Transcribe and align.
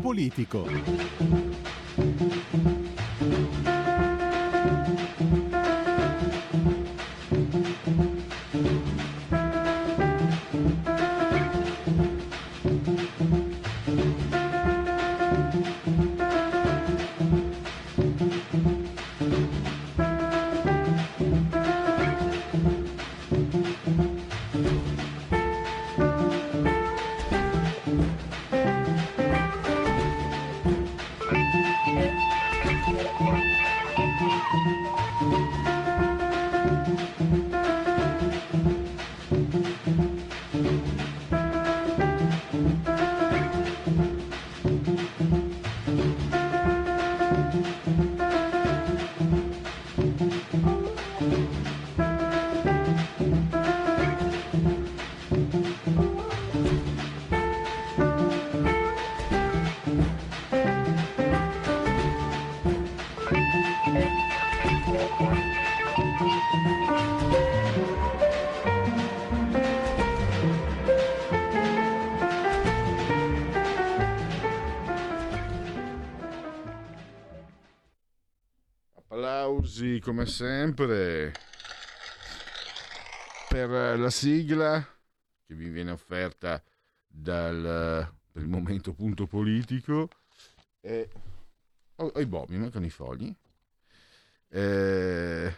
politico. 0.00 0.64
Sempre. 80.28 81.32
Per 83.48 83.98
la 83.98 84.10
sigla 84.10 84.86
che 85.46 85.54
vi 85.54 85.70
viene 85.70 85.90
offerta 85.90 86.62
dal 87.06 88.12
per 88.30 88.42
il 88.42 88.48
momento 88.48 88.92
punto 88.92 89.26
politico 89.26 90.08
e 90.80 91.08
oh, 91.96 92.12
i 92.20 92.26
mi 92.48 92.58
mancano 92.58 92.84
i 92.84 92.90
fogli. 92.90 93.34
Eh, 94.50 95.54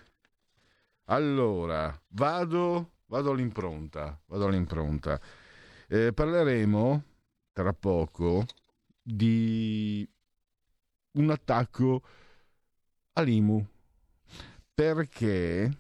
allora 1.05 2.03
vado 2.09 2.93
vado 3.07 3.31
all'impronta 3.33 4.19
vado 4.27 4.47
all'impronta. 4.47 5.21
Eh, 5.89 6.13
parleremo 6.13 7.05
tra 7.53 7.73
poco 7.73 8.47
di 9.03 10.09
un 11.13 11.31
attacco 11.31 12.03
all'IMU 13.15 13.67
perché 14.81 15.71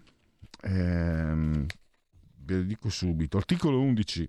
ehm, 0.60 1.64
ve 2.36 2.54
lo 2.54 2.62
dico 2.64 2.90
subito 2.90 3.38
articolo 3.38 3.80
11 3.80 4.28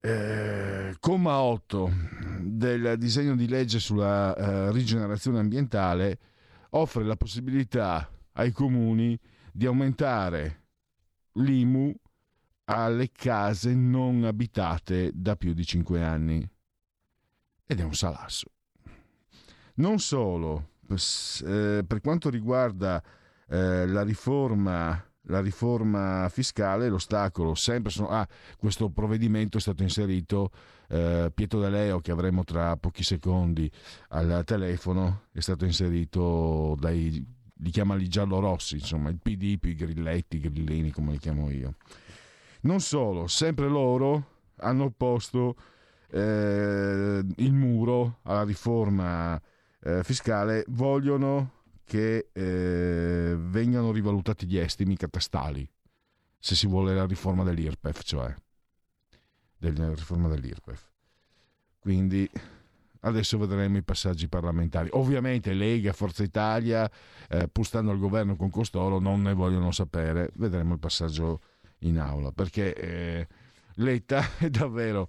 eh, 0.00 0.94
comma 1.00 1.40
8 1.40 1.90
del 2.40 2.98
disegno 2.98 3.34
di 3.36 3.48
legge 3.48 3.78
sulla 3.78 4.36
eh, 4.36 4.72
rigenerazione 4.72 5.38
ambientale 5.38 6.18
offre 6.70 7.02
la 7.02 7.16
possibilità 7.16 8.10
ai 8.32 8.52
comuni 8.52 9.18
di 9.50 9.64
aumentare 9.64 10.64
l'IMU 11.32 11.94
alle 12.64 13.10
case 13.10 13.74
non 13.74 14.24
abitate 14.24 15.12
da 15.14 15.34
più 15.34 15.54
di 15.54 15.64
5 15.64 16.04
anni. 16.04 16.46
Ed 17.66 17.80
è 17.80 17.82
un 17.82 17.94
salasso. 17.94 18.52
Non 19.76 19.98
solo 19.98 20.72
eh, 20.90 21.84
per 21.86 22.00
quanto 22.02 22.28
riguarda 22.28 23.02
eh, 23.50 23.86
la 23.86 24.02
riforma 24.02 25.04
la 25.24 25.40
riforma 25.40 26.28
fiscale, 26.28 26.88
l'ostacolo 26.88 27.54
sempre 27.54 27.90
sono... 27.90 28.08
Ah, 28.08 28.26
questo 28.58 28.90
provvedimento 28.90 29.58
è 29.58 29.60
stato 29.60 29.82
inserito, 29.82 30.50
eh, 30.88 31.30
Pietro 31.32 31.60
De 31.60 31.68
Leo 31.68 32.00
che 32.00 32.10
avremo 32.10 32.42
tra 32.42 32.76
pochi 32.76 33.02
secondi 33.02 33.70
al 34.08 34.42
telefono, 34.44 35.24
è 35.32 35.40
stato 35.40 35.64
inserito 35.64 36.74
dai, 36.78 37.24
li 37.54 37.70
chiamano 37.70 38.00
i 38.00 38.08
giallorossi, 38.08 38.74
insomma, 38.76 39.10
il 39.10 39.18
PD 39.20 39.58
più 39.58 39.70
i 39.70 39.74
grilletti, 39.74 40.36
i 40.36 40.40
grillini 40.40 40.90
come 40.90 41.12
li 41.12 41.18
chiamo 41.18 41.50
io. 41.50 41.74
Non 42.62 42.80
solo, 42.80 43.26
sempre 43.26 43.68
loro 43.68 44.38
hanno 44.56 44.84
opposto 44.84 45.54
eh, 46.10 47.24
il 47.36 47.52
muro 47.52 48.18
alla 48.22 48.42
riforma 48.42 49.40
eh, 49.82 50.02
fiscale, 50.02 50.64
vogliono 50.68 51.59
che 51.90 52.28
eh, 52.32 53.34
vengano 53.36 53.90
rivalutati 53.90 54.46
gli 54.46 54.56
estimi 54.56 54.96
catastali, 54.96 55.68
se 56.38 56.54
si 56.54 56.68
vuole 56.68 56.94
la 56.94 57.04
riforma 57.04 57.42
dell'IRPEF, 57.42 58.02
cioè 58.04 58.32
della 59.58 59.92
riforma 59.92 60.28
dell'IRPEF. 60.28 60.88
Quindi 61.80 62.30
adesso 63.00 63.38
vedremo 63.38 63.78
i 63.78 63.82
passaggi 63.82 64.28
parlamentari. 64.28 64.88
Ovviamente 64.92 65.52
Lega, 65.52 65.92
Forza 65.92 66.22
Italia, 66.22 66.88
eh, 67.28 67.48
pur 67.48 67.66
stando 67.66 67.90
al 67.90 67.98
governo 67.98 68.36
con 68.36 68.50
costoro, 68.50 69.00
non 69.00 69.22
ne 69.22 69.34
vogliono 69.34 69.72
sapere. 69.72 70.30
Vedremo 70.34 70.74
il 70.74 70.78
passaggio 70.78 71.40
in 71.78 71.98
aula, 71.98 72.30
perché 72.30 72.72
eh, 72.72 73.26
Letta 73.74 74.22
è 74.38 74.48
davvero, 74.48 75.08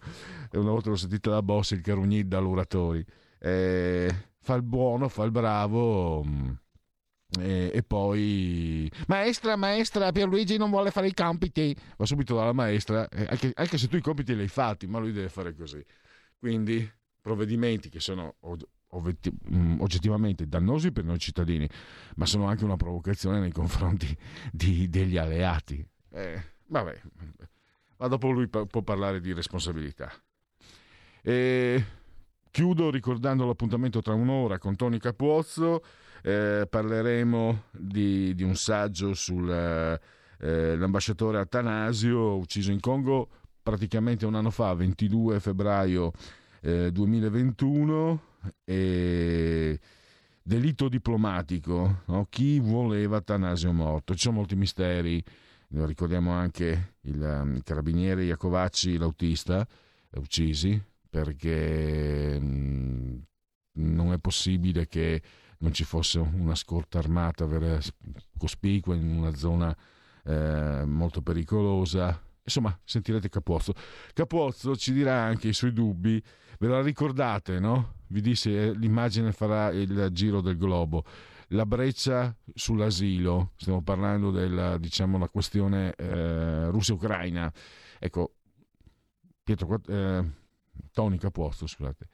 una 0.53 0.71
volta 0.71 0.89
l'ho 0.89 0.95
sentita 0.95 1.29
da 1.29 1.43
boss, 1.43 1.73
il 1.73 1.81
carugnì 1.81 2.27
da 2.27 2.39
luratori. 2.39 3.05
Eh, 3.37 4.29
fa 4.39 4.55
il 4.55 4.63
buono, 4.63 5.09
fa 5.09 5.25
il 5.25 5.31
bravo. 5.31 6.23
Mh, 6.23 6.29
mm, 6.31 6.51
e, 7.39 7.71
e, 7.73 7.83
poi 7.83 8.91
maestra, 9.07 9.55
maestra, 9.55 10.11
Pierluigi 10.11 10.57
non 10.57 10.69
vuole 10.69 10.91
fare 10.91 11.07
i 11.07 11.13
compiti. 11.13 11.75
Va 11.97 12.05
subito 12.05 12.35
dalla 12.35 12.51
maestra, 12.51 13.07
eh, 13.07 13.25
anche, 13.29 13.51
anche, 13.55 13.77
se 13.77 13.87
tu 13.87 13.95
i 13.95 14.01
compiti 14.01 14.35
li 14.35 14.41
hai 14.41 14.47
fatti, 14.47 14.87
ma 14.87 14.99
lui 14.99 15.13
deve 15.13 15.29
fare 15.29 15.55
così. 15.55 15.83
Quindi 16.37 16.89
provvedimenti 17.21 17.89
che 17.89 17.99
sono 17.99 18.35
mm, 18.43 19.79
oggettivamente 19.79 20.47
dannosi 20.47 20.91
per 20.91 21.05
noi 21.05 21.19
cittadini, 21.19 21.69
ma 22.15 22.25
sono 22.25 22.47
anche 22.47 22.65
una 22.65 22.75
provocazione 22.75 23.39
nei 23.39 23.51
confronti 23.51 24.15
di, 24.51 24.89
degli 24.89 25.17
alleati. 25.17 25.85
Eh, 26.09 26.43
vabbè, 26.67 27.01
ma 27.97 28.07
dopo 28.07 28.29
lui 28.29 28.47
può 28.47 28.81
parlare 28.81 29.21
di 29.21 29.31
responsabilità. 29.31 30.11
E 31.21 31.85
chiudo 32.51 32.89
ricordando 32.89 33.45
l'appuntamento 33.45 34.01
tra 34.01 34.13
un'ora 34.13 34.57
con 34.57 34.75
Tony 34.75 34.97
Capuozzo 34.97 35.81
eh, 36.23 36.67
parleremo 36.69 37.63
di, 37.71 38.35
di, 38.35 38.43
un 38.43 38.55
saggio 38.55 39.13
sull'ambasciatore 39.13 41.37
eh, 41.37 41.41
Atanasio 41.41 42.37
ucciso 42.37 42.71
in 42.71 42.79
Congo 42.79 43.29
praticamente 43.61 44.25
un 44.25 44.35
anno 44.35 44.49
fa, 44.49 44.73
22 44.73 45.39
febbraio 45.39 46.11
eh, 46.61 46.91
2021. 46.91 48.21
E 48.63 49.79
delitto 50.43 50.89
diplomatico, 50.89 52.01
no? 52.07 52.25
chi 52.29 52.59
voleva 52.59 53.17
Atanasio 53.17 53.71
morto? 53.71 54.13
Ci 54.13 54.21
sono 54.21 54.37
molti 54.37 54.55
misteri, 54.55 55.23
ricordiamo 55.69 56.31
anche 56.31 56.95
il, 57.01 57.21
um, 57.21 57.55
il 57.55 57.63
carabiniere 57.63 58.23
Iacovacci, 58.23 58.97
l'autista, 58.97 59.65
uccisi 60.15 60.81
perché 61.11 62.39
mh, 62.39 62.45
mm, 62.45 63.17
non 63.73 64.13
è 64.13 64.17
possibile 64.17 64.87
che 64.87 65.21
non 65.61 65.73
ci 65.73 65.83
fosse 65.83 66.19
una 66.19 66.55
scorta 66.55 66.97
armata 66.99 67.45
vera, 67.45 67.79
cospicua 68.37 68.95
in 68.95 69.17
una 69.17 69.33
zona 69.35 69.75
eh, 70.25 70.83
molto 70.85 71.21
pericolosa. 71.21 72.19
Insomma, 72.43 72.77
sentirete 72.83 73.29
Capuozzo. 73.29 73.73
Capuozzo 74.13 74.75
ci 74.75 74.91
dirà 74.91 75.21
anche 75.21 75.49
i 75.49 75.53
suoi 75.53 75.71
dubbi, 75.71 76.21
ve 76.59 76.67
la 76.67 76.81
ricordate, 76.81 77.59
no? 77.59 77.99
Vi 78.07 78.21
disse 78.21 78.69
eh, 78.69 78.73
l'immagine 78.73 79.31
farà 79.31 79.69
il 79.69 80.09
giro 80.11 80.41
del 80.41 80.57
globo. 80.57 81.05
La 81.49 81.65
breccia 81.65 82.35
sull'asilo, 82.53 83.51
stiamo 83.57 83.83
parlando 83.83 84.31
della 84.31 84.77
diciamo, 84.77 85.17
la 85.17 85.29
questione 85.29 85.93
eh, 85.93 86.69
Russia-Ucraina. 86.69 87.51
Ecco, 87.99 88.35
Pietro, 89.43 89.79
eh, 89.87 90.29
Tony 90.91 91.17
Capuozzo, 91.17 91.67
scusate, 91.67 92.07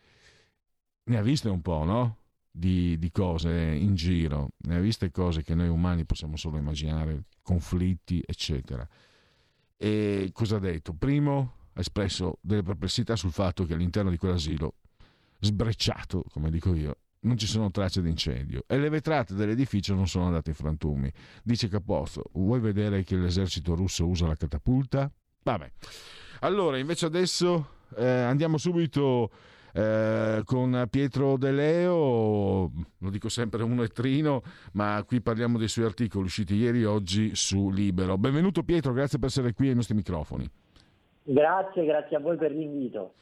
ne 1.03 1.17
ha 1.17 1.21
viste 1.21 1.47
un 1.49 1.61
po', 1.61 1.83
no? 1.83 2.17
Di, 2.57 2.97
di, 2.97 3.11
cose 3.11 3.51
in 3.51 3.95
giro, 3.95 4.49
ne 4.63 4.77
ha 4.77 4.79
viste 4.79 5.11
cose 5.11 5.43
che 5.43 5.55
noi 5.55 5.67
umani 5.67 6.05
possiamo 6.05 6.35
solo 6.37 6.57
immaginare, 6.57 7.25
conflitti, 7.41 8.21
eccetera. 8.25 8.87
E 9.77 10.29
cosa 10.33 10.55
ha 10.55 10.59
detto? 10.59 10.93
Primo, 10.93 11.53
ha 11.73 11.79
espresso 11.79 12.39
delle 12.41 12.63
perplessità 12.63 13.15
sul 13.15 13.31
fatto 13.31 13.65
che 13.65 13.73
all'interno 13.73 14.09
di 14.09 14.17
quell'asilo 14.17 14.75
sbrecciato, 15.39 16.23
come 16.31 16.49
dico 16.49 16.73
io, 16.73 16.97
non 17.19 17.37
ci 17.37 17.45
sono 17.45 17.69
tracce 17.71 18.01
di 18.01 18.09
incendio 18.09 18.63
e 18.67 18.77
le 18.77 18.89
vetrate 18.89 19.33
dell'edificio 19.33 19.93
non 19.93 20.07
sono 20.07 20.25
andate 20.25 20.49
in 20.49 20.55
frantumi. 20.55 21.11
Dice 21.43 21.67
Capozzo, 21.67 22.23
vuoi 22.33 22.59
vedere 22.59 23.03
che 23.03 23.15
l'esercito 23.15 23.75
russo 23.75 24.07
usa 24.07 24.27
la 24.27 24.35
catapulta? 24.35 25.11
Vabbè. 25.43 25.71
Allora, 26.41 26.77
invece 26.77 27.05
adesso 27.05 27.75
eh, 27.95 28.05
andiamo 28.05 28.57
subito 28.57 29.31
eh, 29.77 30.41
con 30.43 30.87
Pietro 30.89 31.37
De 31.37 31.51
Leo, 31.51 32.71
lo 32.97 33.09
dico 33.11 33.29
sempre 33.29 33.61
uno 33.61 33.83
e 33.83 33.89
trino, 33.89 34.41
ma 34.73 35.03
qui 35.05 35.21
parliamo 35.21 35.59
dei 35.59 35.67
suoi 35.67 35.85
articoli 35.85 36.25
usciti 36.25 36.55
ieri 36.55 36.81
e 36.81 36.85
oggi 36.85 37.35
su 37.35 37.69
Libero. 37.69 38.17
Benvenuto 38.17 38.63
Pietro, 38.63 38.91
grazie 38.91 39.19
per 39.19 39.27
essere 39.27 39.53
qui 39.53 39.69
ai 39.69 39.75
nostri 39.75 39.93
microfoni. 39.93 40.49
Grazie, 41.21 41.85
grazie 41.85 42.17
a 42.17 42.19
voi 42.19 42.37
per 42.37 42.51
l'invito. 42.53 43.13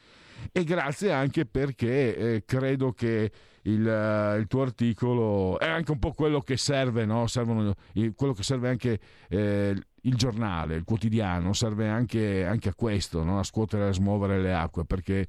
E 0.50 0.64
grazie 0.64 1.12
anche 1.12 1.44
perché 1.44 2.16
eh, 2.16 2.44
credo 2.46 2.92
che 2.92 3.30
il, 3.62 3.84
uh, 3.84 4.38
il, 4.38 4.46
tuo 4.46 4.62
articolo 4.62 5.58
è 5.58 5.68
anche 5.68 5.90
un 5.90 5.98
po' 5.98 6.12
quello 6.12 6.40
che 6.40 6.56
serve, 6.56 7.04
no? 7.04 7.26
Servono, 7.26 7.74
quello 8.14 8.32
che 8.32 8.42
serve 8.42 8.70
anche 8.70 8.98
eh, 9.28 9.74
il 10.02 10.14
giornale, 10.14 10.76
il 10.76 10.84
quotidiano, 10.84 11.52
serve 11.52 11.88
anche, 11.88 12.46
anche 12.46 12.70
a 12.70 12.74
questo, 12.74 13.24
no? 13.24 13.38
a 13.40 13.42
scuotere 13.42 13.86
e 13.86 13.88
a 13.88 13.92
smuovere 13.92 14.40
le 14.40 14.54
acque, 14.54 14.84
perché 14.84 15.26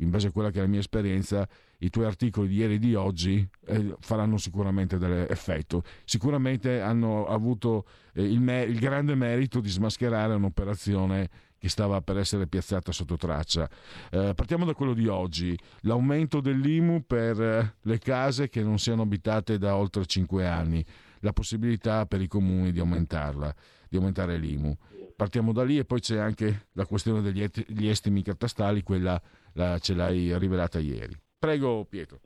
in 0.00 0.10
base 0.10 0.28
a 0.28 0.30
quella 0.30 0.50
che 0.50 0.58
è 0.58 0.62
la 0.62 0.68
mia 0.68 0.80
esperienza, 0.80 1.48
i 1.78 1.90
tuoi 1.90 2.06
articoli 2.06 2.48
di 2.48 2.56
ieri 2.56 2.74
e 2.74 2.78
di 2.78 2.94
oggi 2.94 3.46
eh, 3.66 3.96
faranno 4.00 4.36
sicuramente 4.36 4.98
dell'effetto. 4.98 5.82
Sicuramente 6.04 6.80
hanno 6.80 7.26
avuto 7.26 7.86
eh, 8.14 8.24
il, 8.24 8.40
me- 8.40 8.62
il, 8.62 8.78
grande 8.78 9.14
merito 9.14 9.60
di 9.60 9.68
smascherare 9.68 10.34
un'operazione 10.34 11.28
che 11.58 11.68
stava 11.68 12.00
per 12.02 12.18
essere 12.18 12.46
piazzata 12.46 12.92
sotto 12.92 13.16
traccia. 13.16 13.68
Eh, 14.10 14.32
partiamo 14.34 14.64
da 14.64 14.74
quello 14.74 14.94
di 14.94 15.08
oggi, 15.08 15.58
l'aumento 15.80 16.40
dell'IMU 16.40 17.04
per 17.06 17.40
eh, 17.40 17.74
le 17.80 17.98
case 17.98 18.48
che 18.48 18.62
non 18.62 18.78
siano 18.78 19.02
abitate 19.02 19.58
da 19.58 19.76
oltre 19.76 20.04
5 20.04 20.46
anni, 20.46 20.84
la 21.20 21.32
possibilità 21.32 22.06
per 22.06 22.20
i 22.20 22.28
comuni 22.28 22.72
di 22.72 22.78
aumentarla, 22.78 23.54
di 23.88 23.96
aumentare 23.96 24.36
l'IMU. 24.36 24.76
Partiamo 25.16 25.52
da 25.52 25.64
lì 25.64 25.78
e 25.78 25.86
poi 25.86 26.00
c'è 26.00 26.18
anche 26.18 26.66
la 26.72 26.84
questione 26.84 27.22
degli 27.22 27.88
estimi 27.88 28.22
catastali, 28.22 28.82
quella 28.82 29.20
la, 29.56 29.78
ce 29.78 29.94
l'hai 29.94 30.36
rivelata 30.38 30.78
ieri. 30.78 31.14
Prego 31.38 31.84
Pietro. 31.84 32.20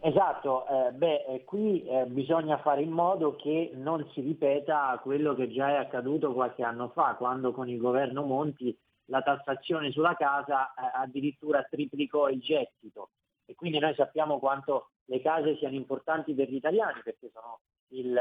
Esatto, 0.00 0.66
eh, 0.66 0.92
beh, 0.92 1.24
eh, 1.26 1.44
qui 1.44 1.84
eh, 1.84 2.04
bisogna 2.06 2.58
fare 2.58 2.82
in 2.82 2.90
modo 2.90 3.36
che 3.36 3.70
non 3.74 4.04
si 4.12 4.20
ripeta 4.20 4.98
quello 5.00 5.34
che 5.34 5.48
già 5.48 5.68
è 5.70 5.76
accaduto 5.76 6.32
qualche 6.32 6.64
anno 6.64 6.88
fa, 6.88 7.14
quando 7.14 7.52
con 7.52 7.68
il 7.68 7.78
governo 7.78 8.24
Monti 8.24 8.76
la 9.06 9.22
tassazione 9.22 9.92
sulla 9.92 10.16
casa 10.16 10.72
eh, 10.74 10.90
addirittura 10.94 11.62
triplicò 11.62 12.28
il 12.28 12.40
gettito. 12.40 13.10
E 13.44 13.54
quindi 13.54 13.78
noi 13.78 13.94
sappiamo 13.94 14.38
quanto 14.38 14.90
le 15.04 15.20
case 15.20 15.56
siano 15.56 15.74
importanti 15.76 16.34
per 16.34 16.48
gli 16.48 16.56
italiani, 16.56 17.00
perché 17.04 17.30
sono 17.32 17.60
il 17.88 18.18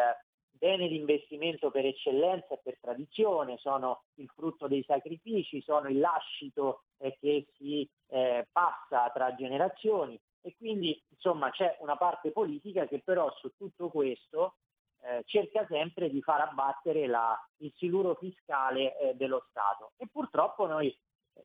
bene 0.60 0.88
di 0.90 0.98
investimento 0.98 1.72
per 1.72 1.86
eccellenza 1.86 2.54
e 2.54 2.60
per 2.62 2.78
tradizione, 2.80 3.58
sono 3.58 4.04
il 4.16 4.30
frutto 4.36 4.68
dei 4.68 4.84
sacrifici, 4.84 5.62
sono 5.62 5.88
il 5.88 5.98
lascito 5.98 6.84
eh, 6.98 7.18
che 7.20 7.48
si 7.58 7.90
eh, 8.10 8.48
passa 8.52 9.10
tra 9.12 9.34
generazioni. 9.36 10.20
E 10.42 10.56
quindi 10.58 11.02
insomma 11.10 11.50
c'è 11.50 11.78
una 11.80 11.98
parte 11.98 12.32
politica 12.32 12.86
che 12.86 13.02
però 13.04 13.34
su 13.38 13.52
tutto 13.58 13.90
questo 13.90 14.56
eh, 15.02 15.24
cerca 15.26 15.66
sempre 15.68 16.10
di 16.10 16.22
far 16.22 16.42
abbattere 16.42 17.08
la, 17.08 17.38
il 17.58 17.74
siluro 17.78 18.16
fiscale 18.16 18.98
eh, 19.00 19.16
dello 19.16 19.46
Stato. 19.50 19.94
E 19.98 20.08
purtroppo 20.12 20.68
noi 20.68 20.96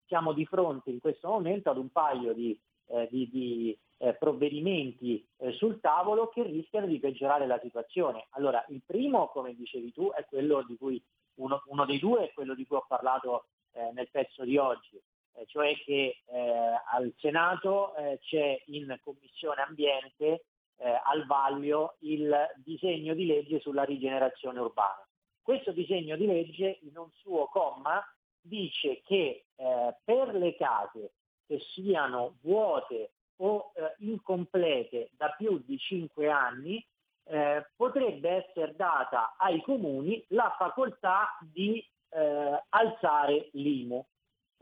siamo 0.07 0.33
di 0.33 0.45
fronte 0.45 0.91
in 0.91 1.01
questo 1.01 1.29
momento 1.29 1.71
ad 1.71 1.79
un 1.79 1.91
paio 1.91 2.33
di, 2.33 2.59
eh, 2.87 3.09
di, 3.11 3.29
di 3.31 3.79
eh, 3.99 4.15
provvedimenti 4.15 5.27
eh, 5.39 5.53
sul 5.53 5.81
tavolo 5.81 6.29
che 6.29 6.43
rischiano 6.43 6.87
di 6.87 6.99
peggiorare 6.99 7.47
la 7.47 7.61
situazione. 7.61 8.27
Allora 8.31 8.65
il 8.69 8.83
primo, 8.85 9.29
come 9.29 9.55
dicevi 9.55 9.93
tu, 9.93 10.11
è 10.11 10.25
quello 10.25 10.63
di 10.63 10.77
cui 10.77 11.03
uno, 11.37 11.63
uno 11.67 11.85
dei 11.85 11.99
due 11.99 12.25
è 12.25 12.33
quello 12.33 12.55
di 12.55 12.67
cui 12.67 12.77
ho 12.77 12.85
parlato 12.87 13.47
eh, 13.73 13.91
nel 13.93 14.09
pezzo 14.11 14.45
di 14.45 14.57
oggi, 14.57 15.01
eh, 15.35 15.47
cioè 15.47 15.75
che 15.85 16.23
eh, 16.27 16.81
al 16.93 17.13
Senato 17.19 17.95
eh, 17.97 18.19
c'è 18.21 18.63
in 18.67 18.99
Commissione 19.03 19.63
Ambiente 19.63 20.45
al 20.77 21.25
vaglio 21.25 21.95
il 22.01 22.37
disegno 22.57 23.15
di 23.15 23.27
legge 23.27 23.61
sulla 23.61 23.85
rigenerazione 23.85 24.59
urbana. 24.59 25.07
Questo 25.41 25.71
disegno 25.71 26.17
di 26.17 26.27
legge 26.27 26.81
in 26.83 26.99
un 26.99 27.09
suo 27.13 27.47
comma 27.47 28.05
dice 28.41 29.01
che 29.05 29.45
per 29.55 30.35
le 30.35 30.57
case 30.57 31.13
che 31.47 31.61
siano 31.61 32.39
vuote 32.43 33.13
o 33.37 33.73
eh, 33.75 33.95
incomplete 33.99 35.11
da 35.17 35.35
più 35.37 35.63
di 35.65 35.79
5 35.79 36.31
anni 36.31 36.85
eh, 37.27 37.67
potrebbe 37.75 38.47
essere 38.47 38.75
data 38.77 39.35
ai 39.39 39.61
comuni 39.63 40.25
la 40.29 40.55
facoltà 40.59 41.39
di 41.41 41.85
eh, 42.11 42.63
alzare 42.69 43.49
l'IMU, 43.53 44.05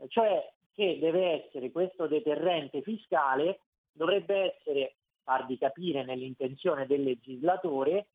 cioè 0.07 0.51
che 0.73 0.97
deve 0.99 1.45
essere 1.45 1.71
questo 1.71 2.07
deterrente 2.07 2.81
fiscale, 2.81 3.59
dovrebbe 3.91 4.55
essere, 4.55 4.95
farvi 5.23 5.57
capire 5.57 6.03
nell'intenzione 6.03 6.87
del 6.87 7.03
legislatore, 7.03 8.07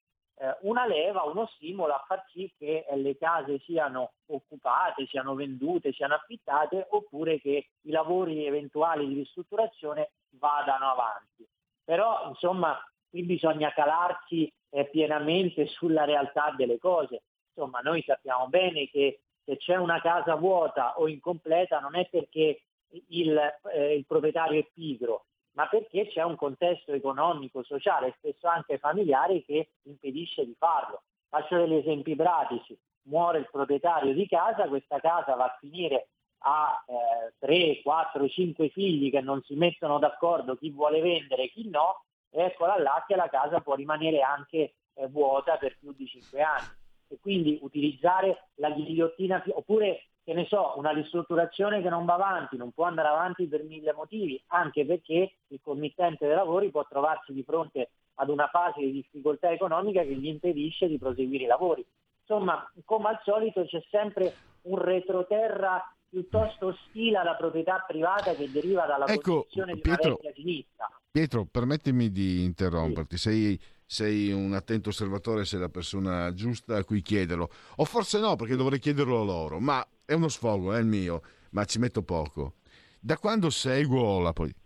una 0.61 0.87
leva, 0.87 1.23
uno 1.25 1.47
stimolo 1.55 1.93
a 1.95 2.05
far 2.07 2.25
sì 2.31 2.53
che 2.57 2.87
eh, 2.89 2.97
le 2.97 3.17
case 3.17 3.59
siano 3.61 4.13
occupate, 4.27 5.07
siano 5.07 5.35
vendute, 5.35 5.93
siano 5.93 6.15
affittate 6.15 6.87
oppure 6.91 7.41
che 7.41 7.69
i 7.83 7.91
lavori 7.91 8.47
eventuali 8.47 9.07
di 9.07 9.15
ristrutturazione 9.15 10.13
vadano 10.31 10.91
avanti. 10.91 11.47
Però 11.85 12.29
insomma 12.29 12.79
qui 13.09 13.23
bisogna 13.25 13.73
calarsi 13.73 14.53
eh, 14.71 14.87
pienamente 14.87 15.67
sulla 15.67 16.05
realtà 16.05 16.55
delle 16.57 16.79
cose. 16.79 17.23
Insomma 17.55 17.81
noi 17.81 18.03
sappiamo 18.03 18.47
bene 18.49 18.89
che 18.89 19.21
se 19.45 19.57
c'è 19.57 19.77
una 19.77 20.01
casa 20.01 20.37
vuota 20.37 20.99
o 20.99 21.09
incompleta 21.09 21.81
non 21.81 21.97
è 21.97 22.09
perché 22.09 22.63
il, 23.09 23.37
eh, 23.73 23.95
il 23.95 24.07
proprietario 24.07 24.61
è 24.61 24.67
pigro, 24.73 25.25
ma 25.53 25.67
perché 25.69 26.09
c'è 26.09 26.23
un 26.23 26.37
contesto 26.37 26.93
economico, 26.93 27.63
sociale 27.63 28.09
e 28.09 28.15
spesso 28.19 28.49
anche 28.49 28.79
familiare 28.79 29.43
che 29.45 29.71
impedisce 29.83 30.45
di 30.45 30.55
farlo. 30.59 31.03
Faccio 31.29 31.57
degli 31.57 31.75
esempi 31.75 32.15
pratici. 32.15 32.79
Muore 33.03 33.39
il 33.39 33.49
proprietario 33.51 34.13
di 34.13 34.27
casa, 34.27 34.69
questa 34.69 35.01
casa 35.01 35.35
va 35.35 35.45
a 35.45 35.57
finire 35.59 36.09
a 36.39 36.85
eh, 36.87 37.35
3, 37.39 37.83
4, 37.83 38.29
5 38.29 38.69
figli 38.69 39.11
che 39.11 39.21
non 39.21 39.43
si 39.43 39.55
mettono 39.55 39.99
d'accordo 39.99 40.57
chi 40.57 40.71
vuole 40.71 41.01
vendere 41.01 41.45
e 41.45 41.51
chi 41.51 41.69
no, 41.69 42.05
e 42.31 42.43
eccola 42.43 42.79
là 42.79 43.05
che 43.07 43.17
la 43.17 43.29
casa 43.29 43.61
può 43.61 43.75
rimanere 43.75 44.21
anche 44.21 44.75
eh, 44.95 45.09
vuota 45.09 45.57
per 45.57 45.77
più 45.79 45.93
di 45.93 46.07
5 46.07 46.41
anni 46.43 46.69
e 47.09 47.19
quindi 47.21 47.59
utilizzare 47.63 48.51
la 48.57 48.71
ghigliottina 48.71 49.43
oppure 49.49 50.09
che 50.29 50.35
ne 50.35 50.45
so, 50.47 50.75
una 50.77 50.91
ristrutturazione 50.91 51.81
che 51.81 51.89
non 51.89 52.05
va 52.05 52.13
avanti, 52.13 52.59
non 52.59 52.73
può 52.73 52.85
andare 52.85 53.09
avanti 53.09 53.47
per 53.47 53.63
mille 53.63 53.95
motivi, 53.95 54.39
anche 54.49 54.85
perché 54.85 55.37
il 55.47 55.61
committente 55.63 56.27
dei 56.27 56.35
lavori 56.35 56.71
può 56.71 56.87
trovarsi 56.87 57.33
di 57.33 57.43
fronte 57.43 57.93
ad 58.17 58.29
una 58.29 58.47
fase 58.49 58.81
di 58.81 58.93
difficoltà 58.93 59.51
economica 59.51 60.03
che 60.03 60.15
gli 60.15 60.27
impedisce 60.27 60.87
di 60.87 60.99
proseguire 60.99 61.45
i 61.45 61.47
lavori. 61.47 61.83
Insomma, 62.21 62.71
come 62.85 63.09
al 63.09 63.21
solito 63.25 63.65
c'è 63.65 63.83
sempre 63.89 64.35
un 64.65 64.77
retroterra 64.77 65.83
piuttosto 66.07 66.67
ostile 66.67 67.17
alla 67.17 67.35
proprietà 67.35 67.83
privata 67.87 68.35
che 68.35 68.51
deriva 68.51 68.85
dalla 68.85 69.07
ecco, 69.07 69.37
posizione 69.37 69.73
di 69.73 69.81
Pietro, 69.81 70.09
una 70.09 70.17
vecchia 70.21 70.33
sinistra. 70.35 70.91
Pietro, 71.11 71.47
permettimi 71.51 72.11
di 72.11 72.45
interromperti. 72.45 73.17
Sì. 73.17 73.31
Sei 73.31 73.61
sei 73.91 74.31
un 74.33 74.53
attento 74.53 74.91
osservatore, 74.91 75.47
sei 75.47 75.61
la 75.61 75.71
persona 75.71 76.35
giusta 76.35 76.77
a 76.77 76.85
cui 76.85 77.01
chiederlo. 77.01 77.51
O 77.77 77.87
forse 77.87 78.21
no, 78.21 78.37
perché 78.37 78.55
dovrei 78.55 78.79
chiederlo 78.79 79.23
a 79.23 79.25
loro, 79.25 79.61
ma 79.61 79.85
è 80.05 80.13
uno 80.13 80.29
sfogo, 80.29 80.75
è 80.75 80.79
il 80.79 80.85
mio, 80.85 81.23
ma 81.53 81.65
ci 81.65 81.79
metto 81.79 82.03
poco. 82.03 82.57
Da 83.01 83.17
quando 83.17 83.49
seguo 83.49 84.21
la 84.21 84.35
politica, 84.35 84.61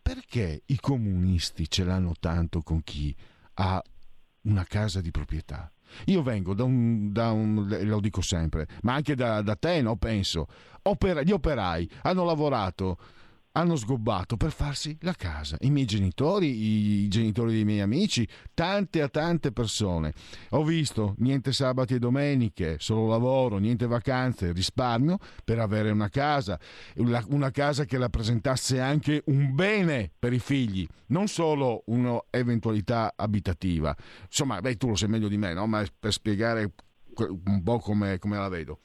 perché 0.00 0.62
i 0.66 0.78
comunisti 0.78 1.68
ce 1.68 1.82
l'hanno 1.82 2.14
tanto 2.20 2.62
con 2.62 2.80
chi 2.84 3.14
ha 3.54 3.82
una 4.42 4.64
casa 4.64 5.00
di 5.00 5.10
proprietà? 5.10 5.70
Io 6.06 6.22
vengo 6.22 6.54
da 6.54 6.62
un, 6.62 7.10
da 7.12 7.32
un 7.32 7.66
lo 7.82 7.98
dico 7.98 8.20
sempre, 8.20 8.68
ma 8.82 8.94
anche 8.94 9.16
da, 9.16 9.42
da 9.42 9.56
te, 9.56 9.82
no? 9.82 9.96
Penso. 9.96 10.46
Opera, 10.82 11.22
gli 11.22 11.32
operai 11.32 11.90
hanno 12.02 12.24
lavorato 12.24 12.98
hanno 13.52 13.76
sgobbato 13.76 14.36
per 14.36 14.52
farsi 14.52 14.96
la 15.00 15.14
casa. 15.14 15.56
I 15.60 15.70
miei 15.70 15.86
genitori, 15.86 17.02
i 17.04 17.08
genitori 17.08 17.52
dei 17.52 17.64
miei 17.64 17.80
amici, 17.80 18.26
tante 18.54 19.02
a 19.02 19.08
tante 19.08 19.52
persone. 19.52 20.12
Ho 20.50 20.64
visto 20.64 21.14
niente 21.18 21.52
sabati 21.52 21.94
e 21.94 21.98
domeniche, 21.98 22.76
solo 22.78 23.08
lavoro, 23.08 23.58
niente 23.58 23.86
vacanze, 23.86 24.52
risparmio 24.52 25.18
per 25.44 25.58
avere 25.58 25.90
una 25.90 26.08
casa, 26.08 26.58
una 26.96 27.50
casa 27.50 27.84
che 27.84 27.98
rappresentasse 27.98 28.80
anche 28.80 29.22
un 29.26 29.54
bene 29.54 30.10
per 30.16 30.32
i 30.32 30.38
figli, 30.38 30.86
non 31.06 31.26
solo 31.26 31.82
un'eventualità 31.86 33.14
abitativa. 33.16 33.94
Insomma, 34.26 34.60
beh, 34.60 34.76
tu 34.76 34.88
lo 34.88 34.94
sai 34.94 35.08
meglio 35.08 35.28
di 35.28 35.36
me, 35.36 35.52
no? 35.52 35.66
ma 35.66 35.84
per 35.98 36.12
spiegare 36.12 36.72
un 37.28 37.62
po' 37.62 37.78
come, 37.78 38.18
come 38.18 38.36
la 38.36 38.48
vedo. 38.48 38.80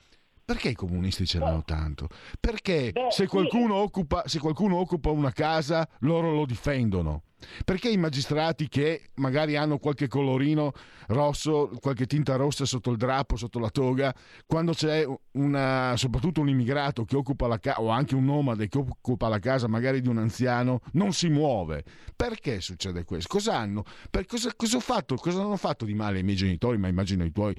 Perché 0.46 0.70
i 0.70 0.76
comunisti 0.76 1.26
ce 1.26 1.40
l'hanno 1.40 1.64
tanto? 1.66 2.08
Perché 2.40 2.92
Beh, 2.92 3.08
se, 3.10 3.26
qualcuno 3.26 3.74
sì. 3.74 3.82
occupa, 3.82 4.24
se 4.28 4.38
qualcuno 4.38 4.76
occupa 4.76 5.10
una 5.10 5.32
casa, 5.32 5.88
loro 6.02 6.32
lo 6.32 6.46
difendono. 6.46 7.24
Perché 7.64 7.90
i 7.90 7.98
magistrati 7.98 8.68
che 8.68 9.10
magari 9.16 9.56
hanno 9.56 9.80
qualche 9.80 10.08
colorino 10.08 10.72
rosso, 11.08 11.72
qualche 11.80 12.06
tinta 12.06 12.36
rossa 12.36 12.66
sotto 12.66 12.92
il 12.92 12.98
drappo, 12.98 13.36
sotto 13.36 13.58
la 13.58 13.70
toga, 13.70 14.14
quando 14.46 14.74
c'è 14.74 15.06
una, 15.32 15.96
soprattutto 15.98 16.42
un 16.42 16.50
immigrato 16.50 17.06
che 17.06 17.16
occupa 17.16 17.48
la 17.48 17.60
casa, 17.60 17.82
o 17.82 17.90
anche 17.90 18.16
un 18.16 18.26
nomade 18.26 18.68
che 18.68 18.78
occupa 18.78 19.28
la 19.28 19.40
casa 19.40 19.68
magari 19.68 20.00
di 20.02 20.08
un 20.08 20.20
anziano, 20.20 20.80
non 20.94 21.12
si 21.12 21.30
muove? 21.30 21.84
Perché 22.16 22.62
succede 22.62 23.04
questo? 23.04 23.30
Cosa 23.30 23.58
hanno? 23.58 23.84
Per 24.10 24.26
cosa, 24.26 24.52
cosa, 24.56 24.80
fatto, 24.80 25.16
cosa 25.16 25.42
hanno 25.42 25.58
fatto 25.58 25.86
di 25.86 25.94
male 25.94 26.20
i 26.20 26.24
miei 26.24 26.38
genitori, 26.38 26.78
ma 26.78 26.88
immagino 26.88 27.26
i 27.26 27.32
tuoi? 27.32 27.56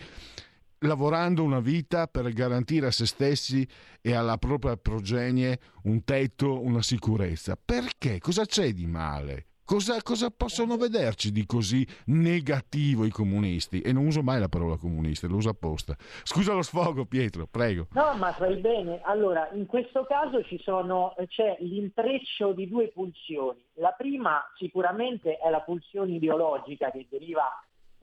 Lavorando 0.81 1.43
una 1.43 1.61
vita 1.61 2.07
per 2.07 2.31
garantire 2.33 2.87
a 2.87 2.91
se 2.91 3.07
stessi 3.07 3.67
e 4.01 4.15
alla 4.15 4.37
propria 4.37 4.77
progenie 4.77 5.59
un 5.85 6.05
tetto, 6.05 6.63
una 6.63 6.83
sicurezza. 6.83 7.59
Perché? 7.63 8.19
Cosa 8.19 8.45
c'è 8.45 8.73
di 8.73 8.87
male? 8.87 9.47
Cosa, 9.67 10.01
cosa, 10.01 10.31
possono 10.31 10.77
vederci 10.77 11.33
di 11.33 11.45
così 11.45 11.85
negativo 12.07 13.05
i 13.05 13.11
comunisti? 13.11 13.81
E 13.81 13.93
non 13.93 14.07
uso 14.07 14.23
mai 14.23 14.39
la 14.39 14.49
parola 14.49 14.77
comunista, 14.77 15.27
lo 15.27 15.35
uso 15.35 15.49
apposta. 15.49 15.97
Scusa 16.23 16.53
lo 16.53 16.63
sfogo, 16.63 17.05
Pietro, 17.05 17.49
prego. 17.51 17.89
No, 17.91 18.15
ma 18.15 18.31
fai 18.33 18.59
bene. 18.59 19.01
Allora, 19.03 19.51
in 19.55 19.67
questo 19.67 20.05
caso 20.05 20.41
sono, 20.63 21.17
c'è 21.27 21.57
l'intreccio 21.59 22.53
di 22.53 22.69
due 22.69 22.93
pulsioni. 22.95 23.61
La 23.75 23.91
prima 23.91 24.41
sicuramente 24.57 25.37
è 25.39 25.51
la 25.51 25.63
pulsione 25.63 26.13
ideologica 26.13 26.93
che 26.93 27.09
deriva 27.11 27.49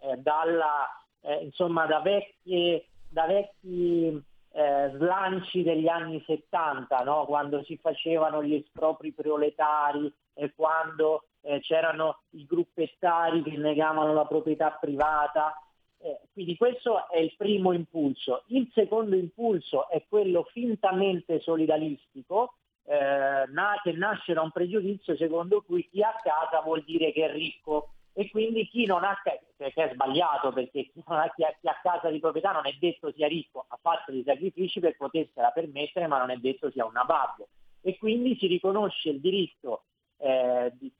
eh, 0.01 0.17
dalla, 0.17 0.85
eh, 1.23 1.43
insomma, 1.43 1.85
da, 1.85 2.01
vecchie, 2.01 2.85
da 3.09 3.25
vecchi 3.25 4.23
eh, 4.51 4.91
slanci 4.95 5.63
degli 5.63 5.87
anni 5.87 6.21
70, 6.25 7.03
no? 7.03 7.25
quando 7.25 7.63
si 7.63 7.77
facevano 7.77 8.43
gli 8.43 8.53
espropri 8.53 9.11
proletari 9.11 10.11
e 10.33 10.53
quando 10.55 11.25
eh, 11.41 11.59
c'erano 11.61 12.19
i 12.31 12.45
gruppettari 12.45 13.41
che 13.41 13.57
negavano 13.57 14.13
la 14.13 14.25
proprietà 14.25 14.71
privata. 14.71 15.57
Eh, 15.97 16.19
quindi 16.33 16.57
questo 16.57 17.09
è 17.09 17.19
il 17.19 17.33
primo 17.37 17.71
impulso. 17.71 18.43
Il 18.47 18.69
secondo 18.73 19.15
impulso 19.15 19.89
è 19.89 20.03
quello 20.07 20.43
fintamente 20.51 21.39
solidaristico, 21.39 22.55
eh, 22.85 23.45
che 23.83 23.91
nasce 23.93 24.33
da 24.33 24.41
un 24.41 24.51
pregiudizio 24.51 25.15
secondo 25.15 25.61
cui 25.61 25.87
chi 25.89 26.03
ha 26.03 26.13
casa 26.21 26.61
vuol 26.61 26.83
dire 26.83 27.13
che 27.13 27.25
è 27.25 27.31
ricco 27.31 27.93
e 28.13 28.29
quindi 28.29 28.67
chi 28.67 28.85
non 28.85 29.03
ha 29.03 29.19
che 29.23 29.41
è 29.57 29.91
sbagliato 29.91 30.51
perché 30.51 30.89
chi, 30.91 31.03
ha, 31.05 31.33
chi, 31.33 31.43
ha, 31.43 31.79
casa 31.81 32.09
di 32.09 32.19
proprietà 32.19 32.51
non 32.51 32.67
è 32.67 32.73
detto 32.79 33.11
sia 33.11 33.27
ricco, 33.27 33.65
ha 33.67 33.79
fatto 33.81 34.11
dei 34.11 34.23
sacrifici 34.23 34.79
per 34.79 34.95
potersela 34.95 35.49
permettere 35.49 36.07
ma 36.07 36.19
non 36.19 36.29
è 36.29 36.37
detto 36.37 36.69
sia 36.69 36.85
un 36.85 36.91
navallo 36.93 37.47
e 37.81 37.97
quindi 37.97 38.35
si 38.37 38.47
riconosce 38.47 39.09
il 39.09 39.19
diritto 39.19 39.83
eh, 40.17 40.71
di, 40.79 40.91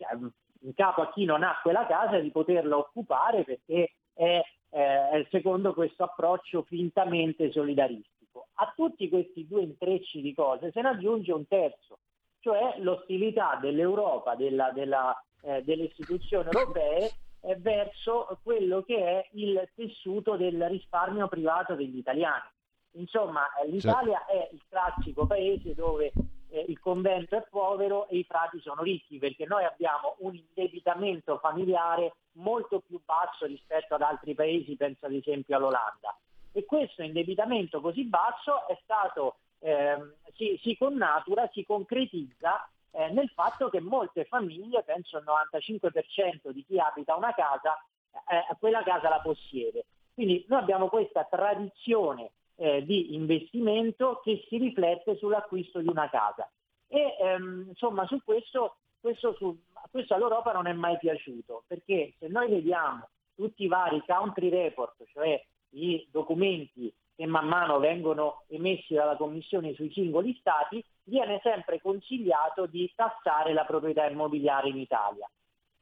in 0.62 0.74
capo 0.74 1.02
a 1.02 1.12
chi 1.12 1.26
non 1.26 1.44
ha 1.44 1.60
quella 1.62 1.86
casa 1.86 2.20
di 2.20 2.32
poterla 2.32 2.78
occupare 2.78 3.44
perché 3.44 3.94
è, 4.14 4.42
eh, 4.70 5.28
secondo 5.30 5.74
questo 5.74 6.04
approccio 6.04 6.64
fintamente 6.64 7.52
solidaristico. 7.52 8.48
A 8.56 8.74
tutti 8.76 9.08
questi 9.10 9.48
due 9.48 9.62
intrecci 9.62 10.22
di 10.22 10.34
cose 10.34 10.72
se 10.72 10.82
ne 10.82 10.90
aggiunge 10.90 11.32
un 11.32 11.48
terzo, 11.48 12.00
cioè 12.40 12.76
l'ostilità 12.80 13.58
dell'Europa, 13.62 14.36
della, 14.36 14.72
della, 14.72 15.16
eh, 15.44 15.62
delle 15.64 15.84
istituzioni 15.84 16.50
europee 16.52 17.12
eh, 17.42 17.56
verso 17.58 18.40
quello 18.44 18.82
che 18.84 18.98
è 18.98 19.30
il 19.34 19.70
tessuto 19.76 20.36
del 20.36 20.68
risparmio 20.70 21.28
privato 21.28 21.76
degli 21.76 21.98
italiani. 21.98 22.50
Insomma, 22.92 23.48
eh, 23.56 23.68
l'Italia 23.68 24.26
è 24.26 24.50
il 24.52 24.62
classico 24.70 25.26
paese 25.26 25.74
dove 25.74 26.12
eh, 26.50 26.66
il 26.68 26.80
convento 26.80 27.36
è 27.36 27.46
povero 27.50 28.08
e 28.08 28.18
i 28.18 28.24
frati 28.24 28.60
sono 28.62 28.84
ricchi, 28.84 29.18
perché 29.18 29.46
noi 29.46 29.66
abbiamo 29.66 30.16
un 30.20 30.36
indebitamento 30.36 31.40
familiare 31.40 32.14
molto 32.34 32.80
più 32.80 33.02
basso 33.04 33.46
rispetto 33.46 33.96
ad 33.96 34.02
altri 34.02 34.36
paesi, 34.36 34.76
penso 34.76 35.08
ad 35.08 35.14
esempio 35.14 35.58
all'Olanda. 35.58 36.16
E 36.52 36.66
questo 36.66 37.02
indebitamento 37.02 37.82
così 37.82 38.04
basso 38.04 38.68
è 38.68 38.78
stato, 38.84 39.38
eh, 39.60 39.98
si, 40.36 40.60
si 40.62 40.78
connatura, 40.78 41.50
si 41.52 41.66
concretizza 41.66 42.70
eh, 42.96 43.10
nel 43.10 43.30
fatto 43.30 43.70
che 43.70 43.82
molte 43.82 44.26
famiglie, 44.26 44.84
penso 44.84 45.18
il 45.18 45.26
95% 45.26 46.50
di 46.50 46.64
chi 46.64 46.80
abita 46.80 47.16
una 47.16 47.34
casa, 47.34 47.84
eh, 48.30 48.56
quella 48.60 48.84
casa 48.84 49.10
la 49.10 49.20
possiede. 49.20 49.86
Quindi 50.14 50.46
noi 50.48 50.60
abbiamo 50.60 50.90
questa 50.90 51.24
tradizione 51.24 52.32
eh, 52.56 52.86
di 52.86 53.16
investimento 53.16 54.22
che 54.24 54.46
si 54.48 54.58
riflette 54.58 55.18
sull'acquisto 55.18 55.80
di 55.80 55.88
una 55.88 56.10
casa. 56.10 56.50
E 56.88 57.16
ehm, 57.20 57.66
insomma 57.70 58.06
su 58.06 58.22
questo, 58.24 58.78
questo, 59.00 59.34
su, 59.34 59.58
questo 59.90 60.14
all'Europa 60.14 60.52
non 60.52 60.68
è 60.68 60.74
mai 60.74 60.98
piaciuto, 61.00 61.64
perché 61.66 62.14
se 62.20 62.28
noi 62.28 62.50
vediamo 62.50 63.10
tutti 63.36 63.64
i 63.64 63.68
vari 63.68 64.04
country 64.06 64.50
report, 64.50 65.04
cioè 65.12 65.44
i 65.70 66.08
documenti 66.12 66.94
che 67.16 67.26
man 67.26 67.48
mano 67.48 67.80
vengono 67.80 68.44
emessi 68.48 68.94
dalla 68.94 69.16
Commissione 69.16 69.74
sui 69.74 69.92
singoli 69.92 70.36
Stati, 70.40 70.84
viene 71.04 71.40
sempre 71.44 71.80
consigliato 71.82 72.66
di 72.66 72.92
tassare 72.96 73.54
la 73.54 73.66
proprietà 73.66 74.06
immobiliare 74.08 74.70
in 74.70 74.78
Italia. 74.78 75.30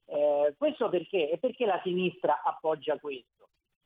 Eh, 0.06 0.54
questo 0.58 0.90
perché? 0.90 1.30
E 1.30 1.38
perché 1.38 1.66
la 1.66 1.80
sinistra 1.84 2.42
appoggia 2.44 2.98
questo? 3.00 3.42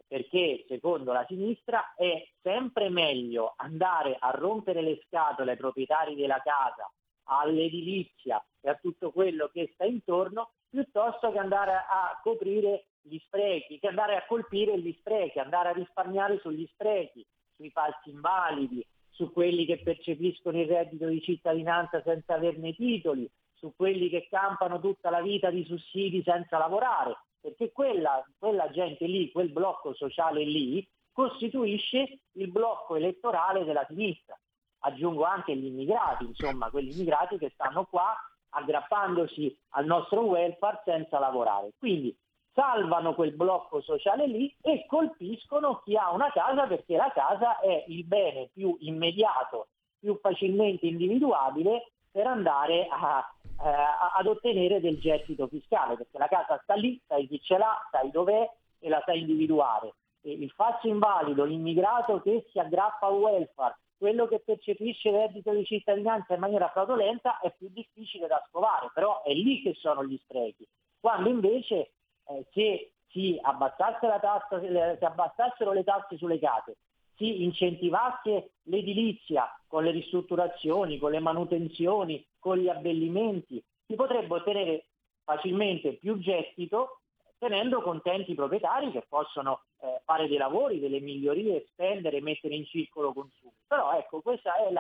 perché 0.08 0.66
secondo 0.68 1.12
la 1.12 1.25
sinistra 1.28 1.94
è 1.96 2.28
sempre 2.42 2.90
meglio 2.90 3.54
andare 3.58 4.16
a 4.20 4.30
rompere 4.32 4.82
le 4.82 5.02
scatole 5.06 5.52
ai 5.52 5.58
proprietari 5.58 6.16
della 6.16 6.42
casa, 6.44 6.90
all'edilizia 7.24 8.44
e 8.62 8.70
a 8.70 8.75
tutto 8.75 9.12
quello 9.12 9.50
che 9.52 9.72
sta 9.74 9.86
intorno, 9.86 10.52
piuttosto 10.70 11.32
che 11.32 11.40
andare 11.40 11.74
a 11.74 12.20
coprire 12.22 12.86
gli 13.02 13.18
sprechi, 13.25 13.80
che 13.80 13.88
andare 13.88 14.16
a 14.16 14.25
colpire 14.28 14.80
gli 14.80 14.96
sprechi, 15.00 15.40
andare 15.40 15.70
a 15.70 15.74
risparmiare 15.74 16.40
sugli 16.40 16.68
sprechi, 16.72 17.25
sui 17.55 17.69
falsi 17.71 18.09
invalidi, 18.09 18.85
su 19.09 19.31
quelli 19.31 19.65
che 19.65 19.81
percepiscono 19.81 20.59
il 20.59 20.67
reddito 20.67 21.07
di 21.07 21.21
cittadinanza 21.21 22.01
senza 22.03 22.35
averne 22.35 22.74
titoli, 22.75 23.29
su 23.53 23.74
quelli 23.75 24.09
che 24.09 24.27
campano 24.29 24.79
tutta 24.79 25.09
la 25.09 25.21
vita 25.21 25.50
di 25.50 25.63
sussidi 25.65 26.21
senza 26.24 26.57
lavorare 26.57 27.15
perché 27.45 27.71
quella, 27.71 28.25
quella 28.39 28.71
gente 28.71 29.05
lì, 29.05 29.31
quel 29.31 29.50
blocco 29.50 29.93
sociale 29.93 30.43
lì, 30.43 30.85
costituisce 31.12 32.21
il 32.31 32.50
blocco 32.50 32.95
elettorale 32.95 33.63
della 33.63 33.85
sinistra. 33.88 34.35
Aggiungo 34.79 35.24
anche 35.25 35.55
gli 35.55 35.65
immigrati, 35.65 36.25
insomma, 36.25 36.71
quegli 36.71 36.91
immigrati 36.91 37.38
che 37.38 37.51
stanno 37.53 37.85
qua 37.85 38.15
aggrappandosi 38.50 39.55
al 39.69 39.85
nostro 39.85 40.21
welfare 40.21 40.81
senza 40.85 41.19
lavorare. 41.19 41.74
Quindi 41.77 42.15
salvano 42.55 43.13
quel 43.13 43.33
blocco 43.33 43.81
sociale 43.81 44.25
lì 44.25 44.55
e 44.62 44.85
colpiscono 44.88 45.81
chi 45.83 45.95
ha 45.95 46.12
una 46.12 46.31
casa 46.31 46.65
perché 46.65 46.95
la 46.95 47.12
casa 47.13 47.59
è 47.59 47.83
il 47.88 48.05
bene 48.05 48.50
più 48.51 48.75
immediato, 48.79 49.67
più 50.00 50.17
facilmente 50.19 50.88
individuabile 50.88 51.91
per 52.09 52.25
andare 52.25 52.88
a 52.89 53.29
eh, 53.57 53.69
ad 54.17 54.27
ottenere 54.27 54.81
del 54.81 55.00
gettito 55.00 55.47
fiscale, 55.47 55.95
perché 55.95 56.17
la 56.17 56.27
casa 56.27 56.59
sta 56.63 56.74
lì, 56.74 57.01
sai 57.07 57.27
chi 57.27 57.39
ce 57.41 57.57
l'ha, 57.57 57.88
sai 57.91 58.12
dov'è 58.12 58.50
e 58.79 58.89
la 58.89 59.01
sai 59.05 59.21
individuare. 59.21 59.93
E 60.21 60.31
il 60.31 60.51
falso 60.51 60.88
invalido, 60.88 61.43
l'immigrato 61.43 62.21
che 62.21 62.47
si 62.51 62.59
aggrappa 62.59 63.07
al 63.07 63.13
welfare, 63.13 63.77
quello 63.97 64.27
che 64.27 64.39
percepisce 64.39 65.09
il 65.09 65.15
reddito 65.15 65.53
di 65.53 65.63
cittadinanza 65.63 66.33
in 66.33 66.41
maniera 66.41 66.69
fraudolenta 66.69 67.39
è 67.39 67.53
più 67.57 67.69
difficile 67.71 68.27
da 68.27 68.43
scovare, 68.50 68.91
però 68.93 69.24
è 69.24 69.33
lì 69.33 69.62
che 69.62 69.74
sono 69.75 70.03
gli 70.03 70.17
sprechi. 70.17 70.67
Quando 71.00 71.29
invece 71.29 71.91
eh, 72.27 72.46
se 72.53 72.91
si 73.10 73.39
tassa, 73.41 74.60
se 74.60 75.05
abbassassero 75.05 75.72
le 75.72 75.84
tasse 75.84 76.17
sulle 76.17 76.39
case, 76.39 76.77
si 77.15 77.44
incentivasse 77.44 78.51
l'edilizia 78.63 79.50
con 79.67 79.84
le 79.84 79.91
ristrutturazioni, 79.91 80.98
con 80.98 81.12
le 81.12 81.20
manutenzioni, 81.20 82.25
con 82.39 82.58
gli 82.58 82.67
abbellimenti, 82.67 83.63
si 83.88 83.96
potrebbe 83.96 84.34
ottenere 84.34 84.86
facilmente 85.24 85.94
più 85.94 86.20
gettito 86.20 87.00
tenendo 87.38 87.82
contenti 87.82 88.32
i 88.32 88.36
proprietari 88.36 88.91
che 88.91 89.05
possono 89.08 89.63
eh, 89.82 90.01
fare 90.03 90.27
dei 90.27 90.38
lavori, 90.38 90.79
delle 90.79 91.00
migliorie, 91.00 91.65
spendere, 91.70 92.22
mettere 92.22 92.55
in 92.55 92.65
circolo 92.65 93.13
consumi. 93.13 93.53
Però 93.67 93.94
ecco, 93.94 94.22
questa 94.22 94.55
è, 94.55 94.72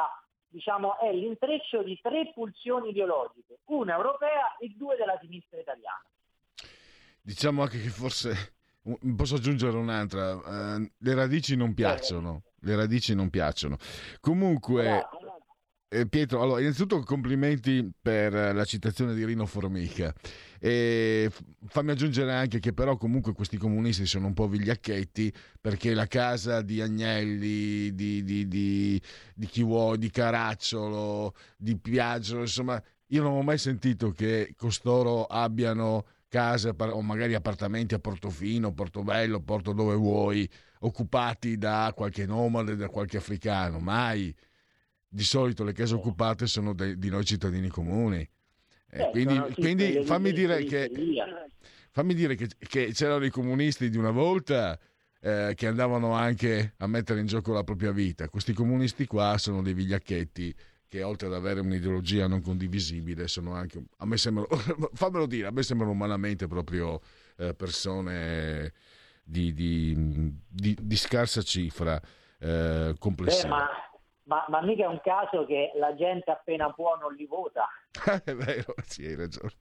diciamo, 0.47 0.97
è 0.97 1.11
l'intreccio 1.11 1.83
di 1.83 1.99
tre 2.01 2.31
pulsioni 2.33 2.89
ideologiche, 2.89 3.59
una 3.65 3.95
europea 3.95 4.55
e 4.57 4.73
due 4.75 4.95
della 4.95 5.17
sinistra 5.21 5.59
italiana. 5.59 6.03
Diciamo 7.25 7.63
anche 7.63 7.81
che 7.81 7.89
forse 7.89 8.53
Posso 9.15 9.35
aggiungere 9.35 9.77
un'altra, 9.77 10.35
uh, 10.35 10.87
le 10.99 11.13
radici 11.15 11.55
non 11.55 11.73
piacciono, 11.73 12.43
le 12.59 12.75
radici 12.75 13.15
non 13.15 13.31
piacciono. 13.31 13.77
Comunque, 14.19 15.07
eh, 15.87 16.07
Pietro, 16.07 16.43
allora, 16.43 16.59
innanzitutto 16.59 17.01
complimenti 17.01 17.91
per 17.99 18.53
la 18.53 18.63
citazione 18.63 19.15
di 19.15 19.25
Rino 19.25 19.47
Formica. 19.47 20.13
E 20.59 21.31
fammi 21.65 21.91
aggiungere 21.91 22.31
anche 22.31 22.59
che 22.59 22.73
però 22.73 22.95
comunque 22.95 23.33
questi 23.33 23.57
comunisti 23.57 24.05
sono 24.05 24.27
un 24.27 24.33
po' 24.33 24.47
vigliacchetti 24.47 25.33
perché 25.59 25.95
la 25.95 26.05
casa 26.05 26.61
di 26.61 26.79
Agnelli, 26.79 27.95
di, 27.95 28.23
di, 28.23 28.47
di, 28.47 29.01
di 29.33 29.45
chi 29.47 29.63
vuoi, 29.63 29.97
di 29.97 30.11
Caracciolo, 30.11 31.33
di 31.57 31.75
Piaggio, 31.75 32.41
insomma, 32.41 32.79
io 33.07 33.23
non 33.23 33.33
ho 33.33 33.41
mai 33.41 33.57
sentito 33.57 34.11
che 34.11 34.53
costoro 34.55 35.25
abbiano 35.25 36.05
case 36.35 36.75
o 36.77 37.01
magari 37.01 37.33
appartamenti 37.33 37.93
a 37.93 37.99
Portofino, 37.99 38.73
Portobello, 38.73 39.39
Porto 39.39 39.71
dove 39.71 39.95
vuoi, 39.95 40.49
occupati 40.79 41.57
da 41.57 41.93
qualche 41.95 42.25
nomade, 42.25 42.75
da 42.75 42.89
qualche 42.89 43.15
africano, 43.15 43.79
mai 43.79 44.35
di 45.07 45.23
solito 45.23 45.63
le 45.63 45.71
case 45.71 45.93
occupate 45.93 46.45
sono 46.45 46.73
de, 46.73 46.97
di 46.97 47.07
noi 47.07 47.23
cittadini 47.23 47.69
comuni. 47.69 48.27
Eh, 48.89 49.09
quindi, 49.11 49.41
quindi 49.53 50.03
fammi, 50.03 50.33
dire 50.33 50.65
che, 50.65 50.91
fammi 51.91 52.13
dire 52.13 52.35
che, 52.35 52.49
che, 52.57 52.91
c'erano 52.91 53.23
i 53.23 53.29
comunisti 53.29 53.89
di 53.89 53.97
una 53.97 54.11
volta 54.11 54.77
eh, 55.21 55.53
che 55.55 55.67
andavano 55.67 56.11
anche 56.11 56.73
a 56.77 56.87
mettere 56.87 57.21
in 57.21 57.27
gioco 57.27 57.53
la 57.53 57.63
propria 57.63 57.91
vita. 57.91 58.27
Questi 58.27 58.51
comunisti 58.51 59.05
qua 59.05 59.37
sono 59.37 59.61
dei 59.61 59.73
vigliacchetti 59.73 60.53
che 60.87 61.03
oltre 61.03 61.27
ad 61.27 61.33
avere 61.33 61.59
un'ideologia 61.59 62.27
non 62.27 62.41
condivisibile 62.41 63.27
sono 63.27 63.53
anche, 63.53 63.83
a 63.97 64.05
me 64.05 64.17
sembrano, 64.17 64.47
fammelo 64.93 65.25
dire, 65.25 65.47
a 65.47 65.51
me 65.51 65.63
sembrano 65.63 65.91
umanamente 65.91 66.47
proprio 66.47 66.99
eh, 67.37 67.53
persone 67.53 68.73
di, 69.23 69.53
di, 69.53 70.33
di, 70.47 70.77
di, 70.79 70.95
scarsa 70.95 71.41
cifra 71.41 71.99
eh, 72.39 72.95
complessiva. 72.99 73.43
Beh, 73.43 73.63
ma 73.63 73.69
ma, 74.25 74.43
ma, 74.49 74.61
mica 74.63 74.85
è 74.85 74.87
un 74.87 75.01
caso 75.03 75.45
che 75.45 75.71
la 75.75 75.93
gente 75.93 76.31
appena 76.31 76.71
può 76.73 76.97
non 76.97 77.13
li 77.13 77.27
vota. 77.27 77.67
è 78.23 78.33
vero, 78.33 78.73
sì, 78.83 79.05
hai 79.05 79.15
ragione. 79.15 79.51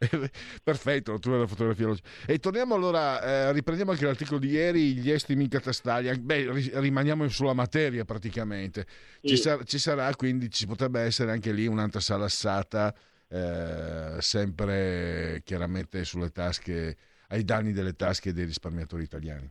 Perfetto, 0.62 1.18
tu 1.18 1.30
la 1.30 1.46
fotografia. 1.46 1.94
E 2.26 2.38
torniamo 2.38 2.74
allora, 2.74 3.22
eh, 3.22 3.52
riprendiamo 3.52 3.90
anche 3.90 4.04
l'articolo 4.06 4.38
di 4.38 4.48
ieri, 4.48 4.94
gli 4.94 5.10
estimi 5.10 5.46
catastali. 5.48 6.16
Beh, 6.18 6.50
rimaniamo 6.80 7.28
sulla 7.28 7.52
materia 7.52 8.04
praticamente. 8.04 8.86
Sì. 9.20 9.28
Ci, 9.28 9.36
sar- 9.36 9.64
ci, 9.64 9.78
sarà 9.78 10.14
quindi, 10.14 10.50
ci 10.50 10.66
potrebbe 10.66 11.00
essere 11.00 11.32
anche 11.32 11.52
lì 11.52 11.66
un'altra 11.66 12.00
salassata, 12.00 12.94
eh, 13.28 14.16
sempre 14.20 15.42
chiaramente 15.44 16.04
sulle 16.04 16.30
tasche, 16.30 16.96
ai 17.28 17.44
danni 17.44 17.72
delle 17.72 17.94
tasche 17.94 18.32
dei 18.32 18.46
risparmiatori 18.46 19.02
italiani. 19.02 19.50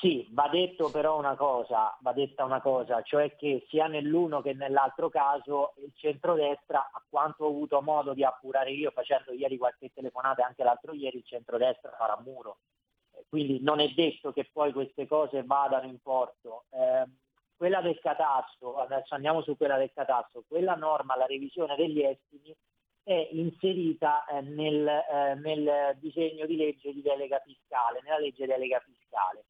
Sì, 0.00 0.26
va 0.30 0.48
detto 0.48 0.90
però 0.90 1.18
una 1.18 1.36
cosa, 1.36 1.94
va 2.00 2.12
detta 2.14 2.44
una 2.44 2.62
cosa, 2.62 3.02
cioè 3.02 3.36
che 3.36 3.66
sia 3.68 3.86
nell'uno 3.86 4.40
che 4.40 4.54
nell'altro 4.54 5.10
caso 5.10 5.74
il 5.76 5.92
centrodestra, 5.94 6.88
a 6.90 7.04
quanto 7.06 7.44
ho 7.44 7.48
avuto 7.48 7.82
modo 7.82 8.14
di 8.14 8.24
appurare 8.24 8.70
io 8.70 8.92
facendo 8.92 9.32
ieri 9.32 9.58
qualche 9.58 9.92
telefonata 9.92 10.40
e 10.40 10.44
anche 10.44 10.62
l'altro 10.64 10.94
ieri, 10.94 11.18
il 11.18 11.26
centrodestra 11.26 11.90
farà 11.98 12.18
muro. 12.24 12.60
Quindi 13.28 13.60
non 13.60 13.78
è 13.78 13.88
detto 13.88 14.32
che 14.32 14.48
poi 14.50 14.72
queste 14.72 15.06
cose 15.06 15.42
vadano 15.44 15.86
in 15.86 16.00
porto. 16.00 16.64
Eh, 16.70 17.04
quella 17.54 17.82
del 17.82 17.98
catasto, 18.00 18.78
adesso 18.78 19.14
andiamo 19.14 19.42
su 19.42 19.54
quella 19.54 19.76
del 19.76 19.92
catasto, 19.92 20.44
quella 20.48 20.76
norma, 20.76 21.14
la 21.14 21.26
revisione 21.26 21.76
degli 21.76 22.00
estimi, 22.00 22.56
è 23.02 23.28
inserita 23.32 24.24
eh, 24.24 24.40
nel, 24.40 24.88
eh, 24.88 25.34
nel 25.34 25.98
disegno 25.98 26.46
di 26.46 26.56
legge 26.56 26.90
di 26.94 27.02
delega 27.02 27.38
fiscale, 27.40 28.00
nella 28.02 28.18
legge 28.18 28.46
delega 28.46 28.80
fiscale. 28.80 29.44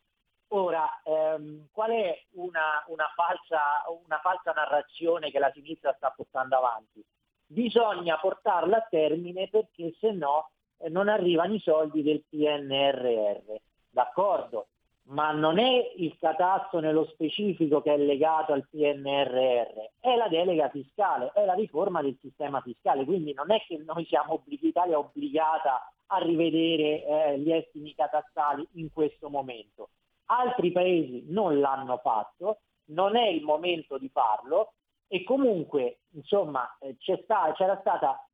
Ora, 0.52 1.00
ehm, 1.04 1.68
qual 1.70 1.90
è 1.90 2.24
una, 2.32 2.82
una, 2.88 3.08
falsa, 3.14 3.84
una, 4.04 4.18
falsa, 4.18 4.50
narrazione 4.50 5.30
che 5.30 5.38
la 5.38 5.52
sinistra 5.52 5.94
sta 5.96 6.10
portando 6.10 6.56
avanti? 6.56 7.04
Bisogna 7.46 8.18
portarla 8.18 8.78
a 8.78 8.86
termine 8.90 9.48
perché 9.48 9.94
se 10.00 10.10
no 10.10 10.50
eh, 10.78 10.88
non 10.88 11.08
arrivano 11.08 11.54
i 11.54 11.60
soldi 11.60 12.02
del 12.02 12.24
PNRR. 12.28 13.60
D'accordo? 13.90 14.66
Ma 15.10 15.30
non 15.30 15.60
è 15.60 15.92
il 15.96 16.16
catasto 16.18 16.80
nello 16.80 17.04
specifico 17.06 17.80
che 17.80 17.94
è 17.94 17.98
legato 17.98 18.52
al 18.52 18.66
PNRR, 18.68 20.00
è 20.00 20.16
la 20.16 20.28
delega 20.28 20.68
fiscale, 20.68 21.30
è 21.32 21.44
la 21.44 21.54
riforma 21.54 22.02
del 22.02 22.18
sistema 22.20 22.60
fiscale. 22.60 23.04
Quindi 23.04 23.32
non 23.34 23.52
è 23.52 23.62
che 23.68 23.76
noi 23.78 24.04
siamo 24.06 24.34
obbligati, 24.34 24.92
obbligata 24.92 25.92
a 26.06 26.18
rivedere 26.18 27.04
eh, 27.04 27.38
gli 27.38 27.52
estimi 27.52 27.94
catastali 27.94 28.66
in 28.72 28.92
questo 28.92 29.28
momento 29.28 29.90
altri 30.30 30.72
paesi 30.72 31.24
non 31.28 31.58
l'hanno 31.60 31.98
fatto, 31.98 32.60
non 32.86 33.16
è 33.16 33.26
il 33.28 33.42
momento 33.42 33.98
di 33.98 34.08
farlo 34.08 34.72
e 35.08 35.24
comunque 35.24 36.00
insomma 36.12 36.76
eh, 36.80 36.96
sta, 37.22 37.52
c'era 37.56 37.78
stata 37.80 38.24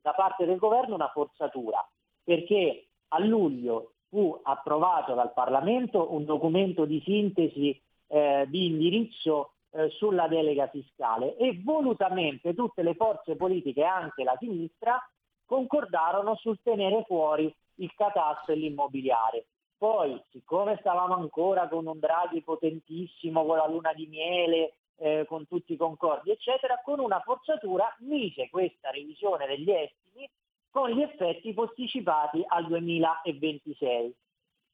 da 0.00 0.12
parte 0.12 0.44
del 0.44 0.58
governo 0.58 0.94
una 0.94 1.10
forzatura 1.10 1.86
perché 2.22 2.88
a 3.08 3.18
luglio 3.20 3.92
fu 4.08 4.38
approvato 4.42 5.14
dal 5.14 5.32
Parlamento 5.32 6.12
un 6.12 6.24
documento 6.24 6.84
di 6.84 7.00
sintesi 7.04 7.80
eh, 8.08 8.44
di 8.48 8.66
indirizzo 8.66 9.52
eh, 9.70 9.90
sulla 9.90 10.28
delega 10.28 10.68
fiscale 10.68 11.36
e 11.36 11.60
volutamente 11.62 12.54
tutte 12.54 12.82
le 12.82 12.94
forze 12.94 13.36
politiche, 13.36 13.84
anche 13.84 14.24
la 14.24 14.36
sinistra, 14.38 14.98
concordarono 15.44 16.34
sul 16.36 16.58
tenere 16.62 17.04
fuori 17.06 17.52
il 17.76 17.92
catasto 17.94 18.52
e 18.52 18.56
l'immobiliare. 18.56 19.46
Poi, 19.78 20.22
siccome 20.30 20.76
stavamo 20.80 21.14
ancora 21.14 21.68
con 21.68 21.86
un 21.86 21.98
Draghi 21.98 22.42
potentissimo, 22.42 23.44
con 23.44 23.58
la 23.58 23.66
luna 23.66 23.92
di 23.92 24.06
miele, 24.06 24.74
eh, 24.96 25.24
con 25.28 25.46
tutti 25.46 25.74
i 25.74 25.76
concordi, 25.76 26.30
eccetera, 26.30 26.80
con 26.82 26.98
una 26.98 27.20
forzatura 27.20 27.94
mise 28.00 28.48
questa 28.48 28.90
revisione 28.90 29.46
degli 29.46 29.70
estimi 29.70 30.28
con 30.76 30.90
gli 30.90 31.00
effetti 31.00 31.54
posticipati 31.54 32.44
al 32.46 32.66
2026. 32.66 34.14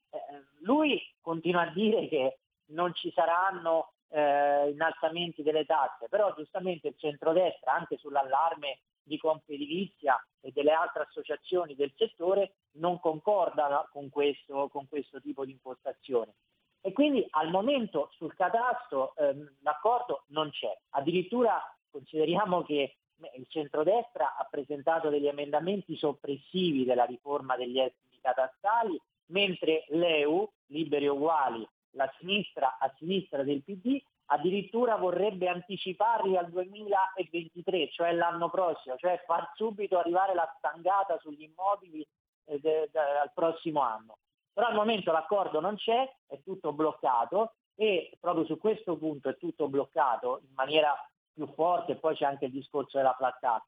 Eh, 0.09 0.19
lui 0.59 1.01
continua 1.21 1.61
a 1.61 1.71
dire 1.71 2.09
che 2.09 2.39
non 2.71 2.93
ci 2.93 3.09
saranno 3.15 3.93
eh, 4.09 4.69
innalzamenti 4.69 5.43
delle 5.43 5.63
tasse, 5.63 6.09
però 6.09 6.33
giustamente 6.35 6.89
il 6.89 6.95
centrodestra, 6.97 7.71
anche 7.71 7.97
sull'allarme 7.97 8.79
di 9.03 9.17
Confedilizia 9.17 10.17
e 10.41 10.51
delle 10.51 10.71
altre 10.71 11.03
associazioni 11.03 11.75
del 11.75 11.93
settore 11.95 12.55
non 12.73 12.99
concordano 12.99 13.87
con 13.91 14.09
questo, 14.09 14.69
con 14.69 14.87
questo 14.87 15.21
tipo 15.21 15.45
di 15.45 15.51
impostazione. 15.51 16.33
E 16.81 16.91
quindi 16.91 17.25
al 17.31 17.49
momento 17.49 18.09
sul 18.13 18.33
catasto 18.35 19.15
ehm, 19.15 19.57
l'accordo 19.61 20.23
non 20.27 20.49
c'è. 20.49 20.77
Addirittura 20.89 21.61
consideriamo 21.89 22.63
che 22.63 22.97
il 23.35 23.45
centrodestra 23.47 24.35
ha 24.35 24.45
presentato 24.49 25.09
degli 25.09 25.27
emendamenti 25.27 25.95
soppressivi 25.95 26.83
della 26.83 27.05
riforma 27.05 27.55
degli 27.55 27.79
estimi 27.79 28.19
catastali, 28.19 28.99
mentre 29.27 29.85
l'EU, 29.89 30.49
Liberi 30.67 31.07
Uguali, 31.07 31.65
la 31.91 32.11
sinistra 32.19 32.77
a 32.79 32.93
sinistra 32.97 33.43
del 33.43 33.63
PD, 33.63 34.01
addirittura 34.33 34.95
vorrebbe 34.95 35.47
anticiparli 35.47 36.35
al 36.35 36.49
2023, 36.49 37.89
cioè 37.91 38.11
l'anno 38.13 38.49
prossimo, 38.49 38.95
cioè 38.97 39.21
far 39.25 39.51
subito 39.55 39.99
arrivare 39.99 40.33
la 40.33 40.51
stangata 40.57 41.17
sugli 41.19 41.43
immobili 41.43 42.05
eh, 42.45 42.59
de, 42.59 42.89
de, 42.91 42.99
al 42.99 43.31
prossimo 43.33 43.81
anno. 43.81 44.17
Però 44.51 44.67
al 44.67 44.75
momento 44.75 45.11
l'accordo 45.11 45.59
non 45.59 45.75
c'è, 45.75 46.11
è 46.27 46.41
tutto 46.43 46.73
bloccato 46.73 47.53
e 47.75 48.17
proprio 48.19 48.45
su 48.45 48.57
questo 48.57 48.97
punto 48.97 49.29
è 49.29 49.37
tutto 49.37 49.67
bloccato 49.67 50.41
in 50.43 50.53
maniera 50.53 50.93
più 51.31 51.47
forte, 51.53 51.95
poi 51.95 52.15
c'è 52.15 52.25
anche 52.25 52.45
il 52.45 52.51
discorso 52.51 52.97
della 52.97 53.13
flat 53.13 53.39
tax 53.39 53.63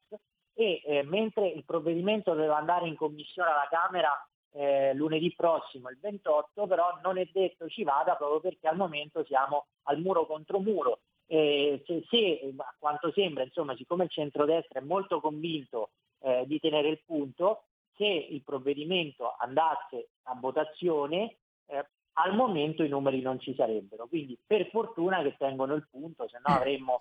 e 0.54 0.80
eh, 0.84 1.02
mentre 1.02 1.48
il 1.48 1.64
provvedimento 1.64 2.32
doveva 2.32 2.56
andare 2.56 2.86
in 2.86 2.96
commissione 2.96 3.50
alla 3.50 3.68
Camera 3.68 4.10
eh, 4.56 4.94
lunedì 4.94 5.34
prossimo, 5.34 5.90
il 5.90 5.98
28, 6.00 6.66
però 6.66 6.98
non 7.02 7.18
è 7.18 7.28
detto 7.30 7.68
ci 7.68 7.84
vada 7.84 8.14
proprio 8.14 8.40
perché 8.40 8.66
al 8.68 8.76
momento 8.76 9.22
siamo 9.24 9.66
al 9.84 10.00
muro 10.00 10.26
contro 10.26 10.58
muro. 10.60 11.00
Eh, 11.26 11.82
se, 11.84 12.04
se, 12.08 12.54
a 12.56 12.74
quanto 12.78 13.12
sembra, 13.12 13.42
insomma, 13.42 13.76
siccome 13.76 14.04
il 14.04 14.10
centrodestra 14.10 14.80
è 14.80 14.82
molto 14.82 15.20
convinto 15.20 15.90
eh, 16.20 16.44
di 16.46 16.58
tenere 16.58 16.88
il 16.88 17.02
punto, 17.04 17.64
se 17.96 18.06
il 18.06 18.42
provvedimento 18.42 19.34
andasse 19.38 20.08
a 20.24 20.36
votazione, 20.40 21.36
eh, 21.66 21.86
al 22.14 22.34
momento 22.34 22.82
i 22.82 22.88
numeri 22.88 23.20
non 23.20 23.38
ci 23.38 23.54
sarebbero. 23.54 24.06
Quindi 24.06 24.38
per 24.46 24.70
fortuna 24.70 25.20
che 25.22 25.36
tengono 25.36 25.74
il 25.74 25.86
punto, 25.90 26.26
se 26.28 26.38
no 26.46 26.54
avremmo 26.54 26.98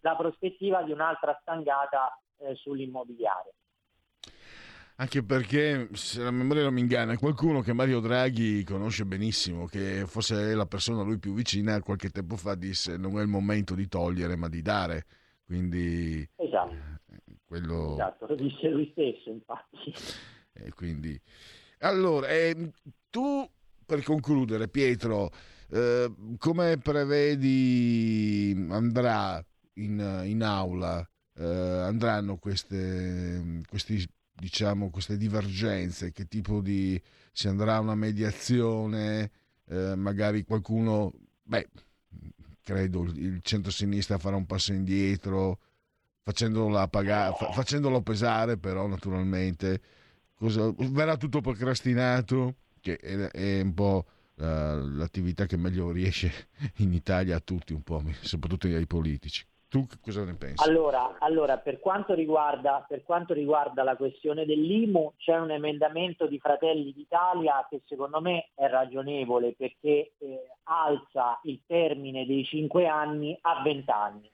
la 0.00 0.16
prospettiva 0.16 0.82
di 0.82 0.92
un'altra 0.92 1.38
stangata 1.40 2.18
eh, 2.40 2.54
sull'immobiliare 2.56 3.54
anche 5.00 5.22
perché, 5.22 5.88
se 5.94 6.22
la 6.22 6.30
memoria 6.30 6.64
non 6.64 6.74
mi 6.74 6.80
inganna, 6.80 7.16
qualcuno 7.16 7.62
che 7.62 7.72
Mario 7.72 8.00
Draghi 8.00 8.62
conosce 8.64 9.06
benissimo, 9.06 9.64
che 9.64 10.04
forse 10.06 10.50
è 10.50 10.54
la 10.54 10.66
persona 10.66 11.00
a 11.00 11.04
lui 11.04 11.18
più 11.18 11.32
vicina, 11.32 11.80
qualche 11.80 12.10
tempo 12.10 12.36
fa 12.36 12.54
disse 12.54 12.98
non 12.98 13.18
è 13.18 13.22
il 13.22 13.28
momento 13.28 13.74
di 13.74 13.88
togliere 13.88 14.36
ma 14.36 14.50
di 14.50 14.60
dare. 14.60 15.06
Quindi... 15.42 16.28
Esatto. 16.36 16.74
Eh, 17.10 17.36
quello... 17.46 17.94
Esatto, 17.94 18.26
lo 18.26 18.34
disse 18.34 18.68
lui 18.68 18.90
stesso 18.92 19.30
infatti. 19.30 19.94
E 20.52 20.70
quindi... 20.74 21.18
Allora, 21.78 22.28
eh, 22.28 22.72
tu 23.08 23.48
per 23.86 24.02
concludere 24.02 24.68
Pietro, 24.68 25.30
eh, 25.70 26.12
come 26.36 26.76
prevedi 26.76 28.66
andrà 28.68 29.42
in, 29.76 30.22
in 30.26 30.42
aula 30.42 31.08
eh, 31.36 31.44
andranno 31.44 32.36
queste, 32.36 33.62
questi, 33.66 34.06
diciamo, 34.40 34.90
queste 34.90 35.16
divergenze, 35.16 36.10
che 36.12 36.26
tipo 36.26 36.60
di... 36.60 37.00
si 37.32 37.46
andrà 37.46 37.76
a 37.76 37.80
una 37.80 37.94
mediazione, 37.94 39.30
eh, 39.68 39.94
magari 39.94 40.44
qualcuno, 40.44 41.12
beh, 41.42 41.68
credo 42.62 43.02
il 43.02 43.40
centro-sinistra 43.42 44.18
farà 44.18 44.36
un 44.36 44.46
passo 44.46 44.72
indietro, 44.72 45.58
facendolo, 46.22 46.86
pagare, 46.88 47.34
facendolo 47.52 48.00
pesare 48.02 48.56
però 48.56 48.86
naturalmente, 48.86 49.80
Cosa, 50.40 50.72
verrà 50.74 51.18
tutto 51.18 51.42
procrastinato, 51.42 52.54
che 52.80 52.96
è, 52.96 53.14
è 53.28 53.60
un 53.60 53.74
po' 53.74 54.06
l'attività 54.36 55.44
che 55.44 55.58
meglio 55.58 55.90
riesce 55.92 56.32
in 56.76 56.94
Italia 56.94 57.36
a 57.36 57.40
tutti 57.40 57.74
un 57.74 57.82
po', 57.82 58.02
soprattutto 58.22 58.66
ai 58.66 58.86
politici. 58.86 59.44
Tu 59.70 59.86
cosa 60.02 60.24
ne 60.24 60.34
pensi? 60.34 60.68
Allora, 60.68 61.18
allora 61.20 61.56
per, 61.58 61.78
quanto 61.78 62.12
riguarda, 62.12 62.84
per, 62.88 63.04
quanto 63.04 63.34
riguarda, 63.34 63.84
la 63.84 63.94
questione 63.94 64.44
dell'IMU, 64.44 65.12
c'è 65.16 65.38
un 65.38 65.52
emendamento 65.52 66.26
di 66.26 66.40
Fratelli 66.40 66.92
d'Italia 66.92 67.64
che 67.70 67.80
secondo 67.86 68.20
me 68.20 68.48
è 68.56 68.66
ragionevole 68.66 69.54
perché 69.56 70.14
eh, 70.18 70.48
alza 70.64 71.38
il 71.44 71.60
termine 71.68 72.26
dei 72.26 72.42
5 72.42 72.88
anni 72.88 73.38
a 73.42 73.62
20 73.62 73.90
anni. 73.92 74.30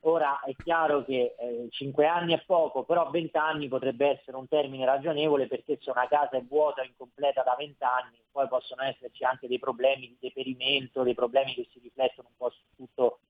Ora 0.00 0.40
è 0.40 0.54
chiaro 0.62 1.02
che 1.02 1.34
eh, 1.38 1.66
5 1.70 2.06
anni 2.06 2.34
è 2.34 2.42
poco, 2.44 2.84
però 2.84 3.08
20 3.08 3.34
anni 3.38 3.68
potrebbe 3.68 4.18
essere 4.18 4.36
un 4.36 4.46
termine 4.48 4.84
ragionevole 4.84 5.46
perché 5.46 5.78
se 5.80 5.88
una 5.88 6.06
casa 6.08 6.36
è 6.36 6.42
vuota 6.42 6.82
o 6.82 6.84
incompleta 6.84 7.42
da 7.42 7.54
20 7.56 7.82
anni, 7.84 8.18
poi 8.30 8.46
possono 8.48 8.82
esserci 8.82 9.24
anche 9.24 9.48
dei 9.48 9.58
problemi 9.58 10.08
di 10.08 10.18
deperimento, 10.20 11.02
dei 11.02 11.14
problemi 11.14 11.54
che 11.54 11.66
si 11.72 11.78
riflettono 11.78 12.28
un 12.28 12.36
po' 12.36 12.50
su 12.50 12.64
tutto 12.76 13.20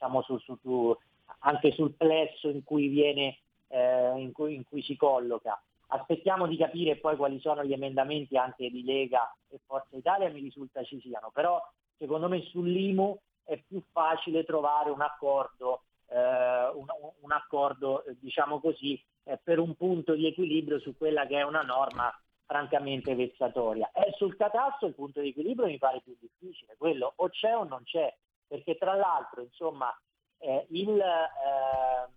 diciamo, 0.00 0.22
su, 0.22 0.38
su, 0.38 0.56
su, 0.62 0.96
anche 1.40 1.72
sul 1.72 1.92
plesso 1.92 2.48
in 2.48 2.64
cui, 2.64 2.88
viene, 2.88 3.38
eh, 3.68 4.14
in, 4.16 4.32
cui, 4.32 4.54
in 4.54 4.64
cui 4.64 4.82
si 4.82 4.96
colloca. 4.96 5.62
Aspettiamo 5.88 6.46
di 6.46 6.56
capire 6.56 6.96
poi 6.96 7.16
quali 7.16 7.38
sono 7.40 7.64
gli 7.64 7.72
emendamenti 7.72 8.36
anche 8.36 8.70
di 8.70 8.84
Lega 8.84 9.34
e 9.48 9.60
Forza 9.66 9.96
Italia, 9.96 10.30
mi 10.30 10.40
risulta 10.40 10.82
ci 10.84 11.00
siano, 11.00 11.30
però 11.32 11.60
secondo 11.98 12.28
me 12.28 12.40
sull'IMU 12.42 13.18
è 13.44 13.60
più 13.66 13.82
facile 13.90 14.44
trovare 14.44 14.90
un 14.90 15.00
accordo, 15.00 15.82
eh, 16.08 16.16
un, 16.16 16.86
un, 17.20 17.32
accordo 17.32 18.04
diciamo 18.20 18.60
così, 18.60 19.02
eh, 19.24 19.38
per 19.42 19.58
un 19.58 19.74
punto 19.74 20.14
di 20.14 20.26
equilibrio 20.26 20.78
su 20.78 20.96
quella 20.96 21.26
che 21.26 21.38
è 21.38 21.42
una 21.42 21.62
norma 21.62 22.16
francamente 22.46 23.16
vessatoria. 23.16 23.90
E 23.92 24.12
sul 24.16 24.36
catasto 24.36 24.86
il 24.86 24.94
punto 24.94 25.20
di 25.20 25.30
equilibrio 25.30 25.66
mi 25.66 25.78
pare 25.78 26.00
più 26.02 26.16
difficile, 26.20 26.76
quello 26.78 27.12
o 27.16 27.28
c'è 27.28 27.56
o 27.56 27.64
non 27.64 27.82
c'è, 27.82 28.14
perché 28.50 28.76
tra 28.76 28.94
l'altro 28.94 29.42
insomma 29.42 29.96
eh, 30.38 30.66
il, 30.70 30.98
eh, 30.98 32.08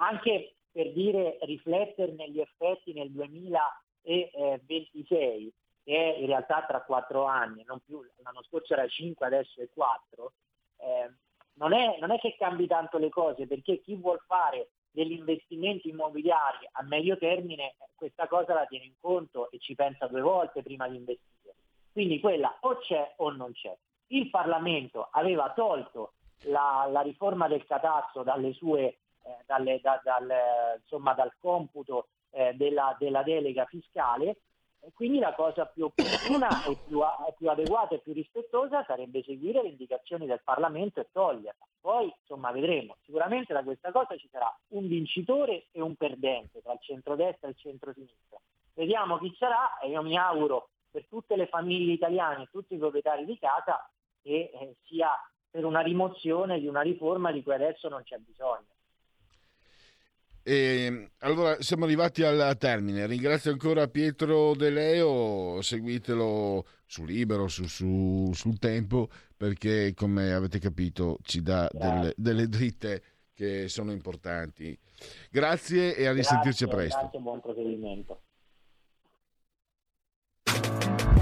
anche 0.00 0.56
per 0.72 0.92
dire 0.92 1.38
rifletterne 1.42 2.28
gli 2.28 2.40
effetti 2.40 2.92
nel 2.92 3.12
2026 3.12 5.52
che 5.84 6.14
è 6.14 6.16
in 6.18 6.26
realtà 6.26 6.64
tra 6.66 6.82
quattro 6.82 7.26
anni, 7.26 7.62
non 7.64 7.78
più, 7.78 8.04
l'anno 8.24 8.42
scorso 8.42 8.72
era 8.72 8.88
5, 8.88 9.24
adesso 9.24 9.62
è 9.62 9.68
4, 9.72 10.32
eh, 10.78 11.12
non, 11.54 11.72
è, 11.72 11.96
non 12.00 12.10
è 12.10 12.18
che 12.18 12.34
cambi 12.36 12.66
tanto 12.66 12.98
le 12.98 13.08
cose 13.08 13.46
perché 13.46 13.80
chi 13.80 13.94
vuol 13.94 14.18
fare 14.26 14.70
degli 14.90 15.12
investimenti 15.12 15.90
immobiliari 15.90 16.68
a 16.72 16.82
medio 16.82 17.16
termine 17.18 17.76
questa 17.94 18.26
cosa 18.26 18.52
la 18.52 18.66
tiene 18.66 18.86
in 18.86 18.94
conto 18.98 19.48
e 19.52 19.60
ci 19.60 19.76
pensa 19.76 20.08
due 20.08 20.22
volte 20.22 20.64
prima 20.64 20.88
di 20.88 20.96
investire. 20.96 21.54
Quindi 21.92 22.18
quella 22.18 22.58
o 22.62 22.78
c'è 22.78 23.14
o 23.18 23.30
non 23.30 23.52
c'è 23.52 23.78
il 24.08 24.30
Parlamento 24.30 25.08
aveva 25.10 25.52
tolto 25.54 26.12
la, 26.44 26.86
la 26.90 27.00
riforma 27.00 27.48
del 27.48 27.64
catasto 27.64 28.22
dalle 28.22 28.52
sue, 28.52 28.82
eh, 28.82 28.98
dalle, 29.46 29.80
da, 29.80 30.00
dal, 30.02 30.32
insomma, 30.80 31.14
dal 31.14 31.32
computo 31.40 32.08
eh, 32.30 32.54
della, 32.54 32.94
della, 32.98 33.22
delega 33.22 33.64
fiscale 33.64 34.36
e 34.80 34.92
quindi 34.94 35.18
la 35.18 35.34
cosa 35.34 35.66
più 35.66 35.86
opportuna 35.86 36.64
e 36.66 36.76
più, 36.86 37.00
più, 37.36 37.50
adeguata 37.50 37.94
e 37.94 37.98
più 37.98 38.12
rispettosa 38.12 38.84
sarebbe 38.84 39.22
seguire 39.24 39.62
le 39.62 39.70
indicazioni 39.70 40.26
del 40.26 40.42
Parlamento 40.44 41.00
e 41.00 41.08
toglierla. 41.10 41.66
Poi 41.80 42.12
insomma 42.20 42.52
vedremo, 42.52 42.96
sicuramente 43.04 43.52
da 43.52 43.62
questa 43.62 43.90
cosa 43.90 44.16
ci 44.16 44.28
sarà 44.30 44.54
un 44.68 44.86
vincitore 44.86 45.66
e 45.72 45.80
un 45.80 45.96
perdente 45.96 46.62
tra 46.62 46.72
il 46.72 46.80
centrodestra 46.80 47.48
e 47.48 47.50
il 47.50 47.56
centrosinistra. 47.56 48.38
Vediamo 48.74 49.18
chi 49.18 49.34
sarà 49.38 49.78
e 49.78 49.88
io 49.88 50.02
mi 50.02 50.16
auguro 50.16 50.68
per 50.90 51.06
tutte 51.08 51.36
le 51.36 51.46
famiglie 51.46 51.92
italiane 51.92 52.44
e 52.44 52.48
tutti 52.50 52.74
i 52.74 52.78
proprietari 52.78 53.24
di 53.24 53.38
casa 53.38 53.88
che 54.26 54.50
eh, 54.52 54.74
sia 54.88 55.08
per 55.48 55.64
una 55.64 55.82
rimozione 55.82 56.58
di 56.58 56.66
una 56.66 56.80
riforma 56.80 57.30
di 57.30 57.44
cui 57.44 57.54
adesso 57.54 57.88
non 57.88 58.02
c'è 58.02 58.18
bisogno. 58.18 58.66
E, 60.42 61.10
allora 61.18 61.60
siamo 61.60 61.84
arrivati 61.84 62.24
al 62.24 62.56
termine. 62.58 63.06
Ringrazio 63.06 63.52
ancora 63.52 63.86
Pietro 63.86 64.54
De 64.54 64.70
Leo, 64.70 65.62
seguitelo 65.62 66.64
su 66.84 67.04
Libero, 67.04 67.46
su, 67.46 67.66
su, 67.66 68.30
sul 68.32 68.58
tempo, 68.58 69.08
perché 69.36 69.94
come 69.94 70.32
avete 70.32 70.58
capito 70.58 71.18
ci 71.22 71.40
dà 71.40 71.68
delle, 71.72 72.12
delle, 72.16 72.48
dritte 72.48 73.02
che 73.32 73.68
sono 73.68 73.92
importanti. 73.92 74.76
Grazie 75.30 75.94
e 75.94 76.06
a 76.06 76.12
risentirci 76.12 76.64
grazie, 76.64 76.76
presto. 76.76 77.00
Grazie, 77.00 77.20
buon 77.20 77.40
proseguimento. 77.40 78.20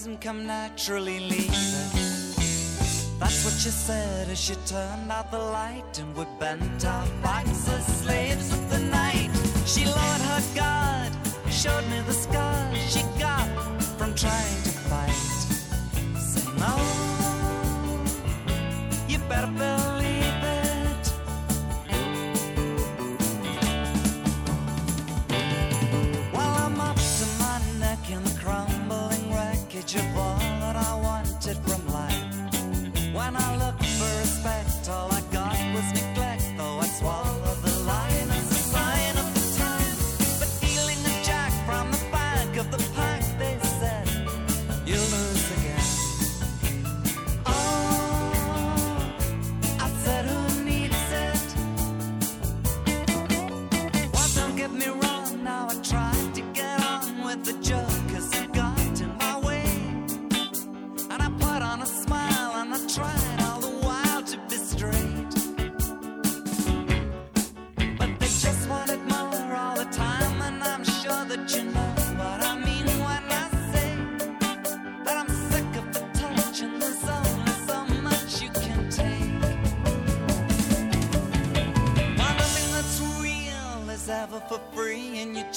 Doesn't 0.00 0.20
come 0.22 0.46
naturally, 0.46 1.18
it. 1.30 1.50
That's 3.18 3.44
what 3.44 3.52
you 3.66 3.70
said 3.70 4.30
as 4.30 4.40
she 4.40 4.54
turned 4.64 5.12
out 5.12 5.30
the 5.30 5.38
light 5.38 5.98
and 5.98 6.16
we 6.16 6.24
bent 6.38 6.86
our 6.86 7.06
backs 7.22 7.68
as 7.68 7.84
slaves 8.00 8.50
of 8.50 8.70
the 8.70 8.78
night. 8.78 9.30
She 9.66 9.84
lowered 9.84 10.22
her 10.30 10.42
guard, 10.54 11.12
showed 11.50 11.86
me 11.90 12.00
the 12.06 12.14
scars 12.14 12.78
she 12.90 13.02
got 13.18 13.46
from 13.98 14.14
trying 14.14 14.62
to 14.62 14.72
fight. 14.88 15.10
Say 16.18 16.48
no, 16.64 16.74
you 19.06 19.18
better 19.28 19.52
believe 19.52 19.99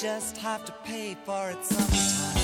just 0.04 0.36
have 0.36 0.66
to 0.66 0.74
pay 0.84 1.16
for 1.24 1.50
it 1.50 1.64
sometime. 1.64 2.36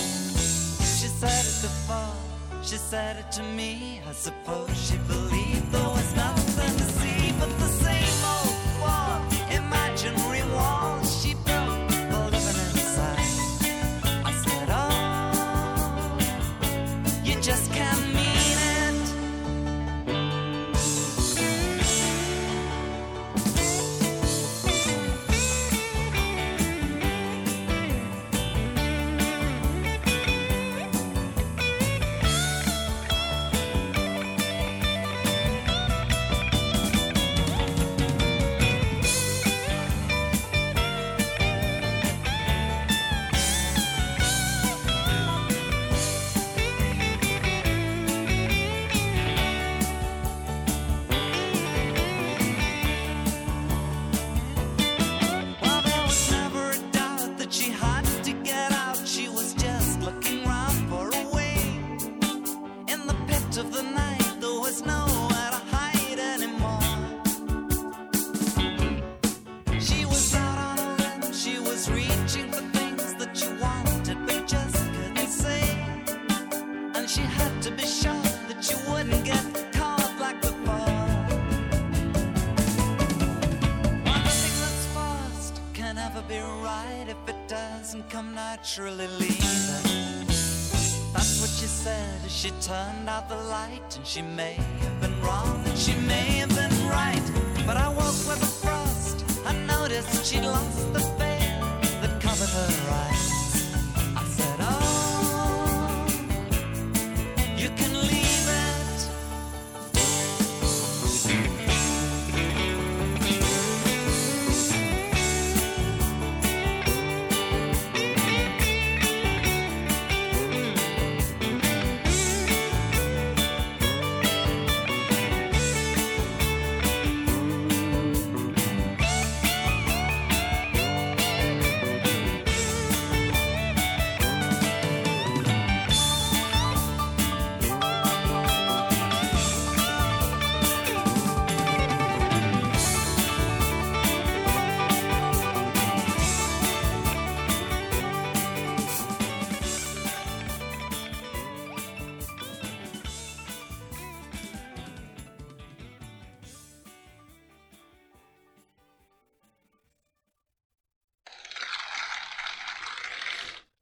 She 0.80 1.08
said 1.20 1.44
it 1.44 1.62
before, 1.62 2.64
she 2.64 2.78
said 2.78 3.18
it 3.18 3.30
to 3.34 3.44
me. 3.44 4.02
I 4.08 4.14
suppose 4.14 4.70
she 4.82 4.96
believed 5.00 5.70
there 5.70 5.90
was 5.90 6.16
nothing 6.16 6.49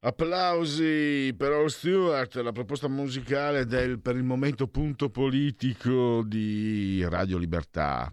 Applausi 0.08 1.34
per 1.36 1.52
All 1.52 1.66
Stewart, 1.66 2.34
la 2.36 2.54
proposta 2.54 2.88
musicale 2.88 3.66
del 3.66 4.00
per 4.00 4.16
il 4.16 4.24
momento 4.24 4.70
punto 4.70 5.10
politico 5.10 6.24
di 6.24 7.06
Radio 7.10 7.38
Libertà. 7.38 8.10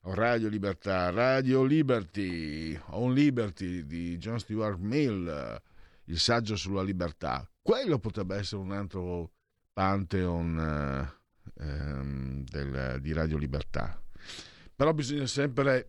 Radio 0.00 0.48
Libertà, 0.48 1.10
Radio 1.10 1.62
Liberty, 1.62 2.80
On 2.92 3.12
Liberty 3.12 3.84
di 3.84 4.16
John 4.16 4.38
Stuart 4.38 4.78
Mill, 4.78 5.60
il 6.04 6.18
saggio 6.18 6.56
sulla 6.56 6.82
libertà. 6.82 7.46
Quello 7.60 7.98
potrebbe 7.98 8.36
essere 8.36 8.62
un 8.62 8.72
altro 8.72 9.32
pantheon 9.74 10.58
eh, 10.58 11.64
ehm, 11.64 12.44
del- 12.44 12.98
di 13.02 13.12
Radio 13.12 13.36
Libertà. 13.36 14.02
Però 14.74 14.94
bisogna 14.94 15.26
sempre... 15.26 15.88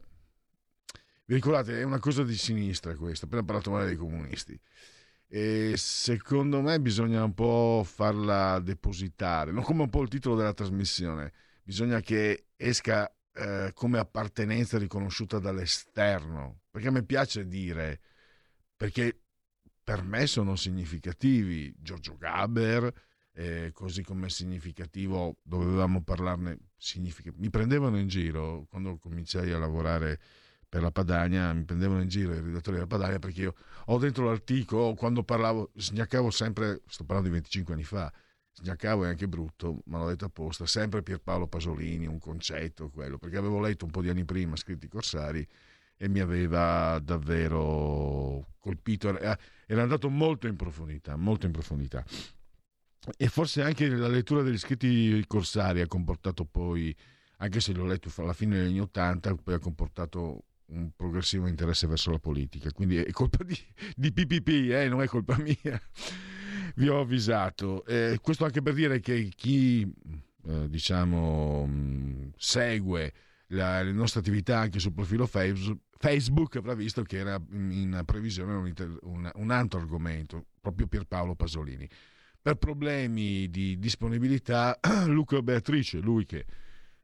Vi 1.24 1.36
ricordate, 1.36 1.80
è 1.80 1.84
una 1.84 2.00
cosa 2.00 2.24
di 2.24 2.36
sinistra 2.36 2.98
questa, 2.98 3.28
appena 3.28 3.44
parlato 3.44 3.72
male 3.72 3.86
dei 3.86 3.96
comunisti. 3.96 4.60
E 5.30 5.74
secondo 5.76 6.62
me 6.62 6.80
bisogna 6.80 7.24
un 7.24 7.34
po' 7.34 7.84
farla 7.86 8.60
depositare, 8.60 9.52
non 9.52 9.63
come 9.63 9.84
un 9.84 9.90
po' 9.90 10.02
il 10.02 10.08
titolo 10.08 10.36
della 10.38 10.54
trasmissione, 10.54 11.34
bisogna 11.63 12.00
che 12.00 12.48
esca 12.56 13.13
eh, 13.34 13.72
come 13.74 14.00
appartenenza 14.00 14.78
riconosciuta 14.78 15.38
dall'esterno, 15.40 16.62
perché 16.72 16.88
a 16.88 16.92
me 16.92 17.04
piace 17.04 17.46
dire, 17.46 18.00
perché 18.76 19.20
per 19.84 20.02
me 20.04 20.28
sono 20.28 20.56
significativi. 20.56 21.74
Giorgio 21.78 22.18
Gaber, 22.18 22.92
eh, 23.34 23.72
così 23.74 24.04
come 24.04 24.30
significativo, 24.30 25.38
dovevamo 25.44 26.04
parlarne, 26.04 26.58
significa- 26.78 27.32
mi 27.36 27.50
prendevano 27.50 28.00
in 28.00 28.08
giro 28.08 28.66
quando 28.70 28.98
cominciai 28.98 29.52
a 29.52 29.58
lavorare 29.58 30.20
per 30.70 30.82
la 30.82 30.92
Padania, 30.92 31.54
mi 31.54 31.64
prendevano 31.64 32.02
in 32.02 32.10
giro 32.10 32.34
i 32.34 32.42
redattori 32.42 32.76
della 32.76 32.88
Padania 32.88 33.20
perché 33.20 33.42
io 33.42 33.56
ho 33.86 33.98
dentro 33.98 34.26
l'articolo, 34.26 34.94
quando 34.96 35.24
parlavo, 35.24 35.72
sgnaccavo 35.76 36.30
sempre, 36.30 36.82
sto 36.88 37.06
parlando 37.06 37.30
di 37.30 37.36
25 37.36 37.74
anni 37.74 37.84
fa, 37.84 38.12
sgnaccavo 38.52 39.06
è 39.06 39.08
anche 39.08 39.28
brutto, 39.28 39.82
ma 39.86 39.98
l'ho 40.00 40.08
detto 40.08 40.26
apposta, 40.26 40.66
sempre 40.66 41.04
Pierpaolo 41.04 41.48
Pasolini, 41.48 42.06
un 42.06 42.20
concetto, 42.20 42.90
quello, 42.90 43.18
perché 43.18 43.38
avevo 43.38 43.60
letto 43.60 43.86
un 43.86 43.92
po' 43.92 44.02
di 44.02 44.10
anni 44.10 44.26
prima 44.26 44.56
scritti 44.56 44.88
corsari 44.88 45.48
e 45.96 46.08
mi 46.10 46.20
aveva 46.20 47.00
davvero 47.00 48.54
colpito, 48.60 49.18
era 49.18 49.38
andato 49.82 50.10
molto 50.10 50.48
in 50.48 50.56
profondità, 50.56 51.16
molto 51.16 51.46
in 51.46 51.52
profondità. 51.54 52.04
E 53.16 53.30
forse 53.30 53.62
anche 53.62 53.88
la 53.88 54.10
lettura 54.10 54.42
degli 54.42 54.58
scritti 54.58 55.24
corsari 55.28 55.80
ha 55.80 55.88
comportato 55.88 56.44
poi, 56.44 56.94
anche 57.38 57.62
se 57.62 57.72
l'ho 57.72 57.86
letto 57.86 58.12
alla 58.18 58.34
fine 58.34 58.58
degli 58.58 58.68
anni 58.72 58.82
Ottanta, 58.82 59.34
poi 59.34 59.54
ha 59.54 59.60
comportato 59.60 60.47
un 60.68 60.92
progressivo 60.96 61.48
interesse 61.48 61.88
verso 61.88 62.12
la 62.12 62.20
politica. 62.20 62.72
Quindi 62.72 62.98
è 62.98 63.12
colpa 63.12 63.44
di, 63.44 63.58
di 63.96 64.12
PPP, 64.12 64.72
eh, 64.72 64.88
non 64.90 65.02
è 65.02 65.08
colpa 65.08 65.38
mia. 65.38 65.82
Vi 66.76 66.88
ho 66.88 67.00
avvisato. 67.00 67.86
Eh, 67.86 68.20
questo 68.22 68.46
anche 68.46 68.62
per 68.62 68.74
dire 68.74 69.00
che 69.00 69.32
chi, 69.36 69.82
eh, 70.46 70.70
diciamo, 70.70 71.66
mh, 71.66 72.34
segue 72.38 73.14
la, 73.48 73.82
le 73.82 73.92
nostre 73.92 74.20
attività 74.20 74.60
anche 74.60 74.80
sul 74.80 74.94
profilo 74.94 75.26
Facebook, 75.26 75.80
Facebook 75.98 76.56
avrà 76.58 76.74
visto 76.76 77.02
che 77.04 77.18
era 77.18 77.42
in 77.52 78.02
previsione 78.06 78.54
un, 78.54 78.68
inter- 78.68 79.00
un, 79.04 79.30
un 79.34 79.52
altro 79.52 79.80
argomento, 79.80 80.46
proprio 80.60 80.88
Pierpaolo 80.88 81.36
Pasolini. 81.36 81.88
Per 82.42 82.56
problemi 82.56 83.50
di 83.50 83.78
disponibilità, 83.80 84.80
Luca 85.08 85.42
Beatrice, 85.42 86.00
lui 86.00 86.26
che 86.26 86.46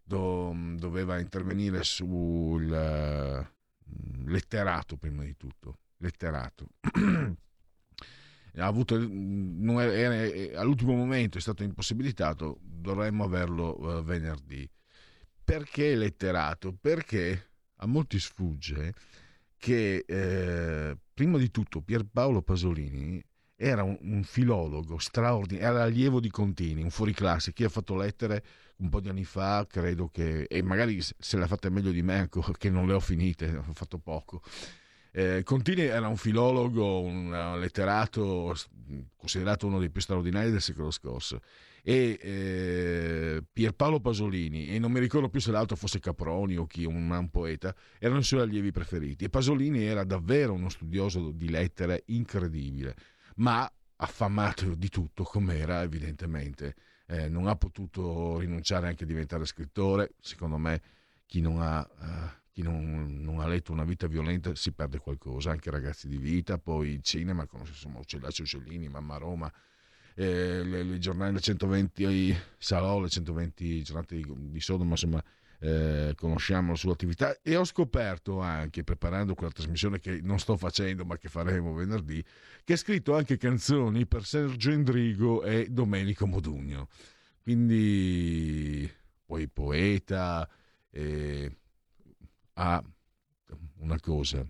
do- 0.03 0.55
doveva 0.77 1.19
intervenire 1.19 1.83
sul 1.83 2.71
eh, 2.71 3.47
letterato 4.25 4.97
prima 4.97 5.23
di 5.23 5.35
tutto, 5.37 5.79
letterato. 5.97 6.67
avuto, 8.55 8.97
non 8.99 9.81
è- 9.81 10.51
è- 10.51 10.55
all'ultimo 10.55 10.93
momento 10.93 11.37
è 11.37 11.41
stato 11.41 11.63
impossibilitato, 11.63 12.59
dovremmo 12.61 13.23
averlo 13.23 13.99
eh, 13.99 14.03
venerdì. 14.03 14.69
Perché 15.43 15.95
letterato? 15.95 16.73
Perché 16.79 17.49
a 17.77 17.85
molti 17.85 18.19
sfugge 18.19 18.93
che 19.57 20.03
eh, 20.07 20.97
prima 21.13 21.37
di 21.37 21.51
tutto 21.51 21.81
Pierpaolo 21.81 22.41
Pasolini 22.41 23.21
era 23.55 23.83
un, 23.83 23.97
un 24.01 24.23
filologo 24.23 24.97
straordinario, 24.97 25.69
era 25.69 25.83
allievo 25.83 26.19
di 26.19 26.29
Contini, 26.29 26.81
un 26.81 26.89
fuoriclasse, 26.89 27.53
chi 27.53 27.63
ha 27.63 27.69
fatto 27.69 27.95
lettere 27.95 28.43
un 28.77 28.89
po' 28.89 28.99
di 28.99 29.09
anni 29.09 29.25
fa, 29.25 29.65
credo 29.69 30.07
che, 30.09 30.43
e 30.43 30.61
magari 30.61 31.01
se 31.01 31.37
le 31.37 31.43
ha 31.43 31.47
fatte 31.47 31.69
meglio 31.69 31.91
di 31.91 32.01
me, 32.01 32.19
anche, 32.19 32.39
che 32.57 32.69
non 32.69 32.87
le 32.87 32.93
ho 32.93 32.99
finite, 32.99 33.55
ho 33.55 33.73
fatto 33.73 33.97
poco. 33.97 34.41
Eh, 35.11 35.43
Contini 35.43 35.81
era 35.81 36.07
un 36.07 36.17
filologo, 36.17 37.01
un 37.01 37.57
letterato 37.59 38.55
considerato 39.15 39.67
uno 39.67 39.79
dei 39.79 39.91
più 39.91 40.01
straordinari 40.01 40.49
del 40.49 40.61
secolo 40.61 40.89
scorso 40.89 41.39
e 41.85 42.17
eh, 42.21 43.43
Pierpaolo 43.51 43.99
Pasolini, 43.99 44.69
e 44.69 44.79
non 44.79 44.91
mi 44.91 45.01
ricordo 45.01 45.27
più 45.27 45.41
se 45.41 45.51
l'altro 45.51 45.75
fosse 45.75 45.99
Caproni 45.99 46.55
o 46.55 46.65
chi, 46.65 46.85
un, 46.85 47.11
un 47.11 47.29
poeta, 47.29 47.75
erano 47.99 48.21
i 48.21 48.23
suoi 48.23 48.41
allievi 48.41 48.71
preferiti. 48.71 49.25
E 49.25 49.29
Pasolini 49.29 49.83
era 49.83 50.05
davvero 50.05 50.53
uno 50.53 50.69
studioso 50.69 51.31
di 51.31 51.49
lettere 51.49 52.03
incredibile, 52.07 52.95
ma 53.35 53.69
affamato 53.97 54.73
di 54.75 54.87
tutto, 54.87 55.23
come 55.23 55.57
era 55.57 55.81
evidentemente. 55.81 56.75
Eh, 57.05 57.27
non 57.29 57.47
ha 57.47 57.55
potuto 57.55 58.39
rinunciare 58.39 58.87
anche 58.87 59.03
a 59.03 59.07
diventare 59.07 59.45
scrittore. 59.45 60.13
Secondo 60.19 60.57
me, 60.57 60.81
chi 61.25 61.41
non 61.41 61.61
ha. 61.61 61.87
Uh, 61.99 62.41
chi 62.53 62.61
non, 62.61 63.19
non, 63.23 63.39
ha 63.39 63.47
letto 63.47 63.71
una 63.71 63.83
vita 63.83 64.05
violenta 64.05 64.53
si 64.53 64.71
perde 64.73 64.99
qualcosa, 64.99 65.49
anche 65.49 65.71
ragazzi 65.71 66.07
di 66.07 66.17
vita, 66.17 66.59
poi 66.59 66.89
il 66.89 67.01
cinema, 67.01 67.47
conosce 67.47 67.71
insomma 67.71 67.97
Uccellacci 67.97 68.43
Uccellini, 68.43 68.87
Mamma 68.89 69.17
Roma, 69.17 69.51
eh, 70.13 70.63
le, 70.63 70.83
le, 70.83 70.99
giornate 70.99 71.39
120 71.39 72.37
Salò, 72.59 72.99
le 72.99 73.09
120 73.09 73.81
giornate 73.81 74.15
di, 74.15 74.23
di 74.51 74.59
Sodoma, 74.59 74.91
insomma, 74.91 75.23
eh, 75.63 76.13
conosciamo 76.17 76.71
la 76.71 76.77
sua 76.77 76.91
attività 76.91 77.39
e 77.41 77.55
ho 77.55 77.63
scoperto 77.63 78.41
anche, 78.41 78.83
preparando 78.83 79.33
quella 79.33 79.53
trasmissione 79.53 79.97
che 80.01 80.19
non 80.21 80.37
sto 80.37 80.57
facendo 80.57 81.05
ma 81.05 81.17
che 81.17 81.29
faremo 81.29 81.73
venerdì, 81.73 82.21
che 82.65 82.73
ha 82.73 82.77
scritto 82.77 83.15
anche 83.15 83.37
canzoni 83.37 84.05
per 84.05 84.25
Sergio 84.25 84.71
Endrigo 84.71 85.41
e 85.41 85.69
Domenico 85.69 86.27
Modugno. 86.27 86.89
Quindi, 87.41 88.91
poi 89.25 89.47
poeta, 89.47 90.49
eh, 90.89 91.57
ha 92.55 92.83
una 93.77 93.99
cosa. 94.01 94.45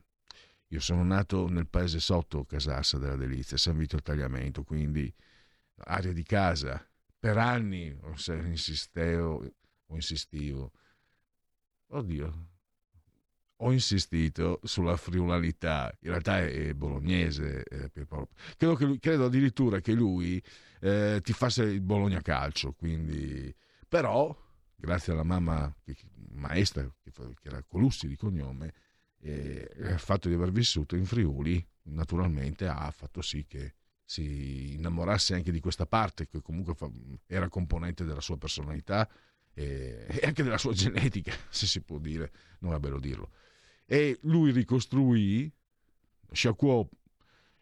Io 0.70 0.80
sono 0.80 1.04
nato 1.04 1.48
nel 1.48 1.68
paese 1.68 2.00
sotto 2.00 2.44
Casassa 2.44 2.98
della 2.98 3.16
Delizia, 3.16 3.58
San 3.58 3.78
Vito 3.78 3.98
il 3.98 4.02
Tagliamento, 4.02 4.64
quindi 4.64 5.14
aria 5.76 6.12
di 6.12 6.24
casa. 6.24 6.84
Per 7.20 7.38
anni 7.38 7.96
insistevo, 8.48 9.54
o 9.86 9.96
insistivo, 9.96 10.72
oddio, 11.88 12.48
ho 13.58 13.72
insistito 13.72 14.60
sulla 14.64 14.98
friulanità, 14.98 15.96
in 16.02 16.10
realtà 16.10 16.40
è 16.40 16.74
bolognese, 16.74 17.64
eh, 17.64 17.92
credo, 17.92 18.78
lui, 18.86 19.00
credo, 19.00 19.26
addirittura 19.26 19.80
che 19.80 19.94
lui 19.94 20.42
eh, 20.82 21.20
tifasse 21.24 21.64
il 21.64 21.82
Bologna 21.82 22.22
Calcio, 22.22 22.74
quindi, 22.74 23.54
però 23.88 24.36
grazie 24.76 25.14
alla 25.14 25.24
mamma 25.24 25.74
che, 25.84 25.96
maestra, 26.32 26.84
che, 27.02 27.12
che, 27.12 27.48
era 27.48 27.64
Colussi 27.64 28.08
di 28.08 28.18
cognome, 28.18 28.74
eh, 29.22 29.70
il 29.78 30.00
fatto 30.00 30.28
di 30.28 30.34
aver 30.34 30.52
vissuto 30.52 30.98
in 30.98 31.06
Friuli 31.06 31.66
naturalmente 31.84 32.68
ha 32.68 32.92
fatto 32.92 33.22
sì 33.22 33.46
che 33.46 33.76
si 34.04 34.74
innamorasse 34.74 35.34
anche 35.34 35.52
di 35.52 35.60
questa 35.62 35.86
parte 35.86 36.28
che 36.28 36.42
comunque 36.42 36.76
fa, 36.76 36.90
era 37.26 37.48
componente 37.48 38.04
della 38.04 38.20
sua 38.20 38.38
personalità 38.38 39.10
e, 39.62 40.20
anche 40.24 40.44
della 40.44 40.58
sua 40.58 40.74
genetica, 40.74 41.34
se 41.50 41.66
si 41.66 41.82
può 41.82 41.98
dire, 42.00 42.32
non 42.60 42.74
è 42.74 42.80
bello 42.80 43.00
dirlo. 43.00 43.30
E 43.86 44.20
lui 44.24 44.52
ricostruì, 44.52 45.52
sciacquò 46.32 46.88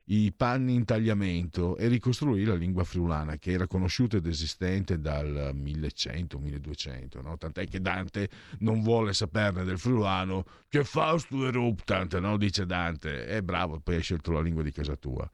i 0.05 0.33
panni 0.33 0.73
in 0.73 0.83
tagliamento 0.83 1.77
e 1.77 1.87
ricostruì 1.87 2.43
la 2.43 2.55
lingua 2.55 2.83
friulana 2.83 3.37
che 3.37 3.51
era 3.51 3.67
conosciuta 3.67 4.17
ed 4.17 4.25
esistente 4.25 4.99
dal 4.99 5.51
1100-1200, 5.55 7.21
no? 7.21 7.37
tant'è 7.37 7.67
che 7.67 7.79
Dante 7.79 8.29
non 8.59 8.81
vuole 8.81 9.13
saperne 9.13 9.63
del 9.63 9.79
friulano 9.79 10.43
che 10.67 10.83
Fausto 10.83 11.45
eruptant, 11.47 12.17
no? 12.19 12.37
dice 12.37 12.65
Dante, 12.65 13.25
è 13.25 13.41
bravo, 13.41 13.79
poi 13.79 13.95
hai 13.95 14.01
scelto 14.01 14.31
la 14.31 14.41
lingua 14.41 14.63
di 14.63 14.71
casa 14.71 14.95
tua 14.95 15.31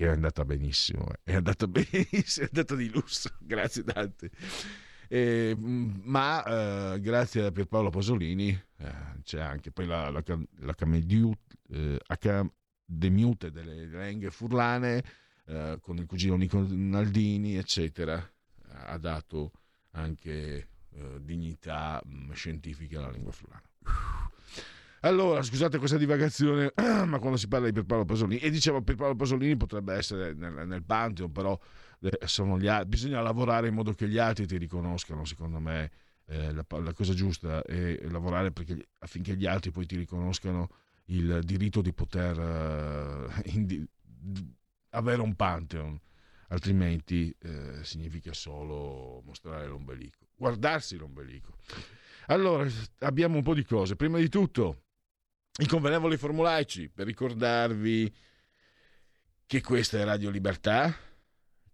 che 0.00 0.06
è 0.06 0.08
andata 0.08 0.46
benissimo, 0.46 1.08
è 1.22 1.34
andata 1.34 1.66
benissimo, 1.68 2.46
è 2.46 2.48
andata 2.50 2.74
di 2.74 2.88
lusso, 2.88 3.30
grazie 3.38 3.82
Dante. 3.82 4.30
Eh, 5.12 5.56
ma 5.58 6.44
eh, 6.94 7.00
grazie 7.00 7.46
a 7.46 7.50
Pierpaolo 7.50 7.90
Pasolini 7.90 8.50
eh, 8.50 8.92
c'è 9.24 9.40
anche 9.40 9.72
poi 9.72 9.86
la, 9.86 10.08
la, 10.08 10.22
la 10.60 10.74
eh, 11.68 12.50
Demute 12.84 13.50
delle 13.50 13.86
Lenghe 13.86 14.30
Furlane 14.30 15.02
eh, 15.46 15.78
con 15.80 15.96
il 15.96 16.06
cugino 16.06 16.36
Nico 16.36 16.64
Naldini 16.64 17.56
eccetera. 17.56 18.24
Ha 18.68 18.98
dato 18.98 19.50
anche 19.92 20.68
eh, 20.92 21.18
dignità 21.20 22.00
mh, 22.04 22.26
mm, 22.26 22.30
scientifica 22.30 22.98
alla 22.98 23.10
lingua 23.10 23.32
furlana. 23.32 23.62
Allora, 25.00 25.42
scusate 25.42 25.78
questa 25.78 25.96
divagazione, 25.96 26.72
ma 26.76 27.18
quando 27.18 27.36
si 27.36 27.48
parla 27.48 27.66
di 27.66 27.72
Pierpaolo 27.72 28.04
Pasolini, 28.04 28.40
e 28.40 28.50
dicevo 28.50 28.82
Pierpaolo 28.82 29.16
Pasolini 29.16 29.56
potrebbe 29.56 29.94
essere 29.94 30.34
nel, 30.34 30.68
nel 30.68 30.84
Pantheon, 30.84 31.32
però 31.32 31.58
eh, 32.00 32.58
gli, 32.58 32.84
bisogna 32.86 33.20
lavorare 33.20 33.68
in 33.68 33.74
modo 33.74 33.92
che 33.92 34.08
gli 34.08 34.18
altri 34.18 34.46
ti 34.46 34.56
riconoscano, 34.56 35.24
secondo 35.24 35.60
me 35.60 35.90
eh, 36.26 36.52
la, 36.52 36.64
la, 36.68 36.92
cosa 36.92 37.12
giusta 37.12 37.62
è 37.62 37.98
lavorare 38.08 38.52
perché, 38.52 38.88
affinché 38.98 39.36
gli 39.36 39.46
altri 39.46 39.70
poi 39.70 39.86
ti 39.86 39.96
riconoscano 39.96 40.68
il 41.06 41.40
diritto 41.44 41.80
di 41.80 41.92
poter 41.92 42.38
uh, 42.38 43.30
indi, 43.50 43.84
avere 44.90 45.20
un 45.22 45.34
Pantheon, 45.34 45.98
altrimenti 46.48 47.34
eh, 47.40 47.82
significa 47.82 48.32
solo 48.32 49.22
mostrare 49.24 49.66
l'ombelico, 49.66 50.28
guardarsi 50.34 50.96
l'ombelico. 50.96 51.56
Allora, 52.26 52.68
abbiamo 53.00 53.36
un 53.36 53.42
po' 53.42 53.54
di 53.54 53.64
cose. 53.64 53.96
Prima 53.96 54.18
di 54.18 54.28
tutto, 54.28 54.84
i 55.58 55.66
convenevoli 55.66 56.16
formulaici 56.16 56.88
per 56.88 57.06
ricordarvi 57.06 58.12
che 59.46 59.60
questa 59.62 59.98
è 59.98 60.04
Radio 60.04 60.30
Libertà, 60.30 60.94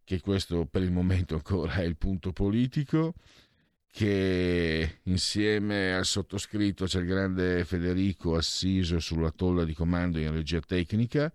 che 0.06 0.20
questo 0.20 0.66
per 0.66 0.82
il 0.82 0.92
momento 0.92 1.34
ancora 1.34 1.74
è 1.74 1.82
il 1.82 1.96
punto 1.96 2.32
politico, 2.32 3.14
che 3.90 5.00
insieme 5.02 5.94
al 5.94 6.04
sottoscritto 6.04 6.84
c'è 6.84 7.00
il 7.00 7.06
grande 7.06 7.64
Federico 7.64 8.36
assiso 8.36 9.00
sulla 9.00 9.32
tolla 9.32 9.64
di 9.64 9.74
comando 9.74 10.20
in 10.20 10.32
regia 10.32 10.60
tecnica, 10.60 11.32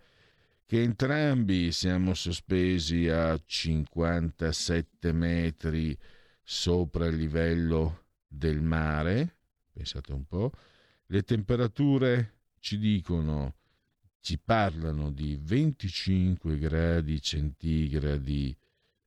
che 0.65 0.81
entrambi 0.81 1.73
siamo 1.73 2.13
sospesi 2.13 3.09
a 3.09 3.37
57 3.45 5.11
metri 5.11 5.97
sopra 6.41 7.07
il 7.07 7.17
livello 7.17 8.05
del 8.25 8.61
mare, 8.61 9.35
pensate 9.73 10.13
un 10.13 10.23
po', 10.23 10.49
le 11.07 11.23
temperature 11.23 12.43
ci 12.61 12.77
dicono, 12.77 13.55
ci 14.21 14.39
parlano 14.39 15.11
di 15.11 15.37
25 15.41 16.57
gradi 16.57 17.21
centigradi 17.21 18.55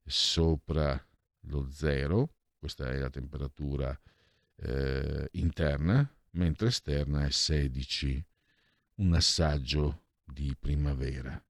sopra 0.05 1.03
lo 1.47 1.67
zero, 1.69 2.29
questa 2.57 2.91
è 2.91 2.97
la 2.97 3.09
temperatura 3.09 3.97
eh, 4.57 5.27
interna, 5.33 6.07
mentre 6.31 6.67
esterna 6.67 7.25
è 7.25 7.31
16, 7.31 8.23
un 8.95 9.13
assaggio 9.13 10.03
di 10.23 10.55
primavera. 10.59 11.41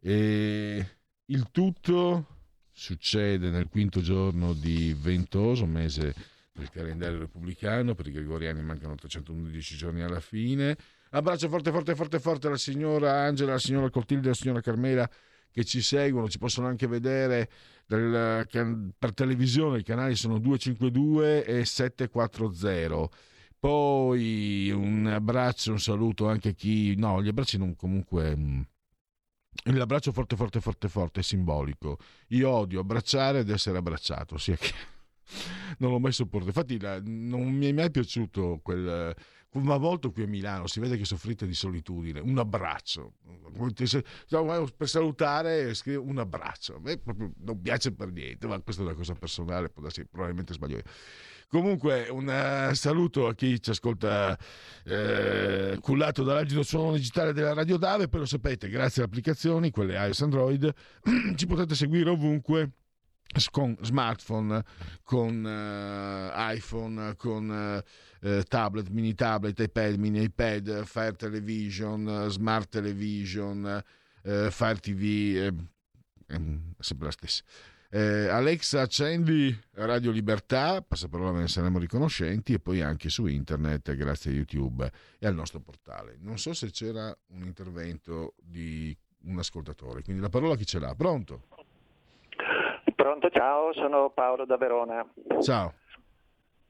E 0.00 0.86
il 1.26 1.48
tutto 1.50 2.38
succede 2.72 3.50
nel 3.50 3.68
quinto 3.68 4.00
giorno 4.00 4.52
di 4.52 4.96
ventoso, 4.98 5.66
mese 5.66 6.14
del 6.52 6.70
calendario 6.70 7.18
repubblicano, 7.18 7.94
per 7.94 8.06
i 8.06 8.12
gregoriani 8.12 8.62
mancano 8.62 8.94
311 8.94 9.76
giorni 9.76 10.02
alla 10.02 10.20
fine. 10.20 10.76
Abbraccio 11.10 11.48
forte, 11.48 11.70
forte, 11.70 11.94
forte, 11.94 12.20
forte 12.20 12.46
alla 12.46 12.56
signora 12.56 13.22
Angela, 13.22 13.50
alla 13.50 13.60
signora 13.60 13.90
Coltilde, 13.90 14.26
alla 14.26 14.34
signora 14.34 14.60
Carmela 14.60 15.10
che 15.52 15.64
ci 15.64 15.80
seguono, 15.82 16.28
ci 16.28 16.38
possono 16.38 16.66
anche 16.66 16.86
vedere 16.86 17.50
del, 17.86 18.46
per 18.96 19.12
televisione, 19.14 19.80
i 19.80 19.84
canali 19.84 20.14
sono 20.14 20.38
252 20.38 21.44
e 21.44 21.64
740. 21.64 23.08
Poi 23.58 24.70
un 24.70 25.06
abbraccio, 25.06 25.72
un 25.72 25.80
saluto 25.80 26.28
anche 26.28 26.50
a 26.50 26.52
chi... 26.52 26.94
No, 26.96 27.22
gli 27.22 27.28
abbracci 27.28 27.58
non 27.58 27.76
comunque... 27.76 28.34
Mm, 28.34 28.60
l'abbraccio 29.64 30.12
forte, 30.12 30.36
forte, 30.36 30.60
forte, 30.60 30.88
forte 30.88 31.20
è 31.20 31.22
simbolico. 31.22 31.98
Io 32.28 32.48
odio 32.48 32.80
abbracciare 32.80 33.40
ed 33.40 33.50
essere 33.50 33.76
abbracciato, 33.76 34.38
sia 34.38 34.56
che 34.56 34.72
non 35.78 35.90
l'ho 35.90 35.98
mai 35.98 36.12
sopportato. 36.12 36.48
Infatti, 36.48 36.80
la, 36.80 37.00
non 37.04 37.52
mi 37.52 37.66
è 37.66 37.72
mai 37.72 37.90
piaciuto 37.90 38.60
quel, 38.62 39.14
va 39.52 39.78
molto 39.78 40.12
qui 40.12 40.22
a 40.22 40.26
Milano, 40.26 40.66
si 40.66 40.80
vede 40.80 40.96
che 40.96 41.04
soffrite 41.04 41.46
di 41.46 41.54
solitudine, 41.54 42.20
un 42.20 42.38
abbraccio. 42.38 43.14
Per 44.76 44.88
salutare 44.88 45.74
scrivo 45.74 46.02
un 46.02 46.18
abbraccio. 46.18 46.76
A 46.76 46.80
me 46.80 46.96
proprio 46.98 47.32
non 47.38 47.60
piace 47.60 47.92
per 47.92 48.12
niente, 48.12 48.46
ma 48.46 48.60
questa 48.60 48.82
è 48.82 48.84
una 48.84 48.94
cosa 48.94 49.14
personale, 49.14 49.70
probabilmente 49.70 50.52
sbaglio 50.52 50.76
io. 50.76 50.84
Comunque, 51.48 52.06
un 52.08 52.28
uh, 52.28 52.72
saluto 52.74 53.26
a 53.26 53.34
chi 53.34 53.60
ci 53.60 53.70
ascolta 53.70 54.38
eh, 54.84 55.76
cullato 55.80 56.22
dall'agido 56.22 56.62
suono 56.62 56.92
digitale 56.92 57.32
della 57.32 57.54
Radio 57.54 57.76
Dave. 57.76 58.08
Lo 58.12 58.24
sapete, 58.24 58.68
grazie 58.68 59.02
alle 59.02 59.10
applicazioni, 59.10 59.72
quelle 59.72 59.94
iOS 59.94 60.22
Android, 60.22 60.72
ci 61.34 61.46
potete 61.46 61.74
seguire 61.74 62.10
ovunque 62.10 62.70
con 63.50 63.76
smartphone, 63.80 64.64
con 65.04 65.44
uh, 65.44 66.52
iPhone, 66.52 67.14
con 67.16 67.82
uh, 68.22 68.42
tablet, 68.42 68.88
mini 68.88 69.14
tablet, 69.14 69.58
iPad, 69.58 69.94
mini 69.96 70.22
iPad, 70.22 70.84
Fire 70.84 71.14
Television, 71.14 72.26
Smart 72.28 72.68
Television, 72.68 73.82
uh, 74.22 74.50
Fire 74.50 74.78
TV, 74.78 75.52
sempre 76.78 77.06
la 77.06 77.12
stessa. 77.12 77.42
Alexa, 77.92 78.82
accendi 78.82 79.58
Radio 79.72 80.12
Libertà, 80.12 80.80
passaparola 80.80 81.32
ve 81.32 81.40
ne 81.40 81.48
saremo 81.48 81.80
riconoscenti, 81.80 82.52
e 82.52 82.60
poi 82.60 82.82
anche 82.82 83.08
su 83.08 83.26
internet 83.26 83.94
grazie 83.96 84.30
a 84.30 84.34
YouTube 84.34 84.88
e 85.18 85.26
al 85.26 85.34
nostro 85.34 85.58
portale. 85.60 86.16
Non 86.20 86.38
so 86.38 86.52
se 86.52 86.70
c'era 86.70 87.12
un 87.32 87.42
intervento 87.42 88.34
di 88.40 88.96
un 89.22 89.38
ascoltatore, 89.38 90.02
quindi 90.02 90.22
la 90.22 90.28
parola 90.28 90.54
chi 90.54 90.64
ce 90.64 90.78
l'ha? 90.78 90.94
Pronto? 90.94 91.48
Pronto, 93.00 93.30
ciao, 93.30 93.72
sono 93.72 94.10
Paolo 94.10 94.44
da 94.44 94.58
Verona. 94.58 95.02
Ciao. 95.40 95.72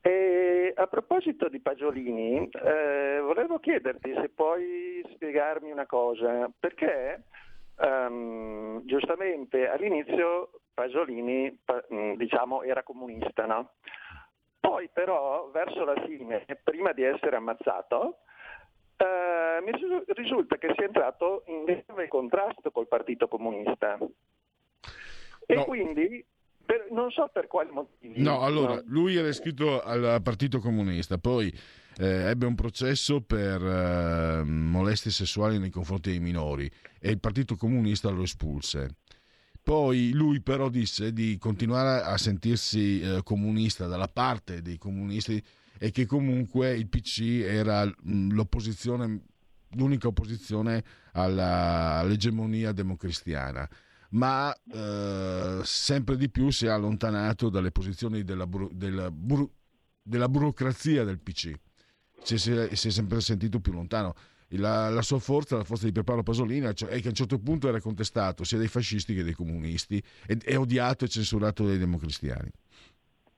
E 0.01 0.73
a 0.77 0.87
proposito 0.87 1.49
di 1.49 1.59
Pagiolini, 1.59 2.49
eh, 2.49 3.19
volevo 3.21 3.59
chiederti 3.59 4.15
se 4.15 4.29
puoi 4.29 5.05
spiegarmi 5.13 5.73
una 5.73 5.87
cosa, 5.87 6.49
perché 6.57 7.25
um, 7.79 8.81
giustamente 8.85 9.69
all'inizio 9.69 10.53
Pasolini 10.73 11.51
mm, 11.93 12.13
diciamo, 12.15 12.63
era 12.63 12.85
comunista, 12.85 13.47
no? 13.47 13.73
Poi 14.61 14.89
però 14.93 15.51
verso 15.53 15.85
la 15.85 16.01
fine, 16.07 16.45
prima 16.63 16.93
di 16.93 17.03
essere 17.03 17.35
ammazzato, 17.35 18.19
eh, 18.99 19.61
mi 19.65 19.73
risulta 20.15 20.59
che 20.59 20.73
sia 20.77 20.85
entrato 20.85 21.43
in 21.47 21.65
grave 21.65 22.07
contrasto 22.07 22.71
col 22.71 22.87
Partito 22.87 23.27
Comunista. 23.27 23.99
E 25.51 25.55
no. 25.57 25.65
quindi 25.65 26.25
per, 26.65 26.87
non 26.93 27.11
so 27.11 27.29
per 27.33 27.49
quali 27.49 27.71
motivi. 27.73 28.23
No, 28.23 28.43
allora, 28.43 28.81
lui 28.87 29.17
era 29.17 29.29
iscritto 29.29 29.83
al 29.83 30.21
Partito 30.23 30.61
Comunista, 30.61 31.19
poi 31.19 31.53
eh, 31.99 32.07
ebbe 32.07 32.47
un 32.47 32.55
processo 32.55 33.21
per 33.21 33.61
eh, 33.61 34.45
molestie 34.45 35.11
sessuali 35.11 35.59
nei 35.59 35.71
confronti 35.71 36.11
dei 36.11 36.21
minori 36.21 36.71
e 37.01 37.11
il 37.11 37.19
Partito 37.19 37.57
Comunista 37.57 38.09
lo 38.11 38.23
espulse. 38.23 38.99
Poi 39.63 40.13
lui 40.13 40.41
però 40.41 40.69
disse 40.69 41.13
di 41.13 41.37
continuare 41.39 42.03
a 42.03 42.17
sentirsi 42.17 43.01
eh, 43.01 43.23
comunista 43.25 43.87
dalla 43.87 44.09
parte 44.09 44.63
dei 44.63 44.79
comunisti 44.79 45.43
e 45.79 45.91
che 45.91 46.07
comunque 46.07 46.77
il 46.77 46.89
PC 46.89 47.43
era 47.45 47.85
mm, 47.85 48.31
l'opposizione, 48.31 49.23
l'unica 49.71 50.09
opposizione 50.09 50.83
alla, 51.13 51.99
all'egemonia 51.99 52.73
democristiana. 52.73 53.69
Ma 54.11 54.55
eh, 54.73 55.61
sempre 55.63 56.17
di 56.17 56.29
più 56.31 56.51
si 56.51 56.67
è 56.67 56.69
allontanato 56.69 57.49
dalle 57.49 57.71
posizioni 57.71 58.25
della, 58.25 58.47
buru, 58.47 58.69
della, 58.73 59.11
buru, 59.11 59.49
della 60.03 60.29
burocrazia 60.29 61.05
del 61.05 61.21
PC. 61.21 61.53
Si, 62.23 62.37
si, 62.37 62.77
si 62.77 62.89
è 62.89 62.91
sempre 62.91 63.21
sentito 63.21 63.61
più 63.61 63.73
lontano 63.73 64.15
la, 64.59 64.89
la, 64.89 65.03
sua 65.03 65.19
forza, 65.19 65.57
la 65.57 65.65
forza 65.65 65.87
di 65.87 65.93
Pierpaolo 65.93 66.23
Pasolini, 66.23 66.75
cioè, 66.75 66.89
è 66.89 67.01
che 67.01 67.07
a 67.07 67.11
un 67.11 67.15
certo 67.15 67.39
punto 67.39 67.69
era 67.69 67.81
contestato 67.81 68.45
sia 68.45 68.59
dai 68.59 68.67
fascisti 68.67 69.15
che 69.15 69.23
dai 69.23 69.33
comunisti, 69.33 70.03
è 70.27 70.57
odiato 70.57 71.05
e 71.05 71.09
censurato 71.09 71.65
dai 71.65 71.79
democristiani. 71.79 72.51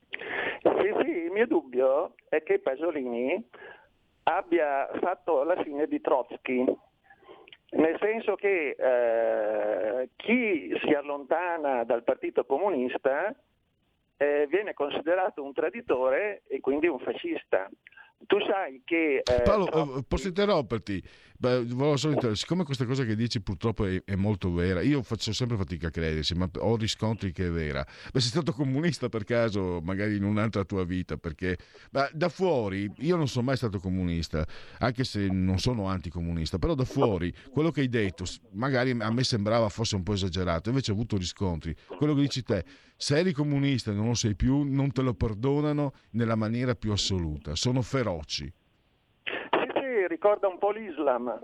Sì, 0.09 1.05
sì, 1.05 1.11
il 1.11 1.31
mio 1.31 1.47
dubbio 1.47 2.15
è 2.29 2.43
che 2.43 2.61
Pasolini 2.61 3.45
abbia 4.25 4.89
fatto 5.01 5.43
la 5.43 5.61
fine 5.63 5.87
di 5.87 6.01
Trotsky, 6.01 6.65
nel 7.73 7.97
senso 8.01 8.35
che 8.35 8.77
eh, 8.79 10.09
chi 10.17 10.77
si 10.83 10.93
allontana 10.93 11.85
dal 11.85 12.03
Partito 12.03 12.45
Comunista 12.45 13.35
eh, 14.17 14.47
viene 14.49 14.75
considerato 14.75 15.43
un 15.43 15.53
traditore 15.53 16.43
e 16.49 16.61
quindi 16.61 16.87
un 16.87 16.99
fascista. 16.99 17.69
Tu 18.27 18.37
sai 18.47 18.83
che... 18.85 19.23
Eh, 19.25 19.43
Paolo, 19.43 19.67
troppi... 19.67 20.05
posso 20.07 20.29
interromperti? 20.29 21.03
Beh, 21.43 21.67
solo 21.97 22.35
siccome 22.37 22.63
questa 22.63 22.85
cosa 22.85 23.03
che 23.03 23.17
dici 23.17 23.41
purtroppo 23.41 23.85
è, 23.85 24.01
è, 24.05 24.15
molto 24.15 24.53
vera, 24.53 24.81
io 24.81 25.03
faccio 25.03 25.33
sempre 25.33 25.57
fatica 25.57 25.89
a 25.89 25.91
credersi, 25.91 26.35
ma 26.35 26.49
ho 26.59 26.77
riscontri 26.77 27.33
che 27.33 27.47
è 27.47 27.51
vera. 27.51 27.85
Beh, 28.13 28.21
sei 28.21 28.31
stato 28.31 28.53
comunista 28.53 29.09
per 29.09 29.25
caso, 29.25 29.81
magari 29.83 30.15
in 30.15 30.23
un'altra 30.23 30.63
tua 30.63 30.85
vita, 30.85 31.17
perché 31.17 31.57
da 31.91 32.29
fuori 32.29 32.89
io 32.99 33.17
non 33.17 33.27
sono 33.27 33.47
mai 33.47 33.57
stato 33.57 33.81
comunista, 33.81 34.47
anche 34.79 35.03
se 35.03 35.27
non 35.27 35.59
sono 35.59 35.89
anticomunista, 35.89 36.59
però 36.59 36.75
da 36.75 36.85
fuori 36.85 37.35
quello 37.51 37.73
che 37.73 37.81
hai 37.81 37.89
detto, 37.89 38.25
magari 38.53 38.97
a 38.97 39.11
me 39.11 39.25
sembrava 39.25 39.69
fosse 39.69 39.97
un 39.97 40.05
po' 40.05 40.13
esagerato, 40.13 40.69
invece 40.69 40.93
ho 40.93 40.95
avuto 40.95 41.17
riscontri. 41.17 41.75
Quello 41.97 42.15
che 42.15 42.21
dici 42.21 42.45
te, 42.45 42.65
se 43.03 43.19
eri 43.19 43.33
comunista 43.33 43.91
e 43.91 43.95
non 43.95 44.07
lo 44.07 44.15
sei 44.15 44.37
più, 44.37 44.63
non 44.63 44.93
te 44.93 45.03
lo 45.03 45.15
perdonano 45.15 45.93
nella 46.13 46.37
maniera 46.37 46.75
più 46.75 46.93
assoluta, 46.93 47.55
sono 47.55 47.83
feroci 47.83 48.53
ricorda 50.23 50.47
un 50.47 50.59
po' 50.59 50.71
l'Islam. 50.71 51.41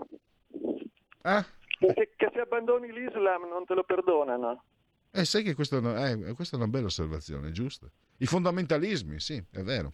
Ah? 1.23 1.45
Che, 1.77 2.11
che, 2.15 2.29
se 2.31 2.39
abbandoni 2.39 2.91
l'Islam 2.93 3.47
non 3.49 3.65
te 3.65 3.73
lo 3.73 3.83
perdonano. 3.83 4.63
Eh, 5.11 5.25
sai 5.25 5.43
che 5.43 5.53
questa 5.53 5.75
è, 5.75 5.79
una, 5.79 6.09
eh, 6.09 6.33
questa 6.33 6.55
è 6.55 6.59
una 6.59 6.69
bella 6.69 6.85
osservazione, 6.85 7.51
giusta. 7.51 7.87
I 8.17 8.25
fondamentalismi, 8.25 9.19
sì, 9.19 9.43
è 9.51 9.61
vero. 9.61 9.91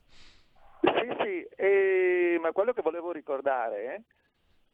Sì, 0.81 1.15
sì, 1.23 1.47
e, 1.55 2.37
ma 2.39 2.51
quello 2.51 2.73
che 2.73 2.81
volevo 2.81 3.11
ricordare 3.11 4.03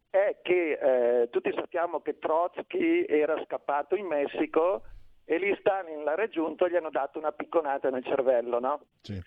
è 0.09 0.39
che 0.41 0.71
eh, 0.73 1.29
tutti 1.29 1.53
sappiamo 1.53 2.01
che 2.01 2.17
Trotsky 2.19 3.05
era 3.07 3.41
scappato 3.45 3.95
in 3.95 4.07
Messico 4.07 4.83
e 5.25 5.37
lì 5.37 5.55
Stalin 5.59 6.03
l'ha 6.03 6.15
raggiunto 6.15 6.65
e 6.65 6.71
gli 6.71 6.75
hanno 6.75 6.89
dato 6.89 7.19
una 7.19 7.31
picconata 7.31 7.89
nel 7.89 8.03
cervello, 8.03 8.59
no? 8.59 8.81
Sì. 9.01 9.21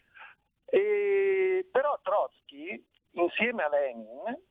E, 0.67 1.69
però 1.71 1.99
Trotsky, 2.03 2.85
insieme 3.13 3.63
a 3.63 3.69
Lenin, 3.69 4.43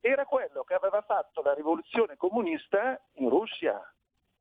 era 0.00 0.24
quello 0.24 0.62
che 0.64 0.74
aveva 0.74 1.02
fatto 1.02 1.42
la 1.42 1.54
rivoluzione 1.54 2.16
comunista 2.16 3.00
in 3.14 3.28
Russia, 3.28 3.80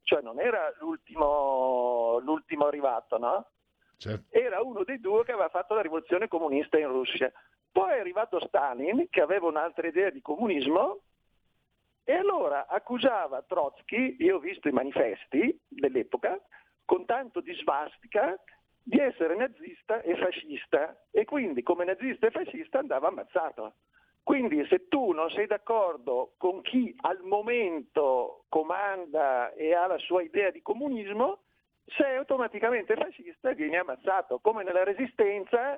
cioè 0.04 0.22
non 0.22 0.40
era 0.40 0.74
l'ultimo, 0.80 2.20
l'ultimo 2.20 2.66
arrivato, 2.66 3.18
no? 3.18 3.48
Certo. 3.98 4.26
Era 4.30 4.62
uno 4.62 4.84
dei 4.84 5.00
due 5.00 5.24
che 5.24 5.32
aveva 5.32 5.50
fatto 5.50 5.74
la 5.74 5.82
rivoluzione 5.82 6.28
comunista 6.28 6.78
in 6.78 6.88
Russia. 6.88 7.32
Poi 7.72 7.92
è 7.92 8.00
arrivato 8.00 8.40
Stalin, 8.40 9.08
che 9.10 9.22
aveva 9.22 9.48
un'altra 9.48 9.88
idea 9.88 10.10
di 10.10 10.22
comunismo, 10.22 11.02
e 12.10 12.14
allora 12.14 12.68
accusava 12.68 13.42
Trotsky, 13.42 14.16
io 14.20 14.38
ho 14.38 14.40
visto 14.40 14.70
i 14.70 14.72
manifesti 14.72 15.60
dell'epoca, 15.68 16.40
con 16.86 17.04
tanto 17.04 17.42
di 17.42 17.54
svastica, 17.56 18.42
di 18.82 18.98
essere 18.98 19.36
nazista 19.36 20.00
e 20.00 20.16
fascista, 20.16 21.04
e 21.12 21.26
quindi 21.26 21.64
come 21.64 21.84
nazista 21.84 22.28
e 22.28 22.32
fascista 22.32 22.80
andava 22.80 23.10
ammazzato. 23.10 23.74
Quindi 24.24 24.66
se 24.68 24.88
tu 24.88 25.12
non 25.12 25.30
sei 25.32 25.48
d'accordo 25.48 26.36
con 26.38 26.62
chi 26.62 26.96
al 27.02 27.20
momento 27.24 28.46
comanda 28.48 29.52
e 29.52 29.74
ha 29.74 29.86
la 29.88 29.98
sua 29.98 30.22
idea 30.22 30.50
di 30.50 30.62
comunismo, 30.62 31.40
sei 31.88 32.16
automaticamente 32.16 32.96
fascista 32.96 33.50
e 33.50 33.56
vieni 33.56 33.76
ammazzato, 33.76 34.40
come 34.40 34.64
nella 34.64 34.86
resistenza 34.86 35.78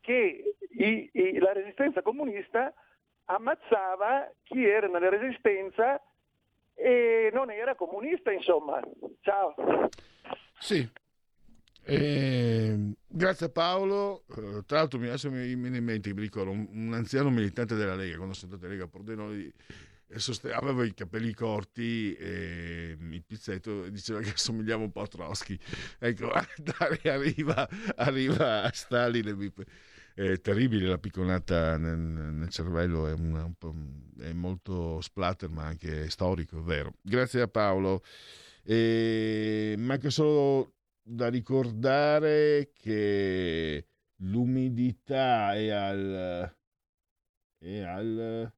che 0.00 0.56
i, 0.70 1.08
i, 1.12 1.38
la 1.38 1.52
resistenza 1.52 2.02
comunista 2.02 2.74
ammazzava 3.26 4.30
chi 4.42 4.64
era 4.64 4.86
nella 4.86 5.08
resistenza 5.08 6.00
e 6.74 7.30
non 7.32 7.50
era 7.50 7.74
comunista, 7.74 8.32
insomma. 8.32 8.80
Ciao. 9.20 9.54
Sì, 10.58 10.88
eh, 11.84 12.92
grazie 13.08 13.46
a 13.46 13.48
Paolo, 13.48 14.24
eh, 14.36 14.62
tra 14.66 14.78
l'altro 14.78 15.00
mi, 15.00 15.08
adesso 15.08 15.30
mi 15.30 15.54
viene 15.54 15.78
in 15.78 15.84
mente, 15.84 16.14
mi 16.14 16.20
ricordo, 16.20 16.52
un, 16.52 16.68
un, 16.70 16.92
anziano 16.94 17.28
militante 17.30 17.74
della 17.74 17.96
Lega, 17.96 18.16
quando 18.16 18.34
sono 18.34 18.52
stato 18.52 18.66
a 18.66 18.68
Lega 18.68 18.86
Pordenone, 18.86 19.52
aveva 20.52 20.84
i 20.84 20.94
capelli 20.94 21.32
corti 21.32 22.14
e 22.14 22.96
il 22.98 23.24
pizzetto 23.26 23.88
diceva 23.88 24.20
che 24.20 24.30
assomigliava 24.30 24.84
un 24.84 24.92
po' 24.92 25.00
a 25.00 25.06
Trotsky. 25.08 25.58
Ecco, 25.98 26.30
arriva, 27.04 27.68
arriva 27.96 28.62
a 28.62 28.70
Stalin 28.72 29.26
è 30.14 30.40
terribile 30.40 30.88
la 30.88 30.98
picconata 30.98 31.76
nel, 31.76 31.98
nel 31.98 32.48
cervello, 32.48 33.06
è, 33.06 33.12
un, 33.12 33.54
un 33.60 34.02
è, 34.20 34.32
molto 34.32 35.00
splatter 35.00 35.48
ma 35.48 35.64
anche 35.64 36.10
storico, 36.10 36.58
è 36.58 36.62
vero. 36.62 36.94
Grazie 37.00 37.42
a 37.42 37.48
Paolo. 37.48 38.02
E 38.64 39.74
manca 39.78 40.10
solo 40.10 40.74
da 41.02 41.28
ricordare 41.28 42.70
che 42.74 43.86
l'umidità 44.16 45.54
è 45.54 45.68
al, 45.70 46.54
è 47.58 47.78
al 47.80 48.52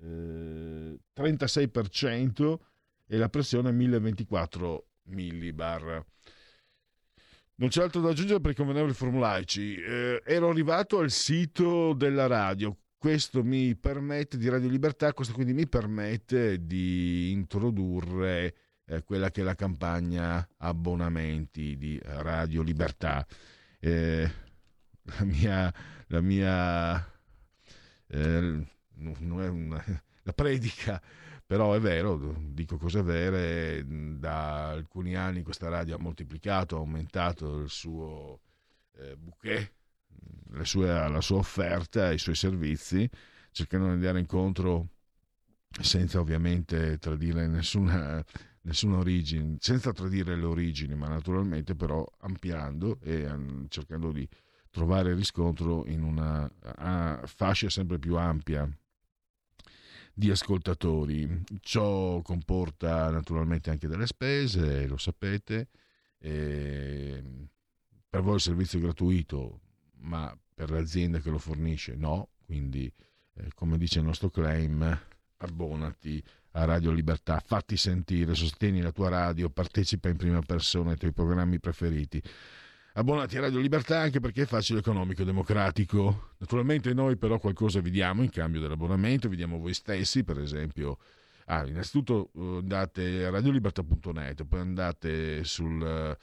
eh, 0.00 0.98
36% 1.16 2.58
e 3.06 3.16
la 3.16 3.28
pressione 3.28 3.72
1024 3.72 4.86
millibar. 5.04 6.04
Non 7.56 7.68
c'è 7.68 7.82
altro 7.82 8.00
da 8.00 8.10
aggiungere 8.10 8.40
per 8.40 8.50
i 8.50 8.54
convenevoli 8.56 8.92
formulaici. 8.92 9.76
Eh, 9.76 10.22
ero 10.24 10.48
arrivato 10.48 10.98
al 10.98 11.10
sito 11.10 11.92
della 11.94 12.26
radio. 12.26 12.76
Questo 12.98 13.44
mi 13.44 13.76
permette 13.76 14.36
di 14.36 14.48
Radio 14.48 14.68
Libertà, 14.68 15.12
questo 15.12 15.34
quindi 15.34 15.52
mi 15.52 15.68
permette 15.68 16.66
di 16.66 17.30
introdurre 17.30 18.54
eh, 18.86 19.02
quella 19.04 19.30
che 19.30 19.42
è 19.42 19.44
la 19.44 19.54
campagna 19.54 20.48
abbonamenti 20.56 21.76
di 21.76 22.00
Radio 22.02 22.62
Libertà. 22.62 23.24
Eh, 23.78 24.30
la 25.02 25.24
mia, 25.24 25.74
la 26.08 26.20
mia 26.20 27.12
eh, 28.08 28.66
una, 28.96 29.84
la 30.22 30.32
predica, 30.32 31.00
però 31.46 31.74
è 31.74 31.80
vero, 31.80 32.34
dico 32.38 32.78
cose 32.78 33.02
vere, 33.02 33.84
da 33.86 34.70
alcuni 34.70 35.14
anni 35.14 35.42
questa 35.42 35.68
radio 35.68 35.96
ha 35.96 36.00
moltiplicato, 36.00 36.76
ha 36.76 36.78
aumentato 36.78 37.60
il 37.60 37.68
suo 37.68 38.40
eh, 38.96 39.16
bouquet, 39.16 39.72
sue, 40.62 40.86
la 40.86 41.20
sua 41.20 41.38
offerta, 41.38 42.12
i 42.12 42.18
suoi 42.18 42.34
servizi, 42.34 43.08
cercando 43.50 43.86
di 43.86 43.92
andare 43.92 44.20
incontro 44.20 44.88
senza 45.80 46.20
ovviamente 46.20 46.98
tradire 46.98 47.46
nessuna, 47.46 48.24
nessuna 48.62 48.98
origine, 48.98 49.56
senza 49.58 49.92
tradire 49.92 50.36
le 50.36 50.44
origini, 50.44 50.94
ma 50.94 51.08
naturalmente 51.08 51.74
però 51.74 52.06
ampliando 52.20 52.98
e 53.02 53.30
um, 53.30 53.66
cercando 53.68 54.12
di 54.12 54.26
trovare 54.70 55.14
riscontro 55.14 55.84
in 55.86 56.02
una 56.02 56.50
fascia 57.26 57.68
sempre 57.68 57.98
più 57.98 58.16
ampia 58.16 58.68
di 60.14 60.30
ascoltatori. 60.30 61.42
Ciò 61.60 62.22
comporta 62.22 63.10
naturalmente 63.10 63.70
anche 63.70 63.88
delle 63.88 64.06
spese, 64.06 64.86
lo 64.86 64.96
sapete. 64.96 65.68
E 66.18 67.22
per 68.08 68.22
voi 68.22 68.36
il 68.36 68.40
servizio 68.40 68.78
è 68.78 68.82
gratuito, 68.82 69.60
ma 69.98 70.34
per 70.54 70.70
l'azienda 70.70 71.18
che 71.18 71.30
lo 71.30 71.38
fornisce 71.38 71.96
no. 71.96 72.28
Quindi, 72.46 72.90
eh, 73.34 73.48
come 73.54 73.76
dice 73.76 73.98
il 73.98 74.04
nostro 74.04 74.30
claim, 74.30 75.00
abbonati 75.38 76.22
a 76.52 76.64
Radio 76.64 76.92
Libertà, 76.92 77.42
fatti 77.44 77.76
sentire, 77.76 78.34
sostieni 78.34 78.80
la 78.80 78.92
tua 78.92 79.08
radio, 79.08 79.50
partecipa 79.50 80.08
in 80.08 80.16
prima 80.16 80.40
persona 80.40 80.92
ai 80.92 80.96
tuoi 80.96 81.12
programmi 81.12 81.58
preferiti 81.58 82.22
abbonati 82.94 83.36
a 83.36 83.40
Radio 83.40 83.60
Libertà 83.60 84.00
anche 84.00 84.20
perché 84.20 84.42
è 84.42 84.46
facile 84.46 84.80
economico 84.80 85.22
e 85.22 85.24
democratico. 85.24 86.30
Naturalmente 86.38 86.92
noi 86.92 87.16
però 87.16 87.38
qualcosa 87.38 87.80
vi 87.80 87.90
diamo 87.90 88.22
in 88.22 88.30
cambio 88.30 88.60
dell'abbonamento, 88.60 89.28
vi 89.28 89.36
diamo 89.36 89.58
voi 89.58 89.74
stessi, 89.74 90.24
per 90.24 90.38
esempio. 90.40 90.98
Ah, 91.46 91.66
innanzitutto 91.66 92.30
eh, 92.34 92.40
andate 92.58 93.24
a 93.26 93.30
radiolibertà.net, 93.30 94.44
poi 94.44 94.60
andate 94.60 95.44
sul 95.44 96.16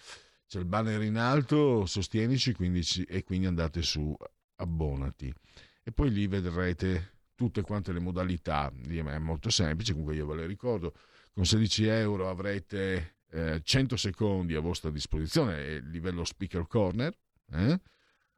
c'è 0.51 0.59
il 0.59 0.65
banner 0.65 1.01
in 1.03 1.15
alto, 1.15 1.85
sostienici 1.85 2.51
15, 2.51 3.03
e 3.03 3.23
quindi 3.23 3.45
andate 3.45 3.81
su 3.81 4.13
abbonati. 4.55 5.33
E 5.81 5.93
poi 5.93 6.11
lì 6.11 6.27
vedrete 6.27 7.19
tutte 7.35 7.61
quante 7.61 7.93
le 7.93 8.01
modalità, 8.01 8.69
è 8.85 9.17
molto 9.17 9.49
semplice, 9.49 9.93
comunque 9.93 10.15
io 10.15 10.25
ve 10.25 10.35
le 10.35 10.47
ricordo, 10.47 10.93
con 11.31 11.45
16 11.45 11.85
euro 11.85 12.29
avrete 12.29 13.20
eh, 13.31 13.61
100 13.63 13.97
secondi 13.97 14.55
a 14.55 14.59
vostra 14.59 14.89
disposizione, 14.89 15.79
livello 15.81 16.23
speaker 16.23 16.67
corner. 16.67 17.15
Eh? 17.51 17.79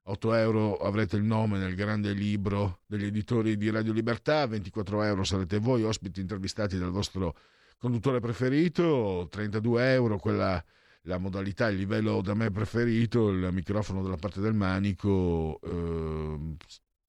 8 0.05 0.33
euro 0.33 0.77
avrete 0.77 1.15
il 1.15 1.23
nome 1.23 1.57
nel 1.57 1.75
grande 1.75 2.11
libro 2.11 2.81
degli 2.85 3.05
editori 3.05 3.55
di 3.55 3.69
Radio 3.69 3.93
Libertà, 3.93 4.45
24 4.47 5.03
euro 5.03 5.23
sarete 5.23 5.59
voi 5.59 5.83
ospiti 5.83 6.19
intervistati 6.19 6.77
dal 6.77 6.91
vostro 6.91 7.37
conduttore 7.77 8.19
preferito, 8.19 9.27
32 9.31 9.93
euro 9.93 10.17
quella 10.17 10.63
la 11.03 11.17
modalità, 11.17 11.69
il 11.69 11.77
livello 11.77 12.21
da 12.21 12.33
me 12.33 12.51
preferito, 12.51 13.29
il 13.29 13.49
microfono 13.51 14.01
dalla 14.01 14.15
parte 14.15 14.39
del 14.39 14.53
manico, 14.53 15.59
eh, 15.61 16.55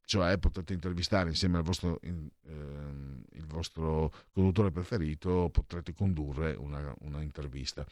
cioè 0.05 0.39
potete 0.39 0.73
intervistare 0.73 1.31
insieme 1.31 1.59
al 1.59 1.65
vostro, 1.65 1.99
in, 2.03 2.29
ehm, 2.47 3.25
il 3.33 3.47
vostro 3.47 4.13
conduttore 4.33 4.71
preferito, 4.71 5.49
potrete 5.51 5.95
condurre 5.95 6.55
una, 6.55 6.95
una, 7.01 7.23
intervista. 7.23 7.87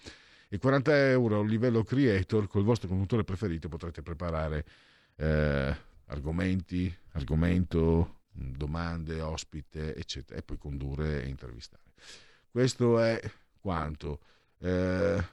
E 0.49 0.59
40 0.59 1.09
euro 1.09 1.41
a 1.41 1.45
livello 1.45 1.83
creator, 1.83 2.47
col 2.47 2.65
vostro 2.65 2.89
conduttore 2.89 3.25
preferito 3.25 3.69
potrete 3.69 4.03
preparare 4.03 4.65
eh, 5.17 5.75
argomenti, 6.07 6.95
argomento, 7.13 8.21
domande, 8.31 9.21
ospite, 9.21 9.95
eccetera, 9.95 10.39
e 10.39 10.43
poi 10.43 10.59
condurre 10.59 11.23
e 11.23 11.29
intervistare. 11.29 11.83
Questo 12.51 13.01
è 13.01 13.19
quanto. 13.59 14.21
Eh, 14.59 15.25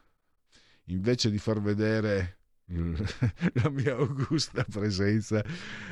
invece 0.86 1.30
di 1.30 1.38
far 1.38 1.62
vedere 1.62 2.39
la 3.54 3.70
mia 3.70 3.96
augusta 3.96 4.64
presenza 4.64 5.44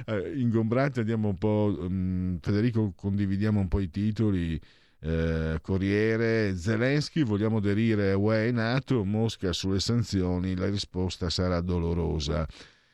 eh, 0.05 0.33
ingombrante. 0.39 0.99
Andiamo 0.99 1.29
un 1.29 1.37
po', 1.37 1.75
um, 1.79 2.37
Federico, 2.39 2.93
condividiamo 2.95 3.59
un 3.59 3.67
po' 3.67 3.79
i 3.79 3.89
titoli. 3.89 4.59
Eh, 4.99 5.59
Corriere, 5.61 6.55
Zelensky, 6.55 7.23
vogliamo 7.23 7.57
aderire 7.57 8.11
a 8.11 8.17
UE 8.17 8.47
e 8.47 8.51
NATO, 8.51 9.03
Mosca 9.03 9.53
sulle 9.53 9.79
sanzioni, 9.79 10.55
la 10.55 10.69
risposta 10.69 11.29
sarà 11.29 11.61
dolorosa. 11.61 12.47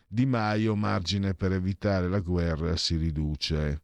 Di 0.06 0.26
Maio, 0.26 0.76
margine 0.76 1.34
per 1.34 1.54
evitare 1.54 2.08
la 2.08 2.20
guerra 2.20 2.76
si 2.76 2.98
riduce. 2.98 3.82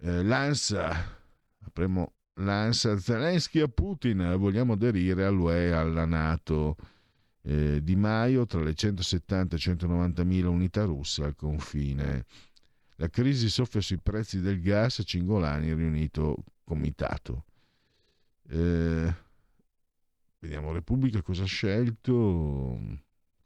Eh, 0.00 0.22
L'ANSA, 0.22 1.20
apriamo 1.64 2.12
l'ANSA, 2.34 2.98
Zelensky 2.98 3.60
a 3.60 3.68
Putin, 3.68 4.36
vogliamo 4.38 4.74
aderire 4.74 5.24
all'UE 5.24 5.66
e 5.66 5.70
alla 5.72 6.04
NATO 6.04 6.76
eh, 7.42 7.82
Di 7.82 7.96
Maio 7.96 8.46
tra 8.46 8.60
le 8.60 8.74
170 8.74 9.56
e 9.56 9.58
190 9.58 10.24
mila 10.24 10.48
unità 10.48 10.84
russe 10.84 11.24
al 11.24 11.36
confine. 11.36 12.24
La 12.96 13.08
crisi 13.08 13.48
soffia 13.48 13.80
sui 13.80 13.98
prezzi 13.98 14.40
del 14.40 14.60
gas, 14.60 15.02
Cingolani 15.04 15.74
riunito 15.74 16.44
comitato. 16.62 17.44
Eh, 18.48 19.14
vediamo 20.38 20.72
Repubblica 20.72 21.22
cosa 21.22 21.42
ha 21.42 21.46
scelto 21.46 22.78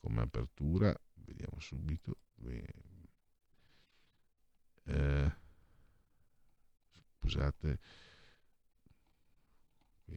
come 0.01 0.20
apertura, 0.20 0.94
vediamo 1.24 1.59
subito. 1.59 2.18
Eh, 4.88 5.32
scusate, 7.18 7.78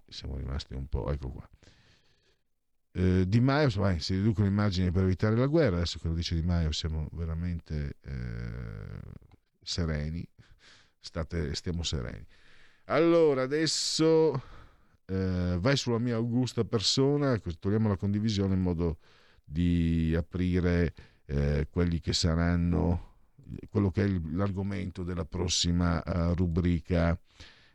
siamo 0.08 0.38
rimasti 0.38 0.74
un 0.74 0.88
po', 0.88 1.12
ecco 1.12 1.30
qua. 1.30 1.50
Eh, 2.92 3.28
di 3.28 3.40
Maio 3.40 3.66
insomma, 3.66 3.98
si 4.00 4.16
riducono 4.16 4.48
i 4.48 4.52
margini 4.52 4.92
per 4.92 5.04
evitare 5.04 5.36
la 5.36 5.46
guerra, 5.46 5.78
adesso 5.78 6.00
che 6.00 6.08
lo 6.08 6.14
dice 6.14 6.36
Di 6.36 6.42
Maio 6.42 6.72
siamo 6.72 7.08
veramente 7.12 7.98
eh, 8.02 9.00
sereni, 9.62 10.28
State, 11.00 11.54
stiamo 11.56 11.84
sereni. 11.84 12.26
Allora, 12.86 13.44
adesso 13.44 14.42
eh, 15.06 15.58
vai 15.60 15.78
sulla 15.78 16.00
mia 16.00 16.16
augusta 16.16 16.64
persona, 16.66 17.38
togliamo 17.38 17.88
la 17.88 17.98
condivisione 17.98 18.56
in 18.56 18.62
modo 18.62 18.98
di 19.44 20.14
aprire 20.16 20.94
eh, 21.26 21.68
quelli 21.70 22.00
che 22.00 22.14
saranno 22.14 23.10
quello 23.70 23.90
che 23.90 24.04
è 24.04 24.08
l'argomento 24.08 25.04
della 25.04 25.26
prossima 25.26 26.02
uh, 26.06 26.34
rubrica. 26.34 27.20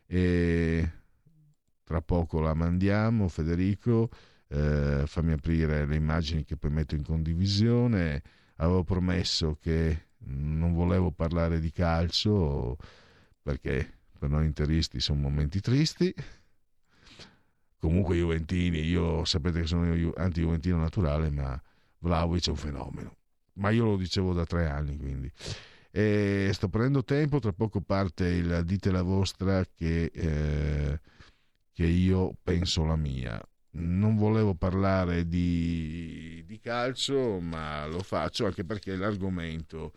E 0.05 0.91
tra 1.83 2.01
poco 2.01 2.39
la 2.39 2.53
mandiamo 2.53 3.27
Federico 3.27 4.09
eh, 4.55 5.03
fammi 5.05 5.33
aprire 5.33 5.85
le 5.85 5.95
immagini 5.95 6.45
che 6.45 6.55
poi 6.55 6.71
metto 6.71 6.95
in 6.95 7.03
condivisione. 7.03 8.21
Avevo 8.57 8.83
promesso 8.83 9.57
che 9.59 10.07
non 10.27 10.73
volevo 10.73 11.11
parlare 11.11 11.59
di 11.59 11.71
calcio 11.71 12.77
perché 13.41 13.97
per 14.17 14.29
noi 14.29 14.45
interisti 14.45 14.99
sono 15.01 15.19
momenti 15.19 15.59
tristi. 15.59 16.13
Comunque 17.77 18.15
Juventini, 18.15 18.79
io 18.79 19.25
sapete 19.25 19.61
che 19.61 19.67
sono 19.67 20.11
anti-Juventino 20.15 20.77
naturale, 20.77 21.29
ma 21.29 21.61
Vlaovic 21.99 22.47
è 22.47 22.49
un 22.49 22.55
fenomeno. 22.55 23.15
Ma 23.55 23.69
io 23.69 23.83
lo 23.85 23.97
dicevo 23.97 24.33
da 24.33 24.45
tre 24.45 24.67
anni, 24.67 24.97
quindi. 24.97 25.29
E 25.91 26.49
sto 26.53 26.69
prendendo 26.69 27.03
tempo, 27.03 27.39
tra 27.39 27.51
poco 27.51 27.81
parte 27.81 28.25
il 28.25 28.63
dite 28.65 28.89
la 28.89 29.03
vostra 29.03 29.63
che, 29.65 30.05
eh, 30.13 30.99
che 31.73 31.85
io 31.85 32.35
penso 32.41 32.85
la 32.85 32.95
mia 32.95 33.39
non 33.75 34.15
volevo 34.15 34.55
parlare 34.55 35.27
di, 35.27 36.43
di, 36.45 36.59
calcio, 36.59 37.39
ma 37.39 37.85
lo 37.87 38.01
faccio 38.01 38.45
anche 38.45 38.63
perché 38.63 38.95
l'argomento 38.95 39.93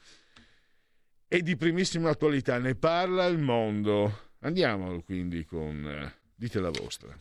è 1.29 1.41
di 1.41 1.57
primissima 1.57 2.11
attualità, 2.11 2.59
ne 2.59 2.75
parla 2.75 3.27
il 3.27 3.39
mondo. 3.39 4.27
Andiamo 4.41 5.03
quindi 5.03 5.45
con 5.45 5.87
eh, 5.87 6.15
dite 6.35 6.59
la 6.59 6.71
vostra. 6.71 7.15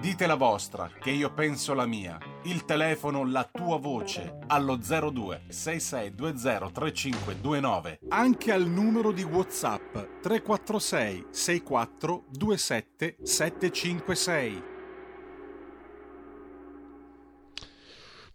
Dite 0.00 0.26
la 0.26 0.34
vostra, 0.34 0.90
che 0.98 1.10
io 1.10 1.32
penso 1.34 1.74
la 1.74 1.86
mia. 1.86 2.18
Il 2.44 2.64
telefono, 2.64 3.24
la 3.24 3.44
tua 3.44 3.78
voce, 3.78 4.38
allo 4.46 4.76
02 4.76 5.42
6620 5.48 6.72
3529. 6.72 7.98
Anche 8.08 8.52
al 8.52 8.66
numero 8.66 9.12
di 9.12 9.22
WhatsApp 9.22 9.92
346 10.22 11.26
64 11.30 12.24
27 12.30 13.16
756. 13.22 14.76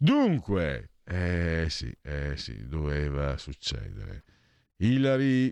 Dunque, 0.03 0.89
eh 1.05 1.67
sì, 1.69 1.89
eh 2.01 2.35
sì, 2.35 2.67
doveva 2.67 3.37
succedere. 3.37 4.25
Ilari 4.79 5.47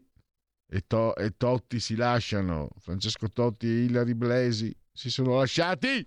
e, 0.68 0.84
to- 0.86 1.16
e 1.16 1.38
Totti 1.38 1.80
si 1.80 1.96
lasciano, 1.96 2.68
Francesco 2.80 3.30
Totti 3.30 3.66
e 3.68 3.84
Ilari 3.86 4.14
Blesi 4.14 4.76
si 4.92 5.10
sono 5.10 5.38
lasciati. 5.38 6.06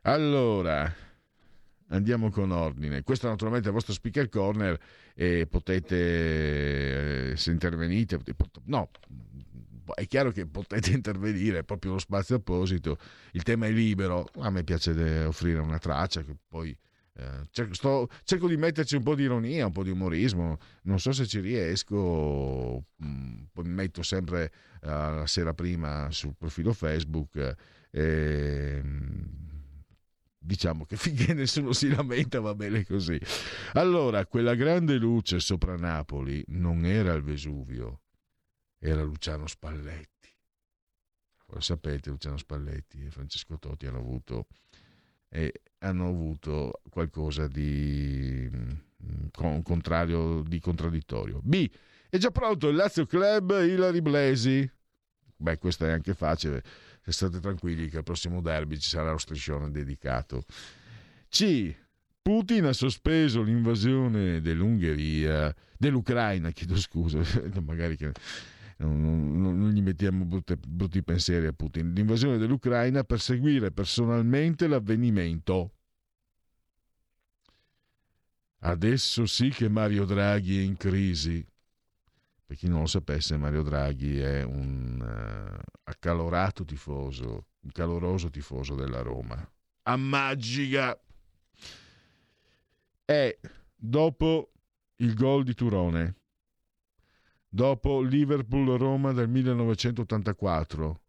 Allora, 0.00 0.90
andiamo 1.88 2.30
con 2.30 2.52
ordine. 2.52 3.02
Questo 3.02 3.28
naturalmente 3.28 3.66
è 3.66 3.68
il 3.68 3.74
vostro 3.74 3.92
speaker 3.92 4.30
corner 4.30 4.80
e 5.14 5.46
potete, 5.46 7.32
eh, 7.32 7.36
se 7.36 7.50
intervenite, 7.50 8.18
no, 8.64 8.88
è 9.92 10.06
chiaro 10.06 10.30
che 10.30 10.46
potete 10.46 10.90
intervenire, 10.92 11.58
è 11.58 11.64
proprio 11.64 11.92
lo 11.92 11.98
spazio 11.98 12.36
apposito, 12.36 12.96
il 13.32 13.42
tema 13.42 13.66
è 13.66 13.70
libero, 13.70 14.26
a 14.38 14.50
me 14.50 14.64
piace 14.64 15.24
offrire 15.24 15.58
una 15.58 15.78
traccia 15.78 16.22
che 16.22 16.34
poi 16.48 16.76
eh, 17.16 17.46
cerco, 17.50 17.74
sto, 17.74 18.08
cerco, 18.24 18.48
di 18.48 18.56
metterci 18.56 18.96
un 18.96 19.02
po' 19.04 19.14
di 19.14 19.22
ironia, 19.22 19.66
un 19.66 19.72
po' 19.72 19.84
di 19.84 19.90
umorismo, 19.90 20.58
non 20.82 20.98
so 20.98 21.12
se 21.12 21.26
ci 21.26 21.38
riesco, 21.38 22.86
mm, 23.04 23.44
poi 23.52 23.64
metto 23.66 24.02
sempre 24.02 24.52
eh, 24.82 24.88
la 24.88 25.26
sera 25.26 25.54
prima 25.54 26.10
sul 26.10 26.34
profilo 26.36 26.72
Facebook. 26.72 27.54
Eh, 27.90 28.82
diciamo 30.44 30.84
che 30.84 30.96
finché 30.98 31.32
nessuno 31.32 31.72
si 31.72 31.88
lamenta 31.88 32.40
va 32.40 32.54
bene 32.54 32.84
così. 32.84 33.18
Allora, 33.74 34.26
quella 34.26 34.54
grande 34.54 34.96
luce 34.96 35.38
sopra 35.40 35.76
Napoli 35.76 36.42
non 36.48 36.84
era 36.84 37.12
il 37.14 37.22
Vesuvio, 37.22 38.00
era 38.90 39.02
Luciano 39.02 39.46
Spalletti. 39.46 40.28
Voi 41.46 41.62
sapete, 41.62 42.10
Luciano 42.10 42.36
Spalletti 42.36 43.02
e 43.02 43.10
Francesco 43.10 43.58
Totti 43.58 43.86
hanno 43.86 43.98
avuto 43.98 44.46
e 45.30 45.62
hanno 45.78 46.08
avuto 46.08 46.82
qualcosa 46.90 47.48
di 47.48 48.48
mm, 48.54 49.26
con, 49.32 49.62
contrario 49.62 50.42
di 50.42 50.60
contraddittorio. 50.60 51.40
B. 51.42 51.68
È 52.10 52.18
già 52.18 52.30
pronto 52.30 52.68
il 52.68 52.76
Lazio 52.76 53.06
Club 53.06 53.50
Ilari 53.52 54.02
Blesi? 54.02 54.70
Beh, 55.36 55.58
questo 55.58 55.86
è 55.86 55.90
anche 55.90 56.14
facile. 56.14 56.62
State 57.06 57.40
tranquilli 57.40 57.88
che 57.88 57.98
al 57.98 58.02
prossimo 58.02 58.42
derby 58.42 58.78
ci 58.78 58.88
sarà 58.90 59.12
lo 59.12 59.18
striscione 59.18 59.70
dedicato. 59.70 60.44
C. 61.28 61.74
Putin 62.20 62.66
ha 62.66 62.72
sospeso 62.72 63.42
l'invasione 63.42 64.40
dell'Ungheria, 64.40 65.54
dell'Ucraina, 65.76 66.50
chiedo 66.50 66.76
scusa, 66.76 67.20
magari 67.64 67.96
che 67.96 68.12
non, 68.78 69.40
non, 69.40 69.70
gli 69.70 69.82
mettiamo 69.82 70.24
brutti, 70.24 70.56
brutti 70.56 71.02
pensieri 71.02 71.46
a 71.46 71.52
Putin, 71.52 71.92
l'invasione 71.92 72.38
dell'Ucraina 72.38 73.04
per 73.04 73.20
seguire 73.20 73.70
personalmente 73.70 74.66
l'avvenimento. 74.66 75.72
Adesso 78.60 79.26
sì 79.26 79.50
che 79.50 79.68
Mario 79.68 80.04
Draghi 80.04 80.58
è 80.58 80.62
in 80.62 80.76
crisi. 80.76 81.46
Per 82.46 82.56
chi 82.56 82.66
non 82.66 82.80
lo 82.80 82.86
sapesse, 82.86 83.36
Mario 83.36 83.62
Draghi 83.62 84.18
è 84.18 84.42
un 84.42 85.00
uh, 85.00 85.62
accalorato 85.84 86.64
tifoso, 86.64 87.46
un 87.60 87.70
caloroso 87.72 88.30
tifoso 88.30 88.74
della 88.74 89.02
Roma. 89.02 89.50
A 89.82 89.96
magica! 89.96 90.98
E 93.04 93.38
dopo 93.74 94.52
il 94.96 95.14
gol 95.14 95.44
di 95.44 95.54
Turone, 95.54 96.16
dopo 97.54 98.00
Liverpool-Roma 98.00 99.12
del 99.12 99.28
1984. 99.28 101.00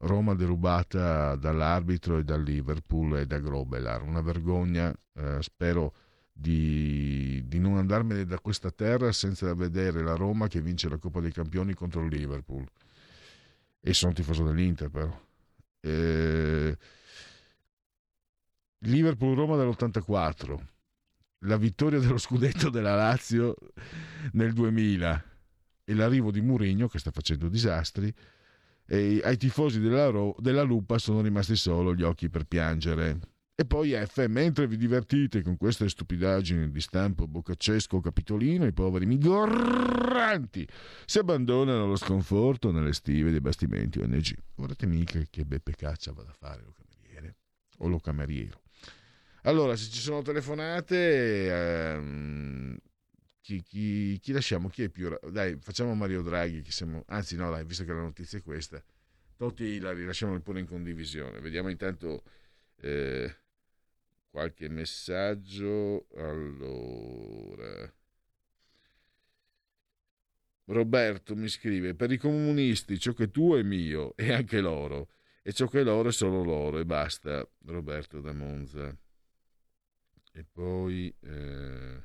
Roma 0.00 0.34
derubata 0.34 1.36
dall'arbitro 1.36 2.18
e 2.18 2.22
dal 2.22 2.42
Liverpool 2.42 3.16
e 3.16 3.26
da 3.26 3.38
Grobelar. 3.38 4.02
Una 4.02 4.20
vergogna, 4.20 4.94
eh, 5.14 5.38
spero 5.40 5.94
di, 6.30 7.42
di, 7.46 7.58
non 7.58 7.78
andarmene 7.78 8.26
da 8.26 8.38
questa 8.40 8.70
terra 8.70 9.10
senza 9.10 9.54
vedere 9.54 10.02
la 10.02 10.16
Roma 10.16 10.48
che 10.48 10.60
vince 10.60 10.90
la 10.90 10.98
Coppa 10.98 11.20
dei 11.20 11.32
Campioni 11.32 11.72
contro 11.72 12.02
il 12.02 12.14
Liverpool. 12.14 12.66
E 13.80 13.94
sono 13.94 14.12
tifoso 14.12 14.44
dell'Inter 14.44 14.90
però. 14.90 15.18
Eh, 15.80 16.76
Liverpool-Roma 18.80 19.56
dell'84 19.56 20.75
la 21.46 21.56
vittoria 21.56 21.98
dello 21.98 22.18
scudetto 22.18 22.70
della 22.70 22.94
Lazio 22.94 23.56
nel 24.32 24.52
2000 24.52 25.24
e 25.84 25.94
l'arrivo 25.94 26.30
di 26.30 26.40
Mourinho 26.40 26.88
che 26.88 26.98
sta 26.98 27.10
facendo 27.10 27.48
disastri 27.48 28.12
e 28.88 29.20
ai 29.24 29.36
tifosi 29.36 29.80
della, 29.80 30.08
Ro- 30.08 30.36
della 30.38 30.62
Lupa 30.62 30.98
sono 30.98 31.20
rimasti 31.20 31.56
solo 31.56 31.94
gli 31.94 32.02
occhi 32.02 32.28
per 32.28 32.44
piangere. 32.44 33.18
E 33.58 33.64
poi 33.64 33.92
F, 33.92 34.26
mentre 34.26 34.66
vi 34.66 34.76
divertite 34.76 35.42
con 35.42 35.56
queste 35.56 35.88
stupidaggini 35.88 36.70
di 36.70 36.80
stampo 36.80 37.26
boccaccesco 37.26 38.00
capitolino, 38.00 38.66
i 38.66 38.72
poveri 38.72 39.06
migranti 39.06 40.68
si 41.06 41.18
abbandonano 41.18 41.84
allo 41.84 41.96
sconforto 41.96 42.70
nelle 42.70 42.92
stive 42.92 43.30
dei 43.30 43.40
bastimenti 43.40 43.98
ONG. 43.98 44.36
Guardate 44.54 44.86
mica 44.86 45.20
che 45.30 45.44
beppe 45.46 45.72
caccia 45.74 46.12
vado 46.12 46.28
a 46.28 46.36
fare 46.38 46.62
lo 46.62 46.74
cameriere 46.76 47.36
o 47.78 47.88
lo 47.88 47.98
cameriero. 47.98 48.60
Allora, 49.46 49.76
se 49.76 49.88
ci 49.90 50.00
sono 50.00 50.22
telefonate, 50.22 51.46
ehm, 51.46 52.76
chi, 53.40 53.62
chi, 53.62 54.18
chi, 54.18 54.32
lasciamo? 54.32 54.68
Chi 54.68 54.82
è 54.82 54.88
più... 54.88 55.08
Dai, 55.30 55.56
facciamo 55.60 55.94
Mario 55.94 56.22
Draghi, 56.22 56.68
siamo... 56.68 57.04
anzi 57.06 57.36
no, 57.36 57.48
dai, 57.50 57.64
visto 57.64 57.84
che 57.84 57.92
la 57.92 58.00
notizia 58.00 58.38
è 58.38 58.42
questa, 58.42 58.82
Totti 59.36 59.64
e 59.64 59.74
Ilari, 59.76 60.04
lasciamoli 60.04 60.40
pure 60.40 60.58
in 60.58 60.66
condivisione. 60.66 61.38
Vediamo 61.40 61.68
intanto 61.68 62.24
eh, 62.80 63.36
qualche 64.30 64.68
messaggio. 64.68 66.08
Allora... 66.16 67.94
Roberto 70.64 71.36
mi 71.36 71.48
scrive, 71.48 71.94
per 71.94 72.10
i 72.10 72.16
comunisti 72.16 72.98
ciò 72.98 73.12
che 73.12 73.24
è 73.24 73.30
tuo 73.30 73.56
è 73.56 73.62
mio 73.62 74.16
e 74.16 74.32
anche 74.32 74.60
loro, 74.60 75.10
e 75.42 75.52
ciò 75.52 75.68
che 75.68 75.80
è 75.80 75.84
loro 75.84 76.08
è 76.08 76.12
solo 76.12 76.42
loro 76.42 76.80
e 76.80 76.84
basta. 76.84 77.48
Roberto 77.66 78.20
da 78.20 78.32
Monza. 78.32 78.92
E 80.36 80.44
poi... 80.44 81.12
Eh... 81.20 82.04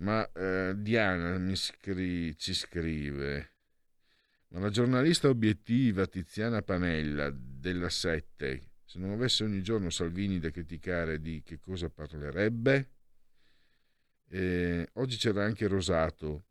Ma 0.00 0.28
eh, 0.32 0.74
Diana 0.76 1.54
scri- 1.54 2.36
ci 2.36 2.54
scrive, 2.54 3.52
ma 4.48 4.60
la 4.60 4.70
giornalista 4.70 5.28
obiettiva 5.28 6.06
Tiziana 6.06 6.62
Panella 6.62 7.30
della 7.30 7.90
Sette, 7.90 8.70
se 8.82 8.98
non 8.98 9.10
avesse 9.10 9.44
ogni 9.44 9.62
giorno 9.62 9.90
Salvini 9.90 10.38
da 10.40 10.50
criticare 10.50 11.20
di 11.20 11.42
che 11.44 11.60
cosa 11.60 11.90
parlerebbe? 11.90 12.90
Eh, 14.30 14.88
oggi 14.94 15.18
c'era 15.18 15.44
anche 15.44 15.68
Rosato, 15.68 16.46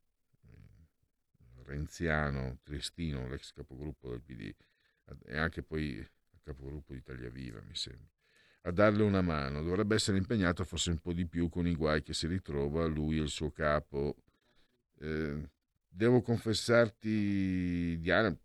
renziano, 1.64 2.60
tristino, 2.62 3.28
l'ex 3.28 3.52
capogruppo 3.52 4.12
del 4.12 4.22
PD, 4.22 4.54
e 5.26 5.38
anche 5.38 5.64
poi 5.64 6.08
capogruppo 6.44 6.94
di 6.94 7.00
Italia 7.00 7.32
Viva, 7.32 7.60
mi 7.62 7.76
sembra 7.76 8.19
a 8.62 8.72
darle 8.72 9.04
una 9.04 9.22
mano. 9.22 9.62
Dovrebbe 9.62 9.96
essere 9.96 10.18
impegnato 10.18 10.64
forse 10.64 10.92
un 10.92 11.00
po' 11.00 11.14
di 11.14 11.26
più 11.26 11.50
con 11.50 11.68
i 11.68 11.76
guai 11.76 12.02
che 12.02 12.14
si 12.14 12.28
ritrova 12.28 12.86
lui 12.86 13.18
e 13.18 13.22
il 13.22 13.30
suo 13.30 13.52
capo. 13.52 14.16
Eh, 15.00 15.50
devo 15.88 16.22
confessarti, 16.22 17.98
Diana, 18.00 18.36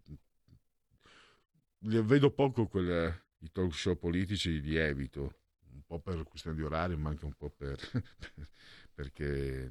vedo 1.81 2.31
poco 2.31 2.67
quella, 2.67 3.09
i 3.39 3.51
talk 3.53 3.75
show 3.75 3.97
politici, 3.99 4.61
li 4.61 4.77
evito, 4.77 5.41
un 5.73 5.83
po' 5.87 6.01
per 6.01 6.23
questione 6.25 6.57
di 6.57 6.62
orario, 6.62 6.97
ma 6.97 7.11
anche 7.11 7.25
un 7.25 7.35
po' 7.35 7.51
per, 7.51 7.79
perché 8.95 9.69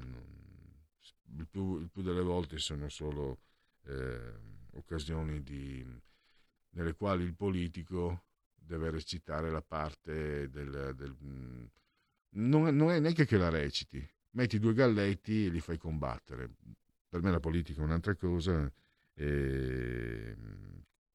il 1.36 1.46
più, 1.48 1.80
il 1.80 1.88
più, 1.90 2.02
delle 2.02 2.22
volte 2.22 2.58
sono 2.58 2.88
solo 2.88 3.40
eh, 3.86 4.32
occasioni 4.72 5.42
di, 5.42 5.84
nelle 6.70 6.94
quali 6.94 7.24
il 7.24 7.34
politico 7.34 8.24
deve 8.64 8.90
recitare 8.90 9.50
la 9.50 9.62
parte 9.62 10.48
del... 10.48 10.94
del 10.96 11.16
mm, 11.22 11.64
non, 12.36 12.74
non, 12.74 12.90
è 12.90 12.98
neanche 12.98 13.26
che 13.26 13.36
la 13.36 13.48
reciti, 13.48 14.06
metti 14.30 14.58
due 14.58 14.74
galletti 14.74 15.46
e 15.46 15.48
li 15.50 15.60
fai 15.60 15.78
combattere. 15.78 16.50
Per 17.08 17.22
me 17.22 17.30
la 17.30 17.40
politica 17.40 17.80
è 17.80 17.84
un'altra 17.84 18.14
cosa. 18.16 18.70
E 19.14 20.36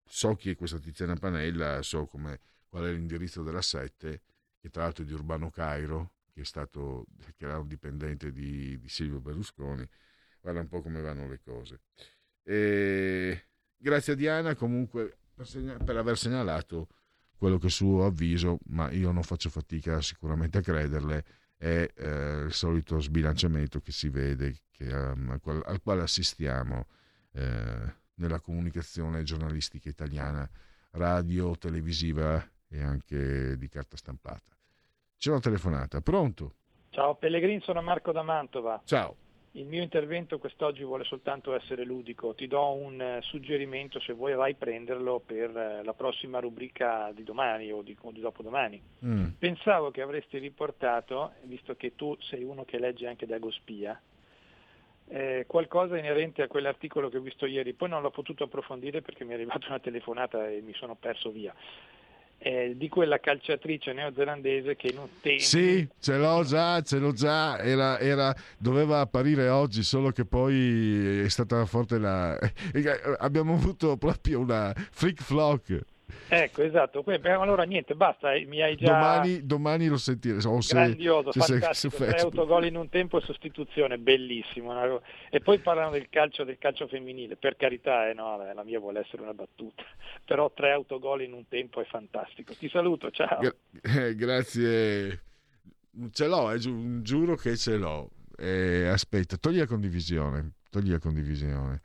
so 0.05 0.35
chi 0.35 0.51
è 0.51 0.55
questa 0.55 0.79
Tiziana 0.79 1.15
Panella, 1.15 1.81
so 1.81 2.05
come, 2.05 2.39
qual 2.67 2.85
è 2.85 2.91
l'indirizzo 2.91 3.43
della 3.43 3.61
Sette, 3.61 4.21
che 4.59 4.69
tra 4.69 4.83
l'altro 4.83 5.03
è 5.03 5.07
di 5.07 5.13
Urbano 5.13 5.49
Cairo, 5.49 6.13
che, 6.31 6.41
è 6.41 6.45
stato, 6.45 7.05
che 7.35 7.45
era 7.45 7.59
un 7.59 7.67
dipendente 7.67 8.31
di, 8.31 8.79
di 8.79 8.89
Silvio 8.89 9.19
Berlusconi. 9.19 9.87
Guarda 10.41 10.61
un 10.61 10.67
po' 10.67 10.81
come 10.81 11.01
vanno 11.01 11.27
le 11.27 11.39
cose. 11.41 11.81
E 12.43 13.45
grazie 13.77 14.13
a 14.13 14.15
Diana 14.15 14.55
comunque 14.55 15.17
per, 15.33 15.47
segna- 15.47 15.77
per 15.77 15.97
aver 15.97 16.17
segnalato 16.17 16.87
quello 17.39 17.57
che 17.57 17.69
suo 17.69 18.05
avviso, 18.05 18.59
ma 18.65 18.91
io 18.91 19.11
non 19.11 19.23
faccio 19.23 19.49
fatica 19.49 20.01
sicuramente 20.01 20.57
a 20.57 20.61
crederle, 20.61 21.23
è 21.57 21.89
eh, 21.95 22.43
il 22.45 22.53
solito 22.53 22.99
sbilanciamento 22.99 23.79
che 23.79 23.93
si 23.93 24.09
vede, 24.09 24.57
che, 24.69 24.93
um, 24.93 25.29
al, 25.29 25.39
quale, 25.39 25.61
al, 25.65 25.81
quale, 25.81 26.01
assistiamo 26.01 26.87
eh, 27.31 27.93
nella 28.15 28.41
comunicazione 28.41 29.23
giornalistica 29.23 29.87
italiana, 29.87 30.47
radio, 30.91 31.57
televisiva 31.57 32.45
e 32.67 32.81
anche 32.81 33.57
di 33.57 33.69
carta 33.69 33.95
stampata. 33.95 34.57
C'è 35.17 35.29
una 35.29 35.39
telefonata, 35.39 36.01
pronto? 36.01 36.55
Ciao 36.89 37.15
Pellegrin, 37.15 37.61
sono 37.61 37.81
Marco 37.81 38.11
da 38.11 38.21
Mantova. 38.21 38.81
Ciao. 38.83 39.15
Il 39.53 39.65
mio 39.65 39.81
intervento 39.81 40.37
quest'oggi 40.37 40.83
vuole 40.83 41.03
soltanto 41.03 41.55
essere 41.55 41.83
ludico, 41.83 42.35
ti 42.35 42.47
do 42.47 42.71
un 42.71 43.01
eh, 43.01 43.19
suggerimento 43.23 43.99
se 43.99 44.13
vuoi 44.13 44.35
vai 44.35 44.51
a 44.51 44.55
prenderlo 44.55 45.19
per 45.25 45.55
eh, 45.57 45.83
la 45.83 45.93
prossima 45.93 46.39
rubrica 46.39 47.11
di 47.15 47.23
domani 47.23 47.71
o 47.71 47.81
di, 47.81 47.97
o 47.99 48.11
di 48.11 48.19
dopodomani. 48.19 48.79
Mm. 49.03 49.25
Pensavo 49.39 49.89
che 49.89 50.03
avresti 50.03 50.37
riportato, 50.37 51.33
visto 51.43 51.75
che 51.75 51.95
tu 51.95 52.15
sei 52.19 52.43
uno 52.43 52.63
che 52.63 52.77
legge 52.77 53.07
anche 53.07 53.25
Dagospia, 53.25 53.99
eh, 55.07 55.45
qualcosa 55.47 55.97
inerente 55.97 56.43
a 56.43 56.47
quell'articolo 56.47 57.09
che 57.09 57.17
ho 57.17 57.21
visto 57.21 57.47
ieri, 57.47 57.73
poi 57.73 57.89
non 57.89 58.03
l'ho 58.03 58.11
potuto 58.11 58.43
approfondire 58.43 59.01
perché 59.01 59.23
mi 59.23 59.31
è 59.31 59.33
arrivata 59.33 59.65
una 59.67 59.79
telefonata 59.79 60.47
e 60.47 60.61
mi 60.61 60.73
sono 60.73 60.93
perso 60.93 61.31
via 61.31 61.55
eh, 62.39 62.73
di 62.75 62.87
quella 62.87 63.19
calciatrice 63.19 63.93
neozelandese 63.93 64.75
che 64.75 64.87
in 64.87 64.97
un 64.97 65.07
tempo... 65.21 65.43
Sì, 65.43 65.87
ce 65.99 66.17
l'ho 66.17 66.43
già, 66.43 66.81
ce 66.81 66.97
l'ho 66.97 67.11
già, 67.11 67.59
era, 67.59 67.99
era, 67.99 68.33
doveva 68.57 69.01
apparire 69.01 69.49
oggi, 69.49 69.83
solo 69.83 70.11
che 70.11 70.25
poi 70.25 71.19
è 71.23 71.29
stata 71.29 71.65
forte 71.65 71.97
la... 71.97 72.37
abbiamo 73.19 73.53
avuto 73.53 73.97
proprio 73.97 74.39
una 74.39 74.73
freak 74.91 75.21
flock. 75.21 75.81
Ecco, 76.27 76.61
esatto. 76.61 77.03
Allora 77.23 77.63
niente, 77.63 77.95
basta, 77.95 78.33
eh, 78.33 78.45
mi 78.45 78.61
hai 78.61 78.75
già... 78.75 78.91
Domani, 78.93 79.45
domani 79.45 79.87
lo 79.87 79.97
sentiremo. 79.97 80.41
Oh, 80.49 80.59
Grandioso, 80.67 81.31
se, 81.31 81.39
fantastico. 81.39 81.95
Se, 81.97 82.05
Tre 82.07 82.19
autogol 82.19 82.65
in 82.65 82.75
un 82.75 82.89
tempo 82.89 83.17
e 83.17 83.21
sostituzione, 83.21 83.97
bellissimo. 83.97 85.01
E 85.29 85.39
poi 85.39 85.59
parlano 85.59 85.91
del 85.91 86.07
calcio, 86.09 86.43
del 86.43 86.57
calcio 86.57 86.87
femminile. 86.87 87.35
Per 87.35 87.55
carità, 87.55 88.09
eh, 88.09 88.13
no, 88.13 88.37
la 88.37 88.63
mia 88.63 88.79
vuole 88.79 88.99
essere 88.99 89.21
una 89.21 89.33
battuta. 89.33 89.83
Però 90.25 90.51
tre 90.51 90.71
autogol 90.71 91.21
in 91.21 91.33
un 91.33 91.47
tempo 91.47 91.81
è 91.81 91.85
fantastico. 91.85 92.53
Ti 92.53 92.69
saluto, 92.69 93.09
ciao. 93.11 93.39
Gra- 93.39 93.55
eh, 93.81 94.15
grazie. 94.15 95.23
Ce 96.11 96.27
l'ho, 96.27 96.51
eh, 96.51 96.57
gi- 96.59 97.01
giuro 97.01 97.35
che 97.35 97.57
ce 97.57 97.77
l'ho. 97.77 98.11
Eh, 98.37 98.87
aspetta, 98.87 99.37
togli 99.37 99.57
la 99.57 99.67
condivisione. 99.67 100.53
Togli 100.69 100.91
la 100.91 100.99
condivisione. 100.99 101.81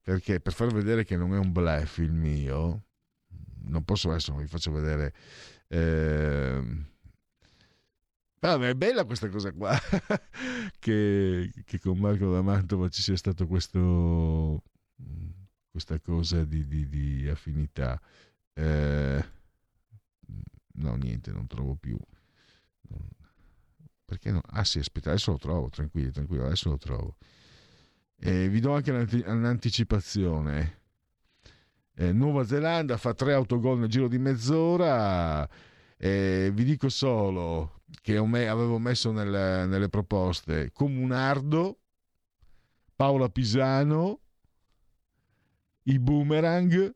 Perché 0.00 0.40
per 0.40 0.52
far 0.52 0.72
vedere 0.72 1.04
che 1.04 1.16
non 1.16 1.34
è 1.34 1.38
un 1.38 1.52
bluff 1.52 1.98
il 1.98 2.12
mio 2.12 2.84
non 3.68 3.84
posso 3.84 4.10
adesso, 4.10 4.34
vi 4.34 4.46
faccio 4.46 4.72
vedere. 4.72 5.14
Eh, 5.68 6.86
Vabbè, 8.40 8.68
è 8.68 8.74
bella 8.74 9.04
questa 9.04 9.28
cosa 9.28 9.52
qua, 9.52 9.76
che, 10.78 11.50
che, 11.64 11.80
con 11.80 11.98
Marco 11.98 12.30
da 12.30 12.40
Mantova 12.40 12.88
ci 12.88 13.02
sia 13.02 13.16
stato 13.16 13.48
questo, 13.48 14.62
questa 15.68 15.98
cosa 15.98 16.44
di, 16.44 16.64
di, 16.68 16.88
di 16.88 17.28
affinità. 17.28 18.00
Eh, 18.52 19.24
no, 20.74 20.94
niente, 20.94 21.32
non 21.32 21.48
trovo 21.48 21.74
più. 21.74 21.98
Perché 24.04 24.30
no? 24.30 24.40
Ah 24.50 24.64
sì, 24.64 24.78
aspetta, 24.78 25.10
adesso 25.10 25.32
lo 25.32 25.38
trovo, 25.38 25.68
tranquillo, 25.68 26.12
tranquillo, 26.12 26.46
adesso 26.46 26.70
lo 26.70 26.78
trovo. 26.78 27.16
Eh, 28.20 28.48
vi 28.48 28.60
do 28.60 28.72
anche 28.72 28.92
un'anticipazione 28.92 30.78
eh, 31.98 32.12
Nuova 32.12 32.44
Zelanda 32.44 32.96
fa 32.96 33.12
tre 33.12 33.32
autogol 33.32 33.80
nel 33.80 33.88
giro 33.88 34.06
di 34.06 34.18
mezz'ora. 34.18 35.48
Eh, 35.96 36.50
vi 36.54 36.62
dico 36.64 36.88
solo 36.88 37.80
che 38.00 38.16
avevo 38.16 38.78
messo 38.78 39.10
nelle, 39.10 39.66
nelle 39.66 39.88
proposte 39.88 40.70
Comunardo, 40.72 41.78
Paola 42.94 43.28
Pisano, 43.28 44.20
i 45.82 45.98
Boomerang 45.98 46.94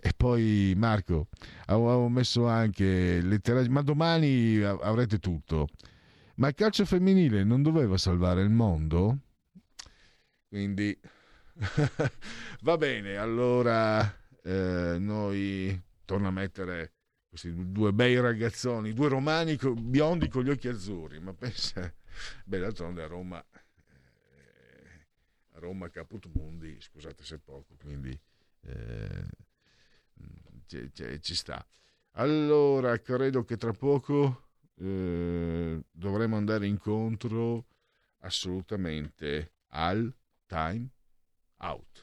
e 0.00 0.12
poi 0.16 0.74
Marco 0.76 1.28
avevo 1.66 2.08
messo 2.08 2.46
anche 2.46 3.20
letteratura 3.20 3.72
ma 3.72 3.82
domani 3.82 4.60
avrete 4.62 5.18
tutto 5.18 5.66
ma 6.36 6.48
il 6.48 6.54
calcio 6.54 6.84
femminile 6.84 7.42
non 7.42 7.62
doveva 7.62 7.96
salvare 7.96 8.42
il 8.42 8.50
mondo 8.50 9.18
quindi 10.48 10.96
Va 12.62 12.76
bene, 12.76 13.16
allora 13.16 14.02
eh, 14.42 14.96
noi 14.98 15.80
torno 16.04 16.28
a 16.28 16.30
mettere 16.30 16.94
questi 17.28 17.52
due 17.72 17.92
bei 17.92 18.18
ragazzoni, 18.20 18.92
due 18.92 19.08
romani 19.08 19.56
biondi 19.74 20.28
con 20.28 20.42
gli 20.44 20.50
occhi 20.50 20.68
azzurri, 20.68 21.20
ma 21.20 21.32
pensa, 21.32 21.92
beh, 22.44 22.58
d'altronde 22.58 23.02
a 23.02 23.06
Roma, 23.06 23.42
eh, 23.52 25.06
Roma 25.60 25.88
Caput 25.90 26.26
Mundi, 26.34 26.80
scusate 26.80 27.24
se 27.24 27.38
poco, 27.38 27.74
quindi 27.80 28.18
eh, 28.62 29.26
c- 30.66 30.90
c- 30.92 31.18
ci 31.20 31.34
sta. 31.34 31.64
Allora, 32.12 32.98
credo 33.00 33.44
che 33.44 33.56
tra 33.56 33.72
poco 33.72 34.50
eh, 34.76 35.82
dovremo 35.90 36.36
andare 36.36 36.66
incontro 36.66 37.66
assolutamente 38.20 39.54
al 39.68 40.12
time 40.46 40.88
out. 41.62 42.02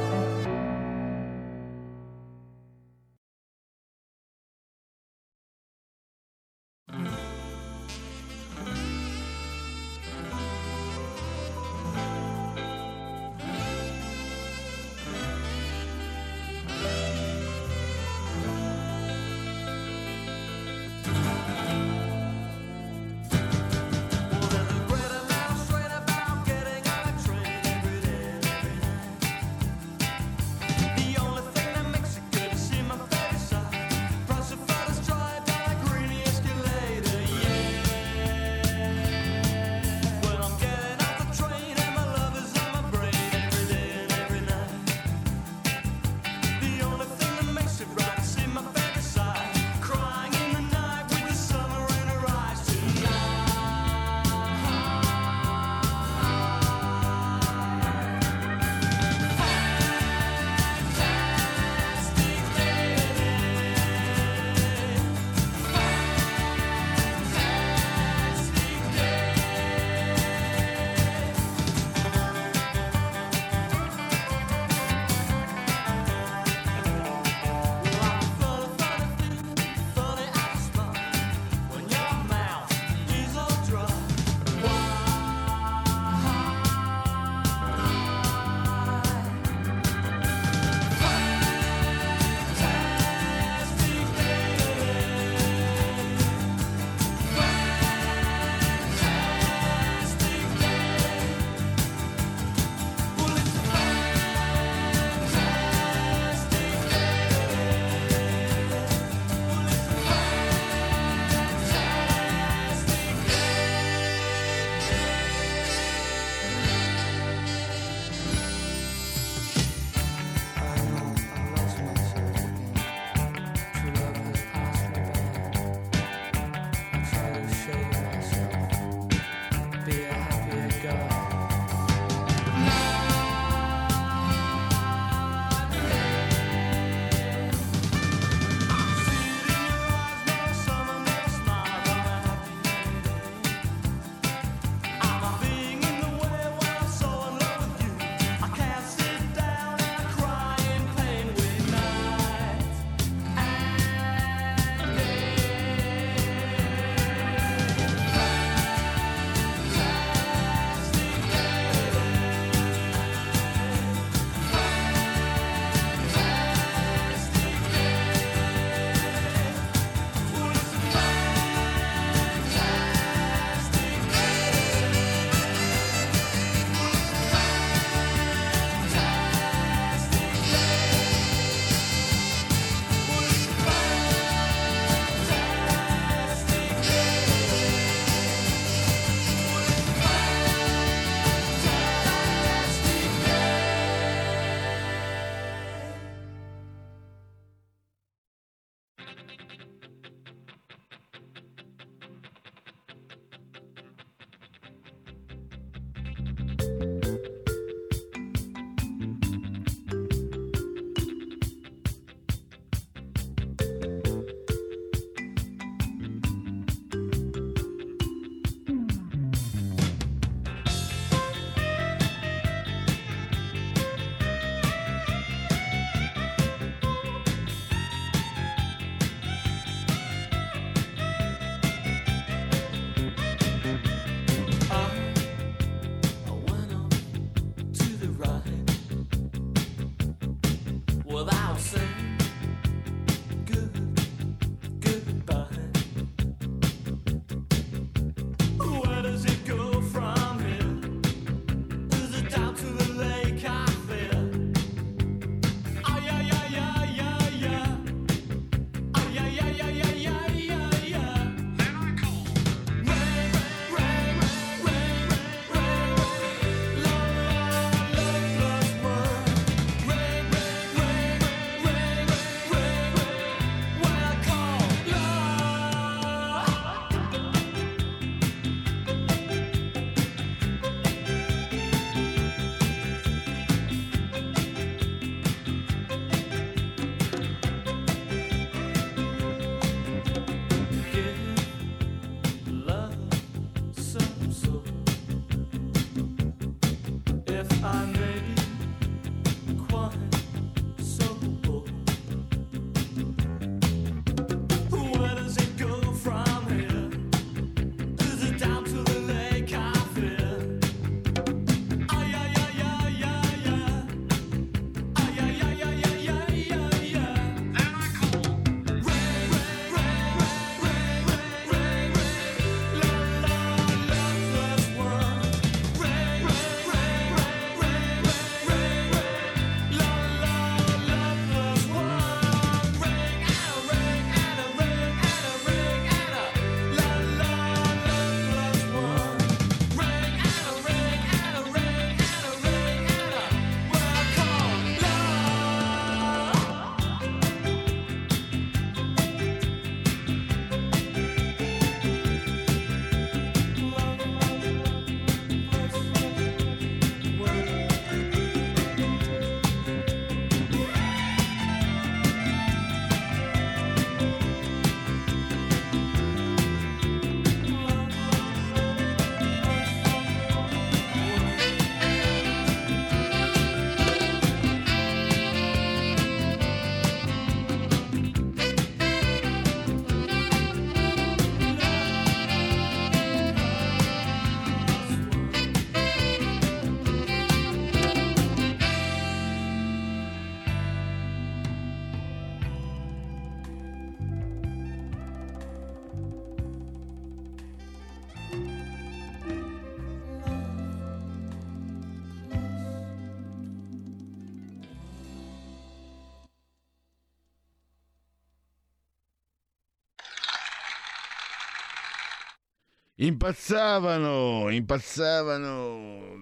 Impazzavano, 413.01 414.49
impazzavano 414.49 416.15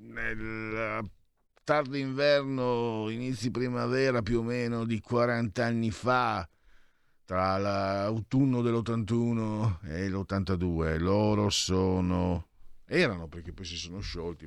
nel 0.00 1.10
tardo 1.64 1.96
inverno, 1.96 3.08
inizi 3.08 3.50
primavera 3.50 4.20
più 4.20 4.40
o 4.40 4.42
meno 4.42 4.84
di 4.84 5.00
40 5.00 5.64
anni 5.64 5.90
fa, 5.90 6.46
tra 7.24 7.56
l'autunno 7.56 8.60
dell'81 8.60 9.78
e 9.84 10.08
l'82. 10.08 10.98
Loro 10.98 11.48
sono, 11.48 12.48
erano 12.84 13.26
perché 13.28 13.52
poi 13.52 13.64
si 13.64 13.76
sono 13.76 14.00
sciolti. 14.00 14.46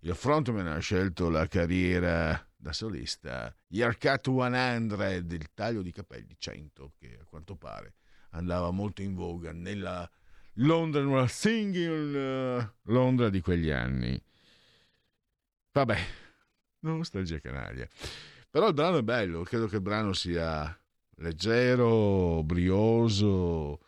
Il 0.00 0.14
frontman 0.14 0.68
ha 0.68 0.78
scelto 0.78 1.28
la 1.30 1.48
carriera 1.48 2.40
da 2.56 2.72
solista, 2.72 3.52
gli 3.66 3.82
Arcat 3.82 4.22
100, 4.24 5.02
il 5.02 5.48
taglio 5.52 5.82
di 5.82 5.90
capelli 5.90 6.36
100, 6.38 6.92
che 6.96 7.18
a 7.20 7.24
quanto 7.24 7.56
pare 7.56 7.94
andava 8.30 8.70
molto 8.70 9.02
in 9.02 9.14
voga 9.14 9.52
nella 9.52 10.08
Londra, 10.60 11.26
singing 11.28 12.72
Londra 12.82 13.28
di 13.28 13.40
quegli 13.40 13.70
anni. 13.70 14.20
Vabbè, 15.72 15.98
nostalgia 16.80 17.38
canaglia. 17.38 17.86
Però 18.50 18.68
il 18.68 18.74
brano 18.74 18.98
è 18.98 19.02
bello, 19.02 19.42
credo 19.42 19.66
che 19.66 19.76
il 19.76 19.82
brano 19.82 20.12
sia 20.12 20.76
leggero, 21.16 22.42
brioso, 22.42 23.80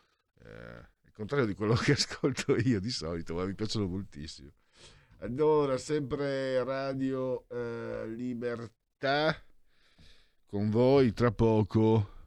eh, 0.43 0.87
il 1.03 1.11
contrario 1.11 1.45
di 1.45 1.55
quello 1.55 1.73
che 1.83 1.93
ascolto 1.93 2.55
io 2.55 2.79
di 2.79 2.91
solito, 2.91 3.33
ma 3.33 3.45
mi 3.45 3.55
piacciono 3.55 3.87
moltissimo. 3.87 4.51
Allora, 5.19 5.77
sempre 5.77 6.63
Radio 6.63 7.47
eh, 7.49 8.07
Libertà 8.07 9.35
con 10.45 10.69
voi, 10.69 11.13
tra 11.13 11.31
poco 11.31 12.19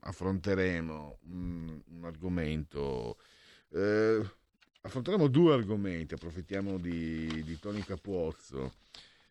affronteremo 0.00 1.18
un, 1.24 1.80
un 1.86 2.04
argomento. 2.04 3.18
Eh, 3.74 4.22
affronteremo 4.82 5.28
due 5.28 5.54
argomenti, 5.54 6.12
approfittiamo 6.12 6.78
di, 6.78 7.42
di 7.42 7.58
Tony 7.58 7.80
Capuozzo 7.80 8.74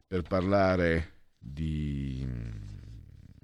per 0.07 0.23
parlare 0.23 1.19
di, 1.37 2.25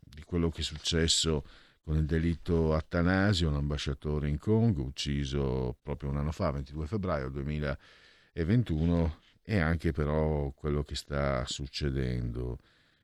di, 0.04 0.24
quello 0.24 0.50
che 0.50 0.62
è 0.62 0.64
successo 0.64 1.45
con 1.84 1.98
il 1.98 2.06
delitto 2.06 2.74
Attanasio, 2.74 3.48
un 3.48 3.56
ambasciatore 3.56 4.28
in 4.28 4.39
Congo, 4.39 4.82
ucciso 4.82 5.78
proprio 5.84 6.10
un 6.10 6.18
anno 6.18 6.32
fa, 6.32 6.50
22 6.52 6.88
febbraio 6.88 7.30
2021, 7.30 9.20
e 9.43 9.60
anche 9.60 9.91
però 9.91 10.52
quello 10.52 10.84
che 10.84 10.95
sta 10.95 11.45
succedendo 11.45 12.58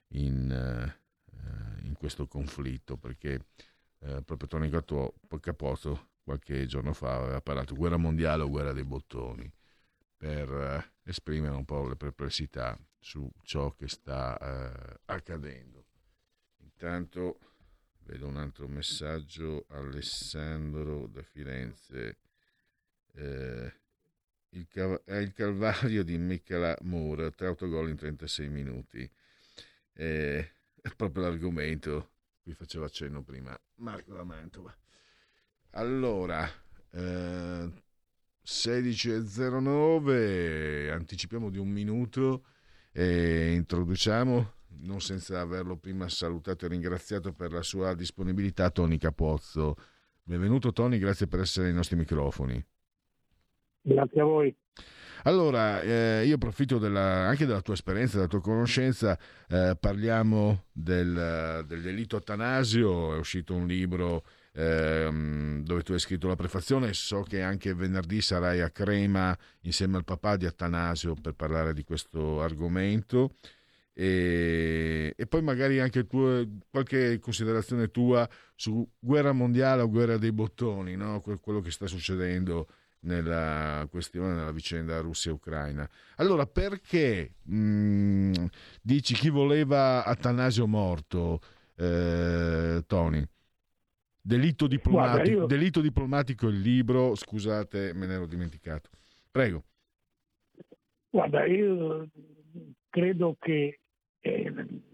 in, 0.10 0.96
uh, 1.32 1.86
in 1.86 1.94
questo 1.94 2.28
conflitto, 2.28 2.98
perché 2.98 3.46
uh, 4.00 4.22
proprio 4.24 4.48
Tony 4.48 4.70
Capozzo 5.40 6.12
qualche 6.24 6.66
giorno 6.66 6.94
fa 6.94 7.16
aveva 7.16 7.42
parlato 7.42 7.76
guerra 7.76 7.98
mondiale 7.98 8.44
o 8.44 8.50
guerra 8.50 8.74
dei 8.74 8.86
bottoni 8.86 9.52
per 10.16 10.50
uh, 10.50 11.10
esprimere 11.10 11.54
un 11.54 11.66
po' 11.66 11.88
le 11.88 11.98
perplessità 11.98 12.80
su 12.98 13.30
ciò 13.44 13.72
che 13.72 13.90
sta 13.90 14.38
uh, 14.40 15.00
accadendo. 15.06 15.86
Intanto 16.60 17.40
vedo 18.06 18.28
un 18.28 18.38
altro 18.38 18.68
messaggio, 18.68 19.66
Alessandro 19.70 21.08
da 21.08 21.22
Firenze. 21.24 22.18
Eh, 23.16 23.74
il, 24.50 24.68
cav- 24.68 25.04
è 25.04 25.18
il 25.18 25.34
calvario 25.34 26.04
di 26.04 26.18
Michela 26.18 26.78
Moore, 26.82 27.32
tre 27.32 27.48
autogol 27.48 27.90
in 27.90 27.96
36 27.96 28.50
minuti. 28.50 29.10
Eh, 29.94 30.52
è 30.82 30.96
proprio 30.96 31.24
l'argomento 31.24 32.12
cui 32.42 32.54
faceva 32.54 32.86
accenno 32.86 33.24
prima 33.24 33.58
Marco 33.76 34.14
da 34.14 34.24
Mantova. 34.24 34.76
Allora, 35.76 36.48
eh, 36.92 37.72
16.09, 38.46 40.92
anticipiamo 40.92 41.50
di 41.50 41.58
un 41.58 41.70
minuto 41.70 42.44
e 42.92 43.54
introduciamo, 43.54 44.52
non 44.82 45.02
senza 45.02 45.40
averlo 45.40 45.76
prima 45.78 46.08
salutato 46.10 46.66
e 46.66 46.68
ringraziato 46.68 47.34
per 47.34 47.52
la 47.52 47.64
sua 47.64 47.96
disponibilità, 47.96 48.70
Tony 48.70 49.00
Capozzo. 49.00 49.76
Benvenuto 50.22 50.72
Tony, 50.72 51.00
grazie 51.00 51.26
per 51.26 51.40
essere 51.40 51.70
ai 51.70 51.74
nostri 51.74 51.96
microfoni. 51.96 52.64
Grazie 53.82 54.22
a 54.22 54.26
voi. 54.26 54.56
Allora, 55.24 55.82
eh, 55.82 56.24
io 56.28 56.36
approfitto 56.36 56.78
della, 56.78 57.28
anche 57.28 57.48
della 57.48 57.62
tua 57.62 57.74
esperienza, 57.74 58.18
della 58.18 58.28
tua 58.28 58.42
conoscenza, 58.42 59.18
eh, 59.48 59.76
parliamo 59.80 60.66
del, 60.72 61.64
del 61.66 61.82
delitto 61.82 62.18
Atanasio, 62.18 63.16
è 63.16 63.18
uscito 63.18 63.56
un 63.56 63.66
libro 63.66 64.24
ehm, 64.54 65.64
dove 65.64 65.82
tu 65.84 65.94
hai 65.94 66.00
scritto 66.00 66.28
la 66.28 66.36
prefazione. 66.36 66.94
So 66.94 67.22
che 67.22 67.42
anche 67.42 67.74
venerdì 67.74 68.22
sarai 68.22 68.62
a 68.62 68.70
Crema 68.70 69.38
insieme 69.62 69.98
al 69.98 70.04
papà 70.04 70.38
di 70.38 70.46
Attanasio 70.46 71.16
per 71.16 71.34
parlare 71.34 71.74
di 71.74 71.84
questo 71.84 72.42
argomento. 72.42 73.36
E, 73.96 75.14
e, 75.16 75.28
poi 75.28 75.44
magari 75.44 75.80
anche 75.80 76.08
tu, 76.08 76.60
qualche 76.70 77.20
considerazione 77.20 77.92
tua 77.92 78.28
su 78.56 78.88
guerra 78.98 79.34
mondiale 79.34 79.84
o 79.84 79.90
guerra 79.90 80.18
dei 80.18 80.32
bottoni, 80.32 80.96
no? 80.96 81.22
quello 81.22 81.62
che 81.62 81.70
sta 81.70 81.86
succedendo 81.86 82.68
nella 83.02 83.88
questione, 83.92 84.34
nella 84.34 84.52
vicenda 84.52 85.00
Russia-Ucraina. 85.00 85.88
Allora, 86.16 86.48
perché 86.48 87.36
mh, 87.44 87.56
mm, 87.56 88.34
dici 88.82 89.14
chi 89.14 89.30
voleva 89.30 90.04
Atanasio 90.06 90.66
morto, 90.66 91.40
eh, 91.76 92.84
Tony? 92.88 93.28
Delitto 94.26 94.68
diplomatico, 94.68 95.16
Guarda, 95.16 95.32
io... 95.32 95.46
delitto 95.46 95.82
diplomatico 95.82 96.48
il 96.48 96.62
libro, 96.62 97.14
scusate, 97.14 97.94
me 97.94 98.06
ne 98.06 98.14
ero 98.14 98.26
dimenticato. 98.26 98.90
Prego. 99.30 99.64
Guarda, 101.10 101.46
io 101.46 102.08
credo 102.90 103.36
che, 103.38 103.80
eh, 104.22 104.54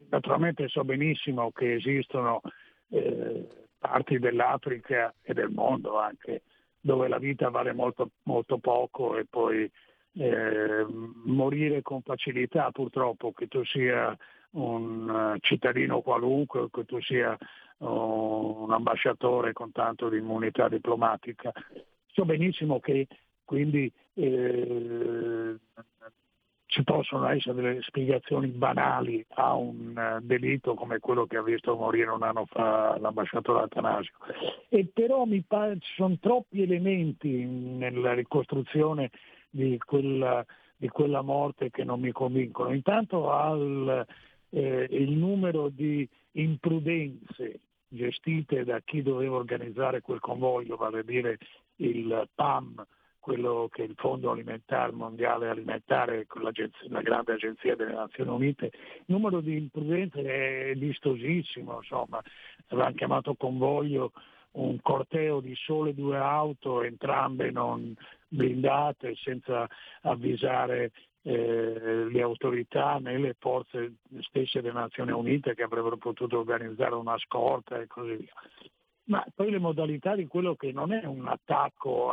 naturalmente 0.10 0.68
so 0.68 0.84
benissimo 0.84 1.52
che 1.52 1.76
esistono 1.76 2.42
eh, 2.90 3.48
parti 3.78 4.18
dell'Africa 4.18 5.14
e 5.22 5.34
del 5.36 5.52
mondo 5.52 6.00
anche 6.00 6.42
dove 6.82 7.08
la 7.08 7.20
vita 7.20 7.50
vale 7.50 7.72
molto, 7.72 8.12
molto 8.24 8.58
poco 8.58 9.16
e 9.16 9.26
poi 9.30 9.70
eh, 10.14 10.86
morire 11.26 11.84
con 11.84 12.02
facilità 12.02 12.72
purtroppo, 12.72 13.32
che 13.32 13.48
tu 13.48 13.64
sia 13.64 14.18
un 14.52 15.38
cittadino 15.42 16.02
qualunque, 16.02 16.68
che 16.72 16.86
tu 16.86 17.00
sia 17.00 17.38
un 17.80 18.72
ambasciatore 18.72 19.54
con 19.54 19.72
tanto 19.72 20.10
di 20.10 20.18
immunità 20.18 20.68
diplomatica. 20.68 21.52
So 22.08 22.26
benissimo 22.26 22.80
che 22.80 23.08
quindi 23.46 23.92
eh, 24.14 25.58
ci 26.70 26.84
possono 26.84 27.28
essere 27.28 27.56
delle 27.56 27.82
spiegazioni 27.82 28.48
banali 28.48 29.26
a 29.30 29.56
un 29.56 29.96
uh, 29.98 30.24
delitto 30.24 30.76
come 30.76 31.00
quello 31.00 31.26
che 31.26 31.38
ha 31.38 31.42
visto 31.42 31.76
morire 31.76 32.12
un 32.12 32.22
anno 32.22 32.46
fa 32.46 32.96
l'ambasciatore 33.00 33.64
Atanasio. 33.64 34.14
E 34.70 34.86
però 34.94 35.26
mi 35.26 35.42
pare 35.42 35.80
ci 35.80 35.94
sono 35.96 36.16
troppi 36.20 36.62
elementi 36.62 37.44
nella 37.44 38.14
ricostruzione 38.14 39.10
di 39.50 39.80
quella, 39.80 40.46
di 40.76 40.88
quella 40.90 41.22
morte 41.22 41.72
che 41.72 41.84
non 41.84 42.02
mi 42.02 42.12
convincono. 42.12 42.72
Intanto 42.72 43.32
al, 43.32 44.06
eh, 44.50 44.88
il 44.92 45.12
numero 45.14 45.70
di 45.70 46.08
imprudenze 46.34 47.62
gestite 47.90 48.64
da 48.64 48.80
chi 48.82 49.02
doveva 49.02 49.36
organizzare 49.36 50.02
quel 50.02 50.20
convoglio, 50.20 50.76
vale 50.76 51.00
a 51.00 51.04
dire 51.04 51.38
il 51.78 52.30
PAM, 52.34 52.86
quello 53.20 53.68
che 53.72 53.84
è 53.84 53.86
il 53.86 53.96
Fondo 53.98 54.32
Alimentare 54.32 54.92
Mondiale 54.92 55.50
Alimentare, 55.50 56.26
la 56.88 57.02
grande 57.02 57.34
agenzia 57.34 57.76
delle 57.76 57.94
Nazioni 57.94 58.30
Unite, 58.30 58.66
il 58.66 59.04
numero 59.08 59.42
di 59.42 59.58
imprudenze 59.58 60.72
è 60.72 60.74
vistosissimo, 60.76 61.78
insomma, 61.78 62.22
avevano 62.68 62.96
chiamato 62.96 63.36
convoglio 63.36 64.12
un 64.52 64.80
corteo 64.82 65.42
di 65.42 65.54
sole 65.56 65.94
due 65.94 66.18
auto, 66.18 66.82
entrambe 66.82 67.52
non 67.52 67.94
blindate, 68.28 69.16
senza 69.16 69.68
avvisare 70.02 70.92
eh, 71.22 72.07
le 72.09 72.22
autorità 72.22 72.97
né 72.99 73.17
le 73.17 73.36
forze 73.38 73.95
stesse 74.22 74.61
delle 74.61 74.74
Nazioni 74.74 75.11
Unite 75.11 75.55
che 75.55 75.63
avrebbero 75.63 75.97
potuto 75.97 76.39
organizzare 76.39 76.95
una 76.95 77.17
scorta 77.17 77.80
e 77.80 77.88
così 77.88 78.15
via. 78.15 78.34
Ma 79.05 79.26
poi 79.34 79.49
le 79.49 79.59
modalità 79.59 80.15
di 80.15 80.28
quello 80.28 80.55
che 80.55 80.72
non 80.72 80.93
è 80.93 81.03
un 81.05 81.28
attacco 81.28 82.11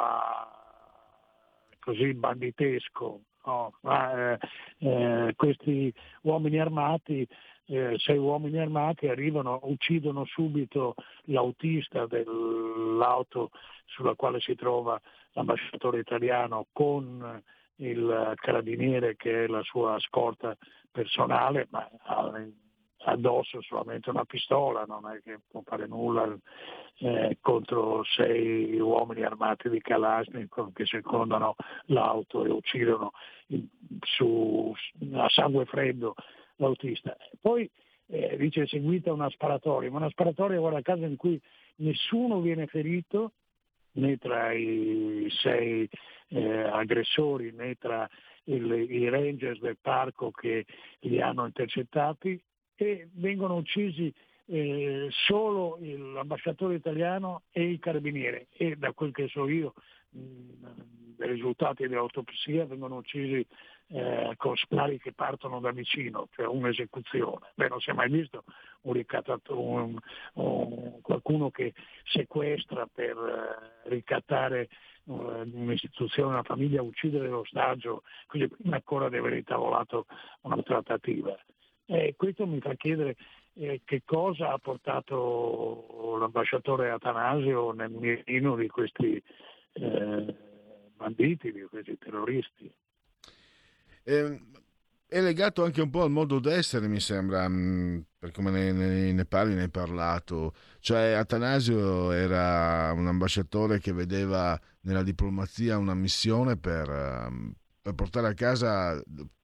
così 1.78 2.14
banditesco, 2.14 3.20
no? 3.44 3.74
Ma, 3.82 4.32
eh, 4.32 4.38
eh, 4.78 5.34
questi 5.36 5.92
uomini 6.22 6.58
armati 6.58 7.26
eh, 7.66 7.94
sei 7.98 8.16
uomini 8.16 8.58
armati 8.58 9.08
arrivano, 9.08 9.58
uccidono 9.64 10.24
subito 10.24 10.94
l'autista 11.24 12.06
dell'auto 12.06 13.50
sulla 13.86 14.14
quale 14.14 14.40
si 14.40 14.54
trova 14.54 15.00
l'ambasciatore 15.32 15.98
italiano 15.98 16.66
con 16.72 17.42
il 17.76 18.32
carabiniere 18.36 19.16
che 19.16 19.44
è 19.44 19.46
la 19.46 19.62
sua 19.62 19.98
scorta 20.00 20.56
personale, 20.90 21.66
ma 21.70 21.88
addosso 23.04 23.60
solamente 23.62 24.10
una 24.10 24.24
pistola, 24.24 24.84
non 24.86 25.08
è 25.08 25.20
che 25.22 25.38
può 25.48 25.62
fare 25.64 25.86
nulla 25.86 26.36
eh, 26.98 27.38
contro 27.40 28.02
sei 28.04 28.78
uomini 28.80 29.22
armati 29.22 29.68
di 29.68 29.80
Kalashnikov 29.80 30.72
che 30.72 30.86
circondano 30.86 31.54
l'auto 31.86 32.44
e 32.44 32.50
uccidono 32.50 33.12
su, 34.00 34.74
a 35.12 35.28
sangue 35.28 35.66
freddo 35.66 36.14
l'autista. 36.56 37.16
Poi 37.40 37.70
eh, 38.08 38.36
dice 38.38 38.62
è 38.62 38.66
seguita 38.66 39.12
una 39.12 39.30
sparatoria, 39.30 39.90
ma 39.90 39.98
una 39.98 40.10
sparatoria 40.10 40.58
guarda 40.58 40.80
caso 40.82 41.04
in 41.04 41.16
cui 41.16 41.40
nessuno 41.76 42.40
viene 42.40 42.66
ferito 42.66 43.32
né 43.96 44.16
tra 44.18 44.52
i 44.52 45.26
sei 45.30 45.88
eh, 46.28 46.62
aggressori 46.62 47.52
né 47.52 47.74
tra 47.76 48.08
il, 48.44 48.70
i 48.72 49.08
rangers 49.08 49.60
del 49.60 49.78
parco 49.80 50.30
che 50.30 50.64
li 51.00 51.20
hanno 51.20 51.46
intercettati 51.46 52.40
e 52.74 53.08
vengono 53.14 53.56
uccisi 53.56 54.12
eh, 54.46 55.08
solo 55.10 55.78
l'ambasciatore 55.80 56.74
italiano 56.74 57.42
e 57.50 57.68
il 57.68 57.78
carabiniere 57.78 58.46
e 58.56 58.76
da 58.76 58.92
quel 58.92 59.12
che 59.12 59.28
so 59.28 59.48
io 59.48 59.74
dai 60.10 61.28
risultati 61.28 61.86
dell'autopsia 61.86 62.66
vengono 62.66 62.96
uccisi 62.96 63.44
eh, 63.88 64.34
con 64.36 64.56
spari 64.56 64.98
che 64.98 65.12
partono 65.12 65.60
da 65.60 65.70
vicino, 65.70 66.28
cioè 66.34 66.46
un'esecuzione. 66.46 67.52
Beh, 67.54 67.68
non 67.68 67.80
si 67.80 67.90
è 67.90 67.92
mai 67.92 68.10
visto 68.10 68.44
un 68.82 69.02
un, 69.48 69.98
un, 70.34 71.00
qualcuno 71.00 71.50
che 71.50 71.72
sequestra 72.04 72.86
per 72.92 73.16
eh, 73.16 73.88
ricattare 73.88 74.68
un'istituzione, 75.04 76.30
una 76.30 76.42
famiglia, 76.42 76.82
uccidere 76.82 77.28
l'ostaggio, 77.28 78.02
quindi 78.26 78.48
prima 78.48 78.76
ancora 78.76 79.08
di 79.08 79.16
aver 79.16 79.34
intavolato 79.34 80.06
una 80.42 80.60
trattativa. 80.62 81.36
E 81.86 82.14
questo 82.16 82.44
mi 82.44 82.60
fa 82.60 82.74
chiedere 82.74 83.16
eh, 83.58 83.80
che 83.84 84.02
cosa 84.04 84.52
ha 84.52 84.58
portato 84.58 86.16
l'ambasciatore 86.18 86.90
Atanasio 86.90 87.72
nel 87.72 87.90
mirino 87.90 88.54
di 88.54 88.68
questi 88.68 89.22
eh, 89.72 90.34
banditi, 90.94 91.52
di 91.52 91.62
questi 91.62 91.96
terroristi. 91.98 92.70
Eh, 94.02 94.40
è 95.08 95.20
legato 95.20 95.64
anche 95.64 95.80
un 95.80 95.90
po' 95.90 96.02
al 96.02 96.10
modo 96.10 96.38
d'essere, 96.38 96.88
mi 96.88 97.00
sembra, 97.00 97.48
mm, 97.48 98.00
per 98.18 98.30
come 98.32 98.50
ne, 98.50 98.72
ne, 98.72 99.12
ne, 99.12 99.24
parli, 99.24 99.54
ne 99.54 99.62
hai 99.62 99.70
parlato. 99.70 100.52
Cioè, 100.80 101.12
Atanasio 101.12 102.12
era 102.12 102.92
un 102.92 103.06
ambasciatore 103.06 103.78
che 103.78 103.92
vedeva 103.92 104.58
nella 104.82 105.02
diplomazia 105.02 105.78
una 105.78 105.94
missione 105.94 106.56
per, 106.58 106.90
ehm, 106.90 107.54
per 107.80 107.94
portare 107.94 108.28
a 108.28 108.34
casa 108.34 109.00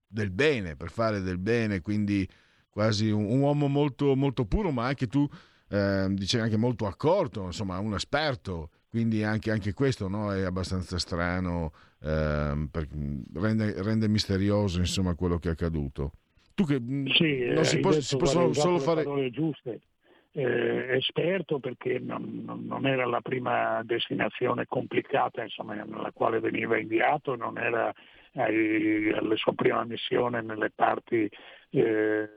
del 0.07 0.31
bene, 0.31 0.77
per 0.77 0.91
fare 0.91 1.21
del 1.21 1.39
bene, 1.39 1.81
quindi 1.81 2.29
quasi 2.73 3.11
un, 3.11 3.27
un 3.27 3.41
uomo 3.41 3.69
molto, 3.69 4.17
molto 4.17 4.47
puro, 4.47 4.71
ma 4.71 4.87
anche 4.87 5.07
tu 5.07 5.29
eh, 5.69 6.07
dicevi 6.11 6.43
anche 6.43 6.57
molto 6.57 6.87
accorto, 6.87 7.45
insomma, 7.45 7.79
un 7.79 7.95
esperto, 7.95 8.71
quindi 8.89 9.23
anche, 9.23 9.51
anche 9.51 9.75
questo 9.75 10.09
no, 10.09 10.33
è 10.33 10.43
abbastanza 10.43 10.99
strano, 10.99 11.73
eh, 12.03 12.69
per, 12.71 12.89
rende, 13.35 13.83
rende, 13.83 14.09
misterioso 14.09 14.79
insomma, 14.79 15.15
quello 15.15 15.39
che 15.39 15.49
è 15.49 15.53
accaduto. 15.53 16.13
Tu 16.55 16.65
che 16.65 16.75
sì, 17.15 17.47
non 17.47 17.65
si, 17.65 17.81
può, 17.81 17.93
si 17.93 18.17
possono 18.17 18.53
solo 18.53 18.79
fare... 18.79 19.31
giuste. 19.31 19.81
Eh, 20.35 20.97
esperto 20.97 21.59
perché 21.59 21.99
non, 21.99 22.43
non, 22.67 22.87
era 22.87 23.05
la 23.05 23.21
prima 23.21 23.83
destinazione 23.85 24.65
complicata 24.67 25.43
insomma, 25.43 25.75
nella 25.75 26.11
quale 26.11 26.41
veniva 26.41 26.79
inviato, 26.79 27.37
non 27.37 27.59
era 27.59 27.93
ai, 28.35 29.13
alla 29.13 29.37
sua 29.37 29.53
prima 29.53 29.85
missione 29.85 30.41
nelle 30.41 30.71
parti 30.75 31.29
eh, 31.71 32.29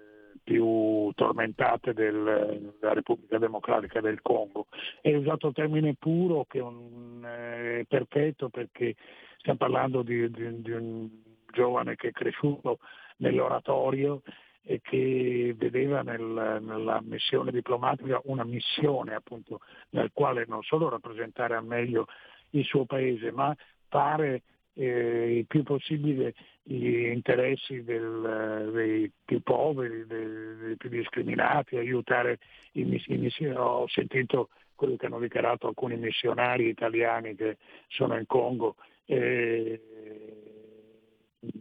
più 0.46 1.12
tormentate 1.16 1.93
del, 1.93 2.72
della 2.80 2.93
Repubblica 2.93 3.39
Democratica 3.39 4.00
del 4.00 4.22
Congo. 4.22 4.68
È 5.02 5.14
usato 5.14 5.48
il 5.48 5.54
termine 5.54 5.96
puro 5.96 6.46
che 6.48 6.60
è, 6.60 6.62
un, 6.62 7.22
è 7.24 7.84
perfetto 7.88 8.50
perché 8.50 8.96
stiamo 9.39 9.58
parlando 9.58 10.04
di, 10.04 10.30
di, 10.30 10.62
di 10.62 10.72
un 10.72 11.10
giovane 11.52 11.96
che 11.96 12.10
è 12.10 12.12
cresciuto 12.12 12.78
nell'oratorio 13.18 14.22
e 14.62 14.82
che 14.82 15.56
vedeva 15.58 16.04
nel, 16.04 16.60
nella 16.62 17.02
missione 17.02 17.52
diplomatica 17.52 18.22
una 18.26 18.43
missione 18.43 19.16
appunto 19.16 19.62
nel 19.91 20.12
quale 20.14 20.46
non 20.48 20.62
solo 20.62 20.89
rappresentare 20.89 21.56
al 21.56 21.66
meglio 21.66 22.06
il 22.52 22.64
suo 22.66 22.86
paese 22.86 23.32
ma 23.32 23.56
fare 23.89 24.43
eh, 24.76 25.38
il 25.38 25.45
più 25.47 25.63
possibile 25.63 26.34
gli 26.63 27.07
interessi 27.07 27.84
del, 27.84 28.71
dei 28.73 29.11
più 29.23 29.41
poveri, 29.41 30.05
dei, 30.05 30.55
dei, 30.57 30.78
più 30.78 30.89
discriminati, 30.89 31.78
aiutare 31.78 32.39
i 32.73 32.84
missionari. 32.84 33.57
Ho 33.57 33.88
sentito 33.88 34.49
quello 34.76 34.95
che 34.95 35.06
hanno 35.06 35.19
dichiarato 35.19 35.68
alcuni 35.68 35.95
missionari 35.95 36.68
italiani 36.68 37.35
che 37.35 37.57
sono 37.88 38.18
in 38.18 38.26
Congo 38.26 38.76
eh, 39.06 39.81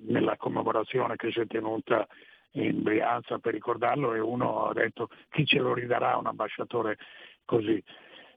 nella 0.07 0.36
commemorazione 0.36 1.16
che 1.16 1.31
si 1.31 1.41
è 1.41 1.47
tenuta 1.47 2.07
in 2.53 2.82
Brianza 2.82 3.39
per 3.39 3.53
ricordarlo 3.53 4.15
e 4.15 4.20
uno 4.20 4.66
ha 4.66 4.73
detto 4.73 5.09
chi 5.31 5.45
ce 5.45 5.59
lo 5.59 5.74
ridarà 5.74 6.16
un 6.16 6.27
ambasciatore 6.27 6.99
così. 7.45 7.82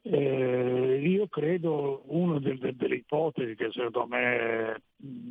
Eh, 0.10 1.02
io 1.04 1.28
credo, 1.28 2.04
una 2.06 2.40
delle, 2.40 2.74
delle, 2.78 2.96
ipotesi 2.96 3.56
che 3.56 3.70
secondo 3.74 4.08
me 4.08 4.82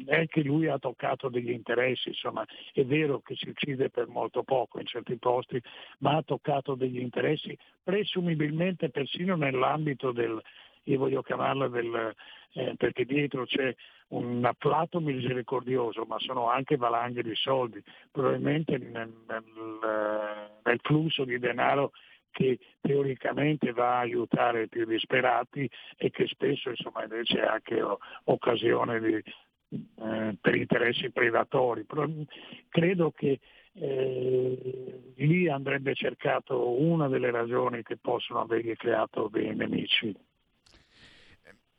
è 0.05 0.27
che 0.27 0.43
lui 0.43 0.69
ha 0.69 0.79
toccato 0.79 1.31
degli 1.31 1.51
interessi, 1.51 2.09
insomma 2.09 2.45
è 2.75 2.85
vero 2.85 3.21
che 3.21 3.35
si 3.37 3.49
uccide 3.49 3.89
per 3.89 4.07
molto 4.09 4.43
poco 4.43 4.79
in 4.79 4.85
certi 4.85 5.17
posti, 5.17 5.63
ma 6.01 6.17
ha 6.17 6.23
toccato 6.23 6.75
degli 6.75 6.99
interessi 6.99 7.57
presumibilmente 7.83 8.91
persino 8.91 9.35
nell'ambito 9.35 10.13
del, 10.13 10.39
io 10.83 10.99
voglio 10.99 11.23
chiamarla 11.23 11.69
del, 11.69 12.15
eh, 12.53 12.75
perché 12.77 13.07
dietro 13.07 13.47
c'è 13.47 13.75
un 14.09 14.45
afflato 14.45 15.01
misericordioso, 15.01 16.05
ma 16.05 16.19
sono 16.19 16.51
anche 16.51 16.77
valanghe 16.77 17.23
di 17.23 17.35
soldi, 17.35 17.83
probabilmente 18.11 18.77
nel, 18.77 19.11
nel, 19.27 20.51
nel 20.63 20.81
flusso 20.83 21.25
di 21.25 21.39
denaro 21.39 21.93
che 22.37 22.59
teoricamente 22.83 23.73
va 23.73 23.97
a 23.97 24.01
aiutare 24.01 24.65
i 24.65 24.69
più 24.69 24.85
disperati 24.85 25.69
e 25.97 26.11
che 26.11 26.27
spesso 26.27 26.69
insomma, 26.69 27.03
invece 27.03 27.41
è 27.41 27.47
anche 27.47 27.83
occasione 28.25 29.01
di, 29.01 29.15
eh, 29.15 30.37
per 30.39 30.55
interessi 30.55 31.11
predatori. 31.11 31.85
Però 31.85 32.07
credo 32.69 33.11
che 33.13 33.41
eh, 33.73 35.13
lì 35.17 35.49
andrebbe 35.49 35.95
cercato 35.95 36.79
una 36.79 37.09
delle 37.09 37.31
ragioni 37.31 37.83
che 37.83 37.97
possono 37.97 38.41
avergli 38.41 38.77
creato 38.77 39.31
dei 39.33 39.55
nemici. 39.55 40.15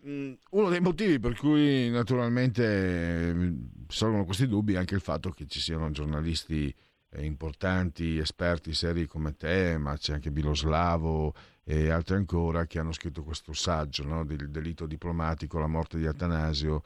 Mm, 0.08 0.34
uno 0.52 0.70
dei 0.70 0.80
motivi 0.80 1.20
per 1.20 1.36
cui 1.36 1.90
naturalmente 1.92 3.32
mm, 3.34 3.58
sorgono 3.88 4.26
questi 4.26 4.48
dubbi 4.48 4.74
è 4.74 4.78
anche 4.78 4.96
il 4.96 5.02
fatto 5.02 5.30
che 5.30 5.46
ci 5.46 5.60
siano 5.60 5.92
giornalisti 5.92 6.68
eh, 6.68 6.87
importanti, 7.16 8.18
esperti 8.18 8.74
seri 8.74 9.06
come 9.06 9.36
te, 9.36 9.78
ma 9.78 9.98
c'è 9.98 10.14
anche 10.14 10.32
Biloslavo 10.32 11.34
e 11.64 11.90
altri 11.90 12.16
ancora 12.16 12.66
che 12.66 12.80
hanno 12.80 12.94
scritto 12.94 13.24
questo 13.24 13.54
saggio 13.54 14.04
no? 14.04 14.26
del 14.26 14.50
delitto 14.50 14.86
diplomatico, 14.86 15.60
la 15.60 15.68
morte 15.68 15.98
di 15.98 16.06
Atanasio 16.06 16.84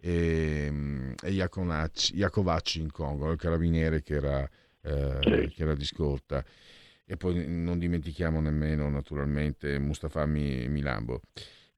e, 0.00 0.68
mm, 0.70 1.12
e 1.22 1.30
Iacovacci 1.30 2.80
in 2.80 2.90
Congo, 2.90 3.30
il 3.30 3.38
carabiniere 3.38 4.02
che 4.02 4.14
era, 4.14 4.48
eh, 4.80 5.50
che 5.54 5.62
era 5.62 5.74
di 5.74 5.84
scorta. 5.84 6.44
E 7.04 7.16
poi 7.16 7.46
non 7.46 7.78
dimentichiamo 7.78 8.40
nemmeno 8.40 8.88
naturalmente 8.88 9.78
Mustafa 9.78 10.24
Milambo. 10.24 11.20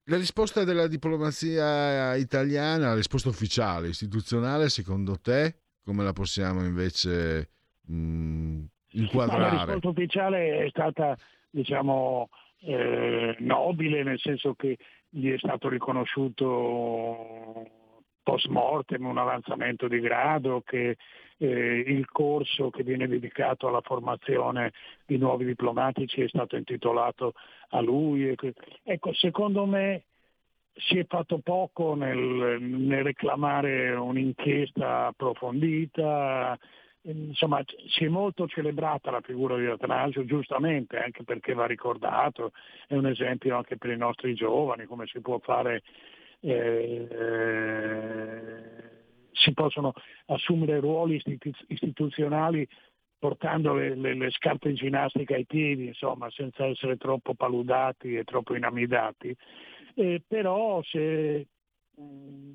La 0.05 0.19
risposta 0.19 0.65
della 0.65 0.87
diplomazia 0.87 2.15
italiana, 2.15 2.89
la 2.89 2.95
risposta 2.95 3.31
ufficiale, 3.31 3.89
istituzionale, 3.89 4.69
secondo 4.69 5.19
te, 5.19 5.57
come 5.83 6.05
la 6.05 6.13
possiamo 6.13 6.63
invece 6.63 7.49
mh, 7.87 7.95
mm, 7.95 8.65
inquadrare? 8.91 9.43
La 9.43 9.65
risposta 9.65 9.89
ufficiale 9.89 10.65
è 10.65 10.69
stata, 10.69 11.17
diciamo, 11.51 12.29
eh, 12.61 13.37
nobile, 13.41 14.03
nel 14.03 14.19
senso 14.19 14.55
che 14.55 14.79
gli 15.09 15.31
è 15.31 15.39
stato 15.39 15.69
riconosciuto 15.69 17.69
post 18.23 18.49
mortem 18.49 19.07
un 19.07 19.19
avanzamento 19.19 19.87
di 19.87 20.01
grado, 20.01 20.63
che 20.65 20.97
eh, 21.37 21.85
il 21.87 22.09
corso 22.11 22.71
che 22.71 22.83
viene 22.83 23.07
dedicato 23.07 23.69
alla 23.69 23.83
formazione 23.83 24.73
di 25.05 25.19
nuovi 25.19 25.45
diplomatici 25.45 26.23
è 26.23 26.29
stato 26.29 26.57
intitolato 26.57 27.35
a 27.71 27.81
lui. 27.81 28.35
Ecco, 28.83 29.13
secondo 29.13 29.67
me 29.67 30.05
si 30.75 30.99
è 30.99 31.07
fatto 31.07 31.39
poco 31.39 31.95
nel, 31.95 32.61
nel 32.61 33.05
reclamare 33.05 33.93
un'inchiesta 33.93 35.07
approfondita, 35.07 36.59
insomma 37.05 37.63
si 37.89 38.05
è 38.05 38.09
molto 38.09 38.47
celebrata 38.47 39.11
la 39.11 39.21
figura 39.21 39.57
di 39.57 39.67
Atanasio, 39.67 40.25
giustamente, 40.25 40.99
anche 40.99 41.25
perché 41.25 41.53
va 41.55 41.67
ricordato, 41.67 42.53
è 42.87 42.95
un 42.95 43.07
esempio 43.07 43.57
anche 43.57 43.77
per 43.77 43.91
i 43.91 43.97
nostri 43.97 44.35
giovani, 44.35 44.87
come 44.87 45.07
si 45.07 45.21
può 45.21 45.39
fare, 45.39 45.83
eh, 46.41 47.07
si 49.33 49.53
possono 49.53 49.93
assumere 50.27 50.81
ruoli 50.81 51.23
istituzionali 51.69 52.67
portando 53.19 53.73
le, 53.73 53.95
le, 53.95 54.15
le, 54.15 54.31
scarpe 54.31 54.69
in 54.69 54.75
ginnastica 54.75 55.35
ai 55.35 55.47
piedi, 55.47 55.87
insomma, 55.87 56.31
senza 56.31 56.67
essere 56.67 56.99
troppo 56.99 57.33
paludati 57.35 58.17
e 58.17 58.25
troppo 58.25 58.55
inamidati. 58.55 59.35
Eh, 59.95 60.23
però 60.27 60.83
se, 60.83 61.47
mh, 61.95 62.03
mm, 62.03 62.53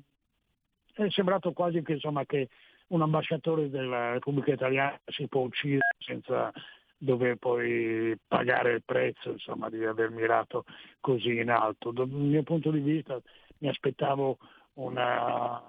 è 0.94 1.10
sembrato 1.10 1.52
quasi 1.52 1.82
che, 1.82 1.94
insomma, 1.94 2.24
che 2.24 2.48
un 2.90 3.02
ambasciatore 3.02 3.70
della 3.70 4.12
Repubblica 4.12 4.52
Italiana 4.52 4.98
si 5.06 5.26
può 5.28 5.42
uccidere 5.42 5.96
senza 5.98 6.52
dover 6.96 7.36
poi 7.36 8.16
pagare 8.26 8.74
il 8.74 8.82
prezzo 8.84 9.30
insomma, 9.30 9.70
di 9.70 9.84
aver 9.84 10.10
mirato 10.10 10.64
così 11.00 11.38
in 11.38 11.50
alto. 11.50 11.92
Dal 11.92 12.08
mio 12.08 12.42
punto 12.42 12.70
di 12.70 12.80
vista 12.80 13.20
mi 13.58 13.68
aspettavo 13.68 14.38
una, 14.74 15.62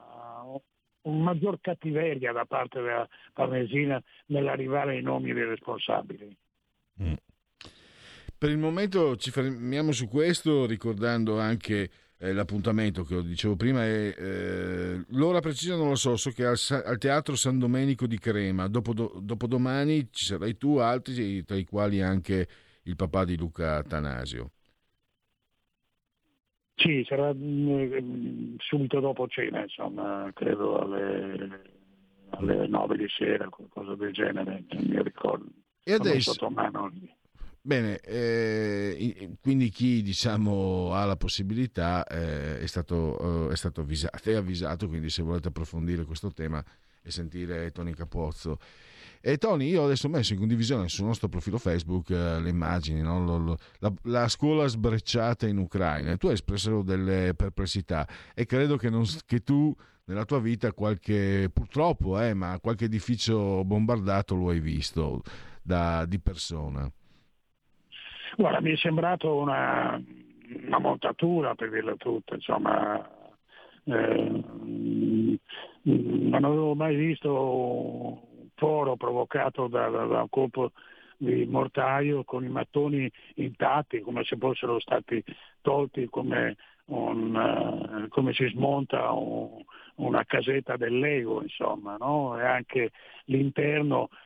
un 1.03 1.21
maggior 1.23 1.59
cattiveria 1.61 2.31
da 2.31 2.45
parte 2.45 2.81
della 2.81 3.07
Farnesina 3.33 4.01
nell'arrivare 4.27 4.95
ai 4.95 5.01
nomi 5.01 5.31
dei 5.33 5.45
responsabili. 5.45 6.35
Mm. 7.01 7.13
Per 8.37 8.49
il 8.49 8.57
momento 8.57 9.15
ci 9.17 9.29
fermiamo 9.29 9.91
su 9.91 10.07
questo 10.07 10.65
ricordando 10.65 11.39
anche 11.39 11.89
eh, 12.21 12.33
l'appuntamento 12.33 13.03
che 13.03 13.23
dicevo 13.23 13.55
prima 13.55 13.83
è 13.83 14.13
eh, 14.15 15.03
l'ora 15.09 15.39
precisa 15.39 15.75
non 15.75 15.89
lo 15.89 15.95
so, 15.95 16.15
so 16.17 16.29
che 16.29 16.45
al, 16.45 16.57
al 16.85 16.97
Teatro 16.99 17.35
San 17.35 17.57
Domenico 17.57 18.05
di 18.05 18.19
Crema, 18.19 18.67
dopo, 18.67 18.93
do, 18.93 19.19
dopodomani 19.19 20.07
ci 20.11 20.25
sarai 20.25 20.55
tu, 20.55 20.75
altri, 20.75 21.43
tra 21.43 21.55
i 21.55 21.65
quali 21.65 21.99
anche 21.99 22.47
il 22.83 22.95
papà 22.95 23.25
di 23.25 23.35
Luca 23.35 23.77
Atanasio. 23.77 24.51
Sì, 26.75 27.03
sarà 27.07 27.33
mm, 27.33 28.55
subito 28.57 28.99
dopo 28.99 29.27
cena, 29.27 29.63
insomma, 29.63 30.29
credo 30.35 30.79
alle, 30.79 31.61
alle 32.29 32.67
9 32.67 32.97
di 32.97 33.07
sera, 33.09 33.49
qualcosa 33.49 33.95
del 33.95 34.13
genere, 34.13 34.63
non 34.69 34.83
mi 34.83 35.01
ricordo. 35.01 35.49
E 35.83 35.93
adesso... 35.93 36.35
Bene, 37.63 37.99
eh, 37.99 39.37
quindi 39.39 39.69
chi 39.69 40.01
diciamo, 40.01 40.93
ha 40.93 41.05
la 41.05 41.15
possibilità 41.15 42.03
eh, 42.07 42.59
è, 42.59 42.65
stato, 42.65 43.49
eh, 43.49 43.53
è 43.53 43.55
stato 43.55 43.81
avvisato, 43.81 44.17
è 44.31 44.33
avvisato, 44.33 44.87
quindi 44.87 45.11
se 45.11 45.21
volete 45.21 45.49
approfondire 45.49 46.03
questo 46.03 46.31
tema 46.31 46.63
e 47.03 47.11
sentire 47.11 47.71
Tony 47.71 47.93
Capozzo. 47.93 48.57
E 49.19 49.37
Tony, 49.37 49.69
io 49.69 49.83
adesso 49.83 50.07
ho 50.07 50.09
messo 50.09 50.33
in 50.33 50.39
condivisione 50.39 50.89
sul 50.89 51.05
nostro 51.05 51.29
profilo 51.29 51.59
Facebook 51.59 52.09
eh, 52.09 52.39
le 52.39 52.49
immagini, 52.49 53.01
no? 53.01 53.23
lo, 53.23 53.37
lo, 53.37 53.57
la, 53.77 53.93
la, 54.05 54.27
scuola 54.27 54.65
sbrecciata 54.65 55.45
in 55.45 55.57
Ucraina. 55.57 56.17
Tu 56.17 56.27
hai 56.27 56.33
espresso 56.33 56.81
delle 56.81 57.35
perplessità 57.35 58.07
e 58.33 58.47
credo 58.47 58.75
che, 58.77 58.89
non, 58.89 59.05
che 59.27 59.43
tu 59.43 59.75
nella 60.05 60.25
tua 60.25 60.39
vita 60.39 60.73
qualche, 60.73 61.51
purtroppo, 61.53 62.19
eh, 62.19 62.33
ma 62.33 62.59
qualche 62.59 62.85
edificio 62.85 63.63
bombardato 63.63 64.33
lo 64.33 64.49
hai 64.49 64.59
visto 64.59 65.21
da, 65.61 66.05
di 66.05 66.19
persona. 66.19 66.91
Guarda, 68.37 68.61
mi 68.61 68.71
è 68.71 68.77
sembrato 68.77 69.35
una, 69.35 70.01
una 70.65 70.79
montatura 70.79 71.55
per 71.55 71.69
dirla 71.69 71.95
tutta, 71.95 72.35
insomma, 72.35 73.09
eh, 73.83 74.43
non 75.83 76.43
avevo 76.43 76.75
mai 76.75 76.95
visto 76.95 78.27
foro 78.55 78.95
provocato 78.95 79.67
da, 79.67 79.89
da, 79.89 80.05
da 80.05 80.21
un 80.21 80.29
colpo 80.29 80.71
di 81.17 81.45
mortaio 81.45 82.23
con 82.23 82.43
i 82.43 82.49
mattoni 82.49 83.11
intatti 83.35 84.01
come 84.01 84.23
se 84.23 84.37
fossero 84.37 84.79
stati 84.79 85.23
tolti 85.61 86.07
come, 86.09 86.57
un, 86.85 87.35
uh, 87.35 88.07
come 88.09 88.33
si 88.33 88.47
smonta 88.47 89.11
un, 89.11 89.63
una 89.95 90.23
casetta 90.25 90.77
del 90.77 90.97
Lego 90.97 91.41
insomma 91.41 91.95
no? 91.99 92.39
e 92.39 92.45
anche 92.45 92.91
l'interno 93.25 94.09
eh, 94.09 94.17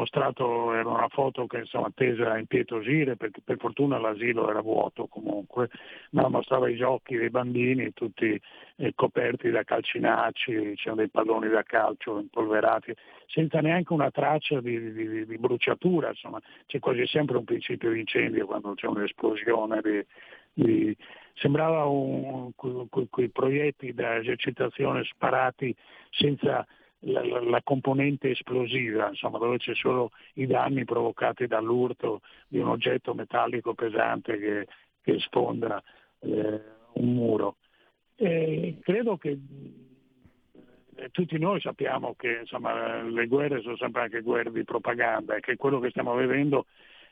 mostrato 0.00 0.72
era 0.72 0.88
una 0.88 1.08
foto 1.08 1.46
che 1.46 1.58
insomma 1.58 1.90
tesa 1.94 2.32
a 2.32 2.38
impietosire 2.38 3.16
perché 3.16 3.40
per 3.44 3.58
fortuna 3.58 3.98
l'asilo 3.98 4.48
era 4.48 4.60
vuoto 4.60 5.06
comunque, 5.06 5.68
ma 6.10 6.28
mostrava 6.28 6.68
i 6.68 6.76
giochi 6.76 7.16
dei 7.16 7.30
bambini 7.30 7.92
tutti 7.92 8.40
eh, 8.76 8.92
coperti 8.94 9.50
da 9.50 9.62
calcinacci, 9.62 10.74
c'erano 10.76 10.96
dei 10.96 11.08
palloni 11.08 11.48
da 11.48 11.62
calcio 11.62 12.18
impolverati, 12.18 12.94
senza 13.26 13.60
neanche 13.60 13.92
una 13.92 14.10
traccia 14.10 14.60
di, 14.60 14.92
di, 14.92 15.26
di 15.26 15.38
bruciatura, 15.38 16.08
insomma 16.08 16.40
c'è 16.66 16.78
quasi 16.78 17.06
sempre 17.06 17.36
un 17.36 17.44
principio 17.44 17.92
di 17.92 18.00
incendio 18.00 18.46
quando 18.46 18.74
c'è 18.74 18.86
un'esplosione 18.86 19.80
di, 19.82 20.06
di... 20.52 20.96
sembrava 21.34 21.84
un, 21.84 22.52
quei 22.54 23.28
proiettili 23.28 23.92
da 23.92 24.16
esercitazione 24.16 25.04
sparati 25.04 25.74
senza 26.10 26.66
la, 27.00 27.22
la, 27.42 27.62
componente 27.62 28.30
esplosiva, 28.30 29.08
insomma, 29.08 29.38
dove 29.38 29.58
c'è 29.58 29.74
solo 29.74 30.10
i 30.34 30.46
danni 30.46 30.84
provocati 30.84 31.46
dall'urto 31.46 32.20
di 32.48 32.58
un 32.58 32.68
oggetto 32.68 33.14
metallico 33.14 33.74
pesante 33.74 34.38
che, 34.38 34.66
che 35.02 35.18
sfonda 35.20 35.82
eh, 36.20 36.62
un 36.94 37.14
muro. 37.14 37.56
E 38.16 38.78
credo 38.82 39.16
che 39.16 39.38
eh, 40.96 41.08
tutti 41.10 41.38
noi 41.38 41.60
sappiamo 41.60 42.14
che 42.16 42.40
insomma, 42.40 43.02
le 43.02 43.26
guerre 43.26 43.62
sono 43.62 43.76
sempre 43.76 44.02
anche 44.02 44.20
guerre 44.20 44.52
di 44.52 44.64
propaganda 44.64 45.34
e 45.36 45.40
che 45.40 45.56
quello 45.56 45.78
che 45.78 45.90
stiamo 45.90 46.14
vivendo 46.16 46.66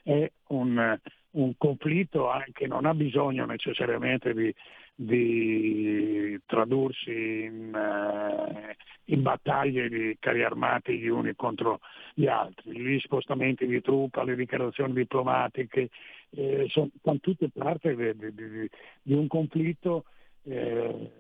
è 0.09 0.31
un, 0.49 0.99
un 1.33 1.53
conflitto 1.59 2.31
che 2.53 2.67
non 2.67 2.87
ha 2.87 2.95
bisogno 2.95 3.45
necessariamente 3.45 4.33
di, 4.33 4.55
di 4.95 6.41
tradursi 6.47 7.11
in, 7.11 7.75
uh, 7.75 8.73
in, 9.05 9.21
battaglie 9.23 9.91
di 9.91 10.17
carri 10.19 10.43
armati 10.43 10.99
gli 10.99 11.09
uni 11.09 11.35
contro 11.37 11.81
gli 12.15 12.27
altri. 12.27 12.81
Gli 12.81 12.99
spostamenti 13.01 13.67
di 13.67 13.83
truppa, 13.83 14.25
le 14.25 14.35
dichiarazioni 14.35 14.95
diplomatiche 14.95 15.91
eh, 16.31 16.67
sono, 16.71 16.89
sono, 17.03 17.19
tutte 17.21 17.51
parte 17.51 17.95
di, 17.95 18.35
di, 18.35 18.71
di 19.03 19.13
un 19.13 19.27
conflitto 19.27 20.05
eh, 20.45 21.11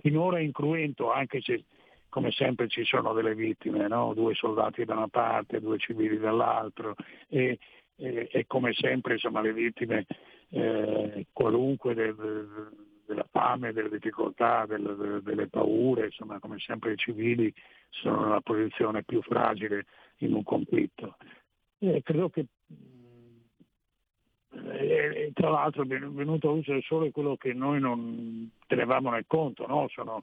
finora 0.00 0.38
incruento, 0.38 1.10
anche 1.10 1.40
se 1.40 1.64
come 2.08 2.30
sempre 2.30 2.68
ci 2.68 2.84
sono 2.84 3.12
delle 3.12 3.34
vittime, 3.34 3.88
no? 3.88 4.14
due 4.14 4.34
soldati 4.34 4.84
da 4.84 4.94
una 4.94 5.08
parte, 5.08 5.60
due 5.60 5.76
civili 5.76 6.18
dall'altra 6.18 6.94
e, 7.28 7.58
e, 7.96 8.28
e 8.30 8.46
come 8.46 8.72
sempre 8.74 9.14
insomma, 9.14 9.40
le 9.40 9.52
vittime 9.52 10.06
eh, 10.50 11.26
qualunque 11.32 11.94
del, 11.94 12.70
della 13.06 13.26
fame, 13.30 13.72
delle 13.72 13.88
difficoltà, 13.88 14.66
delle, 14.66 15.20
delle 15.22 15.48
paure, 15.48 16.06
insomma 16.06 16.38
come 16.38 16.58
sempre 16.58 16.92
i 16.92 16.96
civili 16.96 17.52
sono 17.90 18.24
nella 18.24 18.40
posizione 18.40 19.02
più 19.02 19.22
fragile 19.22 19.86
in 20.18 20.34
un 20.34 20.42
conflitto. 20.42 21.16
E 21.78 22.02
credo 22.02 22.30
che 22.30 22.46
e, 24.50 25.30
tra 25.34 25.50
l'altro 25.50 25.82
è 25.82 25.86
venuto 25.86 26.48
a 26.48 26.54
luce 26.54 26.80
solo 26.82 27.10
quello 27.10 27.36
che 27.36 27.52
noi 27.52 27.80
non 27.80 28.50
tenevamo 28.66 29.10
nel 29.10 29.24
conto, 29.26 29.66
no? 29.66 29.86
sono 29.88 30.22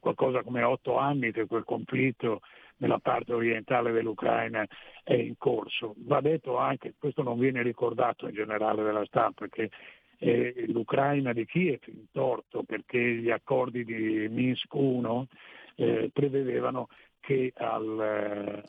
qualcosa 0.00 0.42
come 0.42 0.62
otto 0.62 0.96
anni 0.96 1.30
che 1.30 1.46
quel 1.46 1.64
conflitto 1.64 2.40
nella 2.78 2.98
parte 2.98 3.32
orientale 3.32 3.92
dell'Ucraina 3.92 4.66
è 5.04 5.14
in 5.14 5.36
corso. 5.38 5.94
Va 5.98 6.20
detto 6.20 6.56
anche, 6.56 6.94
questo 6.98 7.22
non 7.22 7.38
viene 7.38 7.62
ricordato 7.62 8.26
in 8.26 8.34
generale 8.34 8.82
dalla 8.82 9.04
stampa, 9.04 9.46
che 9.48 9.70
eh, 10.18 10.64
l'Ucraina 10.68 11.32
di 11.32 11.46
Kiev 11.46 11.80
in 11.86 12.10
torto 12.12 12.62
perché 12.62 12.98
gli 12.98 13.30
accordi 13.30 13.84
di 13.84 14.28
Minsk 14.28 14.72
1 14.74 15.26
eh, 15.76 16.10
prevedevano 16.12 16.88
che 17.20 17.52
al, 17.56 18.00
eh, 18.00 18.62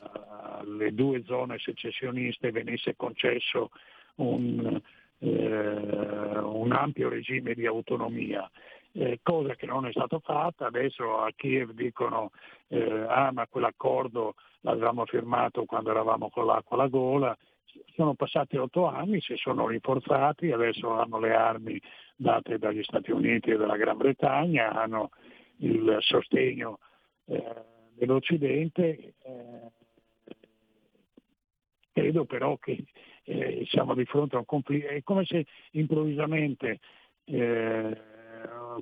alle 0.58 0.94
due 0.94 1.22
zone 1.24 1.58
secessioniste 1.58 2.50
venisse 2.50 2.96
concesso 2.96 3.70
un, 4.16 4.80
eh, 5.18 5.28
un 5.28 6.72
ampio 6.72 7.08
regime 7.08 7.54
di 7.54 7.66
autonomia 7.66 8.48
eh, 8.92 9.20
cosa 9.22 9.54
che 9.54 9.66
non 9.66 9.86
è 9.86 9.90
stata 9.90 10.18
fatta, 10.18 10.66
adesso 10.66 11.18
a 11.18 11.30
Kiev 11.34 11.72
dicono 11.72 12.30
eh, 12.68 13.04
ah 13.08 13.30
ma 13.32 13.46
quell'accordo 13.46 14.34
l'avevamo 14.60 15.06
firmato 15.06 15.64
quando 15.64 15.90
eravamo 15.90 16.28
con 16.30 16.46
l'acqua 16.46 16.76
alla 16.76 16.88
gola, 16.88 17.36
sono 17.94 18.14
passati 18.14 18.56
otto 18.56 18.86
anni, 18.86 19.20
si 19.20 19.34
sono 19.36 19.66
rinforzati, 19.66 20.52
adesso 20.52 20.90
hanno 20.92 21.18
le 21.18 21.34
armi 21.34 21.80
date 22.16 22.58
dagli 22.58 22.82
Stati 22.82 23.10
Uniti 23.10 23.50
e 23.50 23.56
dalla 23.56 23.76
Gran 23.76 23.96
Bretagna, 23.96 24.72
hanno 24.72 25.10
il 25.58 25.96
sostegno 26.00 26.78
eh, 27.26 27.54
dell'Occidente. 27.94 29.14
Eh, 29.22 29.70
credo 31.92 32.24
però 32.24 32.56
che 32.58 32.84
eh, 33.24 33.64
siamo 33.68 33.94
di 33.94 34.04
fronte 34.04 34.36
a 34.36 34.40
un 34.40 34.44
conflitto, 34.44 34.88
è 34.88 35.02
come 35.02 35.24
se 35.24 35.46
improvvisamente 35.72 36.80
eh, 37.24 37.96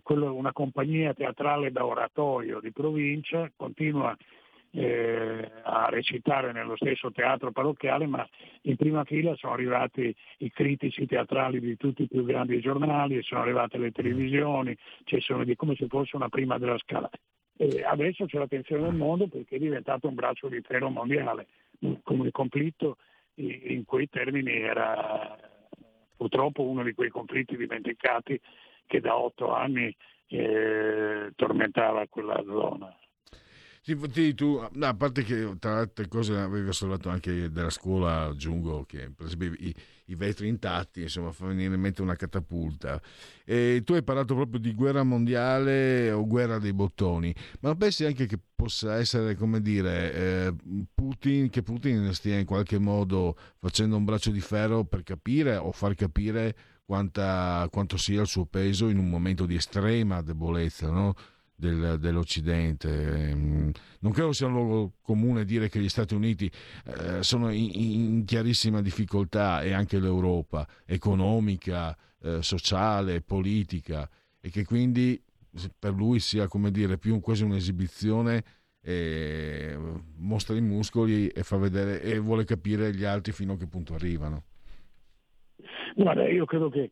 quello, 0.03 0.35
una 0.35 0.53
compagnia 0.53 1.15
teatrale 1.15 1.71
da 1.71 1.85
oratorio 1.85 2.61
di 2.61 2.73
provincia 2.73 3.51
continua 3.57 4.17
eh, 4.73 5.51
a 5.63 5.89
recitare 5.89 6.53
nello 6.53 6.77
stesso 6.77 7.11
teatro 7.11 7.51
parrocchiale, 7.51 8.07
ma 8.07 8.27
in 8.63 8.77
prima 8.77 9.05
fila 9.05 9.35
sono 9.35 9.53
arrivati 9.53 10.15
i 10.39 10.51
critici 10.51 11.07
teatrali 11.07 11.61
di 11.61 11.77
tutti 11.77 12.03
i 12.03 12.09
più 12.09 12.25
grandi 12.25 12.61
giornali, 12.61 13.23
sono 13.23 13.43
arrivate 13.43 13.79
le 13.79 13.91
televisioni, 13.91 14.77
cioè 15.05 15.21
sono 15.21 15.45
di 15.45 15.57
come 15.57 15.75
se 15.75 15.87
fosse 15.89 16.17
una 16.17 16.29
prima 16.29 16.59
della 16.59 16.79
scala. 16.79 17.11
E 17.57 17.83
adesso 17.85 18.25
c'è 18.25 18.39
l'attenzione 18.39 18.85
del 18.85 18.95
mondo 18.95 19.27
perché 19.27 19.57
è 19.57 19.59
diventato 19.59 20.09
un 20.09 20.15
braccio 20.15 20.49
di 20.49 20.61
ferro 20.63 20.89
mondiale, 20.89 21.47
come 22.03 22.31
conflitto 22.31 22.97
in 23.35 23.85
quei 23.85 24.09
termini 24.09 24.53
era 24.53 25.39
purtroppo 26.17 26.63
uno 26.63 26.83
di 26.83 26.93
quei 26.93 27.09
conflitti 27.09 27.57
dimenticati 27.57 28.39
che 28.91 29.01
da 29.01 29.17
otto 29.17 29.55
anni 29.55 29.95
eh, 30.27 31.31
tormentava 31.37 32.05
quella 32.09 32.43
zona. 32.45 32.93
Sì, 33.83 34.35
tu, 34.35 34.61
a 34.81 34.95
parte 34.95 35.23
che 35.23 35.57
tra 35.59 35.79
altre 35.79 36.07
cose 36.07 36.37
avevi 36.37 36.69
osservato 36.69 37.09
anche 37.09 37.51
della 37.51 37.71
scuola, 37.71 38.25
aggiungo 38.25 38.85
che 38.85 39.11
per 39.11 39.27
esempio 39.27 39.53
i, 39.59 39.75
i 40.07 40.15
vetri 40.17 40.49
intatti, 40.49 41.03
insomma, 41.03 41.33
fa 41.33 41.47
venire 41.47 41.75
in 41.75 41.81
mente 41.81 42.03
una 42.03 42.15
catapulta. 42.15 43.01
E 43.45 43.83
tu 43.85 43.95
hai 43.95 44.03
parlato 44.03 44.35
proprio 44.35 44.61
di 44.61 44.75
guerra 44.75 45.03
mondiale 45.03 46.11
o 46.11 46.27
guerra 46.27 46.59
dei 46.59 46.75
bottoni, 46.75 47.35
ma 47.61 47.75
pensi 47.75 48.05
anche 48.05 48.27
che 48.27 48.39
possa 48.55 48.97
essere, 48.99 49.35
come 49.35 49.63
dire, 49.63 50.13
eh, 50.13 50.55
Putin, 50.93 51.49
che 51.49 51.63
Putin 51.63 52.13
stia 52.13 52.39
in 52.39 52.47
qualche 52.47 52.79
modo 52.79 53.35
facendo 53.59 53.97
un 53.97 54.05
braccio 54.05 54.31
di 54.31 54.41
ferro 54.41 54.85
per 54.85 55.05
capire 55.05 55.57
o 55.57 55.73
far 55.73 55.95
capire 55.95 56.55
quanta, 56.91 57.69
quanto 57.71 57.97
sia 57.97 58.23
il 58.23 58.27
suo 58.27 58.47
peso 58.47 58.89
in 58.89 58.99
un 58.99 59.09
momento 59.09 59.47
di 59.47 59.55
estrema 59.55 60.23
debolezza, 60.23 60.91
no? 60.91 61.15
del, 61.55 62.01
dell'Occidente. 62.01 63.29
Ehm, 63.29 63.71
non 64.01 64.11
credo 64.11 64.33
sia 64.33 64.49
un 64.49 64.55
luogo 64.55 64.95
comune 65.01 65.45
dire 65.45 65.69
che 65.69 65.79
gli 65.79 65.89
Stati 65.89 66.17
Uniti 66.17 66.51
eh, 66.87 67.23
sono 67.23 67.51
in, 67.51 67.71
in, 67.75 68.25
chiarissima 68.25 68.83
difficoltà 68.83 69.63
e 69.63 69.73
anche 69.73 70.01
l'Europa 70.01 70.67
economica, 70.85 71.97
eh, 72.23 72.43
sociale, 72.43 73.21
politica 73.21 74.11
e 74.41 74.51
che 74.51 74.65
quindi 74.65 75.23
per 75.79 75.93
lui 75.93 76.19
sia 76.19 76.49
come 76.49 76.73
dire 76.73 76.99
più 76.99 77.21
quasi 77.21 77.45
un'esibizione 77.45 78.45
mostra 80.17 80.57
i 80.57 80.61
muscoli 80.61 81.29
e 81.29 81.45
fa 81.45 81.57
vedere 81.57 82.03
e 82.03 82.19
vuole 82.19 82.45
capire 82.45 82.93
gli 82.93 83.05
altri 83.05 83.31
fino 83.31 83.53
a 83.53 83.57
che 83.57 83.69
punto 83.69 83.95
arrivano. 83.95 84.47
Guarda, 85.95 86.29
io 86.29 86.45
credo 86.45 86.69
che 86.69 86.91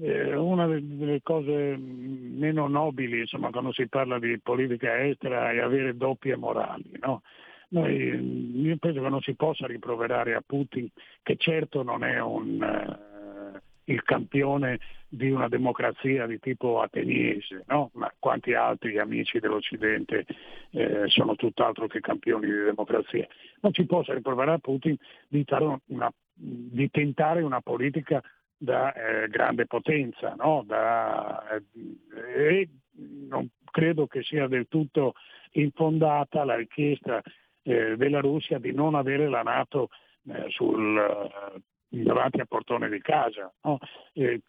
eh, 0.00 0.34
una 0.34 0.66
delle 0.66 1.20
cose 1.22 1.76
meno 1.76 2.66
nobili 2.68 3.20
insomma, 3.20 3.50
quando 3.50 3.72
si 3.72 3.88
parla 3.88 4.18
di 4.18 4.38
politica 4.40 5.02
estera 5.04 5.50
è 5.50 5.58
avere 5.58 5.96
doppie 5.96 6.36
morali. 6.36 6.90
No? 7.00 7.22
Noi, 7.68 8.60
io 8.62 8.76
penso 8.78 9.02
che 9.02 9.08
non 9.08 9.20
si 9.22 9.34
possa 9.34 9.66
riproverare 9.66 10.34
a 10.34 10.42
Putin, 10.44 10.88
che 11.22 11.36
certo 11.36 11.82
non 11.82 12.04
è 12.04 12.20
un, 12.20 12.62
eh, 12.62 13.15
il 13.86 14.02
campione 14.02 14.78
di 15.08 15.30
una 15.30 15.48
democrazia 15.48 16.26
di 16.26 16.38
tipo 16.38 16.80
ateniese, 16.80 17.64
no? 17.68 17.90
ma 17.94 18.12
quanti 18.18 18.54
altri 18.54 18.98
amici 18.98 19.38
dell'Occidente 19.38 20.26
eh, 20.70 21.04
sono 21.06 21.36
tutt'altro 21.36 21.86
che 21.86 22.00
campioni 22.00 22.46
di 22.46 22.64
democrazia. 22.64 23.26
Non 23.60 23.72
si 23.72 23.84
possa 23.86 24.14
riproverare 24.14 24.56
a 24.56 24.60
Putin 24.60 24.96
di, 25.28 25.44
una, 25.86 26.12
di 26.34 26.90
tentare 26.90 27.42
una 27.42 27.60
politica 27.60 28.22
da 28.58 28.92
eh, 28.92 29.28
grande 29.28 29.66
potenza 29.66 30.34
no? 30.36 30.64
da, 30.66 31.46
eh, 31.50 31.62
e 32.14 32.68
non 33.28 33.48
credo 33.70 34.06
che 34.06 34.22
sia 34.22 34.48
del 34.48 34.66
tutto 34.68 35.14
infondata 35.52 36.44
la 36.44 36.56
richiesta 36.56 37.22
eh, 37.62 37.96
della 37.96 38.20
Russia 38.20 38.58
di 38.58 38.72
non 38.72 38.94
avere 38.94 39.28
la 39.28 39.42
Nato 39.42 39.90
eh, 40.28 40.46
sul, 40.48 40.98
davanti 41.88 42.40
al 42.40 42.48
portone 42.48 42.88
di 42.88 43.00
casa. 43.00 43.52
No? 43.62 43.78
Eh, 44.12 44.42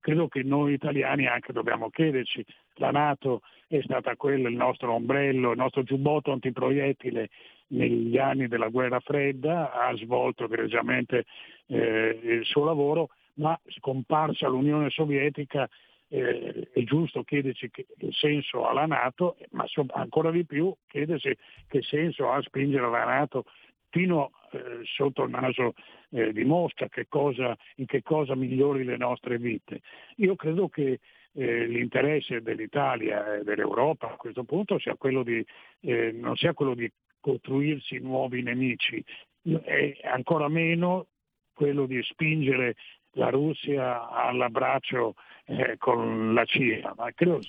credo 0.00 0.28
che 0.28 0.42
noi 0.42 0.72
italiani 0.72 1.26
anche 1.26 1.52
dobbiamo 1.52 1.90
chiederci, 1.90 2.44
la 2.74 2.90
Nato 2.90 3.42
è 3.68 3.80
stata 3.82 4.16
quella, 4.16 4.48
il 4.48 4.56
nostro 4.56 4.92
ombrello, 4.92 5.52
il 5.52 5.58
nostro 5.58 5.82
giubbotto 5.82 6.32
antiproiettile 6.32 7.30
negli 7.68 8.18
anni 8.18 8.48
della 8.48 8.68
guerra 8.68 9.00
fredda, 9.00 9.72
ha 9.72 9.94
svolto 9.96 10.44
egregiamente 10.44 11.24
il 11.66 12.40
suo 12.42 12.64
lavoro, 12.64 13.10
ma 13.34 13.58
scomparsa 13.68 14.48
l'Unione 14.48 14.90
Sovietica 14.90 15.68
eh, 16.08 16.68
è 16.72 16.82
giusto 16.82 17.22
chiedersi 17.22 17.70
che 17.70 17.86
senso 18.10 18.66
ha 18.66 18.72
la 18.72 18.86
Nato, 18.86 19.36
ma 19.50 19.64
so, 19.66 19.86
ancora 19.90 20.32
di 20.32 20.44
più 20.44 20.74
chiedersi 20.88 21.36
che 21.68 21.82
senso 21.82 22.30
ha 22.30 22.42
spingere 22.42 22.90
la 22.90 23.04
Nato 23.04 23.44
fino 23.90 24.32
eh, 24.52 24.80
sotto 24.84 25.24
il 25.24 25.30
naso 25.30 25.74
eh, 26.10 26.32
di 26.32 26.44
Mosca, 26.44 26.88
che 26.88 27.06
cosa, 27.08 27.56
in 27.76 27.86
che 27.86 28.02
cosa 28.02 28.34
migliori 28.34 28.84
le 28.84 28.96
nostre 28.96 29.38
vite. 29.38 29.80
Io 30.16 30.34
credo 30.36 30.68
che 30.68 31.00
eh, 31.32 31.66
l'interesse 31.66 32.42
dell'Italia 32.42 33.36
e 33.36 33.44
dell'Europa 33.44 34.12
a 34.12 34.16
questo 34.16 34.44
punto 34.44 34.78
sia 34.78 34.96
di, 35.22 35.44
eh, 35.80 36.12
non 36.12 36.36
sia 36.36 36.54
quello 36.54 36.74
di 36.74 36.90
costruirsi 37.20 37.98
nuovi 37.98 38.42
nemici, 38.42 39.04
e 39.42 40.00
ancora 40.04 40.48
meno 40.48 41.06
quello 41.52 41.86
di 41.86 42.02
spingere 42.02 42.74
la 43.12 43.28
Russia 43.30 44.08
all'abbraccio 44.08 45.14
eh, 45.46 45.76
con 45.78 46.32
la 46.32 46.44
CIA, 46.44 46.94
ma 46.96 47.10
credo 47.12 47.40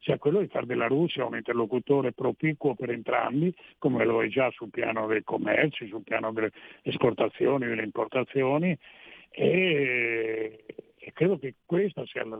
sia 0.00 0.18
quello 0.18 0.40
di 0.40 0.48
fare 0.48 0.66
della 0.66 0.88
Russia 0.88 1.24
un 1.24 1.36
interlocutore 1.36 2.12
proficuo 2.12 2.74
per 2.74 2.90
entrambi, 2.90 3.54
come 3.78 4.04
lo 4.04 4.22
è 4.22 4.28
già 4.28 4.50
sul 4.50 4.70
piano 4.70 5.06
del 5.06 5.22
commercio, 5.22 5.86
sul 5.86 6.02
piano 6.02 6.32
delle 6.32 6.50
esportazioni, 6.82 7.66
delle 7.66 7.84
importazioni 7.84 8.76
e, 9.30 10.64
e 10.96 11.12
credo 11.12 11.38
che 11.38 11.54
questa 11.64 12.04
sia 12.06 12.24
la, 12.24 12.38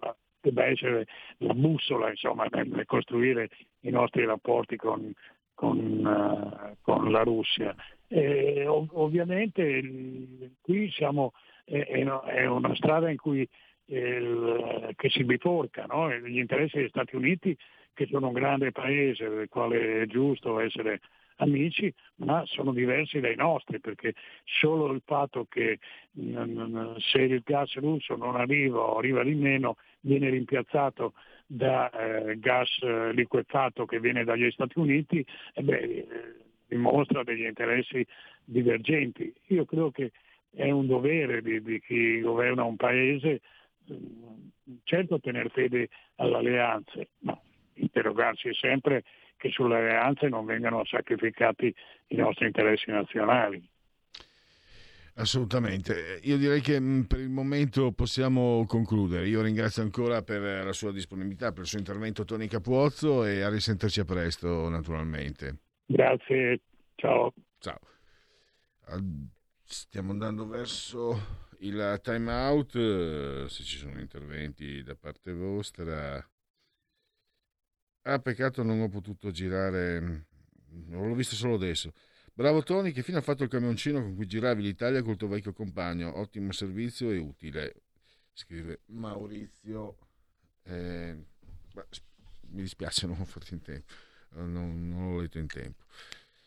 la, 0.00 0.16
debba 0.40 0.66
essere 0.66 1.06
la 1.38 1.54
bussola 1.54 2.10
insomma, 2.10 2.46
nel 2.50 2.84
costruire 2.86 3.48
i 3.80 3.90
nostri 3.90 4.24
rapporti 4.24 4.76
con, 4.76 5.12
con, 5.54 5.78
uh, 5.78 6.76
con 6.82 7.10
la 7.10 7.22
Russia. 7.22 7.74
Eh, 8.08 8.66
ov- 8.66 8.90
ovviamente 8.94 10.52
qui 10.60 10.90
siamo, 10.90 11.32
è, 11.64 11.86
è, 11.86 12.46
una 12.46 12.74
strada 12.74 13.10
in 13.10 13.16
cui, 13.16 13.46
eh, 13.86 14.94
che 14.96 15.10
si 15.10 15.24
biforca, 15.24 15.84
no? 15.84 16.10
gli 16.10 16.38
interessi 16.38 16.78
degli 16.78 16.88
Stati 16.88 17.16
Uniti 17.16 17.56
che 17.92 18.06
sono 18.06 18.28
un 18.28 18.32
grande 18.32 18.70
paese 18.72 19.28
del 19.28 19.48
quale 19.48 20.02
è 20.02 20.06
giusto 20.06 20.60
essere 20.60 21.00
amici, 21.38 21.92
ma 22.16 22.44
sono 22.46 22.72
diversi 22.72 23.20
dai 23.20 23.34
nostri, 23.36 23.80
perché 23.80 24.14
solo 24.44 24.92
il 24.92 25.02
fatto 25.04 25.46
che 25.48 25.78
mh, 26.12 26.96
se 26.98 27.22
il 27.22 27.42
gas 27.44 27.74
russo 27.76 28.16
non 28.16 28.36
arriva 28.36 28.78
o 28.78 28.98
arriva 28.98 29.22
di 29.22 29.34
meno, 29.34 29.76
viene 30.00 30.30
rimpiazzato 30.30 31.14
da 31.46 31.90
eh, 31.90 32.38
gas 32.38 32.68
eh, 32.82 33.12
liquefatto 33.12 33.84
che 33.84 34.00
viene 34.00 34.24
dagli 34.24 34.50
Stati 34.50 34.78
Uniti, 34.78 35.24
eh 35.54 35.62
beh, 35.62 36.06
dimostra 36.68 37.24
degli 37.24 37.44
interessi 37.44 38.06
divergenti. 38.44 39.32
Io 39.48 39.64
credo 39.64 39.90
che 39.90 40.12
è 40.50 40.70
un 40.70 40.86
dovere 40.86 41.42
di, 41.42 41.62
di 41.62 41.80
chi 41.80 42.20
governa 42.20 42.64
un 42.64 42.76
paese 42.76 43.40
certo 44.84 45.18
tenere 45.20 45.48
fede 45.48 45.88
alle 46.16 46.36
alleanze, 46.36 47.08
ma 47.20 47.38
interrogarsi 47.74 48.52
sempre 48.54 49.04
che 49.36 49.50
sulle 49.50 49.76
alleanze 49.76 50.28
non 50.28 50.44
vengano 50.44 50.84
sacrificati 50.84 51.74
i 52.08 52.16
nostri 52.16 52.46
interessi 52.46 52.90
nazionali. 52.90 53.66
Assolutamente, 55.14 56.20
io 56.22 56.36
direi 56.36 56.60
che 56.60 56.78
mm, 56.78 57.02
per 57.02 57.18
il 57.18 57.28
momento 57.28 57.90
possiamo 57.90 58.64
concludere. 58.66 59.26
Io 59.26 59.42
ringrazio 59.42 59.82
ancora 59.82 60.22
per 60.22 60.64
la 60.64 60.72
sua 60.72 60.92
disponibilità, 60.92 61.50
per 61.50 61.62
il 61.62 61.68
suo 61.68 61.78
intervento 61.78 62.24
Tony 62.24 62.46
Capuozzo 62.46 63.24
e 63.24 63.40
a 63.40 63.48
risentirci 63.48 64.00
a 64.00 64.04
presto 64.04 64.68
naturalmente. 64.68 65.67
Grazie, 65.90 66.60
ciao. 66.96 67.32
Ciao. 67.58 67.80
Stiamo 69.64 70.10
andando 70.10 70.46
verso 70.46 71.46
il 71.60 71.98
time 72.02 72.30
out, 72.30 73.46
se 73.46 73.62
ci 73.62 73.78
sono 73.78 73.98
interventi 73.98 74.82
da 74.82 74.94
parte 74.94 75.32
vostra. 75.32 76.22
Ah, 78.02 78.18
peccato 78.18 78.62
non 78.62 78.82
ho 78.82 78.88
potuto 78.90 79.30
girare, 79.30 80.26
l'ho 80.88 81.14
visto 81.14 81.34
solo 81.34 81.54
adesso. 81.54 81.94
Bravo 82.34 82.62
Tony, 82.62 82.92
che 82.92 83.02
fine 83.02 83.18
ha 83.18 83.22
fatto 83.22 83.44
il 83.44 83.48
camioncino 83.48 84.02
con 84.02 84.14
cui 84.14 84.26
giravi 84.26 84.62
l'Italia 84.62 85.02
col 85.02 85.16
tuo 85.16 85.28
vecchio 85.28 85.54
compagno? 85.54 86.18
Ottimo 86.18 86.52
servizio 86.52 87.10
e 87.10 87.16
utile. 87.16 87.82
Scrive 88.34 88.82
Maurizio. 88.88 89.96
Eh, 90.64 91.16
mi 92.50 92.60
dispiace 92.60 93.06
non 93.08 93.20
ho 93.20 93.24
fatto 93.24 93.54
in 93.54 93.62
tempo. 93.62 93.90
Eh, 94.34 94.42
non, 94.42 94.88
non 94.88 95.10
l'ho 95.10 95.20
letto 95.20 95.38
in 95.38 95.46
tempo. 95.46 95.84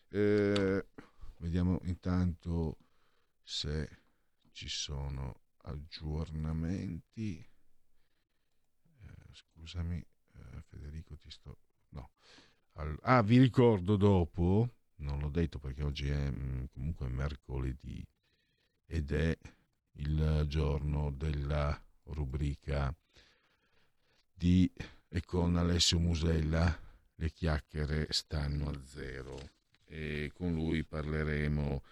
Eh, 0.09 0.85
vediamo 1.37 1.79
intanto 1.83 2.77
se 3.43 3.89
ci 4.51 4.67
sono 4.67 5.41
aggiornamenti. 5.63 7.37
Eh, 9.03 9.33
scusami, 9.33 9.97
eh, 9.97 10.61
Federico, 10.69 11.17
ti 11.17 11.29
sto. 11.29 11.57
No. 11.89 12.11
All... 12.73 12.97
Ah, 13.03 13.21
vi 13.21 13.39
ricordo 13.39 13.95
dopo, 13.95 14.75
non 14.97 15.19
l'ho 15.19 15.29
detto 15.29 15.59
perché 15.59 15.83
oggi 15.83 16.09
è 16.09 16.29
mm, 16.29 16.65
comunque 16.73 17.07
mercoledì 17.07 18.05
ed 18.85 19.11
è 19.11 19.37
il 19.93 20.45
giorno 20.47 21.11
della 21.11 21.79
rubrica 22.03 22.93
di 24.33 24.71
e 25.07 25.21
con 25.25 25.57
Alessio 25.57 25.99
Musella 25.99 26.90
le 27.21 27.29
chiacchiere 27.29 28.07
stanno 28.09 28.69
a 28.69 28.79
zero 28.83 29.37
e 29.85 30.31
con 30.33 30.53
lui 30.53 30.83
parleremo 30.83 31.83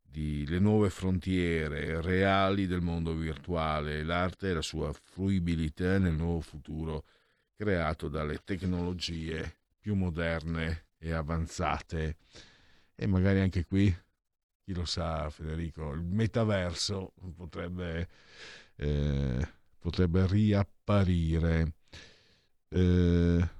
di 0.00 0.46
le 0.46 0.58
nuove 0.58 0.88
frontiere 0.88 2.00
reali 2.00 2.66
del 2.66 2.80
mondo 2.80 3.12
virtuale, 3.12 4.02
l'arte 4.02 4.48
e 4.48 4.54
la 4.54 4.62
sua 4.62 4.90
fruibilità 4.94 5.98
nel 5.98 6.14
nuovo 6.14 6.40
futuro 6.40 7.04
creato 7.54 8.08
dalle 8.08 8.40
tecnologie 8.42 9.56
più 9.78 9.94
moderne 9.94 10.86
e 10.96 11.12
avanzate. 11.12 12.16
E 12.94 13.06
magari 13.06 13.40
anche 13.40 13.66
qui, 13.66 13.94
chi 14.64 14.72
lo 14.72 14.86
sa 14.86 15.28
Federico, 15.28 15.92
il 15.92 16.02
metaverso 16.02 17.12
potrebbe, 17.36 18.08
eh, 18.76 19.48
potrebbe 19.78 20.26
riapparire. 20.26 21.74
Eh, 22.70 23.56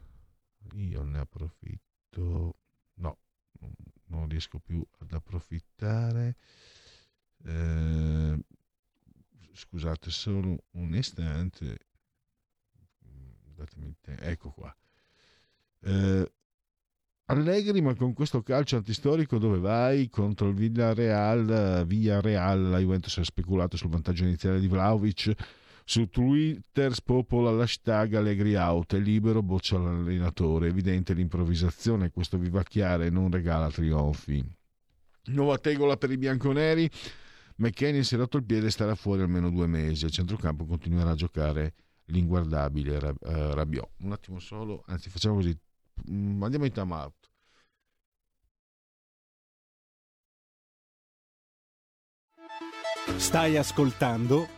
io 0.75 1.03
ne 1.03 1.19
approfitto, 1.19 2.57
no, 2.95 3.19
non 4.07 4.29
riesco 4.29 4.59
più 4.59 4.85
ad 4.99 5.13
approfittare. 5.13 6.37
Eh, 7.45 8.39
scusate 9.53 10.11
solo 10.11 10.65
un 10.73 10.95
istante. 10.95 11.79
Datemi 13.55 13.95
Ecco 14.03 14.51
qua. 14.51 14.75
Eh, 15.81 16.33
Allegri, 17.31 17.83
ma 17.83 17.95
con 17.95 18.15
questo 18.15 18.43
calcio 18.43 18.77
antistorico 18.77 19.37
dove 19.39 19.59
vai? 19.59 20.09
Contro 20.09 20.49
il 20.49 20.55
Villarreal, 20.55 21.85
via 21.87 22.21
Real, 22.21 22.71
la 22.71 22.79
Juventus 22.79 23.19
ha 23.19 23.25
speculato 23.25 23.77
sul 23.77 23.91
vantaggio 23.91 24.25
iniziale 24.25 24.61
di 24.61 24.67
Vlaovic 24.67 25.35
su 25.89 26.07
Twitter 26.11 26.93
spopola 26.93 27.51
l'hashtag 27.51 28.13
Allegri 28.13 28.55
out, 28.57 28.95
è 28.95 28.99
libero, 28.99 29.43
boccia 29.43 29.79
l'allenatore. 29.79 30.69
Evidente 30.69 31.15
l'improvvisazione, 31.15 32.11
questo 32.11 32.37
vivacchiare 32.37 33.09
non 33.09 33.31
regala 33.31 33.71
trionfi. 33.71 34.45
Nuova 35.29 35.57
tegola 35.57 35.97
per 35.97 36.11
i 36.11 36.19
bianconeri. 36.19 36.91
McKenny 37.57 38.05
si 38.05 38.17
è 38.17 38.19
rotto 38.19 38.37
il 38.37 38.45
piede 38.45 38.67
e 38.67 38.71
starà 38.71 38.95
fuori 38.95 39.23
almeno 39.23 39.49
due 39.49 39.67
mesi. 39.67 40.05
A 40.05 40.11
centrocampo 40.11 40.67
continuerà 40.67 41.13
a 41.13 41.15
giocare 41.15 41.73
l'inguardabile 42.09 42.97
uh, 42.99 43.53
Rabiot. 43.55 43.89
Un 44.01 44.13
attimo 44.13 44.41
solo, 44.41 44.85
anzi 44.89 45.09
facciamo 45.09 45.37
così, 45.37 45.59
mm, 46.11 46.43
andiamo 46.43 46.67
in 46.67 46.73
time 46.73 46.95
out. 46.95 47.15
Stai 53.17 53.57
ascoltando 53.57 54.58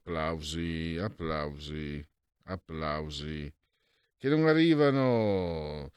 applausi, 0.00 0.96
applausi, 0.98 2.06
applausi 2.44 3.52
che 4.16 4.28
non 4.28 4.46
arrivano. 4.46 5.92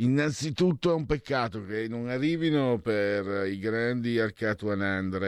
Innanzitutto 0.00 0.90
è 0.90 0.94
un 0.94 1.06
peccato 1.06 1.64
che 1.64 1.88
non 1.88 2.08
arrivino 2.08 2.78
per 2.78 3.46
i 3.46 3.58
grandi 3.58 4.18
Arcade 4.18 4.56
100. 4.58 5.24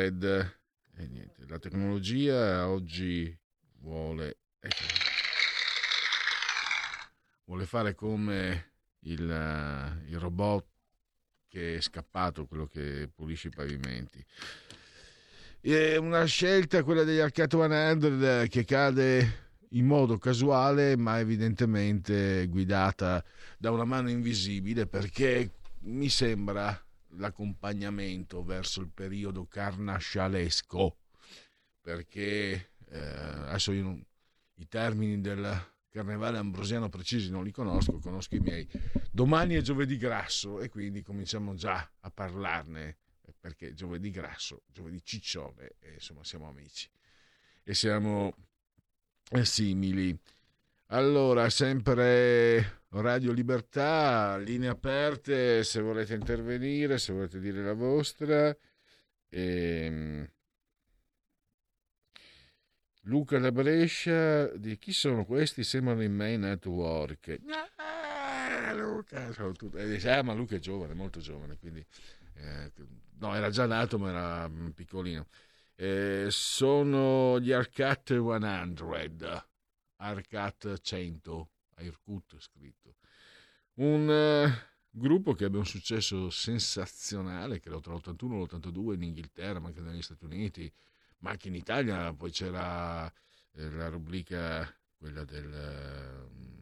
E 0.97 1.07
niente, 1.07 1.45
la 1.47 1.59
tecnologia 1.59 2.69
oggi 2.69 3.35
vuole, 3.79 4.39
ecco, 4.59 4.85
vuole 7.45 7.65
fare 7.65 7.95
come 7.95 8.73
il, 9.01 9.21
il 10.09 10.19
robot 10.19 10.67
che 11.47 11.77
è 11.77 11.81
scappato, 11.81 12.47
quello 12.47 12.67
che 12.67 13.09
pulisce 13.15 13.49
i 13.49 13.53
pavimenti. 13.53 14.23
Una 15.61 16.25
scelta, 16.25 16.85
quella 16.85 17.03
degli 17.03 17.19
Arcade 17.19 17.49
100, 17.51 18.47
che 18.49 18.65
cade 18.65 19.47
in 19.71 19.87
modo 19.87 20.17
casuale, 20.17 20.97
ma 20.97 21.19
evidentemente 21.19 22.47
guidata 22.47 23.23
da 23.59 23.73
una 23.73 23.85
mano 23.85 24.09
invisibile, 24.09 24.87
perché 24.87 25.51
mi 25.81 26.09
sembra 26.09 26.81
l'accompagnamento 27.17 28.45
verso 28.45 28.81
il 28.81 28.91
periodo 28.95 29.47
carnascialesco, 29.47 30.97
perché 31.81 32.71
eh, 32.91 32.99
adesso 32.99 33.73
io 33.73 33.83
non, 33.83 34.07
i 34.55 34.69
termini 34.69 35.21
del 35.21 35.61
carnevale 35.91 36.39
ambrosiano 36.39 36.89
precisi 36.89 37.31
non 37.31 37.43
li 37.43 37.51
conosco, 37.51 37.99
conosco 37.99 38.37
i 38.37 38.41
miei. 38.41 38.67
Domani 39.11 39.57
è 39.57 39.61
giovedì 39.61 39.97
grasso 39.97 40.61
e 40.61 40.69
quindi 40.69 41.03
cominciamo 41.03 41.55
già 41.55 41.91
a 41.99 42.11
parlarne 42.11 42.99
perché 43.39 43.75
giovedì 43.75 44.11
grasso, 44.11 44.63
giovedì 44.67 45.03
ciccione, 45.03 45.75
e 45.79 45.95
insomma 45.95 46.25
siamo 46.25 46.49
amici 46.49 46.89
e 47.63 47.75
siamo 47.75 48.35
simili. 49.43 50.19
Allora, 50.91 51.51
sempre 51.51 52.83
Radio 52.91 53.33
Libertà, 53.33 54.39
linee 54.39 54.71
aperte 54.71 55.63
se 55.63 55.81
volete 55.81 56.15
intervenire, 56.15 56.99
se 56.99 57.13
volete 57.13 57.39
dire 57.39 57.63
la 57.63 57.75
vostra. 57.75 58.49
E... 59.29 59.85
Ehm, 59.85 60.31
Luca 63.03 63.39
da 63.39 63.51
Brescia, 63.51 64.49
di 64.57 64.77
chi 64.77 64.93
sono 64.93 65.25
questi? 65.25 65.65
Sembrano 65.65 66.03
in 66.03 66.15
main 66.15 66.41
network. 66.41 67.39
Ah, 67.77 68.75
Luca, 68.75 69.33
sono 69.33 69.53
tutti... 69.53 69.77
eh, 69.79 70.09
ah, 70.11 70.23
ma 70.23 70.35
Luca 70.35 70.57
è 70.57 70.59
giovane, 70.59 70.93
molto 70.93 71.19
giovane, 71.19 71.57
quindi 71.57 71.85
eh, 72.41 72.73
no, 73.19 73.35
era 73.35 73.51
già 73.51 73.67
nato, 73.67 73.99
ma 73.99 74.11
era 74.11 74.49
mm, 74.49 74.69
piccolino. 74.71 75.27
Eh, 75.75 76.27
sono 76.31 77.39
gli 77.41 77.53
Arcat 77.53 78.15
100, 78.15 79.49
Arcat 79.97 80.81
100, 80.81 81.51
Aircut 81.77 82.37
scritto. 82.39 82.97
Un 83.75 84.09
uh, 84.09 84.51
gruppo 84.91 85.35
che 85.35 85.45
ebbe 85.45 85.59
un 85.59 85.67
successo 85.67 86.31
sensazionale, 86.31 87.61
credo 87.61 87.81
tra 87.81 87.95
l'81 87.95 88.33
e 88.33 88.57
l'82 88.57 88.95
in 88.95 89.03
Inghilterra, 89.03 89.61
ma 89.61 89.69
anche 89.69 89.81
negli 89.81 90.03
Stati 90.03 90.25
Uniti, 90.25 90.73
ma 91.19 91.31
anche 91.31 91.49
in 91.49 91.55
Italia. 91.55 92.13
Poi 92.13 92.31
c'era 92.31 93.07
eh, 93.53 93.71
la 93.71 93.89
rubrica, 93.89 94.69
quella 94.97 95.25
del... 95.25 95.47
Uh, 95.47 96.57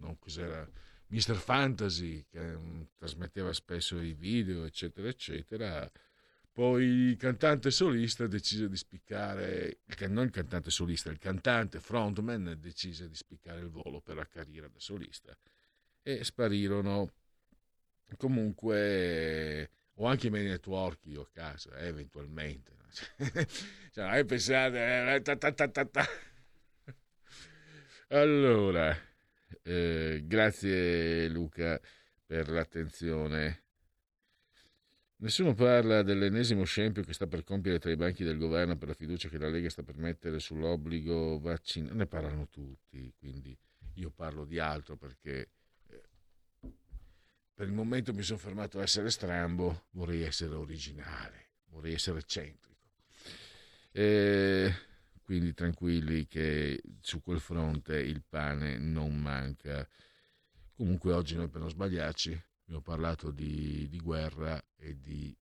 non 0.00 0.18
cos'era 0.18 0.66
Mr. 1.08 1.34
Fantasy 1.36 2.26
che 2.28 2.38
um, 2.38 2.86
trasmetteva 2.96 3.52
spesso 3.52 4.00
i 4.00 4.12
video, 4.12 4.64
eccetera, 4.64 5.08
eccetera. 5.08 5.90
Poi 6.52 6.84
il 6.84 7.16
cantante 7.16 7.70
solista 7.70 8.26
decise 8.26 8.68
di 8.68 8.76
spiccare, 8.76 9.80
non 10.08 10.24
il 10.24 10.30
cantante 10.30 10.70
solista, 10.70 11.08
il 11.08 11.18
cantante 11.18 11.78
frontman 11.78 12.56
decise 12.58 13.08
di 13.08 13.14
spiccare 13.14 13.60
il 13.60 13.68
volo 13.68 14.00
per 14.00 14.16
la 14.16 14.26
carriera 14.26 14.66
da 14.66 14.80
solista 14.80 15.36
e 16.02 16.24
sparirono. 16.24 17.12
Comunque, 18.16 19.70
o 19.94 20.06
anche 20.06 20.26
i 20.28 20.30
main 20.30 20.46
network 20.46 21.04
io 21.04 21.22
a 21.22 21.28
caso, 21.30 21.72
eh, 21.74 21.86
eventualmente. 21.86 22.72
cioè, 23.92 24.24
pensate, 24.24 25.14
eh, 25.14 25.22
ta, 25.22 25.36
ta, 25.36 25.52
ta, 25.52 26.08
allora, 28.08 28.96
eh, 29.62 30.22
grazie 30.24 31.28
Luca 31.28 31.80
per 32.24 32.48
l'attenzione. 32.50 33.62
Nessuno 35.20 35.52
parla 35.54 36.02
dell'ennesimo 36.02 36.62
scempio 36.62 37.02
che 37.02 37.12
sta 37.12 37.26
per 37.26 37.42
compiere 37.42 37.80
tra 37.80 37.90
i 37.90 37.96
banchi 37.96 38.22
del 38.22 38.38
governo 38.38 38.76
per 38.76 38.88
la 38.88 38.94
fiducia 38.94 39.28
che 39.28 39.38
la 39.38 39.48
Lega 39.48 39.68
sta 39.68 39.82
per 39.82 39.96
mettere 39.96 40.38
sull'obbligo 40.38 41.40
vaccinale. 41.40 41.94
Ne 41.94 42.06
parlano 42.06 42.48
tutti, 42.48 43.12
quindi 43.18 43.56
io 43.94 44.10
parlo 44.10 44.44
di 44.44 44.60
altro 44.60 44.96
perché 44.96 45.50
eh, 45.88 46.02
per 47.52 47.66
il 47.66 47.72
momento 47.72 48.14
mi 48.14 48.22
sono 48.22 48.38
fermato 48.38 48.78
a 48.78 48.82
essere 48.82 49.10
strambo, 49.10 49.86
vorrei 49.90 50.22
essere 50.22 50.54
originale, 50.54 51.48
vorrei 51.70 51.94
essere 51.94 52.20
eccentrico. 52.20 52.76
Eh, 53.90 54.72
quindi 55.28 55.52
tranquilli 55.52 56.26
che 56.26 56.82
su 57.02 57.20
quel 57.20 57.38
fronte 57.38 57.98
il 57.98 58.22
pane 58.26 58.78
non 58.78 59.14
manca. 59.20 59.86
Comunque 60.72 61.12
oggi 61.12 61.36
noi 61.36 61.48
per 61.48 61.60
non 61.60 61.68
sbagliarci 61.68 62.30
abbiamo 62.62 62.80
parlato 62.80 63.30
di, 63.30 63.86
di 63.90 63.98
guerra 64.00 64.58
e 64.74 64.98
di... 64.98 65.36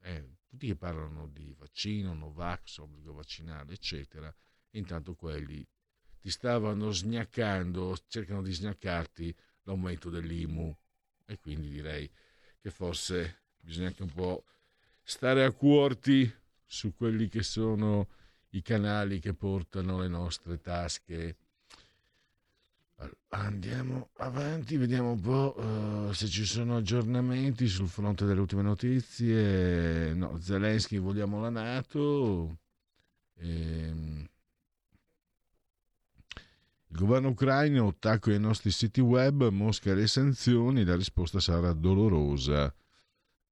Eh, 0.00 0.36
tutti 0.48 0.68
che 0.68 0.74
parlano 0.74 1.28
di 1.28 1.54
vaccino, 1.58 2.14
Novax, 2.14 2.78
obbligo 2.78 3.12
vaccinale, 3.12 3.74
eccetera, 3.74 4.34
intanto 4.70 5.14
quelli 5.14 5.62
ti 6.18 6.30
stavano 6.30 6.92
sgnaccando, 6.92 7.94
cercano 8.08 8.40
di 8.40 8.54
sgnaccarti 8.54 9.36
l'aumento 9.64 10.08
dell'IMU 10.08 10.74
e 11.26 11.38
quindi 11.38 11.68
direi 11.68 12.10
che 12.58 12.70
forse 12.70 13.42
bisogna 13.60 13.88
anche 13.88 14.02
un 14.02 14.14
po' 14.14 14.44
stare 15.02 15.44
a 15.44 15.52
cuorti 15.52 16.34
su 16.64 16.94
quelli 16.94 17.28
che 17.28 17.42
sono 17.42 18.08
i 18.50 18.62
canali 18.62 19.20
che 19.20 19.34
portano 19.34 19.98
le 19.98 20.08
nostre 20.08 20.60
tasche. 20.60 21.36
Andiamo 23.28 24.10
avanti, 24.16 24.76
vediamo 24.76 25.12
un 25.12 25.20
po' 25.20 25.58
uh, 25.58 26.12
se 26.12 26.26
ci 26.26 26.44
sono 26.44 26.76
aggiornamenti 26.76 27.66
sul 27.66 27.88
fronte 27.88 28.26
delle 28.26 28.40
ultime 28.40 28.62
notizie. 28.62 30.12
No, 30.12 30.38
Zelensky 30.38 30.98
vogliamo 30.98 31.40
la 31.40 31.48
Nato. 31.48 32.58
Ehm, 33.36 34.28
il 36.88 36.96
governo 36.96 37.28
ucraino 37.28 37.88
attacca 37.88 38.32
i 38.32 38.38
nostri 38.38 38.70
siti 38.70 39.00
web, 39.00 39.48
Mosca 39.48 39.94
le 39.94 40.06
sanzioni, 40.06 40.84
la 40.84 40.96
risposta 40.96 41.40
sarà 41.40 41.72
dolorosa. 41.72 42.74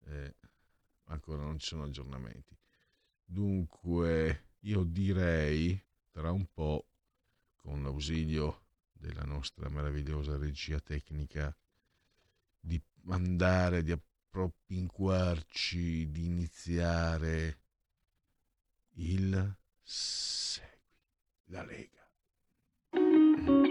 Eh, 0.07 0.35
ancora 1.05 1.43
non 1.43 1.59
ci 1.59 1.69
sono 1.69 1.85
aggiornamenti. 1.85 2.55
Dunque, 3.25 4.48
io 4.61 4.85
direi 4.85 5.79
tra 6.11 6.33
un 6.33 6.47
po', 6.53 6.87
con 7.57 7.83
l'ausilio 7.83 8.65
della 8.93 9.25
nostra 9.25 9.69
meravigliosa 9.69 10.37
regia 10.37 10.81
tecnica, 10.81 11.55
di 12.61 12.81
andare, 13.09 13.83
di 13.83 13.93
appropinquarci, 13.93 16.11
di 16.11 16.25
iniziare 16.25 17.59
il 18.95 19.57
Segui 19.83 20.69
la 21.51 21.65
Lega. 21.65 22.07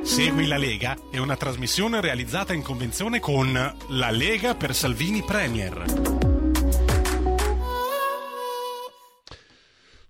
Segui 0.03 0.47
la 0.47 0.57
Lega 0.57 0.97
è 1.11 1.17
una 1.17 1.35
trasmissione 1.35 2.01
realizzata 2.01 2.53
in 2.53 2.63
convenzione 2.63 3.19
con 3.19 3.53
La 3.53 4.09
Lega 4.09 4.55
per 4.55 4.73
Salvini 4.73 5.23
Premier. 5.23 6.36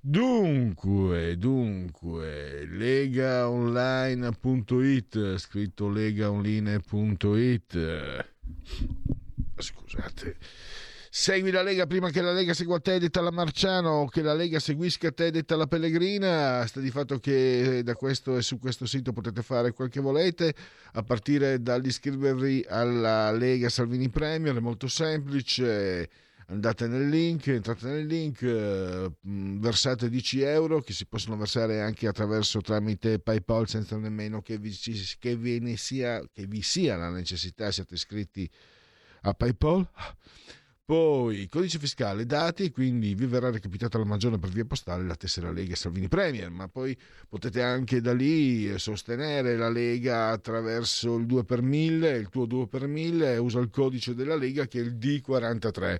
Dunque, 0.09 1.38
dunque, 1.38 2.65
legaonline.it, 2.65 5.35
scritto 5.35 5.89
legaonline.it. 5.89 8.25
Scusate. 9.57 10.38
Segui 11.09 11.51
la 11.51 11.61
Lega 11.61 11.88
prima 11.88 12.09
che 12.09 12.21
la 12.21 12.31
Lega 12.31 12.53
segua 12.53 12.79
te, 12.79 12.99
detta 12.99 13.19
la 13.19 13.31
Marciano, 13.31 13.89
o 13.89 14.07
che 14.07 14.21
la 14.21 14.34
Lega 14.34 14.59
seguisca 14.59 15.11
te, 15.11 15.29
detta 15.29 15.57
la 15.57 15.67
Pellegrina. 15.67 16.65
Sta 16.65 16.79
di 16.79 16.89
fatto 16.89 17.19
che 17.19 17.81
da 17.84 17.95
questo 17.95 18.38
e 18.38 18.41
su 18.41 18.59
questo 18.59 18.85
sito 18.85 19.11
potete 19.11 19.41
fare 19.41 19.73
quel 19.73 19.89
che 19.89 19.99
volete, 19.99 20.55
a 20.93 21.03
partire 21.03 21.61
dall'iscrivervi 21.61 22.65
alla 22.69 23.29
Lega 23.34 23.67
Salvini 23.67 24.07
Premier, 24.07 24.55
è 24.55 24.61
molto 24.61 24.88
semplice. 24.88 26.27
Andate 26.49 26.88
nel 26.88 27.10
link, 27.10 27.45
entrate 27.48 27.88
nel 27.88 28.06
link, 28.06 28.41
eh, 28.41 29.11
versate 29.22 30.10
10 30.10 30.41
euro 30.44 30.80
che 30.80 30.94
si 30.94 31.06
possono 31.06 31.36
versare 31.36 31.82
anche 31.82 32.07
attraverso 32.07 32.61
tramite 32.61 33.19
PayPal 33.19 33.68
senza 33.68 33.98
nemmeno 33.98 34.41
che 34.41 34.57
vi, 34.57 34.74
che 35.19 35.36
vi, 35.36 35.76
sia, 35.76 36.24
che 36.32 36.48
vi 36.48 36.61
sia 36.61 36.95
la 36.95 37.10
necessità, 37.10 37.69
siate 37.69 37.95
iscritti 37.95 38.49
a 39.24 39.34
PayPal. 39.34 39.90
Poi 40.86 41.49
codice 41.49 41.80
fiscale, 41.80 42.26
dati, 42.26 42.72
quindi 42.72 43.14
vi 43.14 43.26
verrà 43.26 43.52
recapitata 43.52 43.98
la 43.98 44.06
maggiore 44.06 44.38
per 44.38 44.48
via 44.48 44.64
postale 44.64 45.03
la 45.03 45.15
tessera 45.15 45.52
Lega 45.52 45.76
Salvini 45.76 46.07
Premier, 46.07 46.49
ma 46.49 46.69
poi 46.69 46.98
potete 47.28 47.61
anche 47.61 47.99
da 47.99 48.14
lì 48.14 48.80
sostenere 48.80 49.57
la 49.57 49.68
Lega 49.68 50.30
attraverso 50.30 51.18
il 51.18 51.26
2 51.26 51.44
per 51.44 51.61
1000, 51.61 52.10
il 52.11 52.30
tuo 52.30 52.45
2 52.45 52.68
per 52.68 52.88
1000 52.88 53.36
usa 53.36 53.60
il 53.60 53.69
codice 53.69 54.15
della 54.15 54.38
Lega 54.38 54.65
che 54.65 54.80
è 54.80 54.82
il 54.82 54.95
D43. 54.95 55.99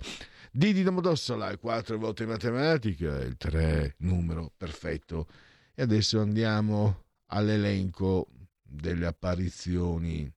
D 0.50 0.72
di 0.72 0.82
Domodossola, 0.82 1.56
4 1.56 1.98
volte 1.98 2.26
matematica, 2.26 3.18
il 3.18 3.36
3 3.36 3.96
numero 3.98 4.52
perfetto. 4.56 5.26
E 5.74 5.82
adesso 5.82 6.20
andiamo 6.20 7.04
all'elenco 7.26 8.28
delle 8.62 9.06
apparizioni 9.06 10.30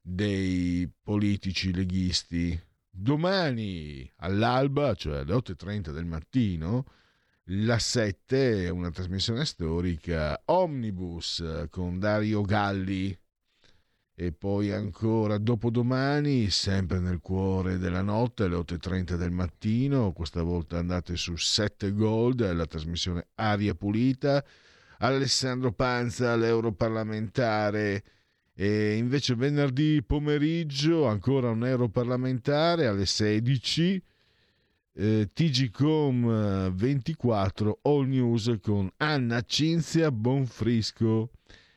dei 0.00 0.90
politici 1.02 1.72
leghisti 1.72 2.60
domani 2.88 4.10
all'alba, 4.16 4.94
cioè 4.94 5.18
alle 5.18 5.34
8.30 5.34 5.90
del 5.90 6.04
mattino, 6.04 6.86
la 7.46 7.78
7 7.78 8.66
è 8.66 8.68
una 8.68 8.90
trasmissione 8.90 9.44
storica 9.44 10.40
Omnibus 10.46 11.66
con 11.70 11.98
Dario 11.98 12.42
Galli 12.42 13.16
e 14.14 14.30
poi 14.32 14.70
ancora 14.72 15.38
dopodomani, 15.38 16.50
sempre 16.50 16.98
nel 16.98 17.20
cuore 17.20 17.78
della 17.78 18.02
notte, 18.02 18.44
alle 18.44 18.56
8.30 18.56 19.14
del 19.14 19.30
mattino, 19.30 20.12
questa 20.12 20.42
volta 20.42 20.78
andate 20.78 21.16
su 21.16 21.34
7 21.36 21.92
Gold, 21.92 22.52
la 22.52 22.66
trasmissione 22.66 23.28
Aria 23.36 23.74
Pulita, 23.74 24.44
Alessandro 24.98 25.72
Panza, 25.72 26.36
l'europarlamentare. 26.36 28.04
E 28.54 28.96
invece 28.96 29.34
venerdì 29.34 30.02
pomeriggio 30.06 31.06
ancora 31.06 31.48
un 31.48 31.64
europarlamentare 31.64 32.86
alle 32.86 33.06
16 33.06 34.02
eh, 34.94 35.30
TGCOM 35.32 36.70
24 36.74 37.78
All 37.82 38.06
News 38.06 38.58
con 38.60 38.92
Anna 38.98 39.40
Cinzia 39.40 40.12
Bonfrisco 40.12 41.30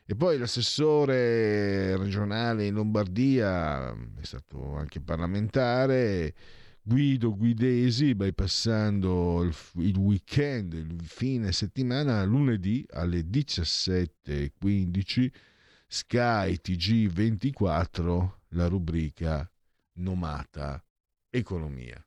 e 0.07 0.15
poi 0.15 0.37
l'assessore 0.37 1.97
regionale 1.97 2.67
in 2.67 2.75
Lombardia 2.75 3.91
è 3.91 4.23
stato 4.23 4.75
anche 4.75 5.01
parlamentare 5.01 6.35
Guido 6.81 7.35
Guidesi 7.35 8.13
bypassando 8.13 9.43
il, 9.43 9.55
il 9.77 9.97
weekend 9.97 10.73
il 10.73 11.01
fine 11.03 11.51
settimana 11.51 12.23
lunedì 12.23 12.85
alle 12.91 13.21
17.15 13.21 15.31
Sky 15.87 16.59
TG24, 16.61 18.29
la 18.49 18.67
rubrica 18.67 19.49
Nomata 19.93 20.83
Economia. 21.29 22.03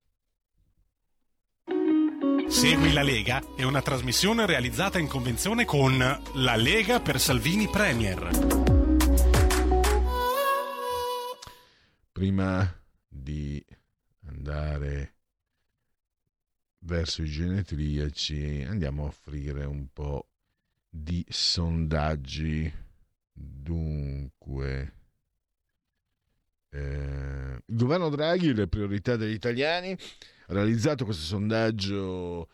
Segui 2.48 2.92
la 2.92 3.02
Lega 3.02 3.42
è 3.56 3.62
una 3.62 3.82
trasmissione 3.82 4.46
realizzata 4.46 4.98
in 4.98 5.06
convenzione 5.06 5.64
con 5.64 5.98
La 5.98 6.56
Lega 6.56 7.00
per 7.00 7.20
Salvini 7.20 7.68
Premier. 7.68 8.30
Prima 12.12 12.80
di 13.06 13.64
andare 14.26 15.14
verso 16.80 17.22
i 17.22 17.30
genetriaci 17.30 18.66
andiamo 18.68 19.04
a 19.04 19.06
offrire 19.08 19.64
un 19.64 19.86
po' 19.92 20.28
di 20.88 21.24
sondaggi 21.28 22.86
Dunque, 23.40 24.92
eh, 26.70 27.62
il 27.66 27.76
governo 27.76 28.08
Draghi, 28.08 28.52
le 28.52 28.66
priorità 28.66 29.14
degli 29.16 29.34
italiani, 29.34 29.96
realizzato 30.48 31.04
questo 31.04 31.24
sondaggio 31.24 32.48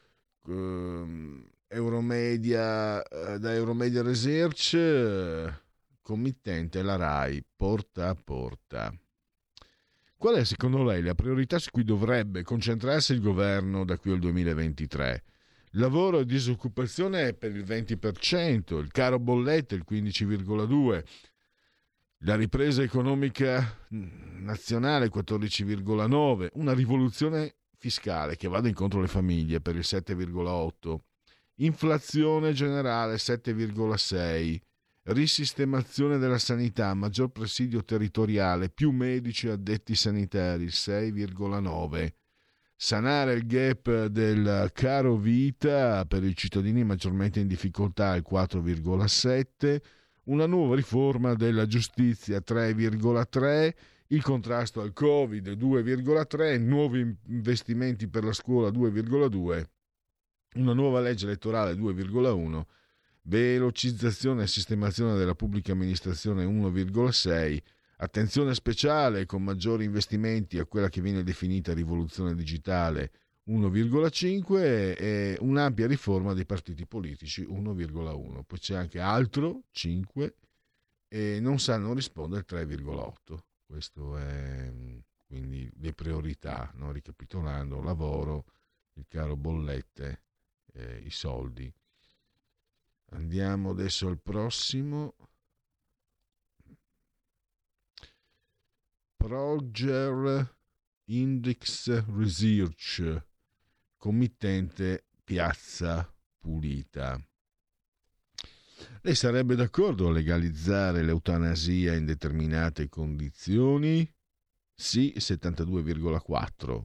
eh, 0.46 1.46
Euromedia, 1.68 3.02
eh, 3.02 3.38
da 3.38 3.52
Euromedia 3.52 4.02
Research, 4.02 4.74
eh, 4.74 5.52
committente 6.00 6.82
la 6.82 6.96
RAI, 6.96 7.44
porta 7.56 8.08
a 8.08 8.14
porta. 8.14 8.92
Qual 10.16 10.36
è 10.36 10.44
secondo 10.44 10.84
lei 10.84 11.02
la 11.02 11.14
priorità 11.14 11.58
su 11.58 11.70
cui 11.70 11.84
dovrebbe 11.84 12.42
concentrarsi 12.42 13.12
il 13.12 13.20
governo 13.20 13.84
da 13.84 13.98
qui 13.98 14.12
al 14.12 14.20
2023? 14.20 15.24
lavoro 15.76 16.20
e 16.20 16.24
disoccupazione 16.24 17.32
per 17.34 17.54
il 17.54 17.64
20%, 17.64 18.78
il 18.78 18.90
caro 18.90 19.18
bollette 19.18 19.74
il 19.74 19.84
15,2%, 19.88 21.02
la 22.18 22.36
ripresa 22.36 22.82
economica 22.82 23.76
nazionale 23.88 25.10
14,9%, 25.10 26.48
una 26.54 26.72
rivoluzione 26.72 27.56
fiscale 27.84 28.36
che 28.36 28.48
vada 28.48 28.66
incontro 28.66 28.98
alle 28.98 29.08
famiglie 29.08 29.60
per 29.60 29.74
il 29.74 29.82
7,8%, 29.84 30.96
inflazione 31.56 32.54
generale 32.54 33.16
7,6%, 33.16 34.58
risistemazione 35.02 36.16
della 36.16 36.38
sanità, 36.38 36.94
maggior 36.94 37.28
presidio 37.28 37.84
territoriale, 37.84 38.70
più 38.70 38.90
medici 38.90 39.48
addetti 39.48 39.94
sanitari 39.94 40.68
6,9%, 40.68 42.08
sanare 42.74 43.34
il 43.34 43.46
gap 43.46 44.06
del 44.06 44.70
caro 44.72 45.16
vita 45.16 46.06
per 46.06 46.24
i 46.24 46.34
cittadini 46.34 46.84
maggiormente 46.84 47.40
in 47.40 47.48
difficoltà 47.48 48.12
al 48.12 48.24
4,7, 48.26 49.76
una 50.24 50.46
nuova 50.46 50.74
riforma 50.74 51.34
della 51.34 51.66
giustizia 51.66 52.38
3,3, 52.38 53.74
il 54.14 54.22
contrasto 54.22 54.80
al 54.80 54.92
Covid 54.92 55.48
2,3, 55.48 56.60
nuovi 56.60 57.16
investimenti 57.26 58.08
per 58.08 58.24
la 58.24 58.32
scuola 58.32 58.70
2,2, 58.70 59.64
una 60.54 60.72
nuova 60.72 61.00
legge 61.00 61.26
elettorale 61.26 61.74
2,1, 61.74 62.62
velocizzazione 63.22 64.44
e 64.44 64.46
sistemazione 64.46 65.16
della 65.16 65.34
pubblica 65.34 65.72
amministrazione 65.72 66.44
1,6, 66.44 67.58
attenzione 67.96 68.54
speciale 68.54 69.26
con 69.26 69.42
maggiori 69.42 69.84
investimenti 69.84 70.58
a 70.58 70.64
quella 70.64 70.88
che 70.88 71.00
viene 71.00 71.24
definita 71.24 71.74
rivoluzione 71.74 72.34
digitale 72.34 73.10
1,5 73.48 74.96
e 74.96 75.36
un'ampia 75.40 75.86
riforma 75.86 76.34
dei 76.34 76.46
partiti 76.46 76.86
politici 76.86 77.42
1,1. 77.42 78.42
Poi 78.46 78.58
c'è 78.58 78.76
anche 78.76 79.00
altro 79.00 79.64
5 79.72 80.34
e 81.08 81.38
non 81.40 81.58
sanno 81.58 81.92
rispondere 81.94 82.44
3,8. 82.48 83.38
Questo 83.74 84.16
è 84.16 84.72
quindi 85.26 85.68
le 85.80 85.92
priorità, 85.94 86.70
no? 86.76 86.92
ricapitolando, 86.92 87.82
lavoro, 87.82 88.44
il 88.92 89.06
caro 89.08 89.34
bollette, 89.34 90.22
eh, 90.74 90.98
i 90.98 91.10
soldi. 91.10 91.74
Andiamo 93.06 93.70
adesso 93.70 94.06
al 94.06 94.20
prossimo. 94.20 95.16
Proger 99.16 100.56
Index 101.06 102.04
Research, 102.16 103.24
committente 103.96 105.06
Piazza 105.24 106.14
Pulita. 106.38 107.20
Lei 109.06 109.14
sarebbe 109.14 109.54
d'accordo 109.54 110.08
a 110.08 110.12
legalizzare 110.12 111.02
l'eutanasia 111.02 111.92
in 111.92 112.06
determinate 112.06 112.88
condizioni? 112.88 114.10
Sì, 114.74 115.12
72,4. 115.18 116.84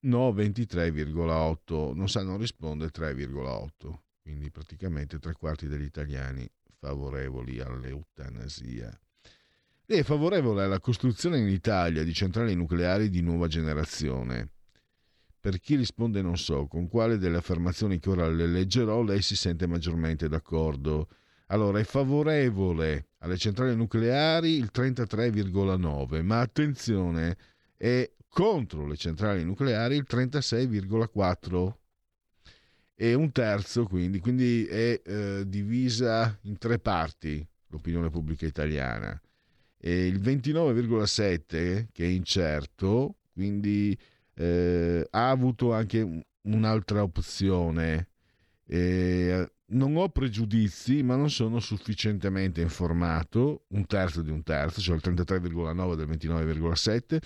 No, 0.00 0.30
23,8. 0.30 1.94
Non 1.94 2.06
sanno 2.10 2.36
rispondere 2.36 2.90
3,8. 2.90 3.98
Quindi 4.20 4.50
praticamente 4.50 5.18
tre 5.18 5.32
quarti 5.32 5.68
degli 5.68 5.84
italiani 5.84 6.46
favorevoli 6.78 7.60
all'eutanasia. 7.60 9.00
Lei 9.86 10.00
è 10.00 10.04
favorevole 10.04 10.64
alla 10.64 10.80
costruzione 10.80 11.38
in 11.38 11.48
Italia 11.48 12.04
di 12.04 12.12
centrali 12.12 12.54
nucleari 12.54 13.08
di 13.08 13.22
nuova 13.22 13.46
generazione. 13.46 14.50
Per 15.40 15.58
chi 15.60 15.76
risponde 15.76 16.20
non 16.20 16.36
so 16.36 16.66
con 16.66 16.88
quale 16.88 17.16
delle 17.16 17.38
affermazioni 17.38 17.98
che 17.98 18.10
ora 18.10 18.28
le 18.28 18.46
leggerò 18.46 19.02
lei 19.02 19.22
si 19.22 19.34
sente 19.34 19.66
maggiormente 19.66 20.28
d'accordo. 20.28 21.08
Allora 21.50 21.78
è 21.78 21.84
favorevole 21.84 23.08
alle 23.18 23.38
centrali 23.38 23.74
nucleari 23.74 24.50
il 24.50 24.70
33,9, 24.72 26.22
ma 26.22 26.40
attenzione, 26.40 27.36
è 27.76 28.10
contro 28.28 28.86
le 28.86 28.96
centrali 28.96 29.44
nucleari 29.44 29.96
il 29.96 30.06
36,4 30.08 31.72
e 32.94 33.14
un 33.14 33.32
terzo 33.32 33.84
quindi, 33.84 34.18
quindi 34.18 34.66
è 34.66 35.00
eh, 35.02 35.44
divisa 35.46 36.36
in 36.42 36.58
tre 36.58 36.78
parti 36.78 37.46
l'opinione 37.68 38.10
pubblica 38.10 38.44
italiana 38.44 39.18
e 39.78 40.06
il 40.06 40.20
29,7 40.20 41.86
che 41.92 42.04
è 42.04 42.08
incerto, 42.08 43.16
quindi 43.32 43.96
eh, 44.34 45.06
ha 45.08 45.30
avuto 45.30 45.72
anche 45.72 46.24
un'altra 46.42 47.02
opzione. 47.02 48.08
Eh, 48.66 49.50
non 49.70 49.96
ho 49.96 50.08
pregiudizi, 50.08 51.02
ma 51.02 51.16
non 51.16 51.30
sono 51.30 51.60
sufficientemente 51.60 52.60
informato, 52.60 53.64
un 53.68 53.86
terzo 53.86 54.22
di 54.22 54.30
un 54.30 54.42
terzo, 54.42 54.80
cioè 54.80 54.96
il 54.96 55.02
33,9 55.04 55.94
del 55.94 56.08
29,7. 56.08 57.18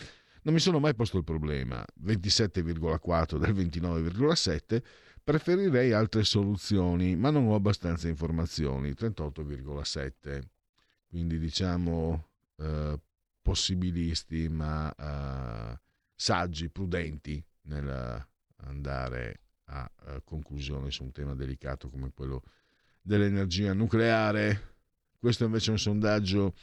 Non 0.43 0.55
mi 0.55 0.61
sono 0.61 0.81
mai 0.81 0.95
posto 0.95 1.19
il 1.19 1.25
problema, 1.25 1.85
27,4 2.05 3.37
del 3.37 3.55
29,7. 3.55 4.83
Preferirei 5.23 5.93
altre 5.93 6.25
soluzioni, 6.25 7.15
ma 7.15 7.31
non 7.31 7.47
ho 7.47 7.55
abbastanza 7.55 8.09
informazioni, 8.09 8.91
38,7. 8.91 10.43
Quindi 11.07 11.39
diciamo 11.39 12.29
eh, 12.57 12.99
possibilisti 13.41 14.49
ma 14.49 14.93
eh, 14.95 15.81
saggi, 16.17 16.71
prudenti 16.71 17.45
nell'andare 17.63 19.42
a, 19.67 19.91
a 19.97 20.21
conclusione 20.21 20.91
su 20.91 21.05
un 21.05 21.13
tema 21.13 21.35
delicato 21.35 21.89
come 21.89 22.11
quello 22.13 22.43
dell'energia 23.01 23.73
nucleare. 23.73 24.71
Questo 25.19 25.45
invece 25.45 25.69
è 25.69 25.73
un 25.73 25.79
sondaggio 25.79 26.55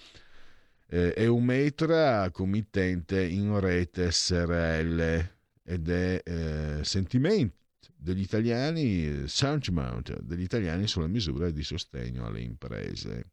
eh, 0.88 1.14
Eumetra, 1.16 2.30
committente 2.32 3.24
in 3.24 3.60
rete 3.60 4.12
SRL 4.12 5.30
ed 5.64 5.90
è 5.90 6.22
eh, 6.24 6.84
sentimento 6.84 7.58
degli 7.96 8.22
italiani, 8.22 9.28
sentiment 9.28 10.20
degli 10.22 10.42
italiani 10.42 10.88
sulle 10.88 11.08
misure 11.08 11.52
di 11.52 11.64
sostegno 11.64 12.26
alle 12.26 12.42
imprese. 12.42 13.32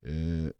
Eh, 0.00 0.54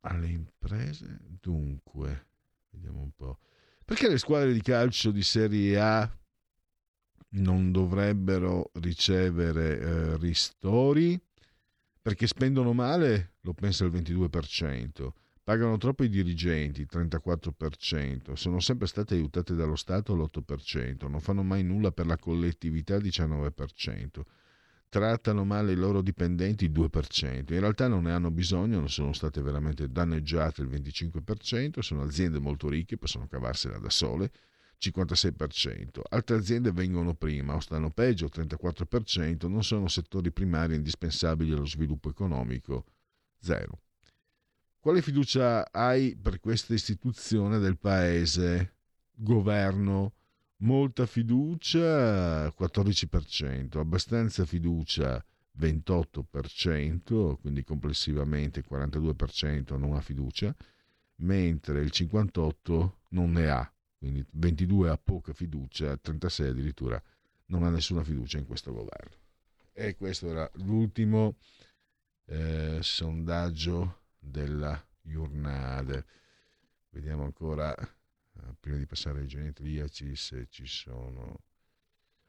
alle 0.00 0.28
imprese. 0.28 1.18
Dunque, 1.40 2.26
vediamo 2.70 3.00
un 3.00 3.10
po'. 3.14 3.38
Perché 3.84 4.08
le 4.08 4.18
squadre 4.18 4.52
di 4.52 4.62
calcio 4.62 5.10
di 5.10 5.22
Serie 5.22 5.78
A 5.78 6.16
non 7.32 7.72
dovrebbero 7.72 8.70
ricevere 8.74 9.78
eh, 9.78 10.16
ristori? 10.18 11.20
Perché 12.00 12.26
spendono 12.26 12.72
male, 12.72 13.34
lo 13.42 13.52
pensa 13.52 13.84
il 13.84 13.92
22%. 13.92 15.08
Pagano 15.44 15.76
troppo 15.76 16.04
i 16.04 16.08
dirigenti, 16.08 16.86
34%, 16.90 18.34
sono 18.34 18.60
sempre 18.60 18.86
state 18.86 19.14
aiutate 19.14 19.54
dallo 19.54 19.76
Stato 19.76 20.14
l'8%, 20.14 21.08
non 21.08 21.20
fanno 21.20 21.42
mai 21.42 21.64
nulla 21.64 21.90
per 21.90 22.06
la 22.06 22.16
collettività, 22.16 22.96
19% 22.96 24.22
trattano 24.92 25.46
male 25.46 25.72
i 25.72 25.74
loro 25.74 26.02
dipendenti 26.02 26.66
il 26.66 26.70
2%, 26.70 27.54
in 27.54 27.60
realtà 27.60 27.88
non 27.88 28.02
ne 28.02 28.12
hanno 28.12 28.30
bisogno, 28.30 28.78
non 28.78 28.90
sono 28.90 29.14
state 29.14 29.40
veramente 29.40 29.90
danneggiate 29.90 30.60
il 30.60 30.68
25%, 30.68 31.78
sono 31.78 32.02
aziende 32.02 32.38
molto 32.38 32.68
ricche, 32.68 32.98
possono 32.98 33.26
cavarsela 33.26 33.78
da 33.78 33.88
sole, 33.88 34.30
56%, 34.82 36.00
altre 36.08 36.36
aziende 36.36 36.72
vengono 36.72 37.14
prima 37.14 37.54
o 37.54 37.60
stanno 37.60 37.90
peggio, 37.90 38.26
34%, 38.26 39.48
non 39.48 39.62
sono 39.62 39.86
settori 39.86 40.32
primari 40.32 40.74
indispensabili 40.74 41.52
allo 41.52 41.66
sviluppo 41.66 42.10
economico, 42.10 42.86
0. 43.38 43.80
Quale 44.80 45.00
fiducia 45.00 45.70
hai 45.70 46.16
per 46.16 46.40
questa 46.40 46.74
istituzione 46.74 47.58
del 47.58 47.78
Paese, 47.78 48.74
governo, 49.14 50.14
molta 50.56 51.06
fiducia 51.06 52.48
14%, 52.48 53.78
abbastanza 53.78 54.44
fiducia 54.44 55.24
28%, 55.60 57.36
quindi 57.40 57.62
complessivamente 57.62 58.64
42% 58.68 59.78
non 59.78 59.94
ha 59.94 60.00
fiducia, 60.00 60.52
mentre 61.16 61.80
il 61.82 61.92
58% 61.94 62.90
non 63.10 63.32
ne 63.32 63.48
ha, 63.48 63.72
quindi 64.02 64.26
22 64.32 64.90
ha 64.90 64.98
poca 64.98 65.32
fiducia, 65.32 65.96
36 65.96 66.48
addirittura 66.48 67.00
non 67.46 67.62
ha 67.62 67.70
nessuna 67.70 68.02
fiducia 68.02 68.36
in 68.36 68.46
questo 68.46 68.72
governo. 68.72 69.14
E 69.72 69.94
questo 69.94 70.28
era 70.28 70.50
l'ultimo 70.54 71.36
eh, 72.24 72.80
sondaggio 72.82 74.00
della 74.18 74.84
Jurnade. 75.02 76.04
Vediamo 76.90 77.22
ancora 77.22 77.72
eh, 77.78 78.54
prima 78.58 78.78
di 78.78 78.86
passare 78.86 79.20
ai 79.20 79.28
genetriaci 79.28 80.16
se 80.16 80.48
ci 80.50 80.66
sono 80.66 81.38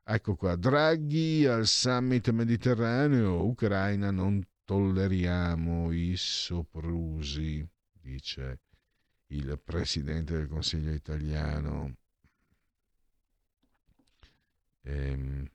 ecco 0.03 0.35
qua 0.35 0.55
Draghi 0.55 1.45
al 1.47 1.65
summit 1.65 2.29
mediterraneo 2.29 3.45
Ucraina 3.45 4.11
non 4.11 4.45
tolleriamo 4.65 5.91
i 5.91 6.13
soprusi 6.17 7.65
dice 7.93 8.59
il 9.35 9.59
presidente 9.63 10.33
del 10.33 10.47
consiglio 10.47 10.91
italiano 10.91 11.95
ehm, 14.81 15.45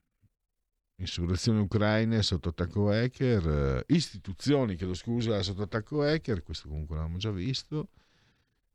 insurrezione 0.96 1.60
ucraina 1.60 2.22
sotto 2.22 2.48
attacco 2.50 2.90
hacker 2.90 3.84
istituzioni 3.88 4.76
chiedo 4.76 4.94
scusa 4.94 5.42
sotto 5.42 5.62
attacco 5.62 6.02
hacker 6.02 6.42
questo 6.42 6.68
comunque 6.68 6.96
l'abbiamo 6.96 7.18
già 7.18 7.30
visto 7.30 7.90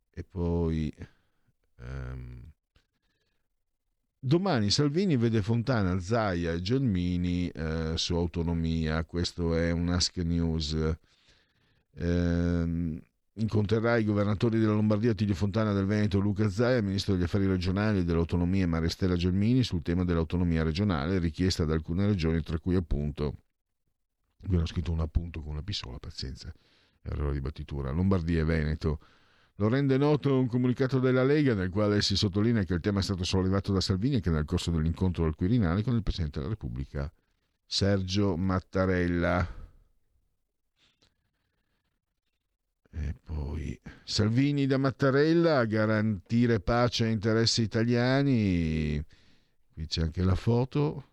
e 0.09 0.23
poi 0.23 0.93
Ehm, 1.83 2.51
domani 4.19 4.69
Salvini 4.69 5.17
vede 5.17 5.41
Fontana, 5.41 5.99
Zaia 5.99 6.53
e 6.53 6.61
Gelmini 6.61 7.49
eh, 7.49 7.93
su 7.95 8.15
autonomia, 8.15 9.03
questo 9.03 9.55
è 9.55 9.71
un 9.71 9.89
Ask 9.89 10.17
News. 10.17 10.73
Eh, 11.95 13.01
incontrerà 13.35 13.97
i 13.97 14.03
governatori 14.03 14.59
della 14.59 14.73
Lombardia 14.73 15.13
Tiglio 15.13 15.33
Fontana 15.33 15.73
del 15.73 15.85
Veneto 15.85 16.19
Luca 16.19 16.49
Zaia, 16.49 16.81
ministro 16.81 17.13
degli 17.13 17.23
affari 17.23 17.47
regionali 17.47 17.99
e 17.99 18.03
dell'autonomia 18.03 18.67
Maristella 18.67 19.15
Gelmini 19.15 19.63
sul 19.63 19.81
tema 19.81 20.03
dell'autonomia 20.03 20.63
regionale 20.63 21.17
richiesta 21.17 21.65
da 21.65 21.73
alcune 21.73 22.05
regioni, 22.05 22.41
tra 22.41 22.59
cui 22.59 22.75
appunto, 22.75 23.37
qui 24.45 24.57
ho 24.57 24.65
scritto 24.65 24.91
un 24.91 24.99
appunto 24.99 25.41
con 25.41 25.53
una 25.53 25.63
pistola, 25.63 25.97
pazienza, 25.97 26.53
errore 27.01 27.33
di 27.33 27.41
battitura, 27.41 27.91
Lombardia 27.91 28.41
e 28.41 28.45
Veneto. 28.45 28.99
Lo 29.57 29.67
rende 29.67 29.97
noto 29.97 30.39
un 30.39 30.47
comunicato 30.47 30.99
della 30.99 31.23
Lega 31.23 31.53
nel 31.53 31.69
quale 31.69 32.01
si 32.01 32.15
sottolinea 32.15 32.63
che 32.63 32.73
il 32.73 32.79
tema 32.79 32.99
è 32.99 33.03
stato 33.03 33.23
sollevato 33.23 33.71
da 33.71 33.81
Salvini 33.81 34.15
e 34.15 34.19
che 34.19 34.31
nel 34.31 34.45
corso 34.45 34.71
dell'incontro 34.71 35.25
al 35.25 35.35
Quirinale 35.35 35.83
con 35.83 35.95
il 35.95 36.01
Presidente 36.01 36.39
della 36.39 36.51
Repubblica 36.51 37.11
Sergio 37.65 38.35
Mattarella. 38.35 39.62
E 42.95 43.15
poi 43.23 43.79
Salvini 44.03 44.65
da 44.67 44.77
Mattarella 44.77 45.57
a 45.59 45.65
garantire 45.65 46.59
pace 46.59 47.07
e 47.07 47.11
interessi 47.11 47.61
italiani. 47.63 49.03
Qui 49.73 49.87
c'è 49.87 50.03
anche 50.03 50.23
la 50.23 50.35
foto 50.35 51.07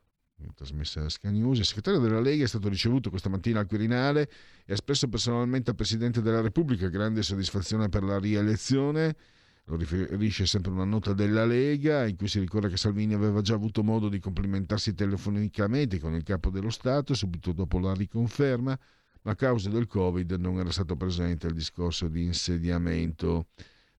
trasmessa 0.55 1.01
da 1.01 1.09
Sky 1.09 1.31
News. 1.31 1.59
Il 1.59 1.65
segretario 1.65 2.01
della 2.01 2.21
Lega 2.21 2.45
è 2.45 2.49
stato 2.49 2.69
ricevuto 2.69 3.11
questa 3.11 3.29
mattina 3.29 3.61
al 3.61 3.67
Quirinale 3.67 4.23
e 4.65 4.73
ha 4.73 4.75
espresso 4.75 5.09
personalmente 5.09 5.71
al 5.71 5.77
Presidente 5.77 6.23
della 6.23 6.41
Repubblica 6.41 6.89
grande 6.89 7.23
soddisfazione 7.23 7.89
per 7.89 8.03
la 8.03 8.19
rielezione. 8.19 9.17
Lo 9.65 9.77
riferisce 9.77 10.47
sempre 10.47 10.73
una 10.73 10.85
nota 10.85 11.13
della 11.13 11.45
Lega 11.45 12.07
in 12.07 12.17
cui 12.17 12.29
si 12.29 12.41
ricorda 12.41 12.69
che 12.69 12.77
Salvini 12.77 13.15
aveva 13.15 13.41
già 13.41 13.55
avuto 13.55 13.83
modo 13.85 14.09
di 14.09 14.19
complimentarsi 14.19 14.95
telefonicamente 14.95 16.01
con 16.01 16.15
il 16.15 16.25
capo 16.25 16.51
dello 16.51 16.71
Stato 16.71 17.15
subito 17.15 17.53
dopo 17.53 17.79
la 17.79 17.95
riconferma 17.95 18.71
ma 18.71 18.79
a 19.23 19.35
causa 19.35 19.69
del 19.69 19.87
Covid 19.87 20.33
non 20.33 20.59
era 20.59 20.71
stato 20.71 20.97
presente 20.97 21.47
il 21.47 21.55
discorso 21.55 22.09
di 22.09 22.25
insediamento. 22.25 23.47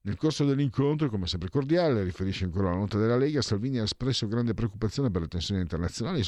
Nel 0.04 0.16
corso 0.16 0.46
dell'incontro, 0.46 1.10
come 1.10 1.28
sempre 1.28 1.50
cordiale, 1.50 2.04
riferisce 2.04 2.46
ancora 2.46 2.72
la 2.72 2.78
nota 2.78 2.98
della 2.98 3.18
Lega, 3.18 3.40
Salvini 3.44 3.78
ha 3.78 3.84
espresso 3.84 4.28
grande 4.28 4.56
preoccupazione 4.56 5.12
per 5.12 5.22
le 5.22 5.28
tensioni 5.28 5.62
internazionali, 5.62 6.24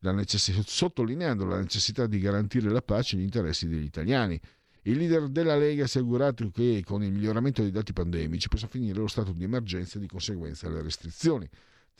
la 0.00 0.12
necess- 0.12 0.60
sottolineando 0.64 1.44
la 1.44 1.58
necessità 1.58 2.06
di 2.06 2.20
garantire 2.20 2.70
la 2.70 2.80
pace 2.80 3.16
e 3.16 3.18
gli 3.18 3.22
interessi 3.24 3.66
degli 3.66 3.82
italiani. 3.82 4.40
Il 4.82 4.98
leader 4.98 5.28
della 5.28 5.56
Lega 5.56 5.82
ha 5.82 5.86
assicurato 5.86 6.48
che 6.50 6.82
con 6.86 7.02
il 7.02 7.10
miglioramento 7.10 7.60
dei 7.60 7.72
dati 7.72 7.92
pandemici 7.92 8.48
possa 8.48 8.68
finire 8.68 9.00
lo 9.00 9.08
stato 9.08 9.32
di 9.32 9.42
emergenza 9.42 9.98
e 9.98 10.00
di 10.00 10.06
conseguenza 10.06 10.68
le 10.68 10.80
restrizioni. 10.80 11.48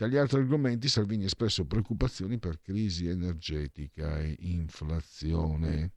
Tra 0.00 0.08
gli 0.08 0.16
altri 0.16 0.38
argomenti 0.38 0.88
Salvini 0.88 1.24
ha 1.24 1.26
espresso 1.26 1.66
preoccupazioni 1.66 2.38
per 2.38 2.62
crisi 2.62 3.06
energetica 3.06 4.18
e 4.18 4.34
inflazione. 4.38 5.92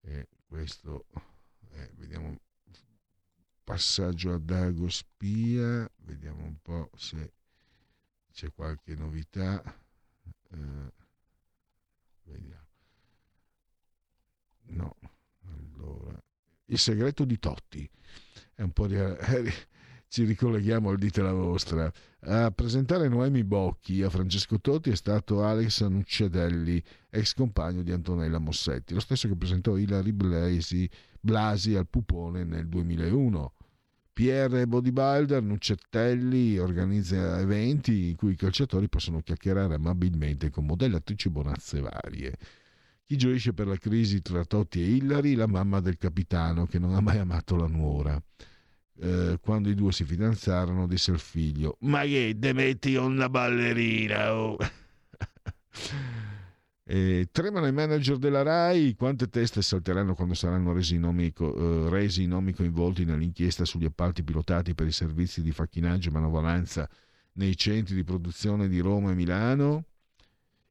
E 0.00 0.26
questo, 0.44 1.06
eh, 1.74 1.92
vediamo, 1.94 2.40
passaggio 3.62 4.32
a 4.32 4.38
Dago 4.38 4.88
Spia, 4.88 5.88
vediamo 5.98 6.42
un 6.42 6.56
po' 6.60 6.90
se 6.96 7.34
c'è 8.32 8.52
qualche 8.52 8.96
novità. 8.96 9.62
Eh, 10.50 10.92
vediamo. 12.24 12.66
No, 14.62 14.96
allora. 15.44 16.20
Il 16.64 16.78
segreto 16.80 17.24
di 17.24 17.38
Totti. 17.38 17.88
È 18.54 18.62
un 18.62 18.72
po' 18.72 18.88
di... 18.88 18.96
ci 20.08 20.24
ricolleghiamo 20.24 20.90
al 20.90 20.98
dite 20.98 21.22
la 21.22 21.32
vostra. 21.32 21.90
A 22.20 22.50
presentare 22.50 23.08
Noemi 23.08 23.44
Bocchi 23.44 24.02
a 24.02 24.10
Francesco 24.10 24.60
Totti 24.60 24.90
è 24.90 24.96
stato 24.96 25.44
Alex 25.44 25.86
Nuccedelli, 25.86 26.82
ex 27.10 27.34
compagno 27.34 27.82
di 27.82 27.92
Antonella 27.92 28.38
Mossetti, 28.38 28.94
lo 28.94 29.00
stesso 29.00 29.28
che 29.28 29.36
presentò 29.36 29.76
Ilari 29.76 30.12
Blasi, 30.12 30.88
Blasi 31.20 31.74
al 31.74 31.88
Pupone 31.88 32.44
nel 32.44 32.68
2001. 32.68 33.52
PR 34.12 34.64
Bodybuilder 34.66 35.42
Nuccetelli 35.42 36.56
organizza 36.56 37.38
eventi 37.38 38.08
in 38.08 38.16
cui 38.16 38.32
i 38.32 38.36
calciatori 38.36 38.88
possono 38.88 39.20
chiacchierare 39.20 39.74
amabilmente 39.74 40.48
con 40.48 40.64
modellatrici 40.64 41.28
bonazze 41.28 41.80
varie. 41.80 42.34
Chi 43.04 43.16
gioisce 43.16 43.52
per 43.52 43.66
la 43.66 43.76
crisi 43.76 44.22
tra 44.22 44.44
Totti 44.44 44.80
e 44.80 44.86
Hillary? 44.86 45.34
La 45.34 45.46
mamma 45.46 45.80
del 45.80 45.98
capitano 45.98 46.66
che 46.66 46.78
non 46.78 46.94
ha 46.94 47.00
mai 47.00 47.18
amato 47.18 47.56
la 47.56 47.66
nuora 47.66 48.20
eh, 49.00 49.38
quando 49.40 49.68
i 49.68 49.74
due 49.74 49.92
si 49.92 50.04
fidanzarono, 50.04 50.86
disse 50.86 51.10
al 51.10 51.18
figlio: 51.18 51.76
Ma 51.80 52.02
che 52.02 52.36
te 52.38 52.52
metti 52.52 52.94
una 52.94 53.28
ballerina? 53.28 54.34
Oh. 54.34 54.56
E 56.88 57.30
tremano 57.32 57.66
i 57.66 57.72
manager 57.72 58.16
della 58.16 58.42
RAI, 58.42 58.94
quante 58.94 59.28
teste 59.28 59.60
salteranno 59.60 60.14
quando 60.14 60.34
saranno 60.34 60.72
resi, 60.72 60.98
nomi, 60.98 61.34
eh, 61.36 61.86
resi 61.88 62.26
nomi 62.26 62.52
coinvolti 62.52 63.04
nell'inchiesta 63.04 63.64
sugli 63.64 63.86
appalti 63.86 64.22
pilotati 64.22 64.72
per 64.72 64.86
i 64.86 64.92
servizi 64.92 65.42
di 65.42 65.50
facchinaggio 65.50 66.10
e 66.10 66.12
manovalanza 66.12 66.88
nei 67.32 67.56
centri 67.56 67.96
di 67.96 68.04
produzione 68.04 68.68
di 68.68 68.78
Roma 68.78 69.10
e 69.10 69.14
Milano? 69.16 69.84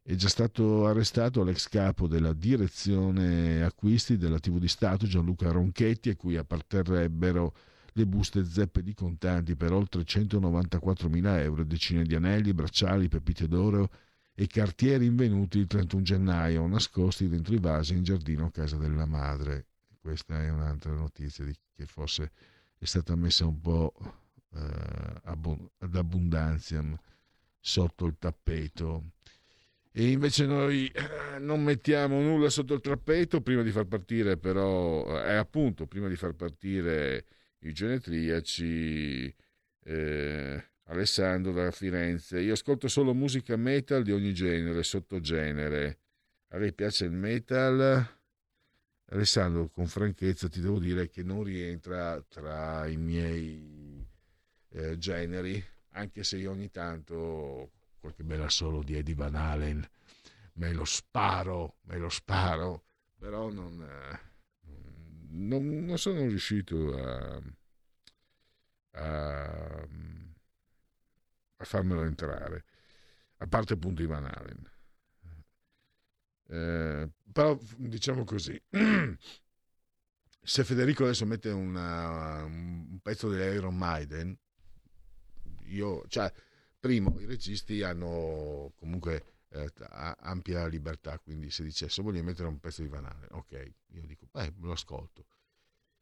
È 0.01 0.15
già 0.15 0.29
stato 0.29 0.87
arrestato 0.87 1.43
l'ex 1.43 1.67
capo 1.67 2.07
della 2.07 2.31
direzione 2.31 3.61
acquisti 3.61 4.15
della 4.15 4.39
TV 4.39 4.57
di 4.57 4.69
Stato 4.69 5.05
Gianluca 5.05 5.51
Ronchetti, 5.51 6.11
a 6.11 6.15
cui 6.15 6.37
apparterrebbero 6.37 7.53
le 7.97 8.05
buste 8.05 8.43
zeppe 8.43 8.83
di 8.83 8.93
contanti 8.93 9.55
per 9.55 9.71
oltre 9.71 10.01
194.000 10.01 11.39
euro, 11.39 11.63
decine 11.63 12.03
di 12.03 12.13
anelli, 12.13 12.53
bracciali, 12.53 13.07
pepite 13.07 13.47
d'oro 13.47 13.89
e 14.33 14.47
cartieri 14.47 15.05
invenuti 15.05 15.59
il 15.59 15.67
31 15.67 16.03
gennaio, 16.03 16.67
nascosti 16.67 17.29
dentro 17.29 17.53
i 17.53 17.59
vasi 17.59 17.93
in 17.93 18.03
giardino 18.03 18.47
a 18.47 18.51
casa 18.51 18.75
della 18.75 19.05
madre. 19.05 19.67
Questa 20.01 20.43
è 20.43 20.49
un'altra 20.49 20.91
notizia 20.93 21.45
che 21.45 21.85
forse 21.85 22.31
è 22.77 22.83
stata 22.83 23.15
messa 23.15 23.45
un 23.45 23.61
po' 23.61 23.93
eh, 24.53 25.21
ad 25.23 25.95
abbondanza 25.95 26.83
sotto 27.57 28.05
il 28.05 28.17
tappeto. 28.19 29.11
E 29.93 30.11
invece 30.11 30.45
noi 30.45 30.87
eh, 30.87 31.39
non 31.39 31.63
mettiamo 31.63 32.19
nulla 32.19 32.49
sotto 32.49 32.73
il 32.73 32.81
tappeto 32.81 33.39
prima 33.39 33.61
di 33.61 33.71
far 33.71 33.85
partire, 33.85 34.35
però, 34.35 35.05
è 35.23 35.31
eh, 35.31 35.35
appunto 35.35 35.87
prima 35.87 36.09
di 36.09 36.17
far 36.17 36.33
partire 36.33 37.25
i 37.67 37.73
genetriaci, 37.73 39.35
eh, 39.83 40.63
Alessandro 40.83 41.51
da 41.51 41.71
Firenze. 41.71 42.39
Io 42.39 42.53
ascolto 42.53 42.87
solo 42.87 43.13
musica 43.13 43.55
metal 43.55 44.03
di 44.03 44.11
ogni 44.11 44.33
genere, 44.33 44.83
sottogenere. 44.83 45.99
A 46.49 46.57
lei 46.57 46.73
piace 46.73 47.05
il 47.05 47.11
metal? 47.11 48.07
Alessandro, 49.07 49.69
con 49.69 49.87
franchezza 49.87 50.47
ti 50.49 50.61
devo 50.61 50.79
dire 50.79 51.09
che 51.09 51.23
non 51.23 51.43
rientra 51.43 52.21
tra 52.27 52.87
i 52.87 52.97
miei 52.97 54.05
eh, 54.69 54.97
generi, 54.97 55.63
anche 55.89 56.23
se 56.23 56.37
io 56.37 56.51
ogni 56.51 56.71
tanto 56.71 57.71
qualche 57.99 58.23
bella 58.23 58.49
solo 58.49 58.83
di 58.83 58.95
Eddie 58.95 59.15
Van 59.15 59.35
Halen 59.35 59.87
me 60.55 60.73
lo 60.73 60.85
sparo, 60.85 61.77
me 61.83 61.97
lo 61.97 62.09
sparo, 62.09 62.83
però 63.17 63.49
non... 63.49 63.81
Eh, 63.81 64.33
non, 65.35 65.85
non 65.85 65.97
sono 65.97 66.19
riuscito 66.21 66.95
a, 66.97 67.41
a, 68.91 69.87
a, 71.57 71.65
farmelo 71.65 72.03
entrare, 72.03 72.65
a 73.37 73.47
parte 73.47 73.73
appunto 73.73 74.01
i 74.01 74.05
Van 74.05 74.25
Halen. 74.25 74.71
Eh, 76.47 77.09
però 77.31 77.57
diciamo 77.77 78.23
così, 78.23 78.61
se 80.41 80.63
Federico 80.63 81.03
adesso 81.03 81.25
mette 81.25 81.49
una, 81.49 82.43
un 82.43 82.99
pezzo 83.01 83.29
di 83.29 83.37
Iron 83.37 83.75
Maiden, 83.75 84.37
io, 85.67 86.03
cioè, 86.07 86.31
primo, 86.79 87.19
i 87.19 87.25
registi 87.25 87.81
hanno 87.81 88.73
comunque 88.77 89.34
eh, 89.55 89.71
ampia 90.19 90.67
libertà, 90.67 91.17
quindi 91.19 91.49
se 91.49 91.63
dicesse 91.63 92.01
voglio 92.01 92.23
mettere 92.23 92.47
un 92.47 92.59
pezzo 92.59 92.81
di 92.81 92.87
Vanale, 92.87 93.27
ok, 93.31 93.71
io 93.93 94.05
dico, 94.05 94.27
beh, 94.31 94.53
lo 94.59 94.71
ascolto. 94.71 95.25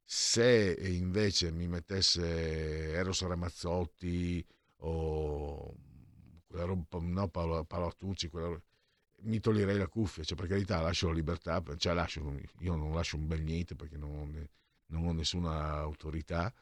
Se 0.05 0.77
invece 0.81 1.51
mi 1.51 1.67
mettesse 1.67 2.91
Eros 2.91 3.21
Ramazzotti 3.25 4.45
o 4.77 5.75
quella 6.47 6.65
roba, 6.65 6.99
no, 6.99 7.27
Paolo, 7.29 7.63
Paolo 7.65 7.85
Artucci, 7.87 8.29
quella, 8.29 8.61
mi 9.21 9.39
toglierei 9.39 9.77
la 9.77 9.87
cuffia, 9.87 10.23
cioè 10.23 10.37
per 10.37 10.47
carità 10.47 10.81
lascio 10.81 11.07
la 11.07 11.13
libertà, 11.13 11.63
cioè 11.77 11.93
lascio, 11.93 12.35
io 12.59 12.75
non 12.75 12.93
lascio 12.93 13.17
un 13.17 13.27
bel 13.27 13.41
niente 13.41 13.75
perché 13.75 13.97
non 13.97 14.11
ho, 14.11 14.47
non 14.87 15.07
ho 15.07 15.11
nessuna 15.13 15.77
autorità 15.77 16.53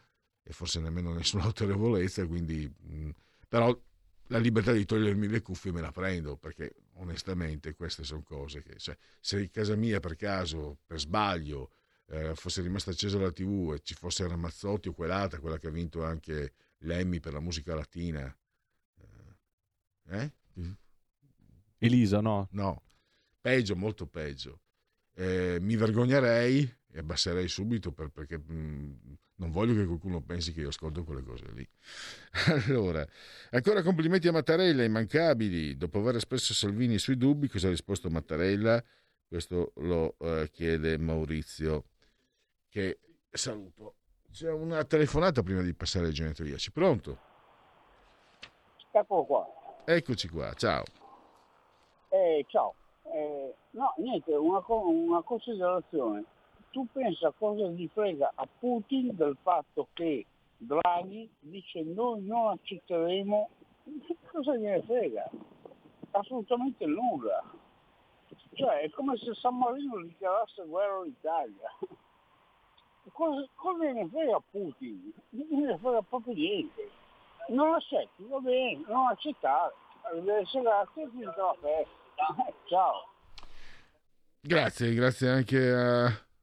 e 0.43 0.53
forse 0.53 0.79
nemmeno 0.79 1.13
nessuna 1.13 1.43
autorevolezza, 1.45 2.25
quindi, 2.27 2.67
mh, 2.67 3.09
però 3.47 3.77
la 4.27 4.37
libertà 4.37 4.71
di 4.71 4.85
togliermi 4.85 5.27
le 5.27 5.41
cuffie 5.41 5.71
me 5.71 5.81
la 5.81 5.91
prendo 5.91 6.37
perché 6.37 6.73
onestamente 6.95 7.73
queste 7.75 8.03
sono 8.03 8.23
cose 8.23 8.61
che 8.61 8.77
cioè, 8.77 8.97
se 9.19 9.41
in 9.41 9.49
casa 9.49 9.75
mia 9.75 9.99
per 9.99 10.15
caso 10.15 10.79
per 10.85 10.99
sbaglio 10.99 11.71
eh, 12.07 12.35
fosse 12.35 12.61
rimasta 12.61 12.91
accesa 12.91 13.17
la 13.17 13.31
tv 13.31 13.73
e 13.73 13.79
ci 13.81 13.93
fosse 13.93 14.27
Ramazzotti 14.27 14.89
o 14.89 14.93
quell'altra 14.93 15.39
quella 15.39 15.57
che 15.57 15.67
ha 15.67 15.71
vinto 15.71 16.03
anche 16.03 16.53
l'Emmy 16.79 17.19
per 17.19 17.33
la 17.33 17.39
musica 17.39 17.75
latina 17.75 18.35
eh? 20.09 20.33
eh? 20.55 20.75
Elisa 21.77 22.21
no? 22.21 22.47
no 22.51 22.83
peggio 23.39 23.75
molto 23.75 24.05
peggio 24.05 24.61
eh, 25.13 25.57
mi 25.61 25.75
vergognerei 25.75 26.79
e 26.91 26.99
abbasserei 26.99 27.47
subito 27.47 27.91
per- 27.91 28.09
perché 28.09 28.37
mh, 28.37 29.17
non 29.41 29.49
voglio 29.49 29.73
che 29.73 29.85
qualcuno 29.85 30.21
pensi 30.21 30.53
che 30.53 30.61
io 30.61 30.67
ascolto 30.67 31.03
quelle 31.03 31.23
cose 31.23 31.45
lì. 31.51 31.67
Allora, 32.69 33.05
ancora 33.49 33.81
complimenti 33.81 34.27
a 34.27 34.31
Mattarella, 34.31 34.83
immancabili. 34.83 35.75
Dopo 35.75 35.99
aver 35.99 36.17
espresso 36.17 36.53
Salvini 36.53 36.99
sui 36.99 37.17
dubbi, 37.17 37.49
cosa 37.49 37.67
ha 37.67 37.71
risposto 37.71 38.09
Mattarella? 38.09 38.81
Questo 39.27 39.73
lo 39.77 40.15
eh, 40.19 40.49
chiede 40.51 40.97
Maurizio, 40.99 41.85
che 42.69 42.99
saluto. 43.31 43.95
C'è 44.31 44.51
una 44.51 44.83
telefonata 44.85 45.41
prima 45.41 45.61
di 45.61 45.73
passare 45.73 46.05
ai 46.05 46.13
genetriaci. 46.13 46.71
Pronto? 46.71 47.17
Eccolo 48.91 49.23
qua. 49.25 49.47
Eccoci 49.85 50.29
qua, 50.29 50.53
ciao. 50.53 50.83
Eh, 52.09 52.45
ciao. 52.47 52.75
Eh, 53.03 53.55
no, 53.71 53.93
niente, 53.97 54.33
una, 54.33 54.63
una 54.67 55.21
considerazione. 55.23 56.25
Tu 56.71 56.87
pensa 56.91 57.33
cosa 57.37 57.67
gli 57.67 57.87
frega 57.91 58.31
a 58.33 58.47
Putin 58.59 59.15
del 59.15 59.37
fatto 59.41 59.87
che 59.93 60.25
Draghi 60.57 61.29
dice 61.39 61.83
noi 61.83 62.23
non 62.23 62.51
accetteremo, 62.51 63.49
cosa 64.31 64.55
gliene 64.55 64.81
frega? 64.83 65.29
Assolutamente 66.11 66.85
nulla. 66.85 67.43
Cioè 68.53 68.81
è 68.81 68.89
come 68.91 69.17
se 69.17 69.33
San 69.33 69.57
Marino 69.57 70.01
dichiarasse 70.01 70.63
guerra 70.65 70.99
all'Italia. 70.99 71.69
Cosa, 73.11 73.47
cosa 73.55 73.83
gliene 73.83 74.07
frega 74.07 74.35
a 74.35 74.43
Putin? 74.51 75.11
Non 75.31 75.47
gliene 75.49 75.77
frega 75.77 76.01
proprio 76.03 76.33
niente. 76.33 76.89
Non 77.49 77.73
accetti, 77.73 78.23
va 78.23 78.39
bene, 78.39 78.83
non 78.87 79.07
accettare. 79.07 79.73
Arrivederci, 80.03 80.61
grazie, 80.61 81.09
finita 81.09 81.35
la 81.35 81.55
festa. 81.59 82.53
Ciao. 82.65 83.07
Grazie, 84.39 84.93
grazie 84.93 85.29
anche 85.29 85.71
a, 85.71 86.05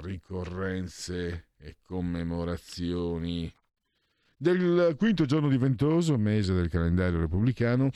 ricorrenze 0.00 1.48
e 1.56 1.76
commemorazioni 1.82 3.52
del 4.36 4.94
quinto 4.98 5.24
giorno 5.24 5.48
di 5.48 5.56
Ventoso, 5.56 6.18
mese 6.18 6.52
del 6.52 6.68
calendario 6.68 7.20
repubblicano. 7.20 7.90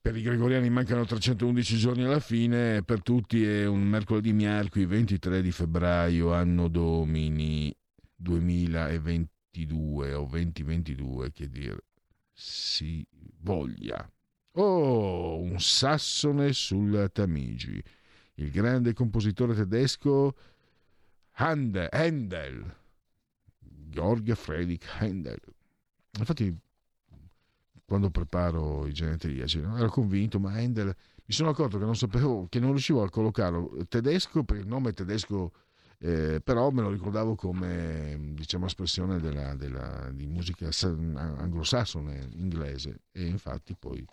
Per 0.00 0.16
i 0.16 0.22
gregoriani 0.22 0.70
mancano 0.70 1.04
311 1.04 1.76
giorni 1.76 2.04
alla 2.04 2.20
fine, 2.20 2.82
per 2.82 3.02
tutti 3.02 3.44
è 3.44 3.66
un 3.66 3.82
mercoledì 3.82 4.32
miarqui 4.32 4.86
23 4.86 5.42
di 5.42 5.52
febbraio, 5.52 6.32
anno 6.32 6.68
domini 6.68 7.70
2022 8.16 10.14
o 10.14 10.24
2022, 10.24 11.32
che 11.32 11.48
dir 11.48 11.78
si 12.32 13.06
voglia. 13.40 14.10
Oh, 14.52 15.38
un 15.38 15.60
sassone 15.60 16.54
sul 16.54 17.10
Tamigi. 17.12 17.80
Il 18.34 18.50
grande 18.50 18.94
compositore 18.94 19.54
tedesco 19.54 20.34
Handel, 21.40 21.88
Handel 21.90 22.76
Georg 23.58 24.34
Friedrich 24.34 24.84
Handel. 24.98 25.40
Infatti, 26.18 26.54
quando 27.86 28.10
preparo 28.10 28.86
i 28.86 28.92
genetriaci, 28.92 29.58
ero 29.58 29.88
convinto, 29.88 30.38
ma 30.38 30.52
Handel 30.52 30.94
mi 31.24 31.34
sono 31.34 31.48
accorto 31.48 31.78
che 31.78 31.84
non 31.84 31.96
sapevo, 31.96 32.46
che 32.48 32.60
non 32.60 32.70
riuscivo 32.70 33.02
a 33.02 33.08
collocarlo 33.08 33.86
tedesco 33.88 34.42
per 34.42 34.58
il 34.58 34.66
nome 34.66 34.92
tedesco, 34.92 35.52
eh, 35.98 36.40
però 36.44 36.70
me 36.70 36.82
lo 36.82 36.90
ricordavo 36.90 37.36
come 37.36 38.32
diciamo 38.34 38.66
espressione 38.66 39.18
della, 39.18 39.54
della, 39.54 40.10
di 40.12 40.26
musica 40.26 40.70
sa- 40.72 40.88
anglosassone 40.88 42.28
inglese 42.32 43.02
e 43.12 43.26
infatti 43.26 43.74
poi 43.78 44.04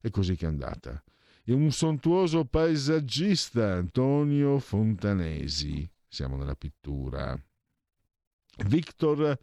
è 0.00 0.08
così 0.10 0.36
che 0.36 0.46
è 0.46 0.48
andata. 0.48 1.02
E 1.44 1.52
un 1.52 1.70
sontuoso 1.70 2.44
paesaggista, 2.44 3.72
Antonio 3.74 4.58
Fontanesi, 4.58 5.90
siamo 6.12 6.36
nella 6.36 6.54
pittura. 6.54 7.34
Victor 8.66 9.38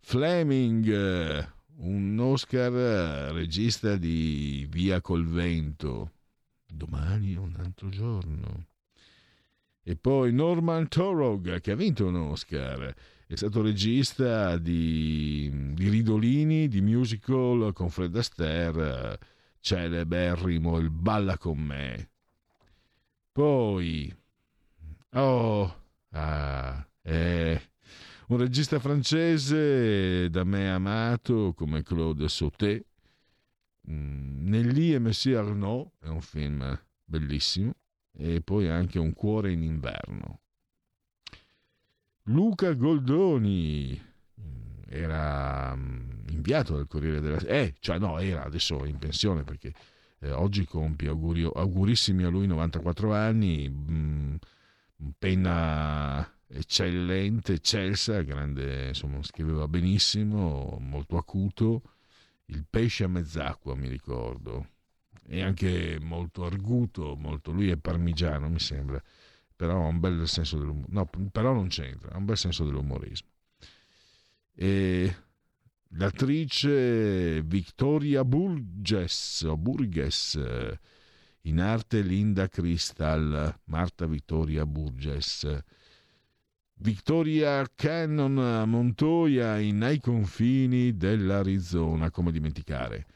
Fleming, 0.00 1.48
un 1.76 2.18
Oscar 2.18 3.32
regista 3.32 3.96
di 3.96 4.66
Via 4.68 5.00
col 5.00 5.26
vento. 5.26 6.12
Domani 6.66 7.32
è 7.32 7.38
un 7.38 7.54
altro 7.58 7.88
giorno. 7.88 8.66
E 9.82 9.96
poi 9.96 10.30
Norman 10.34 10.88
Torog, 10.88 11.58
che 11.60 11.70
ha 11.70 11.74
vinto 11.74 12.06
un 12.06 12.16
Oscar. 12.16 12.94
È 13.26 13.34
stato 13.34 13.62
regista 13.62 14.58
di, 14.58 15.72
di 15.72 15.88
Ridolini, 15.88 16.68
di 16.68 16.82
musical 16.82 17.72
con 17.72 17.88
Fred 17.88 18.14
Astaire, 18.14 19.18
celeberrimo 19.58 20.76
Il 20.76 20.90
Balla 20.90 21.38
con 21.38 21.58
me. 21.58 22.10
Poi, 23.32 24.14
oh, 25.12 25.79
ah, 26.10 26.86
eh, 27.02 27.60
un 28.28 28.36
regista 28.38 28.78
francese 28.78 30.30
da 30.30 30.44
me 30.44 30.70
amato 30.70 31.52
come 31.54 31.82
Claude 31.82 32.28
Sauté. 32.28 32.84
Mm, 33.90 34.46
Nelly 34.46 34.94
e 34.94 34.98
Messie 34.98 35.36
Arnaud 35.36 35.90
è 36.00 36.08
un 36.08 36.20
film 36.20 36.78
bellissimo 37.04 37.72
e 38.12 38.40
poi 38.40 38.68
anche 38.68 38.98
Un 38.98 39.12
cuore 39.12 39.52
in 39.52 39.62
inverno. 39.62 40.40
Luca 42.24 42.72
Goldoni 42.74 44.00
mm, 44.40 44.82
era 44.88 45.74
mm, 45.74 46.28
inviato 46.30 46.74
dal 46.74 46.86
Corriere 46.86 47.20
della 47.20 47.40
Sera, 47.40 47.52
eh, 47.52 47.74
cioè 47.80 47.98
no, 47.98 48.18
era 48.18 48.44
adesso 48.44 48.84
in 48.84 48.98
pensione 48.98 49.42
perché 49.42 49.72
eh, 50.20 50.30
oggi 50.30 50.64
compie 50.64 51.08
augurissimi 51.08 52.24
a 52.24 52.28
lui 52.28 52.46
94 52.46 53.14
anni, 53.14 53.68
mh, 53.68 54.38
penna 55.18 56.28
eccellente, 56.46 57.54
eccelsa, 57.54 58.22
grande, 58.22 58.88
insomma, 58.88 59.22
scriveva 59.22 59.68
benissimo, 59.68 60.78
molto 60.80 61.16
acuto, 61.16 61.82
il 62.46 62.64
pesce 62.68 63.04
a 63.04 63.08
mezz'acqua 63.08 63.74
mi 63.76 63.88
ricordo, 63.88 64.68
e 65.26 65.42
anche 65.42 65.98
molto 66.00 66.44
arguto, 66.44 67.14
molto, 67.16 67.52
lui 67.52 67.70
è 67.70 67.76
parmigiano 67.76 68.48
mi 68.48 68.58
sembra, 68.58 69.02
però 69.54 69.84
ha 69.84 69.86
un 69.86 70.00
bel 70.00 70.26
senso 70.26 70.58
dell'umorismo, 70.58 71.00
no, 71.00 71.30
però 71.30 71.52
non 71.52 71.68
c'entra, 71.68 72.12
ha 72.12 72.18
un 72.18 72.24
bel 72.24 72.36
senso 72.36 72.64
dell'umorismo. 72.64 73.28
E 74.54 75.16
l'attrice 75.90 77.42
Victoria 77.42 78.24
Burgess, 78.24 79.46
Burgess, 79.54 80.38
in 81.42 81.60
arte 81.60 82.02
Linda 82.02 82.48
Crystal, 82.48 83.54
Marta 83.64 84.06
Vittoria 84.06 84.66
Burgess, 84.66 85.46
Victoria 86.74 87.66
Cannon 87.74 88.68
Montoya 88.68 89.58
in 89.58 89.82
Ai 89.82 90.00
confini 90.00 90.96
dell'Arizona, 90.96 92.10
come 92.10 92.32
dimenticare. 92.32 93.06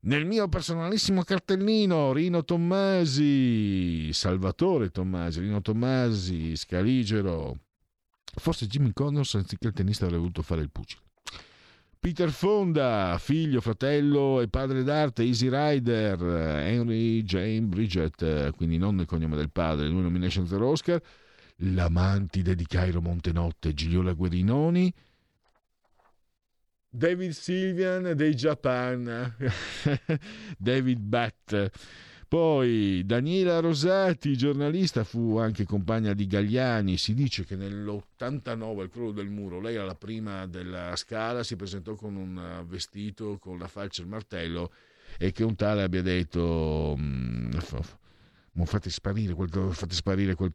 Nel 0.00 0.26
mio 0.26 0.48
personalissimo 0.48 1.22
cartellino 1.22 2.12
Rino 2.12 2.44
Tommasi, 2.44 4.12
Salvatore 4.12 4.90
Tommasi, 4.90 5.40
Rino 5.40 5.60
Tommasi, 5.60 6.54
Scaligero. 6.54 7.58
Forse 8.38 8.66
Jimmy 8.66 8.92
Connors 8.92 9.34
anziché 9.34 9.66
il 9.68 9.72
tennista 9.72 10.04
avrebbe 10.04 10.20
voluto 10.20 10.42
fare 10.42 10.60
il 10.60 10.70
pugile. 10.70 11.05
Peter 12.06 12.30
Fonda, 12.30 13.18
figlio, 13.18 13.60
fratello 13.60 14.40
e 14.40 14.46
padre 14.46 14.84
d'arte, 14.84 15.24
Easy 15.24 15.48
Rider, 15.50 16.16
Henry 16.22 17.24
Jane 17.24 17.62
Bridget, 17.62 18.52
quindi 18.52 18.78
non 18.78 18.94
nel 18.94 19.06
cognome 19.06 19.34
del 19.34 19.50
padre, 19.50 19.88
lui 19.88 20.02
nomination 20.02 20.46
zero 20.46 20.68
Oscar, 20.68 21.02
l'amantide 21.56 22.54
di 22.54 22.64
Cairo 22.64 23.00
Montenotte, 23.00 23.74
Gigliola 23.74 24.12
Guerinoni, 24.12 24.94
David 26.88 27.32
Sylvian 27.32 28.12
dei 28.14 28.36
Japan, 28.36 29.34
David 30.56 31.00
Batt, 31.00 31.70
Poi 32.28 33.04
Daniela 33.04 33.60
Rosati, 33.60 34.36
giornalista, 34.36 35.04
fu 35.04 35.36
anche 35.36 35.64
compagna 35.64 36.12
di 36.12 36.26
Gagliani. 36.26 36.96
Si 36.96 37.14
dice 37.14 37.44
che 37.44 37.54
nell'89, 37.54 38.80
al 38.80 38.90
crollo 38.90 39.12
del 39.12 39.28
muro, 39.28 39.60
lei 39.60 39.74
era 39.74 39.84
la 39.84 39.94
prima 39.94 40.46
della 40.46 40.96
scala, 40.96 41.44
si 41.44 41.54
presentò 41.54 41.94
con 41.94 42.16
un 42.16 42.64
vestito 42.66 43.38
con 43.38 43.58
la 43.58 43.68
falce 43.68 44.00
e 44.00 44.04
il 44.04 44.10
martello 44.10 44.72
e 45.18 45.32
che 45.32 45.44
un 45.44 45.54
tale 45.54 45.82
abbia 45.82 46.02
detto 46.02 46.96
mm, 46.98 47.52
fate 48.64 48.90
sparire 48.90 49.34
quel, 49.34 49.50
fate 49.72 49.94
sparire 49.94 50.34
quel, 50.34 50.52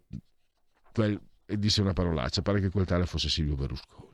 quel 0.92 1.20
e 1.46 1.58
disse 1.58 1.82
una 1.82 1.94
parolaccia, 1.94 2.42
pare 2.42 2.62
che 2.62 2.70
quel 2.70 2.86
tale 2.86 3.06
fosse 3.06 3.30
Silvio 3.30 3.56
Berlusconi. 3.56 4.11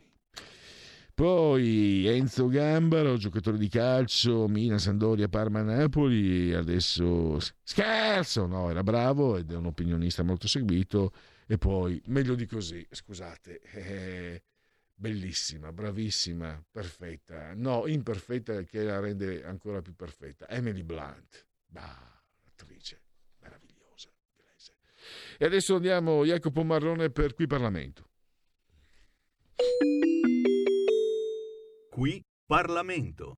Poi 1.17 2.05
Enzo 2.05 2.47
Gambaro, 2.47 3.17
giocatore 3.17 3.57
di 3.57 3.69
calcio, 3.69 4.47
Milan, 4.47 4.77
Sandoria, 4.77 5.27
Parma, 5.27 5.63
Napoli, 5.63 6.53
adesso 6.53 7.39
scherzo, 7.63 8.45
no, 8.45 8.69
era 8.69 8.83
bravo 8.83 9.35
ed 9.35 9.51
è 9.51 9.55
un 9.55 9.65
opinionista 9.65 10.21
molto 10.21 10.47
seguito. 10.47 11.11
E 11.47 11.57
poi, 11.57 11.99
meglio 12.05 12.35
di 12.35 12.45
così, 12.45 12.85
scusate, 12.87 13.61
eh, 13.61 14.43
bellissima, 14.93 15.73
bravissima, 15.73 16.63
perfetta, 16.69 17.55
no, 17.55 17.87
imperfetta 17.87 18.61
che 18.61 18.83
la 18.83 18.99
rende 18.99 19.43
ancora 19.43 19.81
più 19.81 19.95
perfetta. 19.95 20.47
Emily 20.47 20.83
Blunt, 20.83 21.47
bah, 21.65 22.21
attrice 22.45 23.01
meravigliosa. 23.39 24.11
E 25.39 25.45
adesso 25.45 25.77
andiamo 25.77 26.23
Jacopo 26.23 26.63
Marrone 26.63 27.09
per 27.09 27.33
qui 27.33 27.47
Parlamento. 27.47 28.05
Qui 31.97 32.23
Parlamento. 32.45 33.37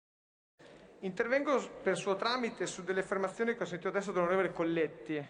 Intervengo 0.99 1.65
per 1.81 1.95
suo 1.95 2.18
tramite 2.18 2.65
su 2.65 2.84
delle 2.84 2.99
affermazioni 2.99 3.56
che 3.56 3.64
ho 3.64 3.65
sentito 3.65 3.88
adesso 3.88 4.11
dall'onorevole 4.11 4.52
Colletti, 4.52 5.26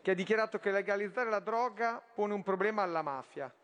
che 0.00 0.10
ha 0.10 0.14
dichiarato 0.14 0.58
che 0.58 0.70
legalizzare 0.70 1.28
la 1.28 1.40
droga 1.40 2.02
pone 2.14 2.32
un 2.32 2.42
problema 2.42 2.80
alla 2.80 3.02
mafia. 3.02 3.54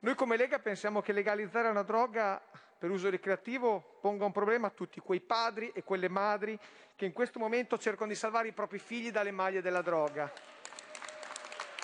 Noi 0.00 0.14
come 0.14 0.36
Lega 0.36 0.58
pensiamo 0.58 1.00
che 1.00 1.14
legalizzare 1.14 1.68
una 1.68 1.82
droga 1.82 2.42
per 2.78 2.90
uso 2.90 3.08
ricreativo 3.08 3.96
ponga 4.02 4.26
un 4.26 4.32
problema 4.32 4.66
a 4.66 4.70
tutti 4.70 5.00
quei 5.00 5.22
padri 5.22 5.70
e 5.74 5.82
quelle 5.82 6.10
madri 6.10 6.58
che 6.94 7.06
in 7.06 7.14
questo 7.14 7.38
momento 7.38 7.78
cercano 7.78 8.10
di 8.10 8.16
salvare 8.16 8.48
i 8.48 8.52
propri 8.52 8.78
figli 8.78 9.10
dalle 9.10 9.30
maglie 9.30 9.62
della 9.62 9.80
droga. 9.80 10.30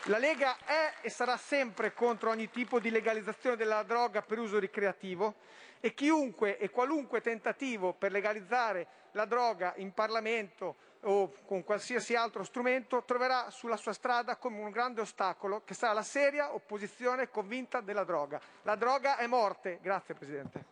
La 0.08 0.18
Lega 0.18 0.58
è 0.66 0.96
e 1.00 1.08
sarà 1.08 1.38
sempre 1.38 1.94
contro 1.94 2.28
ogni 2.28 2.50
tipo 2.50 2.78
di 2.78 2.90
legalizzazione 2.90 3.56
della 3.56 3.82
droga 3.84 4.20
per 4.20 4.38
uso 4.38 4.58
ricreativo 4.58 5.34
e 5.80 5.94
chiunque 5.94 6.58
e 6.58 6.70
qualunque 6.70 7.20
tentativo 7.20 7.92
per 7.92 8.12
legalizzare 8.12 8.86
la 9.12 9.24
droga 9.24 9.74
in 9.76 9.92
Parlamento 9.92 10.76
o 11.02 11.32
con 11.46 11.62
qualsiasi 11.62 12.14
altro 12.14 12.42
strumento 12.42 13.04
troverà 13.04 13.50
sulla 13.50 13.76
sua 13.76 13.92
strada 13.92 14.36
come 14.36 14.60
un 14.60 14.70
grande 14.70 15.00
ostacolo 15.00 15.62
che 15.64 15.74
sarà 15.74 15.92
la 15.92 16.02
seria 16.02 16.54
opposizione 16.54 17.30
convinta 17.30 17.80
della 17.80 18.04
droga. 18.04 18.40
La 18.62 18.74
droga 18.74 19.16
è 19.16 19.26
morte. 19.26 19.78
Grazie 19.80 20.14
Presidente. 20.14 20.64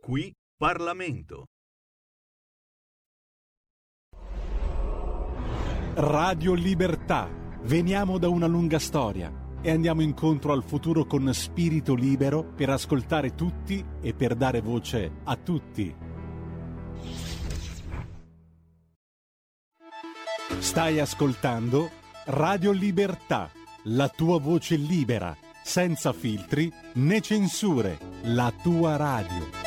Qui 0.00 0.34
Parlamento. 0.56 1.46
Radio 5.94 6.54
Libertà. 6.54 7.28
Veniamo 7.64 8.18
da 8.18 8.28
una 8.28 8.46
lunga 8.46 8.80
storia 8.80 9.41
e 9.62 9.70
andiamo 9.70 10.02
incontro 10.02 10.52
al 10.52 10.64
futuro 10.64 11.06
con 11.06 11.32
spirito 11.32 11.94
libero 11.94 12.42
per 12.44 12.68
ascoltare 12.68 13.34
tutti 13.34 13.84
e 14.00 14.12
per 14.12 14.34
dare 14.34 14.60
voce 14.60 15.10
a 15.24 15.36
tutti. 15.36 15.94
Stai 20.58 21.00
ascoltando 21.00 21.90
Radio 22.26 22.72
Libertà, 22.72 23.50
la 23.84 24.08
tua 24.08 24.38
voce 24.38 24.76
libera, 24.76 25.36
senza 25.62 26.12
filtri 26.12 26.72
né 26.94 27.20
censure, 27.20 27.98
la 28.22 28.52
tua 28.62 28.96
radio. 28.96 29.60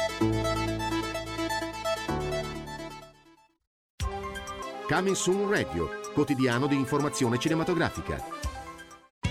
Coming 4.88 5.16
Soon 5.16 5.50
Radio, 5.50 5.90
quotidiano 6.14 6.68
di 6.68 6.76
informazione 6.76 7.40
cinematografica. 7.40 8.35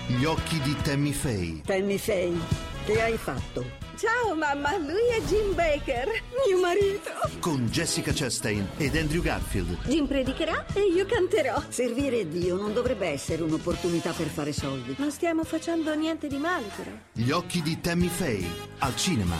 Gli 0.07 0.23
occhi 0.23 0.59
di 0.61 0.75
Tammy 0.83 1.11
Faye. 1.11 1.61
Tammy 1.65 1.97
Faye, 1.97 2.37
che 2.85 3.01
hai 3.01 3.17
fatto? 3.17 3.65
Ciao 3.97 4.35
mamma, 4.35 4.77
lui 4.77 5.07
è 5.17 5.21
Jim 5.25 5.55
Baker, 5.55 6.07
mio 6.45 6.59
marito. 6.59 7.09
Con 7.39 7.67
Jessica 7.69 8.11
Chastain 8.13 8.67
ed 8.77 8.95
Andrew 8.95 9.23
Garfield. 9.23 9.79
Jim 9.87 10.05
predicherà 10.05 10.63
e 10.73 10.81
io 10.81 11.07
canterò. 11.07 11.59
Servire 11.69 12.27
Dio 12.29 12.55
non 12.55 12.73
dovrebbe 12.73 13.07
essere 13.07 13.41
un'opportunità 13.41 14.11
per 14.11 14.27
fare 14.27 14.53
soldi. 14.53 14.93
Non 14.99 15.09
stiamo 15.09 15.43
facendo 15.43 15.95
niente 15.95 16.27
di 16.27 16.37
male 16.37 16.67
però. 16.75 16.91
Gli 17.11 17.31
occhi 17.31 17.63
di 17.63 17.81
Tammy 17.81 18.07
Faye, 18.07 18.47
al 18.79 18.95
cinema. 18.95 19.35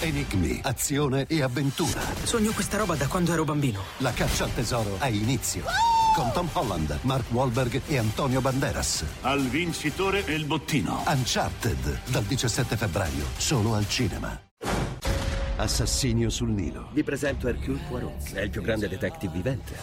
Enigmi, 0.00 0.60
azione 0.64 1.26
e 1.28 1.40
avventura. 1.40 2.00
Sogno 2.24 2.50
questa 2.50 2.78
roba 2.78 2.96
da 2.96 3.06
quando 3.06 3.32
ero 3.32 3.44
bambino. 3.44 3.80
La 3.98 4.12
caccia 4.12 4.42
al 4.42 4.54
tesoro 4.54 4.96
ha 4.98 5.08
inizio. 5.08 5.93
Con 6.14 6.30
Tom 6.32 6.48
Holland, 6.52 6.96
Mark 7.02 7.24
Wahlberg 7.32 7.82
e 7.88 7.98
Antonio 7.98 8.40
Banderas. 8.40 9.04
Al 9.22 9.40
vincitore 9.40 10.20
il 10.28 10.44
bottino. 10.44 11.02
Uncharted, 11.08 12.02
dal 12.06 12.22
17 12.22 12.76
febbraio, 12.76 13.24
solo 13.36 13.74
al 13.74 13.88
cinema. 13.88 14.40
Assassinio 15.56 16.30
sul 16.30 16.50
Nilo. 16.50 16.90
Vi 16.92 17.02
presento 17.02 17.48
Hercule 17.48 17.80
Poirot, 17.88 18.32
è 18.32 18.42
il 18.42 18.50
più 18.50 18.62
grande 18.62 18.86
detective 18.88 19.32
vivente. 19.32 19.74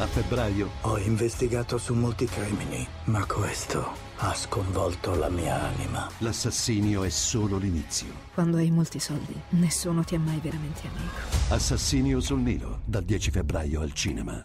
A 0.00 0.06
febbraio. 0.06 0.70
Ho 0.82 0.98
investigato 0.98 1.78
su 1.78 1.94
molti 1.94 2.26
crimini, 2.26 2.86
ma 3.04 3.24
questo 3.24 3.90
ha 4.18 4.34
sconvolto 4.34 5.14
la 5.14 5.30
mia 5.30 5.62
anima. 5.62 6.10
L'assassinio 6.18 7.04
è 7.04 7.08
solo 7.08 7.56
l'inizio. 7.56 8.12
Quando 8.34 8.58
hai 8.58 8.70
molti 8.70 8.98
soldi, 8.98 9.34
nessuno 9.50 10.04
ti 10.04 10.14
è 10.14 10.18
mai 10.18 10.40
veramente 10.42 10.82
amico. 10.88 11.54
Assassinio 11.54 12.20
sul 12.20 12.40
Nilo, 12.40 12.80
dal 12.84 13.04
10 13.04 13.30
febbraio 13.30 13.80
al 13.80 13.94
cinema. 13.94 14.44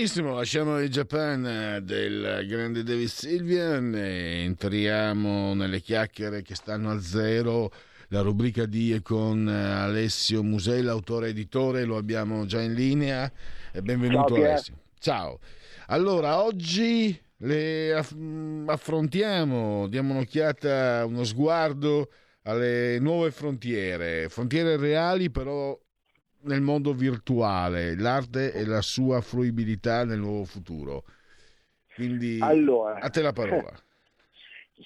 Benissimo, 0.00 0.34
lasciamo 0.34 0.80
il 0.80 0.88
Japan 0.88 1.46
eh, 1.46 1.82
del 1.82 2.46
grande 2.48 2.82
David 2.82 3.06
Sylvian 3.08 3.94
e 3.94 4.44
entriamo 4.44 5.52
nelle 5.52 5.82
chiacchiere 5.82 6.40
che 6.40 6.54
stanno 6.54 6.90
a 6.90 6.98
zero. 7.02 7.70
La 8.08 8.22
rubrica 8.22 8.64
di 8.64 8.98
con 9.02 9.46
eh, 9.46 9.52
Alessio 9.52 10.42
Musella, 10.42 10.92
autore 10.92 11.28
editore, 11.28 11.84
lo 11.84 11.98
abbiamo 11.98 12.46
già 12.46 12.62
in 12.62 12.72
linea. 12.72 13.30
Benvenuto 13.82 14.36
Ciao. 14.36 14.42
Alessio. 14.42 14.74
Ciao. 14.98 15.38
Allora, 15.88 16.42
oggi 16.42 17.20
le 17.36 17.92
aff- 17.92 18.14
mh, 18.14 18.70
affrontiamo, 18.70 19.86
diamo 19.86 20.14
un'occhiata, 20.14 21.04
uno 21.04 21.24
sguardo 21.24 22.10
alle 22.44 22.98
nuove 23.00 23.30
frontiere, 23.32 24.30
frontiere 24.30 24.78
reali 24.78 25.28
però 25.30 25.78
nel 26.42 26.60
mondo 26.60 26.92
virtuale, 26.94 27.96
l'arte 27.96 28.52
e 28.52 28.64
la 28.64 28.80
sua 28.82 29.20
fruibilità 29.20 30.04
nel 30.04 30.18
nuovo 30.18 30.44
futuro. 30.44 31.04
Quindi 31.94 32.38
Allora. 32.42 32.98
a 32.98 33.10
te 33.10 33.22
la 33.22 33.32
parola. 33.32 33.70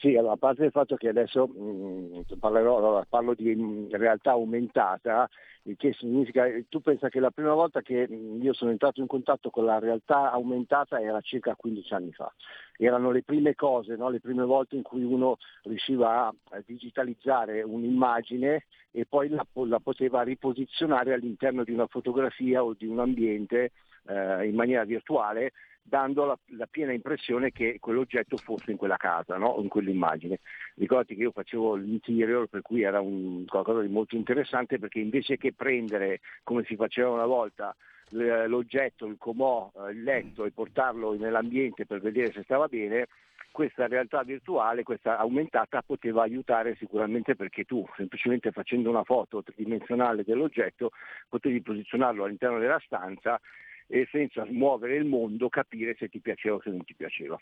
Sì, 0.01 0.16
allora, 0.16 0.32
a 0.32 0.36
parte 0.36 0.64
il 0.64 0.72
fatto 0.72 0.97
che 0.97 1.09
adesso 1.09 1.47
mh, 1.47 2.24
parlerò, 2.40 2.78
allora, 2.78 3.06
parlo 3.09 3.35
di 3.35 3.55
mh, 3.55 3.97
realtà 3.97 4.32
aumentata, 4.32 5.28
il 5.66 5.77
che 5.77 5.95
significa, 5.95 6.45
tu 6.69 6.81
pensa 6.81 7.09
che 7.09 7.20
la 7.20 7.31
prima 7.31 7.55
volta 7.55 7.81
che 7.81 8.07
io 8.41 8.53
sono 8.53 8.70
entrato 8.70 9.01
in 9.01 9.07
contatto 9.07 9.51
con 9.51 9.65
la 9.65 9.78
realtà 9.78 10.31
aumentata 10.31 11.01
era 11.01 11.20
circa 11.20 11.55
15 11.55 11.95
anni 11.95 12.12
fa. 12.12 12.32
Erano 12.77 13.11
le 13.11 13.23
prime 13.23 13.55
cose, 13.55 13.97
no? 13.97 14.11
le 14.11 14.20
prime 14.20 14.45
volte 14.45 14.77
in 14.77 14.82
cui 14.82 15.03
uno 15.03 15.39
riusciva 15.62 16.28
a 16.28 16.62
digitalizzare 16.65 17.62
un'immagine 17.62 18.66
e 18.91 19.07
poi 19.07 19.28
la, 19.28 19.47
la 19.66 19.81
poteva 19.81 20.23
riposizionare 20.23 21.15
all'interno 21.15 21.65
di 21.65 21.73
una 21.73 21.86
fotografia 21.86 22.62
o 22.62 22.74
di 22.74 22.86
un 22.86 22.99
ambiente 22.99 23.73
eh, 24.07 24.47
in 24.47 24.55
maniera 24.55 24.85
virtuale 24.85 25.53
dando 25.86 26.24
la, 26.24 26.39
la 26.56 26.66
piena 26.66 26.93
impressione 26.93 27.52
che 27.52 27.77
quell'oggetto 27.78 28.39
fosse 28.39 28.70
in 28.70 28.78
quella 28.78 28.97
casa, 28.97 29.36
no? 29.36 29.56
in 29.61 29.69
quell'immagine. 29.69 30.40
Ricordati 30.77 31.15
che 31.15 31.23
io 31.23 31.31
facevo 31.31 31.74
l'interior, 31.74 32.48
per 32.48 32.62
cui 32.62 32.82
era 32.82 33.01
un, 33.01 33.44
qualcosa 33.44 33.81
di 33.81 33.89
molto 33.89 34.16
interessante 34.16 34.78
perché 34.78 34.98
invece 34.98 35.36
che 35.36 35.52
prendere, 35.52 36.20
come 36.43 36.65
si 36.65 36.74
faceva 36.74 37.11
una 37.11 37.27
volta, 37.27 37.77
l'oggetto, 38.11 39.06
il 39.06 39.16
comò, 39.19 39.70
eh, 39.77 39.93
il 39.93 40.02
letto 40.02 40.44
e 40.44 40.52
portarlo 40.52 41.15
nell'ambiente 41.15 41.86
per 41.86 42.01
vedere 42.01 42.32
se 42.32 42.43
stava 42.43 42.66
bene, 42.66 43.06
questa 43.51 43.86
realtà 43.86 44.23
virtuale, 44.24 44.82
questa 44.82 45.16
aumentata, 45.19 45.82
poteva 45.82 46.23
aiutare 46.23 46.74
sicuramente 46.77 47.36
perché 47.36 47.65
tu 47.65 47.86
semplicemente 47.94 48.51
facendo 48.51 48.90
una 48.90 49.05
foto 49.05 49.44
tridimensionale 49.44 50.24
dell'oggetto 50.24 50.90
potevi 51.28 51.62
posizionarlo 51.62 52.24
all'interno 52.24 52.59
della 52.59 52.81
stanza 52.85 53.40
e 53.86 54.09
senza 54.11 54.44
muovere 54.48 54.97
il 54.97 55.05
mondo 55.05 55.48
capire 55.48 55.94
se 55.98 56.09
ti 56.09 56.20
piaceva 56.20 56.56
o 56.56 56.61
se 56.61 56.70
non 56.70 56.85
ti 56.85 56.94
piaceva. 56.94 57.39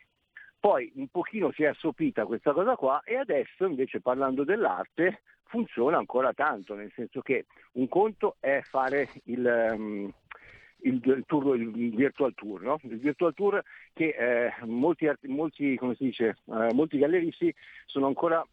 Poi 0.58 0.92
un 0.94 1.08
pochino 1.08 1.50
si 1.52 1.64
è 1.64 1.66
assopita 1.66 2.24
questa 2.24 2.52
cosa 2.52 2.76
qua 2.76 3.02
e 3.04 3.16
adesso 3.16 3.66
invece 3.66 4.00
parlando 4.00 4.44
dell'arte 4.44 5.22
funziona 5.44 5.98
ancora 5.98 6.32
tanto, 6.32 6.74
nel 6.74 6.92
senso 6.94 7.20
che 7.20 7.46
un 7.72 7.88
conto 7.88 8.36
è 8.38 8.62
fare 8.62 9.08
il, 9.24 9.46
ehm, 9.46 10.12
il, 10.82 11.00
il 11.04 11.24
tour, 11.26 11.56
il 11.56 11.94
virtual 11.94 12.32
tour, 12.34 12.62
no? 12.62 12.78
il 12.82 12.98
virtual 12.98 13.34
tour 13.34 13.62
che 13.92 14.14
eh, 14.16 14.52
molti, 14.64 15.10
molti, 15.22 15.78
dice, 15.98 16.36
eh, 16.46 16.72
molti 16.72 16.98
galleristi 16.98 17.54
sono 17.86 18.06
ancora 18.06 18.46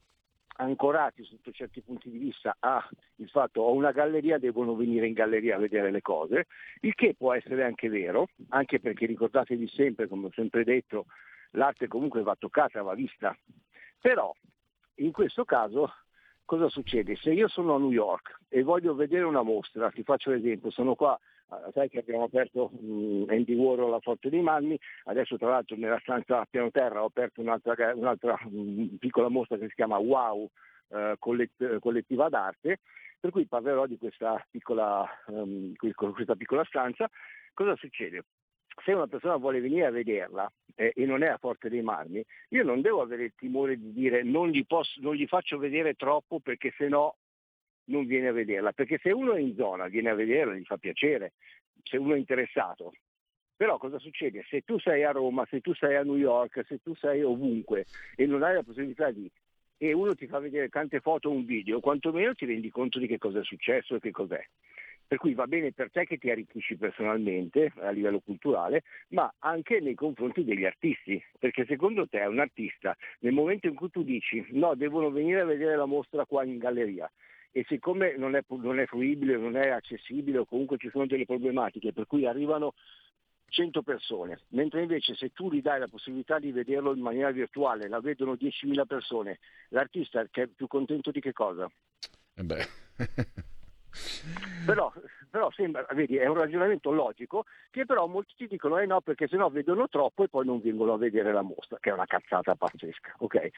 ancorati 0.59 1.23
sotto 1.23 1.51
certi 1.51 1.81
punti 1.81 2.09
di 2.09 2.17
vista 2.17 2.55
a 2.59 2.87
il 3.15 3.29
fatto 3.29 3.61
ho 3.61 3.73
una 3.73 3.91
galleria, 3.91 4.37
devono 4.37 4.75
venire 4.75 5.07
in 5.07 5.13
galleria 5.13 5.55
a 5.55 5.59
vedere 5.59 5.91
le 5.91 6.01
cose, 6.01 6.47
il 6.81 6.93
che 6.95 7.15
può 7.17 7.33
essere 7.33 7.63
anche 7.63 7.89
vero, 7.89 8.29
anche 8.49 8.79
perché 8.79 9.05
ricordatevi 9.05 9.67
sempre, 9.67 10.07
come 10.07 10.27
ho 10.27 10.31
sempre 10.33 10.63
detto, 10.63 11.05
l'arte 11.51 11.87
comunque 11.87 12.23
va 12.23 12.35
toccata, 12.35 12.81
va 12.81 12.93
vista. 12.93 13.35
Però 14.01 14.33
in 14.95 15.11
questo 15.11 15.45
caso 15.45 15.91
cosa 16.45 16.67
succede? 16.67 17.15
Se 17.15 17.31
io 17.31 17.47
sono 17.47 17.75
a 17.75 17.79
New 17.79 17.91
York 17.91 18.39
e 18.49 18.63
voglio 18.63 18.95
vedere 18.95 19.23
una 19.23 19.43
mostra, 19.43 19.91
ti 19.91 20.03
faccio 20.03 20.31
l'esempio, 20.31 20.71
sono 20.71 20.95
qua, 20.95 21.17
sai 21.73 21.89
che 21.89 21.99
abbiamo 21.99 22.23
aperto 22.23 22.69
mh, 22.69 23.25
Andy 23.29 23.55
Warhol 23.55 23.89
la 23.89 23.99
Forte 23.99 24.29
dei 24.29 24.41
Marmi, 24.41 24.79
adesso 25.05 25.37
tra 25.37 25.49
l'altro 25.49 25.75
nella 25.75 25.99
stanza 25.99 26.39
a 26.41 26.47
piano 26.49 26.71
terra 26.71 27.01
ho 27.01 27.07
aperto 27.07 27.41
un'altra, 27.41 27.93
un'altra 27.95 28.39
mh, 28.43 28.95
piccola 28.99 29.29
mostra 29.29 29.57
che 29.57 29.67
si 29.67 29.75
chiama 29.75 29.97
Wow 29.97 30.49
eh, 30.89 31.15
collett- 31.19 31.79
collettiva 31.79 32.29
d'arte, 32.29 32.79
per 33.19 33.31
cui 33.31 33.45
parlerò 33.45 33.85
di 33.85 33.97
questa 33.97 34.43
piccola, 34.49 35.05
con 35.25 36.13
questa 36.13 36.35
piccola 36.35 36.63
stanza. 36.63 37.09
Cosa 37.53 37.75
succede? 37.75 38.23
Se 38.83 38.93
una 38.93 39.07
persona 39.07 39.35
vuole 39.35 39.59
venire 39.59 39.87
a 39.87 39.91
vederla 39.91 40.49
eh, 40.75 40.93
e 40.95 41.05
non 41.05 41.21
è 41.21 41.27
a 41.27 41.37
Forte 41.37 41.67
dei 41.67 41.81
Marmi, 41.81 42.23
io 42.49 42.63
non 42.63 42.79
devo 42.81 43.01
avere 43.01 43.25
il 43.25 43.33
timore 43.35 43.77
di 43.77 43.91
dire 43.91 44.23
non 44.23 44.49
gli, 44.49 44.65
posso- 44.65 45.01
non 45.01 45.15
gli 45.15 45.27
faccio 45.27 45.57
vedere 45.57 45.95
troppo 45.95 46.39
perché 46.39 46.73
se 46.77 46.87
no 46.87 47.15
non 47.89 48.05
viene 48.05 48.29
a 48.29 48.31
vederla, 48.31 48.71
perché 48.71 48.97
se 49.01 49.11
uno 49.11 49.33
è 49.33 49.39
in 49.39 49.55
zona 49.55 49.87
viene 49.87 50.09
a 50.09 50.15
vederla, 50.15 50.55
gli 50.55 50.63
fa 50.63 50.77
piacere, 50.77 51.33
se 51.83 51.97
uno 51.97 52.15
è 52.15 52.17
interessato. 52.17 52.93
Però 53.55 53.77
cosa 53.77 53.99
succede? 53.99 54.45
Se 54.47 54.61
tu 54.61 54.79
sei 54.79 55.03
a 55.03 55.11
Roma, 55.11 55.45
se 55.49 55.59
tu 55.59 55.73
sei 55.73 55.95
a 55.95 56.03
New 56.03 56.15
York, 56.15 56.63
se 56.65 56.79
tu 56.81 56.95
sei 56.95 57.23
ovunque 57.23 57.85
e 58.15 58.25
non 58.25 58.41
hai 58.41 58.53
la 58.53 58.63
possibilità 58.63 59.11
di 59.11 59.29
e 59.81 59.93
uno 59.93 60.13
ti 60.13 60.27
fa 60.27 60.39
vedere 60.39 60.67
tante 60.67 60.99
foto 60.99 61.29
o 61.29 61.31
un 61.31 61.45
video, 61.45 61.79
quantomeno 61.79 62.33
ti 62.33 62.45
rendi 62.45 62.69
conto 62.69 62.99
di 62.99 63.07
che 63.07 63.17
cosa 63.17 63.39
è 63.39 63.43
successo 63.43 63.95
e 63.95 63.99
che 63.99 64.11
cos'è. 64.11 64.45
Per 65.07 65.17
cui 65.17 65.33
va 65.33 65.47
bene 65.47 65.71
per 65.71 65.89
te 65.89 66.05
che 66.05 66.17
ti 66.17 66.29
arricchisci 66.29 66.75
personalmente 66.75 67.71
a 67.77 67.89
livello 67.89 68.19
culturale, 68.19 68.83
ma 69.09 69.33
anche 69.39 69.79
nei 69.79 69.95
confronti 69.95 70.43
degli 70.43 70.65
artisti, 70.65 71.21
perché 71.39 71.65
secondo 71.65 72.07
te 72.07 72.19
un 72.25 72.39
artista 72.39 72.95
nel 73.19 73.31
momento 73.31 73.67
in 73.67 73.75
cui 73.75 73.89
tu 73.89 74.03
dici 74.03 74.45
no, 74.51 74.75
devono 74.75 75.09
venire 75.11 75.39
a 75.39 75.45
vedere 75.45 75.77
la 75.77 75.85
mostra 75.85 76.25
qua 76.25 76.43
in 76.43 76.57
galleria 76.57 77.09
e 77.51 77.65
siccome 77.67 78.15
non 78.17 78.35
è, 78.35 78.43
non 78.47 78.79
è 78.79 78.85
fruibile, 78.85 79.37
non 79.37 79.55
è 79.55 79.69
accessibile 79.69 80.39
o 80.39 80.45
comunque 80.45 80.77
ci 80.77 80.89
sono 80.89 81.05
delle 81.05 81.25
problematiche 81.25 81.93
per 81.93 82.05
cui 82.05 82.25
arrivano 82.25 82.73
100 83.49 83.81
persone, 83.81 84.39
mentre 84.49 84.81
invece 84.81 85.15
se 85.15 85.31
tu 85.33 85.51
gli 85.51 85.61
dai 85.61 85.79
la 85.79 85.87
possibilità 85.87 86.39
di 86.39 86.51
vederlo 86.51 86.93
in 86.93 87.01
maniera 87.01 87.31
virtuale, 87.31 87.87
la 87.87 87.99
vedono 87.99 88.33
10.000 88.33 88.85
persone, 88.85 89.39
l'artista 89.69 90.25
che 90.29 90.43
è 90.43 90.47
più 90.47 90.67
contento 90.67 91.11
di 91.11 91.19
che 91.19 91.33
cosa? 91.33 91.69
Eh 92.35 92.43
beh. 92.43 92.67
Però, 94.65 94.93
però 95.29 95.49
sembra, 95.51 95.85
vedi, 95.93 96.17
è 96.17 96.25
un 96.25 96.35
ragionamento 96.35 96.91
logico 96.91 97.45
che 97.69 97.85
però 97.85 98.07
molti 98.07 98.33
ti 98.35 98.47
dicono 98.47 98.77
eh 98.77 98.85
no 98.85 99.01
perché 99.01 99.27
sennò 99.27 99.49
vedono 99.49 99.87
troppo 99.87 100.23
e 100.23 100.29
poi 100.29 100.45
non 100.45 100.59
vengono 100.59 100.93
a 100.93 100.97
vedere 100.97 101.31
la 101.31 101.41
mostra, 101.41 101.77
che 101.79 101.89
è 101.89 101.93
una 101.93 102.05
cazzata 102.05 102.55
pazzesca, 102.55 103.15
ok? 103.19 103.49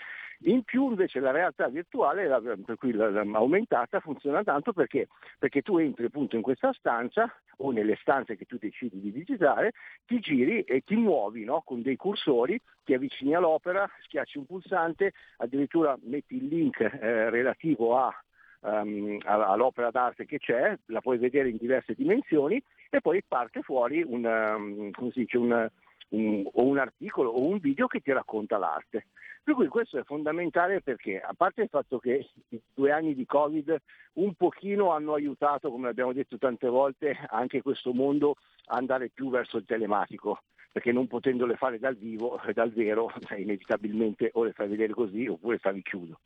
In 0.46 0.64
più 0.64 0.90
invece 0.90 1.20
la 1.20 1.32
realtà 1.32 1.68
virtuale, 1.68 2.28
la- 2.28 2.42
per 2.42 2.76
cui 2.76 2.92
la, 2.92 3.10
la 3.10 3.26
aumentata, 3.34 4.00
funziona 4.00 4.44
tanto 4.44 4.74
perché, 4.74 5.08
perché 5.38 5.62
tu 5.62 5.78
entri 5.78 6.06
appunto 6.06 6.36
in 6.36 6.42
questa 6.42 6.74
stanza 6.74 7.32
o 7.58 7.72
nelle 7.72 7.98
stanze 8.02 8.36
che 8.36 8.46
tu 8.46 8.58
decidi 8.58 9.00
di 9.00 9.12
visitare, 9.12 9.74
ti 10.06 10.20
giri 10.20 10.62
e 10.64 10.82
ti 10.82 10.96
muovi 10.96 11.44
no? 11.44 11.62
con 11.66 11.82
dei 11.82 11.96
cursori, 11.96 12.60
ti 12.84 12.94
avvicini 12.94 13.36
all'opera, 13.36 13.88
schiacci 14.04 14.38
un 14.38 14.46
pulsante, 14.46 15.14
addirittura 15.38 15.98
metti 16.02 16.36
il 16.36 16.48
link 16.48 16.80
eh, 16.80 17.30
relativo 17.30 17.98
a 17.98 18.14
a- 18.62 19.48
all'opera 19.52 19.92
d'arte 19.92 20.26
che 20.26 20.38
c'è, 20.40 20.78
la 20.88 21.02
puoi 21.02 21.18
vedere 21.18 21.50
in 21.50 21.58
diverse 21.58 21.94
dimensioni 21.94 22.62
e 22.90 23.02
poi 23.02 23.24
parte 23.28 23.62
fuori 23.62 24.04
un, 24.06 24.26
ehm, 24.26 24.92
come 24.92 25.12
si 25.12 25.20
dice, 25.20 25.38
un, 25.38 25.70
un- 26.10 26.50
o 26.54 26.64
un 26.66 26.78
articolo 26.78 27.30
o 27.30 27.46
un 27.48 27.60
video 27.60 27.88
che 27.88 28.00
ti 28.00 28.12
racconta 28.12 28.58
l'arte. 28.58 29.08
Per 29.44 29.56
cui 29.56 29.68
questo 29.68 29.98
è 29.98 30.04
fondamentale 30.04 30.82
perché, 30.82 31.20
a 31.20 31.34
parte 31.36 31.64
il 31.64 31.70
fatto 31.70 31.98
che 31.98 32.28
i 32.50 32.62
due 32.74 32.92
anni 32.92 33.16
di 33.16 33.26
Covid 33.26 33.76
un 34.14 34.34
pochino 34.36 34.92
hanno 34.92 35.14
aiutato, 35.14 35.72
come 35.72 35.90
abbiamo 35.90 36.14
detto 36.14 36.38
tante 36.38 36.68
volte, 36.68 37.18
anche 37.30 37.62
questo 37.64 37.92
mondo 37.92 38.36
a 38.66 38.78
andare 38.78 39.10
più 39.10 39.30
verso 39.32 39.58
il 39.58 39.66
telematico, 39.66 40.44
perché 40.72 40.92
non 40.92 41.08
potendole 41.08 41.56
fare 41.56 41.80
dal 41.80 41.96
vivo, 41.96 42.40
dal 42.54 42.72
vero, 42.72 43.12
eh, 43.30 43.42
inevitabilmente 43.42 44.30
o 44.34 44.44
le 44.44 44.52
fai 44.54 44.68
vedere 44.68 44.94
così 44.94 45.26
oppure 45.26 45.58
stavi 45.58 45.82
chiuso. 45.82 46.20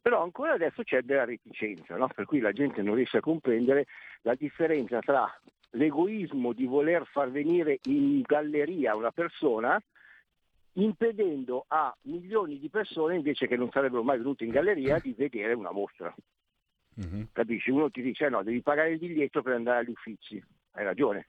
Però 0.00 0.22
ancora 0.22 0.52
adesso 0.52 0.82
c'è 0.82 1.02
della 1.02 1.24
reticenza, 1.24 1.96
no? 1.96 2.08
per 2.08 2.24
cui 2.24 2.40
la 2.40 2.52
gente 2.52 2.82
non 2.82 2.94
riesce 2.94 3.18
a 3.18 3.20
comprendere 3.20 3.86
la 4.22 4.34
differenza 4.34 5.00
tra 5.00 5.30
l'egoismo 5.72 6.52
di 6.52 6.64
voler 6.64 7.06
far 7.06 7.30
venire 7.30 7.78
in 7.84 8.22
galleria 8.22 8.94
una 8.94 9.10
persona 9.10 9.80
impedendo 10.74 11.64
a 11.68 11.94
milioni 12.02 12.58
di 12.58 12.68
persone 12.70 13.16
invece 13.16 13.46
che 13.46 13.56
non 13.56 13.70
sarebbero 13.70 14.02
mai 14.02 14.18
venute 14.18 14.44
in 14.44 14.50
galleria 14.50 14.98
di 14.98 15.12
vedere 15.12 15.52
una 15.52 15.72
mostra. 15.72 16.14
Capisci? 17.32 17.70
Uno 17.70 17.90
ti 17.90 18.02
dice 18.02 18.26
"Eh 18.26 18.28
no, 18.28 18.42
devi 18.42 18.62
pagare 18.62 18.92
il 18.92 18.98
biglietto 18.98 19.42
per 19.42 19.54
andare 19.54 19.80
agli 19.80 19.90
uffici. 19.90 20.42
Hai 20.72 20.84
ragione. 20.84 21.28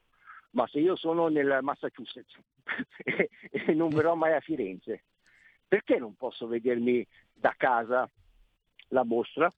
Ma 0.52 0.68
se 0.68 0.80
io 0.80 0.96
sono 0.96 1.28
nel 1.28 1.60
Massachusetts 1.62 2.36
e, 3.04 3.30
e 3.50 3.74
non 3.74 3.90
verrò 3.90 4.16
mai 4.16 4.34
a 4.34 4.40
Firenze, 4.40 5.04
perché 5.68 5.98
non 6.00 6.16
posso 6.16 6.48
vedermi 6.48 7.06
da 7.34 7.54
casa 7.56 8.10
la 8.90 9.04
mostra? 9.04 9.52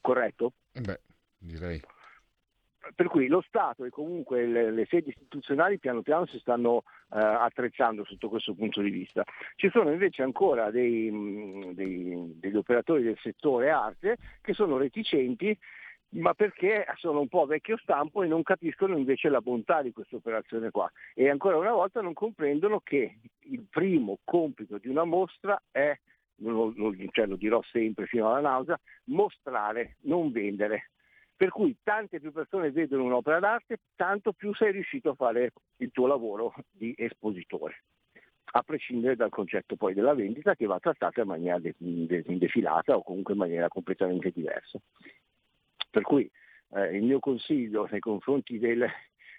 Corretto? 0.00 0.52
Beh, 0.72 1.00
direi. 1.38 1.80
Per 2.94 3.08
cui 3.08 3.26
lo 3.26 3.40
Stato 3.40 3.84
e 3.84 3.90
comunque 3.90 4.46
le, 4.46 4.70
le 4.70 4.86
sedi 4.86 5.08
istituzionali 5.08 5.78
piano 5.78 6.02
piano 6.02 6.24
si 6.26 6.38
stanno 6.38 6.84
eh, 7.12 7.18
attrezzando 7.18 8.04
sotto 8.04 8.28
questo 8.28 8.54
punto 8.54 8.80
di 8.80 8.90
vista. 8.90 9.24
Ci 9.56 9.68
sono 9.70 9.90
invece 9.90 10.22
ancora 10.22 10.70
dei, 10.70 11.10
mh, 11.10 11.74
dei- 11.74 12.38
degli 12.38 12.56
operatori 12.56 13.02
del 13.02 13.18
settore 13.20 13.70
arte 13.70 14.16
che 14.40 14.54
sono 14.54 14.76
reticenti 14.76 15.58
ma 16.10 16.34
perché 16.34 16.86
sono 16.96 17.20
un 17.20 17.28
po' 17.28 17.46
vecchio 17.46 17.76
stampo 17.78 18.22
e 18.22 18.28
non 18.28 18.42
capiscono 18.42 18.96
invece 18.96 19.28
la 19.28 19.40
bontà 19.40 19.82
di 19.82 19.92
questa 19.92 20.16
operazione 20.16 20.70
qua. 20.70 20.90
E 21.14 21.28
ancora 21.28 21.56
una 21.56 21.72
volta 21.72 22.00
non 22.00 22.12
comprendono 22.12 22.80
che 22.80 23.18
il 23.40 23.66
primo 23.68 24.18
compito 24.24 24.78
di 24.78 24.88
una 24.88 25.04
mostra 25.04 25.60
è, 25.70 25.98
lo, 26.38 26.72
non- 26.76 27.08
cioè 27.12 27.26
lo 27.26 27.36
dirò 27.36 27.62
sempre 27.62 28.06
fino 28.06 28.28
alla 28.28 28.48
nausea, 28.48 28.78
mostrare, 29.04 29.96
non 30.02 30.30
vendere. 30.30 30.90
Per 31.36 31.50
cui 31.50 31.76
tante 31.82 32.18
più 32.18 32.32
persone 32.32 32.70
vedono 32.70 33.04
un'opera 33.04 33.40
d'arte, 33.40 33.80
tanto 33.94 34.32
più 34.32 34.54
sei 34.54 34.72
riuscito 34.72 35.10
a 35.10 35.14
fare 35.14 35.52
il 35.76 35.90
tuo 35.90 36.06
lavoro 36.06 36.54
di 36.70 36.94
espositore, 36.96 37.82
a 38.52 38.62
prescindere 38.62 39.16
dal 39.16 39.28
concetto 39.28 39.76
poi 39.76 39.92
della 39.92 40.14
vendita 40.14 40.54
che 40.54 40.64
va 40.64 40.78
trattata 40.78 41.20
in 41.20 41.26
maniera 41.26 41.58
de- 41.58 41.74
de- 41.76 42.24
defilata 42.38 42.96
o 42.96 43.02
comunque 43.02 43.34
in 43.34 43.40
maniera 43.40 43.68
completamente 43.68 44.30
diversa. 44.30 44.78
Per 45.90 46.02
cui 46.02 46.30
eh, 46.70 46.96
il 46.96 47.02
mio 47.02 47.18
consiglio 47.18 47.86
nei 47.90 48.00
confronti 48.00 48.58
del... 48.58 48.86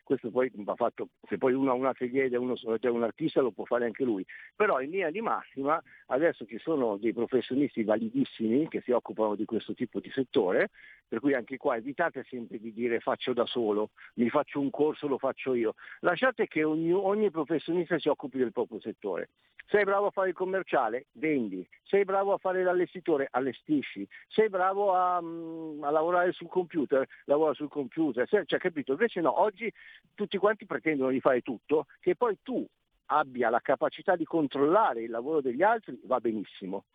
Questo 0.08 0.32
poi 0.32 0.50
va 0.54 0.74
fatto, 0.76 1.10
se 1.28 1.38
poi 1.38 1.52
uno 1.52 1.72
ha 1.72 1.74
un 1.74 1.86
atelier 1.86 2.28
ed 2.28 2.34
è, 2.34 2.38
uno, 2.38 2.56
è 2.56 2.88
un 2.88 3.04
artista 3.04 3.42
lo 3.42 3.52
può 3.52 3.66
fare 3.66 3.84
anche 3.84 4.06
lui, 4.06 4.26
però 4.56 4.80
in 4.80 4.90
linea 4.90 5.12
di 5.12 5.20
massima 5.20 5.84
adesso 6.06 6.46
ci 6.46 6.58
sono 6.60 6.96
dei 6.96 7.12
professionisti 7.12 7.84
validissimi 7.84 8.70
che 8.70 8.80
si 8.80 8.92
occupano 8.92 9.36
di 9.36 9.44
questo 9.44 9.74
tipo 9.74 10.00
di 10.00 10.10
settore, 10.10 10.70
per 11.06 11.20
cui 11.20 11.34
anche 11.34 11.58
qua 11.58 11.76
evitate 11.76 12.24
sempre 12.24 12.58
di 12.58 12.72
dire 12.72 13.02
faccio 13.02 13.34
da 13.34 13.46
solo, 13.46 13.90
mi 14.14 14.30
faccio 14.30 14.62
un 14.62 14.70
corso, 14.70 15.10
lo 15.10 15.18
faccio 15.18 15.54
io. 15.54 15.74
Lasciate 16.00 16.48
che 16.48 16.64
ogni, 16.64 16.94
ogni 16.94 17.30
professionista 17.30 18.00
si 18.00 18.08
occupi 18.08 18.38
del 18.38 18.54
proprio 18.54 18.80
settore. 18.80 19.28
Sei 19.70 19.84
bravo 19.84 20.08
a 20.08 20.12
fare 20.12 20.30
il 20.30 20.34
commerciale? 20.34 21.08
Vendi. 21.14 21.68
Sei 21.84 22.06
bravo 22.06 22.32
a 22.32 22.38
fare 22.38 22.64
l'allestitore? 22.64 23.28
Allestisci. 23.30 24.08
Sei 24.30 24.48
bravo 24.48 24.94
a, 24.94 25.22
mm, 25.22 25.84
a 25.84 25.90
lavorare 25.90 26.32
sul 26.32 26.48
computer? 26.48 27.06
Lavora 27.26 27.54
sul 27.54 27.68
computer. 27.68 28.28
Cioè, 28.28 28.46
capito? 28.60 28.94
Invece 28.94 29.20
no, 29.20 29.42
oggi 29.42 29.72
tutti 30.16 30.38
quanti 30.38 30.66
pretendono 30.66 31.10
di 31.10 31.20
fare 31.20 31.42
tutto, 31.42 31.88
che 32.00 32.16
poi 32.16 32.38
tu 32.44 32.66
abbia 33.08 33.50
la 33.50 33.60
capacità 33.60 34.16
di 34.16 34.24
controllare 34.24 35.04
il 35.04 35.10
lavoro 35.10 35.42
degli 35.42 35.64
altri 35.64 36.00
va 36.06 36.20
benissimo, 36.20 36.86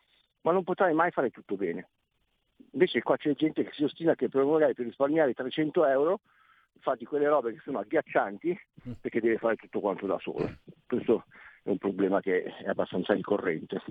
ma 0.41 0.51
non 0.51 0.63
potrai 0.63 0.93
mai 0.93 1.11
fare 1.11 1.29
tutto 1.29 1.55
bene. 1.55 1.89
Invece 2.71 3.03
qua 3.03 3.17
c'è 3.17 3.35
gente 3.35 3.63
che 3.63 3.71
si 3.73 3.83
ostina 3.83 4.15
che 4.15 4.29
per 4.29 4.43
magari 4.45 4.73
per 4.73 4.85
risparmiare 4.85 5.33
300 5.33 5.85
euro 5.85 6.21
fa 6.79 6.95
di 6.95 7.05
quelle 7.05 7.27
robe 7.27 7.53
che 7.53 7.61
sono 7.63 7.79
agghiaccianti 7.79 8.59
perché 8.99 9.21
deve 9.21 9.37
fare 9.37 9.55
tutto 9.57 9.79
quanto 9.79 10.07
da 10.07 10.17
solo. 10.19 10.49
Questo 10.87 11.25
è 11.63 11.69
un 11.69 11.77
problema 11.77 12.19
che 12.21 12.43
è 12.43 12.67
abbastanza 12.67 13.13
ricorrente. 13.13 13.81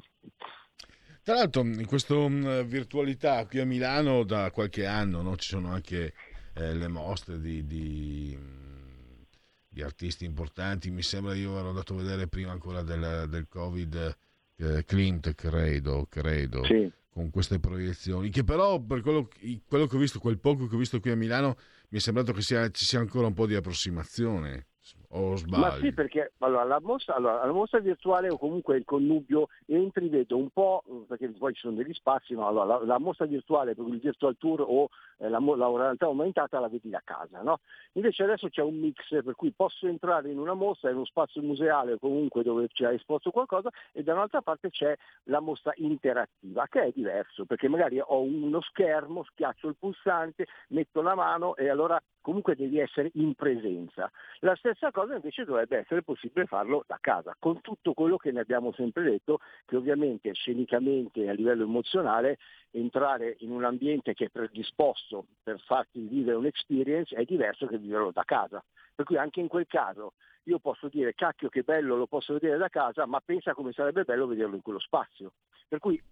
Tra 1.22 1.34
l'altro, 1.34 1.62
in 1.62 1.86
questa 1.86 2.14
virtualità 2.62 3.46
qui 3.46 3.60
a 3.60 3.64
Milano 3.64 4.24
da 4.24 4.50
qualche 4.50 4.86
anno 4.86 5.22
no, 5.22 5.36
ci 5.36 5.48
sono 5.48 5.70
anche 5.72 6.14
eh, 6.54 6.74
le 6.74 6.88
mostre 6.88 7.40
di, 7.40 7.64
di, 7.64 8.36
mh, 8.36 9.26
di 9.68 9.82
artisti 9.82 10.24
importanti. 10.24 10.90
Mi 10.90 11.02
sembra 11.02 11.34
io 11.34 11.56
ero 11.58 11.68
andato 11.68 11.94
a 11.94 11.96
vedere 11.96 12.26
prima 12.26 12.50
ancora 12.50 12.82
del, 12.82 13.26
del 13.28 13.46
Covid 13.48 14.16
eh, 14.56 14.84
Klimt, 14.84 15.34
credo, 15.34 16.06
credo 16.10 16.64
Sì. 16.64 16.90
con 17.08 17.30
queste 17.30 17.60
proiezioni. 17.60 18.28
Che 18.28 18.42
però, 18.42 18.80
per 18.80 19.00
quello, 19.00 19.28
quello 19.64 19.86
che 19.86 19.96
ho 19.96 20.00
visto, 20.00 20.18
quel 20.18 20.40
poco 20.40 20.66
che 20.66 20.74
ho 20.74 20.78
visto 20.78 20.98
qui 20.98 21.12
a 21.12 21.16
Milano, 21.16 21.56
mi 21.90 21.98
è 21.98 22.00
sembrato 22.00 22.32
che 22.32 22.42
sia- 22.42 22.68
ci 22.70 22.84
sia 22.84 22.98
ancora 22.98 23.28
un 23.28 23.34
po' 23.34 23.46
di 23.46 23.54
approssimazione. 23.54 24.66
O 25.14 25.30
Ma 25.30 25.36
sbaglio? 25.36 25.70
sì, 25.80 25.92
perché 25.92 26.32
allora, 26.38 26.64
la, 26.64 26.80
mostra, 26.80 27.14
allora, 27.14 27.44
la 27.44 27.52
mostra 27.52 27.80
virtuale 27.80 28.30
o 28.30 28.38
comunque 28.38 28.78
il 28.78 28.84
connubio 28.84 29.48
entri, 29.66 30.08
vedo 30.08 30.38
un 30.38 30.48
po', 30.48 30.82
perché 31.06 31.28
poi 31.28 31.52
ci 31.52 31.60
sono 31.60 31.76
degli 31.76 31.92
spazi, 31.92 32.34
ma 32.34 32.46
allora, 32.46 32.78
la, 32.78 32.84
la 32.84 32.98
mostra 32.98 33.26
virtuale, 33.26 33.74
per 33.74 33.86
il 33.86 34.00
virtual 34.00 34.36
tour 34.38 34.64
o 34.66 34.88
eh, 35.18 35.28
la, 35.28 35.38
la 35.38 35.70
realtà 35.76 36.06
aumentata 36.06 36.58
la 36.60 36.68
vedi 36.68 36.88
da 36.88 37.02
casa. 37.04 37.42
No? 37.42 37.60
Invece 37.92 38.22
adesso 38.22 38.48
c'è 38.48 38.62
un 38.62 38.78
mix 38.78 39.22
per 39.22 39.34
cui 39.34 39.52
posso 39.52 39.86
entrare 39.86 40.30
in 40.30 40.38
una 40.38 40.54
mostra, 40.54 40.88
in 40.88 40.96
uno 40.96 41.04
spazio 41.04 41.42
museale 41.42 41.92
o 41.92 41.98
comunque 41.98 42.42
dove 42.42 42.68
c'è 42.68 42.88
esposto 42.88 43.30
qualcosa 43.30 43.68
e 43.92 44.02
da 44.02 44.14
un'altra 44.14 44.40
parte 44.40 44.70
c'è 44.70 44.96
la 45.24 45.40
mostra 45.40 45.72
interattiva, 45.76 46.66
che 46.68 46.84
è 46.84 46.92
diverso, 46.94 47.44
perché 47.44 47.68
magari 47.68 48.00
ho 48.00 48.22
uno 48.22 48.62
schermo, 48.62 49.24
schiaccio 49.24 49.68
il 49.68 49.76
pulsante, 49.78 50.46
metto 50.68 51.02
la 51.02 51.14
mano 51.14 51.54
e 51.56 51.68
allora 51.68 52.02
comunque 52.22 52.54
devi 52.56 52.78
essere 52.78 53.10
in 53.14 53.34
presenza. 53.34 54.10
La 54.40 54.54
stessa 54.56 54.90
cosa 54.90 55.01
invece 55.10 55.44
dovrebbe 55.44 55.78
essere 55.78 56.02
possibile 56.02 56.46
farlo 56.46 56.84
da 56.86 56.98
casa, 57.00 57.36
con 57.38 57.60
tutto 57.60 57.92
quello 57.94 58.16
che 58.16 58.30
ne 58.30 58.40
abbiamo 58.40 58.72
sempre 58.72 59.02
detto, 59.02 59.38
che 59.64 59.76
ovviamente 59.76 60.32
scenicamente 60.32 61.28
a 61.28 61.32
livello 61.32 61.64
emozionale 61.64 62.38
entrare 62.70 63.36
in 63.40 63.50
un 63.50 63.64
ambiente 63.64 64.14
che 64.14 64.26
è 64.26 64.30
predisposto 64.30 65.26
per 65.42 65.60
farti 65.60 66.00
vivere 66.00 66.36
un'experience 66.36 67.14
è 67.14 67.24
diverso 67.24 67.66
che 67.66 67.78
viverlo 67.78 68.10
da 68.12 68.24
casa. 68.24 68.62
Per 68.94 69.04
cui 69.04 69.16
anche 69.16 69.40
in 69.40 69.48
quel 69.48 69.66
caso 69.66 70.12
io 70.44 70.58
posso 70.58 70.88
dire 70.88 71.14
cacchio 71.14 71.48
che 71.48 71.62
bello 71.62 71.96
lo 71.96 72.06
posso 72.06 72.32
vedere 72.34 72.58
da 72.58 72.68
casa, 72.68 73.06
ma 73.06 73.20
pensa 73.20 73.54
come 73.54 73.72
sarebbe 73.72 74.04
bello 74.04 74.26
vederlo 74.26 74.56
in 74.56 74.62
quello 74.62 74.80
spazio. 74.80 75.32
Per 75.68 75.78
cui 75.78 76.02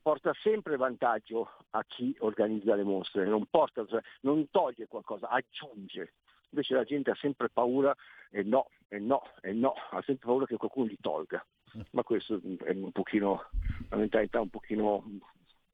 porta 0.00 0.32
sempre 0.40 0.76
vantaggio 0.76 1.50
a 1.70 1.84
chi 1.84 2.14
organizza 2.20 2.74
le 2.74 2.84
mostre, 2.84 3.26
non, 3.26 3.46
porta, 3.50 3.84
cioè, 3.86 4.00
non 4.22 4.48
toglie 4.50 4.86
qualcosa, 4.86 5.28
aggiunge. 5.28 6.14
Invece 6.50 6.74
la 6.74 6.84
gente 6.84 7.10
ha 7.10 7.14
sempre 7.14 7.48
paura 7.48 7.94
e 8.30 8.42
no, 8.42 8.68
e 8.88 8.98
no, 8.98 9.22
e 9.40 9.52
no, 9.52 9.72
ha 9.90 10.02
sempre 10.02 10.26
paura 10.26 10.46
che 10.46 10.56
qualcuno 10.56 10.86
gli 10.86 10.96
tolga. 11.00 11.44
Ma 11.92 12.02
questo 12.02 12.40
è 12.64 12.70
un 12.70 12.90
pochino, 12.90 13.48
una 13.88 14.00
mentalità 14.00 14.40
un 14.40 14.50
pochino, 14.50 15.04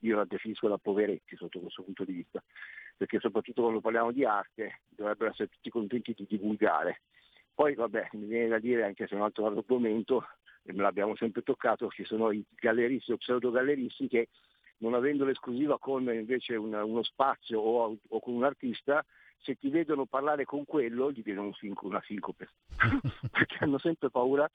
io 0.01 0.16
la 0.16 0.24
definisco 0.27 0.69
da 0.69 0.77
poveretti 0.77 1.36
sotto 1.36 1.61
questo 1.61 1.82
punto 1.82 2.05
di 2.05 2.12
vista, 2.12 2.43
perché 2.97 3.19
soprattutto 3.19 3.62
quando 3.62 3.81
parliamo 3.81 4.12
di 4.12 4.24
arte 4.24 4.81
dovrebbero 4.89 5.31
essere 5.31 5.48
tutti 5.48 5.70
contenti 5.70 6.12
di 6.15 6.27
divulgare. 6.28 7.01
Poi 7.55 7.74
vabbè, 7.74 8.11
mi 8.12 8.27
viene 8.27 8.48
da 8.48 8.59
dire, 8.59 8.85
anche 8.85 9.07
se 9.07 9.15
è 9.15 9.16
un 9.16 9.24
altro 9.24 9.47
argomento, 9.47 10.27
e 10.62 10.74
me 10.74 10.82
l'abbiamo 10.82 11.16
sempre 11.16 11.40
toccato, 11.40 11.89
ci 11.89 12.05
sono 12.05 12.31
i 12.31 12.44
galleristi 12.55 13.12
o 13.12 13.16
pseudogalleristi 13.16 14.09
che 14.09 14.28
non 14.78 14.93
avendo 14.93 15.24
l'esclusiva 15.24 15.78
con 15.78 16.03
invece 16.12 16.57
un- 16.57 16.74
uno 16.74 17.03
spazio 17.03 17.61
o, 17.61 17.97
o 18.07 18.20
con 18.20 18.35
un 18.35 18.44
artista, 18.44 19.03
se 19.43 19.55
ti 19.57 19.69
vedono 19.69 20.07
parlare 20.07 20.45
con 20.45 20.65
quello 20.65 21.11
gli 21.11 21.23
viene 21.23 21.41
un 21.41 21.55
sinco- 21.55 21.87
una 21.87 22.03
sincope, 22.05 22.49
perché 23.31 23.57
hanno 23.61 23.79
sempre 23.79 24.11
paura 24.11 24.51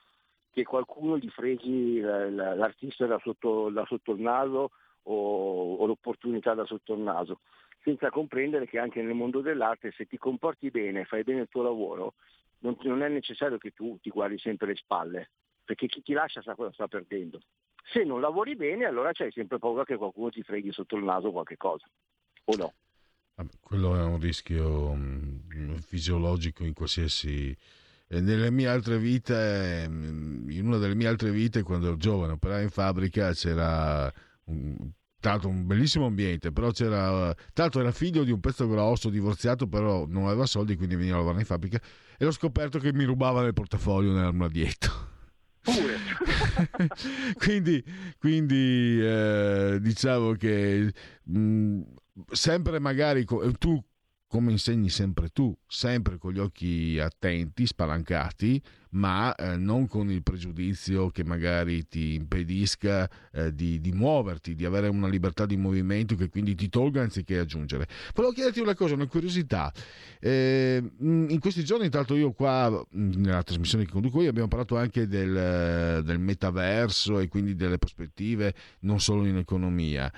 che 0.52 0.64
qualcuno 0.64 1.18
gli 1.18 1.30
freghi 1.30 2.00
eh, 2.00 2.30
l'artista 2.30 3.06
da 3.06 3.20
sotto, 3.20 3.70
da 3.70 3.86
sotto 3.86 4.12
il 4.12 4.22
naso 4.22 4.72
o, 5.04 5.76
o 5.76 5.86
l'opportunità 5.86 6.54
da 6.54 6.66
sotto 6.66 6.94
il 6.94 7.00
naso, 7.00 7.40
senza 7.84 8.10
comprendere 8.10 8.68
che 8.68 8.78
anche 8.78 9.02
nel 9.02 9.14
mondo 9.14 9.42
dell'arte 9.42 9.92
se 9.92 10.06
ti 10.06 10.18
comporti 10.18 10.70
bene, 10.70 11.06
fai 11.06 11.24
bene 11.24 11.42
il 11.42 11.50
tuo 11.50 11.64
lavoro, 11.64 12.16
non, 12.60 12.76
non 12.82 13.02
è 13.02 13.08
necessario 13.08 13.58
che 13.58 13.72
tu 13.72 13.98
ti 14.02 14.10
guardi 14.10 14.38
sempre 14.38 14.68
le 14.68 14.76
spalle, 14.76 15.32
perché 15.64 15.88
chi 15.88 16.02
ti 16.02 16.14
lascia 16.14 16.42
sa 16.42 16.56
cosa 16.56 16.72
sta 16.74 16.88
perdendo. 16.88 17.40
Se 17.84 18.04
non 18.04 18.22
lavori 18.22 18.56
bene 18.56 18.86
allora 18.86 19.12
c'hai 19.12 19.32
sempre 19.32 19.58
paura 19.58 19.84
che 19.84 19.98
qualcuno 19.98 20.30
ti 20.30 20.44
freghi 20.44 20.72
sotto 20.72 20.96
il 20.96 21.04
naso 21.04 21.32
qualche 21.32 21.58
cosa, 21.58 21.88
o 22.46 22.56
no? 22.56 22.74
Quello 23.60 23.96
è 23.98 24.04
un 24.04 24.20
rischio 24.20 24.94
mm, 24.94 25.76
fisiologico 25.80 26.64
in 26.64 26.74
qualsiasi... 26.74 27.56
eh, 28.08 28.22
Nelle 28.22 28.52
mie 28.52 28.68
altre 28.68 29.00
vite, 29.00 29.88
mm, 29.90 30.50
in 30.50 30.68
una 30.68 30.78
delle 30.78 30.94
mie 30.96 31.08
altre 31.08 31.32
vite, 31.32 31.64
quando 31.64 31.88
ero 31.88 31.98
giovane, 31.98 32.34
operavo 32.34 32.62
in 32.62 32.70
fabbrica, 32.70 33.34
c'era 33.34 34.12
un, 34.46 34.78
l'altro 35.22 35.50
un 35.50 35.66
bellissimo 35.66 36.06
ambiente, 36.06 36.52
però 36.52 36.70
c'era, 36.72 37.36
l'altro 37.54 37.80
era 37.82 37.92
figlio 37.92 38.24
di 38.24 38.32
un 38.32 38.40
pezzo 38.40 38.68
grosso, 38.68 39.10
divorziato, 39.10 39.68
però 39.68 40.06
non 40.08 40.26
aveva 40.28 40.46
soldi, 40.46 40.76
quindi 40.76 40.96
veniva 40.96 41.16
a 41.16 41.18
lavorare 41.20 41.42
in 41.42 41.48
fabbrica 41.48 41.82
e 42.18 42.26
ho 42.26 42.32
scoperto 42.32 42.78
che 42.80 42.94
mi 42.94 43.06
rubava 43.06 43.42
nel 43.42 43.54
portafoglio 43.54 44.12
nell'armadietto. 44.14 45.10
quindi 47.38 47.84
quindi 48.18 49.00
eh, 49.00 49.78
diciamo 49.80 50.32
che 50.34 50.92
mh, 51.24 51.82
sempre 52.32 52.80
magari 52.80 53.24
co- 53.26 53.52
tu 53.58 53.84
come 54.32 54.52
insegni 54.52 54.88
sempre 54.88 55.28
tu, 55.28 55.54
sempre 55.68 56.18
con 56.18 56.32
gli 56.32 56.40
occhi 56.40 56.98
attenti, 56.98 57.66
spalancati, 57.68 58.62
ma 58.92 59.36
eh, 59.36 59.58
non 59.58 59.88
con 59.88 60.10
il 60.10 60.24
pregiudizio 60.24 61.10
che 61.10 61.26
magari 61.26 61.86
ti 61.86 62.14
impedisca 62.14 63.10
eh, 63.34 63.54
di, 63.54 63.82
di 63.82 63.92
muoverti, 63.92 64.56
di 64.56 64.64
avere 64.64 64.88
una 64.88 65.10
libertà 65.10 65.46
di 65.46 65.58
movimento 65.58 66.16
che 66.16 66.30
quindi 66.30 66.56
ti 66.56 66.70
tolga 66.70 67.02
anziché 67.02 67.40
aggiungere. 67.40 67.90
Volevo 68.16 68.34
chiederti 68.34 68.62
una 68.62 68.74
cosa, 68.74 68.94
una 68.94 69.06
curiosità. 69.08 69.70
Eh, 70.22 70.82
in 71.00 71.40
questi 71.42 71.66
giorni, 71.66 71.90
l'altro 71.92 72.16
io 72.16 72.32
qua, 72.32 72.82
nella 72.92 73.44
trasmissione 73.44 73.84
che 73.84 73.92
conduco 73.92 74.22
io, 74.22 74.30
abbiamo 74.30 74.48
parlato 74.48 74.78
anche 74.78 75.08
del, 75.08 75.36
eh, 75.36 76.04
del 76.04 76.20
metaverso 76.20 77.20
e 77.20 77.28
quindi 77.28 77.54
delle 77.54 77.78
prospettive 77.78 78.54
non 78.80 79.02
solo 79.02 79.26
in 79.26 79.36
economia. 79.36 80.10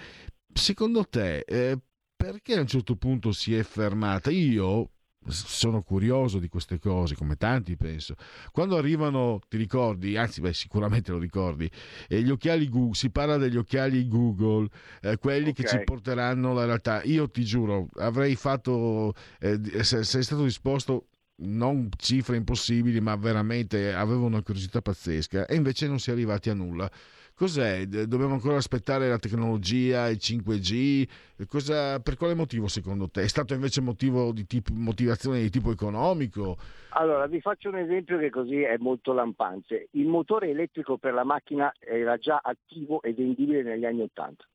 Secondo 0.54 1.04
te, 1.06 1.40
eh, 1.40 1.78
perché 2.16 2.56
a 2.56 2.62
un 2.62 2.68
certo 2.68 2.96
punto 2.96 3.32
si 3.32 3.56
è 3.56 3.64
fermata? 3.64 4.30
Io 4.30 4.90
sono 5.26 5.82
curioso 5.84 6.38
di 6.38 6.48
queste 6.48 6.80
cose, 6.80 7.16
come 7.16 7.38
tanti 7.38 7.76
penso. 7.78 8.16
Quando 8.52 8.78
arrivano, 8.78 9.40
ti 9.48 9.58
ricordi, 9.58 10.16
anzi 10.18 10.42
beh, 10.42 10.54
sicuramente 10.54 11.12
lo 11.12 11.18
ricordi, 11.18 11.70
eh, 12.08 12.22
gli 12.22 12.30
occhiali 12.30 12.70
Google, 12.70 12.94
si 12.94 13.10
parla 13.10 13.38
degli 13.38 13.58
occhiali 13.58 14.08
Google, 14.08 14.68
eh, 15.02 15.18
quelli 15.18 15.54
che 15.54 15.64
Ok. 15.64 15.70
ci 15.70 15.82
porteranno 15.82 16.52
alla 16.52 16.66
realtà. 16.66 17.02
Io 17.04 17.30
ti 17.30 17.44
giuro, 17.44 17.88
avrei 17.96 18.36
fatto, 18.36 19.14
eh, 19.40 19.60
se 19.84 20.04
sei 20.04 20.24
stato 20.24 20.44
disposto 20.44 21.08
non 21.44 21.90
cifre 21.98 22.38
impossibili, 22.38 23.00
ma 23.00 23.16
veramente 23.16 23.94
avevo 23.94 24.26
una 24.26 24.42
curiosità 24.42 24.82
pazzesca 24.82 25.46
e 25.46 25.56
invece 25.56 25.88
non 25.88 26.00
si 26.00 26.10
è 26.10 26.14
arrivati 26.14 26.50
a 26.50 26.54
nulla. 26.54 26.90
Cos'è? 27.36 27.86
Dobbiamo 27.88 28.34
ancora 28.34 28.58
aspettare 28.58 29.10
la 29.10 29.18
tecnologia, 29.18 30.08
il 30.08 30.20
5G? 30.20 31.08
Cosa- 31.48 32.00
per 32.00 32.16
quale 32.16 32.36
motivo 32.36 32.68
secondo 32.68 33.10
te? 33.10 33.24
È 33.24 33.28
stato 33.28 33.56
invece 33.56 33.82
motivo 33.82 34.32
di 34.32 34.46
tipo, 34.46 34.72
motivazione 34.74 35.42
di 35.42 35.50
tipo 35.50 35.72
economico? 35.72 36.58
Allora, 36.90 37.26
vi 37.26 37.42
faccio 37.42 37.70
un 37.70 37.78
esempio 37.78 38.20
che 38.20 38.30
così 38.30 38.62
è 38.62 38.78
molto 38.78 39.14
lampante. 39.14 39.88
Il 39.92 40.08
motore 40.08 40.50
elettrico 40.50 40.98
per 40.98 41.14
la 41.14 41.24
macchina 41.24 41.74
era 41.80 42.18
già 42.18 42.40
attivo 42.42 43.02
e 43.02 43.14
vendibile 43.14 43.64
negli 43.64 43.86
anni 43.86 44.02
Ottanta. 44.02 44.46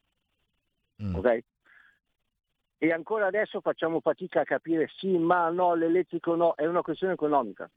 Ok? 1.15 1.39
E 2.79 2.93
ancora 2.93 3.27
adesso 3.27 3.61
facciamo 3.61 4.01
fatica 4.01 4.43
a 4.43 4.45
capire 4.45 4.89
sì, 4.97 5.19
ma 5.19 5.49
no, 5.51 5.75
l'elettrico 5.75 6.37
no, 6.37 6.55
è 6.55 6.65
una 6.65 6.83
questione 6.83 7.15
economica. 7.15 7.69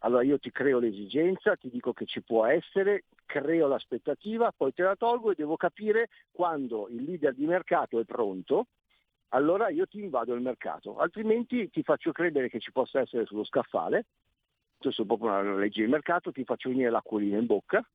Allora 0.00 0.22
io 0.22 0.38
ti 0.38 0.50
creo 0.50 0.78
l'esigenza, 0.78 1.56
ti 1.56 1.68
dico 1.68 1.92
che 1.92 2.06
ci 2.06 2.22
può 2.22 2.46
essere, 2.46 3.04
creo 3.26 3.66
l'aspettativa, 3.66 4.52
poi 4.56 4.72
te 4.72 4.82
la 4.82 4.96
tolgo 4.96 5.32
e 5.32 5.34
devo 5.34 5.56
capire 5.56 6.08
quando 6.30 6.88
il 6.88 7.02
leader 7.02 7.34
di 7.34 7.46
mercato 7.46 7.98
è 7.98 8.04
pronto, 8.04 8.68
allora 9.30 9.68
io 9.68 9.86
ti 9.86 10.00
invado 10.00 10.32
il 10.34 10.40
mercato, 10.40 10.98
altrimenti 10.98 11.68
ti 11.70 11.82
faccio 11.82 12.12
credere 12.12 12.48
che 12.48 12.60
ci 12.60 12.72
possa 12.72 13.00
essere 13.00 13.26
sullo 13.26 13.44
scaffale, 13.44 14.06
questo 14.78 15.02
è 15.02 15.06
proprio 15.06 15.30
una 15.30 15.56
legge 15.56 15.84
di 15.84 15.90
mercato, 15.90 16.30
ti 16.30 16.44
faccio 16.44 16.68
venire 16.68 16.90
l'acquolina 16.90 17.38
in 17.38 17.46
bocca, 17.46 17.86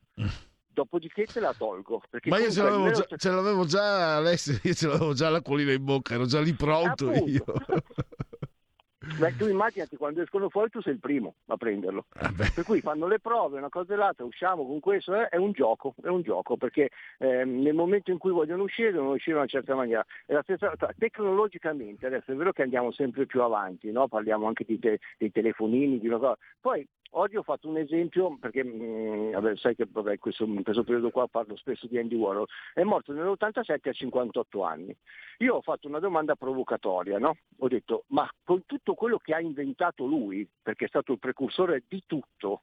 dopodiché 0.73 1.25
te 1.25 1.39
la 1.39 1.53
tolgo. 1.57 2.01
Perché 2.09 2.29
Ma 2.29 2.39
io 2.39 2.51
ce 2.51 2.63
l'avevo, 2.63 2.91
già, 2.91 3.05
ce 3.15 3.29
l'avevo 3.29 3.65
già, 3.65 4.17
Alessio, 4.17 4.59
io 4.63 4.73
ce 4.73 4.87
l'avevo 4.87 5.13
già 5.13 5.29
la 5.29 5.41
collina 5.41 5.71
in 5.71 5.83
bocca, 5.83 6.13
ero 6.15 6.25
già 6.25 6.41
lì 6.41 6.53
pronto 6.53 7.09
Appunto. 7.09 7.29
io. 7.29 7.43
Beh, 9.17 9.35
tu 9.35 9.47
immaginati 9.47 9.97
quando 9.97 10.21
escono 10.21 10.47
fuori 10.49 10.69
tu 10.69 10.79
sei 10.79 10.93
il 10.93 10.99
primo 10.99 11.35
a 11.47 11.57
prenderlo. 11.57 12.05
Ah, 12.13 12.31
per 12.35 12.63
cui 12.63 12.81
fanno 12.81 13.07
le 13.07 13.19
prove, 13.19 13.57
una 13.57 13.69
cosa 13.69 13.93
e 13.93 13.97
l'altra, 13.97 14.25
usciamo 14.25 14.65
con 14.65 14.79
questo, 14.79 15.15
eh, 15.15 15.27
è 15.27 15.37
un 15.37 15.53
gioco, 15.53 15.95
è 16.03 16.07
un 16.07 16.21
gioco, 16.21 16.55
perché 16.55 16.91
ehm, 17.17 17.61
nel 17.61 17.73
momento 17.73 18.11
in 18.11 18.19
cui 18.19 18.31
vogliono 18.31 18.61
uscire 18.61 18.91
devono 18.91 19.13
uscire 19.13 19.31
in 19.31 19.41
una 19.41 19.47
certa 19.47 19.73
maniera. 19.73 20.05
È 20.23 20.33
la 20.33 20.43
stessa, 20.43 20.71
tecnologicamente 20.97 22.05
adesso 22.05 22.31
è 22.31 22.35
vero 22.35 22.51
che 22.51 22.61
andiamo 22.61 22.91
sempre 22.91 23.25
più 23.25 23.41
avanti, 23.41 23.91
no? 23.91 24.07
parliamo 24.07 24.45
anche 24.45 24.65
di 24.65 24.77
te- 24.77 24.99
dei 25.17 25.31
telefonini, 25.31 25.99
di 25.99 26.07
una 26.07 26.17
cosa. 26.17 26.37
Poi 26.59 26.87
oggi 27.11 27.35
ho 27.35 27.43
fatto 27.43 27.67
un 27.67 27.77
esempio, 27.77 28.37
perché 28.39 28.63
mm, 28.63 29.31
vabbè, 29.31 29.57
sai 29.57 29.75
che 29.75 29.87
vabbè, 29.89 30.17
questo, 30.19 30.45
in 30.45 30.63
questo 30.63 30.83
periodo 30.83 31.09
qua 31.09 31.27
parlo 31.27 31.55
spesso 31.55 31.87
di 31.87 31.97
Andy 31.97 32.15
Warhol, 32.15 32.47
è 32.73 32.83
morto 32.83 33.13
nell'87 33.13 33.89
a 33.89 33.93
58 33.93 34.63
anni. 34.63 34.95
Io 35.39 35.55
ho 35.55 35.61
fatto 35.61 35.87
una 35.87 35.99
domanda 35.99 36.35
provocatoria, 36.35 37.17
no? 37.17 37.37
Ho 37.59 37.67
detto, 37.67 38.03
ma 38.07 38.29
con 38.43 38.65
tutto 38.65 38.93
quello 38.93 39.17
che 39.17 39.33
ha 39.33 39.39
inventato 39.39 40.05
lui, 40.05 40.47
perché 40.61 40.85
è 40.85 40.89
stato 40.89 41.13
il 41.13 41.19
precursore 41.19 41.83
di 41.87 42.03
tutto, 42.05 42.61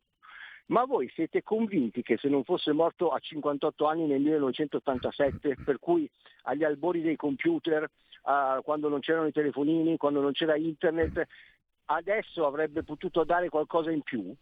ma 0.68 0.84
voi 0.84 1.10
siete 1.14 1.42
convinti 1.42 2.02
che 2.02 2.18
se 2.18 2.28
non 2.28 2.44
fosse 2.44 2.72
morto 2.72 3.10
a 3.10 3.18
58 3.18 3.86
anni 3.86 4.06
nel 4.06 4.20
1987, 4.20 5.56
per 5.64 5.78
cui 5.78 6.08
agli 6.42 6.64
albori 6.64 7.00
dei 7.00 7.16
computer, 7.16 7.88
ah, 8.22 8.60
quando 8.62 8.88
non 8.88 9.00
c'erano 9.00 9.26
i 9.26 9.32
telefonini, 9.32 9.96
quando 9.96 10.20
non 10.20 10.32
c'era 10.32 10.56
internet, 10.56 11.26
adesso 11.90 12.46
avrebbe 12.46 12.82
potuto 12.82 13.24
dare 13.24 13.48
qualcosa 13.48 13.90
in 13.90 14.02
più? 14.02 14.34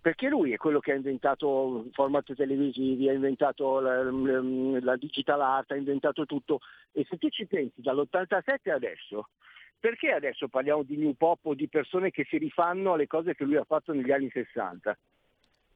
Perché 0.00 0.28
lui 0.28 0.52
è 0.52 0.56
quello 0.56 0.78
che 0.78 0.92
ha 0.92 0.96
inventato 0.96 1.86
format 1.92 2.32
televisivi, 2.34 3.08
ha 3.08 3.12
inventato 3.12 3.80
la, 3.80 4.02
la 4.04 4.96
digital 4.96 5.40
art, 5.40 5.72
ha 5.72 5.76
inventato 5.76 6.26
tutto. 6.26 6.60
E 6.92 7.04
se 7.08 7.18
tu 7.18 7.28
ci 7.28 7.46
pensi 7.46 7.82
dall'87 7.82 8.70
adesso, 8.70 9.30
perché 9.78 10.12
adesso 10.12 10.48
parliamo 10.48 10.84
di 10.84 10.96
new 10.96 11.14
pop 11.14 11.44
o 11.46 11.54
di 11.54 11.68
persone 11.68 12.10
che 12.10 12.24
si 12.28 12.38
rifanno 12.38 12.92
alle 12.92 13.08
cose 13.08 13.34
che 13.34 13.44
lui 13.44 13.56
ha 13.56 13.64
fatto 13.64 13.92
negli 13.92 14.12
anni 14.12 14.30
60? 14.30 14.96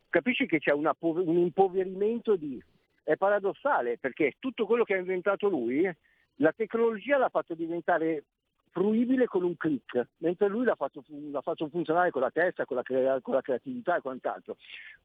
Capisci 0.09 0.47
che 0.47 0.59
c'è 0.59 0.73
una 0.73 0.95
un 1.01 1.39
impoverimento 1.39 2.37
di... 2.37 2.63
È 3.03 3.17
paradossale 3.17 3.99
perché 3.99 4.35
tutto 4.39 4.67
quello 4.67 4.85
che 4.85 4.95
ha 4.95 4.99
inventato 4.99 5.49
lui, 5.49 5.91
la 6.37 6.53
tecnologia 6.53 7.19
l'ha 7.19 7.29
fatto 7.29 7.55
diventare 7.55 8.25
fruibile 8.71 9.27
con 9.27 9.43
un 9.43 9.57
click, 9.57 10.09
mentre 10.19 10.49
lui 10.49 10.65
l'ha 10.65 10.75
fatto, 10.75 11.05
l'ha 11.09 11.41
fatto 11.41 11.69
funzionare 11.69 12.11
con 12.11 12.23
la 12.23 12.31
testa, 12.31 12.65
con 12.65 12.77
la, 12.77 13.21
con 13.21 13.35
la 13.35 13.43
creatività 13.43 13.97
e 13.97 14.01
quant'altro. 14.01 14.57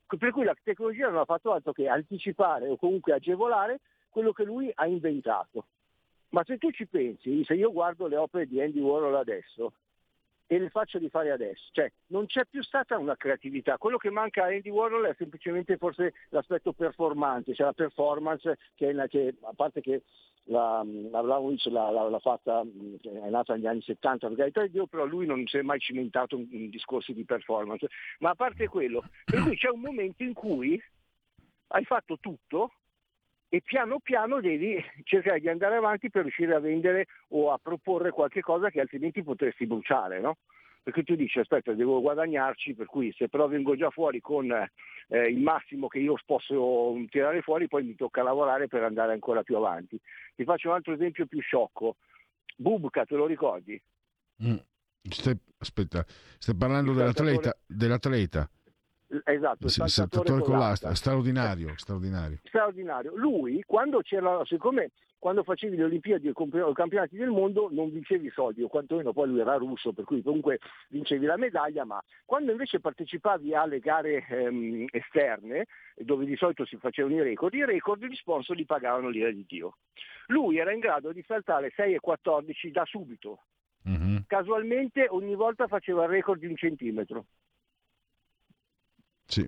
Per 0.05 0.31
cui 0.31 0.43
la 0.43 0.55
tecnologia 0.61 1.09
non 1.09 1.19
ha 1.19 1.25
fatto 1.25 1.51
altro 1.51 1.73
che 1.73 1.87
anticipare 1.87 2.67
o 2.67 2.77
comunque 2.77 3.13
agevolare 3.13 3.79
quello 4.09 4.31
che 4.31 4.43
lui 4.43 4.71
ha 4.73 4.85
inventato. 4.85 5.65
Ma 6.29 6.43
se 6.43 6.57
tu 6.57 6.71
ci 6.71 6.85
pensi, 6.85 7.43
se 7.43 7.53
io 7.53 7.71
guardo 7.71 8.07
le 8.07 8.17
opere 8.17 8.45
di 8.45 8.61
Andy 8.61 8.79
Warhol 8.79 9.15
adesso 9.15 9.73
e 10.47 10.59
le 10.59 10.69
faccio 10.69 10.99
rifare 10.99 11.31
adesso, 11.31 11.69
cioè 11.71 11.91
non 12.07 12.27
c'è 12.27 12.45
più 12.45 12.61
stata 12.61 12.97
una 12.97 13.15
creatività, 13.15 13.77
quello 13.77 13.97
che 13.97 14.11
manca 14.11 14.43
a 14.43 14.47
Andy 14.47 14.69
Warhol 14.69 15.05
è 15.05 15.15
semplicemente 15.17 15.77
forse 15.77 16.13
l'aspetto 16.29 16.73
performante, 16.73 17.55
cioè 17.55 17.65
la 17.65 17.73
performance 17.73 18.57
che, 18.75 18.93
che 19.09 19.35
a 19.41 19.53
parte 19.55 19.81
che 19.81 20.03
la, 20.45 20.80
Abramovic 20.80 21.65
l'ha, 21.65 21.89
l'ha- 21.89 22.09
l'ha 22.09 22.19
fatta, 22.19 22.63
mh, 22.63 22.99
è 23.26 23.30
nata 23.30 23.53
negli 23.53 23.67
anni 23.67 23.81
70 23.81 24.27
per 24.27 24.38
carità 24.38 24.61
di 24.61 24.72
Dio, 24.72 24.88
però 24.88 25.05
lui 25.05 25.26
non 25.26 25.45
si 25.47 25.57
è 25.57 25.61
mai 25.61 25.80
cimentato 25.80 26.35
in, 26.35 26.47
in 26.51 26.69
discorsi 26.69 27.13
di 27.13 27.26
performance. 27.26 27.88
Ma 28.19 28.31
a 28.31 28.35
parte 28.35 28.67
quello, 28.67 29.03
per 29.23 29.41
cui 29.43 29.55
c'è 29.55 29.69
un 29.69 29.81
momento 29.81 30.23
in 30.23 30.34
cui 30.34 30.81
hai 31.67 31.84
fatto 31.85 32.17
tutto 32.19 32.72
e 33.49 33.61
piano 33.61 33.99
piano 33.99 34.41
devi 34.41 34.84
cercare 35.03 35.39
di 35.39 35.49
andare 35.49 35.76
avanti 35.76 36.09
per 36.09 36.23
riuscire 36.23 36.53
a 36.53 36.59
vendere 36.59 37.07
o 37.30 37.51
a 37.51 37.57
proporre 37.57 38.11
qualche 38.11 38.41
cosa 38.41 38.69
che 38.69 38.81
altrimenti 38.81 39.23
potresti 39.23 39.65
bruciare, 39.65 40.19
no? 40.19 40.38
Perché 40.86 41.02
tu 41.02 41.16
dici 41.16 41.40
aspetta 41.40 41.74
devo 41.74 41.99
guadagnarci, 41.99 42.76
per 42.76 42.86
cui 42.86 43.12
se 43.18 43.28
però 43.28 43.48
vengo 43.48 43.76
già 43.76 43.90
fuori 43.90 44.22
con 44.22 44.52
eh, 44.52 45.30
il 45.30 45.41
massimo 45.41 45.88
che 45.88 45.98
io 45.98 46.14
posso 46.28 46.94
tirare 47.10 47.41
fuori, 47.41 47.68
poi 47.68 47.84
mi 47.84 47.95
tocca 47.95 48.22
lavorare 48.22 48.68
per 48.68 48.84
andare 48.84 49.12
ancora 49.12 49.41
più 49.41 49.56
avanti. 49.56 49.99
Ti 50.36 50.44
faccio 50.44 50.68
un 50.68 50.76
altro 50.76 50.94
esempio 50.94 51.26
più 51.26 51.41
sciocco. 51.41 51.95
Bubka, 52.56 53.03
te 53.03 53.16
lo 53.16 53.26
ricordi? 53.26 53.82
Mm. 54.44 54.57
Stai, 55.10 55.36
aspetta, 55.57 56.06
stai 56.38 56.56
parlando 56.56 56.94
dell'atleta? 56.94 57.57
dell'atleta. 57.66 58.48
esatto, 59.24 59.66
il 59.66 59.72
saltatore 59.72 59.90
saltatore 59.90 60.41
con 60.44 60.60
l'asta, 60.60 60.94
straordinario, 60.94 61.74
straordinario. 61.78 62.38
straordinario. 62.44 63.16
Lui, 63.16 63.64
quando 63.66 64.02
c'era, 64.02 64.40
siccome 64.45 64.91
quando 65.26 65.41
facevi 65.41 65.76
le 65.76 65.85
Olimpiadi 65.85 66.31
o 66.31 66.69
i 66.69 66.73
campionati 66.76 67.18
del 67.18 67.31
mondo 67.31 67.68
non 67.72 67.89
vincevi 67.89 68.30
soldi, 68.30 68.61
o 68.61 68.68
quantomeno 68.68 69.11
poi 69.11 69.27
lui 69.27 69.39
era 69.39 69.56
russo, 69.56 69.91
per 69.91 70.03
cui 70.03 70.22
comunque 70.22 70.60
vincevi 70.89 71.26
la 71.26 71.35
medaglia, 71.35 71.84
ma 71.84 71.99
quando 72.26 72.52
invece 72.52 72.80
partecipavi 72.80 73.56
alle 73.56 73.80
gare 73.80 74.23
ehm, 74.30 74.85
esterne, 74.91 75.65
dove 75.95 76.26
di 76.26 76.35
solito 76.35 76.64
si 76.64 76.77
facevano 76.77 77.15
i 77.15 77.23
record, 77.23 77.56
i 77.56 77.65
record 77.65 78.06
gli 78.06 78.14
sponsor 78.14 78.56
li 78.56 78.65
pagavano 78.65 79.10
l'ira 79.10 79.31
di 79.31 79.43
Dio. 79.47 79.77
Lui 80.27 80.60
era 80.60 80.72
in 80.72 80.80
grado 80.80 81.11
di 81.11 81.23
saltare 81.26 81.73
6 81.76 81.95
e 81.95 81.99
14 81.99 82.69
da 82.69 82.85
subito. 82.85 83.39
Casualmente 84.27 85.07
ogni 85.10 85.34
volta 85.34 85.65
faceva 85.65 86.03
il 86.03 86.10
record 86.10 86.39
di 86.39 86.45
un 86.45 86.56
centimetro. 86.56 87.26
Sì, 89.26 89.43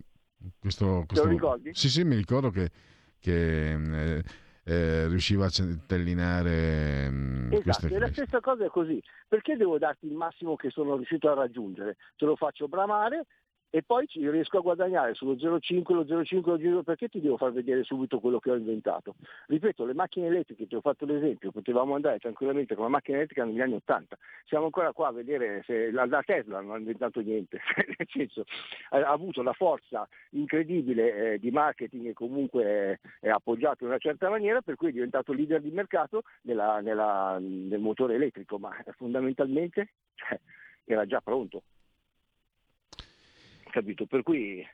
questo, 0.58 1.04
questo- 1.06 1.28
ricordi? 1.28 1.70
Sì, 1.76 1.88
sì, 1.88 2.04
mi 2.04 2.16
ricordo 2.16 2.49
che, 2.49 2.72
che, 3.20 3.74
eh, 3.74 4.24
eh, 4.68 5.07
riusciva 5.07 5.45
a 5.45 5.49
centellinare 5.49 7.10
mm, 7.10 7.53
Esatto, 7.53 7.88
e 7.88 7.99
la 7.99 8.10
stessa 8.10 8.41
cosa 8.41 8.65
è 8.65 8.68
così. 8.68 9.02
Perché 9.26 9.56
devo 9.56 9.77
darti 9.77 10.07
il 10.07 10.14
massimo 10.14 10.57
che 10.57 10.69
sono 10.69 10.95
riuscito 10.95 11.30
a 11.30 11.35
raggiungere? 11.35 11.95
Te 12.18 12.26
lo 12.26 12.35
faccio 12.35 12.68
bramare 12.68 13.26
e 13.78 13.84
poi 13.84 14.08
riesco 14.12 14.58
a 14.58 14.62
guadagnare 14.62 15.14
sullo 15.14 15.34
0,5, 15.34 15.94
lo 15.94 16.02
0,5, 16.02 16.41
lo 16.45 16.58
0, 16.58 16.82
perché 16.82 17.10
ti 17.10 17.22
devo 17.22 17.38
far 17.38 17.52
vedere 17.52 17.84
subito 17.84 18.20
quello 18.20 18.40
che 18.40 18.49
ho 18.49 18.56
inventato? 18.56 19.14
Ripeto, 19.45 19.86
le 19.86 19.94
macchine 19.94 20.26
elettriche, 20.26 20.66
ti 20.66 20.74
ho 20.74 20.82
fatto 20.82 21.06
l'esempio, 21.06 21.52
potevamo 21.52 21.94
andare 21.94 22.18
tranquillamente 22.18 22.74
con 22.74 22.86
la 22.86 22.90
macchina 22.90 23.18
elettrica 23.18 23.45
negli 23.45 23.62
anni 23.62 23.76
80. 23.76 24.18
Siamo 24.45 24.66
ancora 24.66 24.94
qua 24.94 25.10
a 25.10 25.12
vedere 25.12 25.62
se 25.68 25.91
la, 25.91 26.08
la 26.08 26.24
Tesla 26.24 26.60
non 26.60 26.72
ha 26.72 26.78
inventato 26.80 27.20
niente, 27.22 27.60
nel 27.99 28.08
senso 28.10 28.45
ha 28.90 29.12
avuto 29.12 29.44
la 29.44 29.54
forza 29.54 30.08
incredibile 30.32 31.34
eh, 31.34 31.38
di 31.38 31.52
marketing 31.52 32.08
e 32.08 32.14
comunque 32.14 32.64
è, 32.64 32.99
è 33.20 33.30
appoggiato 33.30 33.84
in 33.84 33.90
una 33.90 33.99
certa 33.99 34.28
maniera, 34.28 34.62
per 34.62 34.74
cui 34.74 34.90
è 34.90 34.91
diventato 34.91 35.34
leader 35.34 35.62
di 35.62 35.70
mercato 35.70 36.24
nella- 36.41 36.80
nella- 36.80 37.38
nel 37.40 37.80
motore 37.80 38.16
elettrico, 38.16 38.58
ma 38.58 38.72
fondamentalmente 38.95 39.90
cioè, 40.16 40.40
era 40.84 41.06
già 41.06 41.22
pronto. 41.22 41.62
Capito? 43.72 44.06
Per 44.06 44.23
cui 44.23 44.65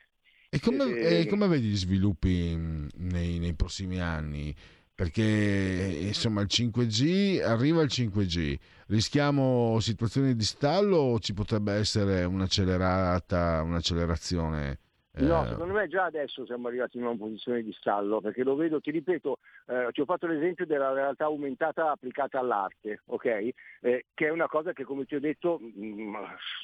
E 0.50 0.60
come, 0.60 0.86
eh, 0.86 1.20
e 1.22 1.28
come 1.28 1.48
vedi 1.48 1.68
gli 1.68 1.76
sviluppi 1.76 2.56
nei, 2.56 3.40
nei 3.40 3.54
prossimi 3.56 4.00
anni? 4.00 4.54
Perché 4.96 5.24
eh, 5.24 6.08
insomma 6.08 6.42
il 6.42 6.48
5G 6.50 7.42
arriva 7.42 7.82
il 7.82 7.90
5G, 7.92 8.58
rischiamo 8.88 9.80
situazioni 9.80 10.36
di 10.36 10.44
stallo 10.44 10.98
o 10.98 11.20
ci 11.20 11.34
potrebbe 11.34 11.74
essere 11.74 12.24
un'accelerata, 12.26 13.64
un'accelerazione? 13.64 14.80
eh, 15.16 15.24
No, 15.24 15.46
secondo 15.48 15.74
me 15.74 15.88
già 15.88 16.06
adesso 16.06 16.46
siamo 16.46 16.68
arrivati 16.68 16.98
in 16.98 17.06
una 17.06 17.18
posizione 17.18 17.64
di 17.64 17.74
stallo, 17.74 18.22
perché 18.22 18.44
lo 18.44 18.56
vedo, 18.56 18.80
ti 18.82 18.92
ripeto, 18.92 19.40
eh, 19.68 19.90
ti 19.92 20.02
ho 20.02 20.06
fatto 20.06 20.28
l'esempio 20.28 20.66
della 20.66 20.92
realtà 20.92 21.26
aumentata 21.26 21.92
applicata 21.92 22.40
all'arte, 22.40 23.02
ok? 23.06 23.26
Eh, 23.82 24.06
che 24.14 24.28
è 24.28 24.30
una 24.30 24.48
cosa 24.48 24.74
che 24.74 24.84
come 24.84 25.06
ti 25.06 25.16
ho 25.16 25.20
detto 25.20 25.60
mh, 25.60 26.16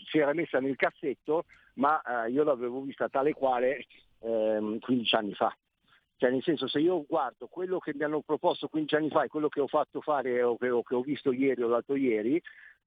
si 0.10 0.18
era 0.18 0.34
messa 0.34 0.60
nel 0.60 0.76
cassetto, 0.76 1.46
ma 1.76 2.02
eh, 2.02 2.32
io 2.32 2.44
l'avevo 2.44 2.82
vista 2.82 3.08
tale 3.10 3.34
quale 3.34 3.86
ehm, 4.20 4.80
15 4.80 5.16
anni 5.16 5.34
fa. 5.34 5.56
Cioè 6.18 6.32
nel 6.32 6.44
senso 6.44 6.68
se 6.68 6.80
io 6.80 7.06
guardo 7.08 7.48
quello 7.48 7.80
che 7.80 7.94
mi 7.96 8.04
hanno 8.04 8.20
proposto 8.20 8.68
15 8.68 8.96
anni 8.96 9.10
fa 9.10 9.24
e 9.24 9.30
quello 9.30 9.48
che 9.48 9.62
ho 9.62 9.68
fatto 9.68 10.02
fare 10.02 10.44
o 10.44 10.58
che 10.58 10.70
ho 10.70 11.02
visto 11.02 11.32
ieri 11.32 11.62
o 11.62 11.70
l'altro 11.70 11.96
ieri, 11.96 12.42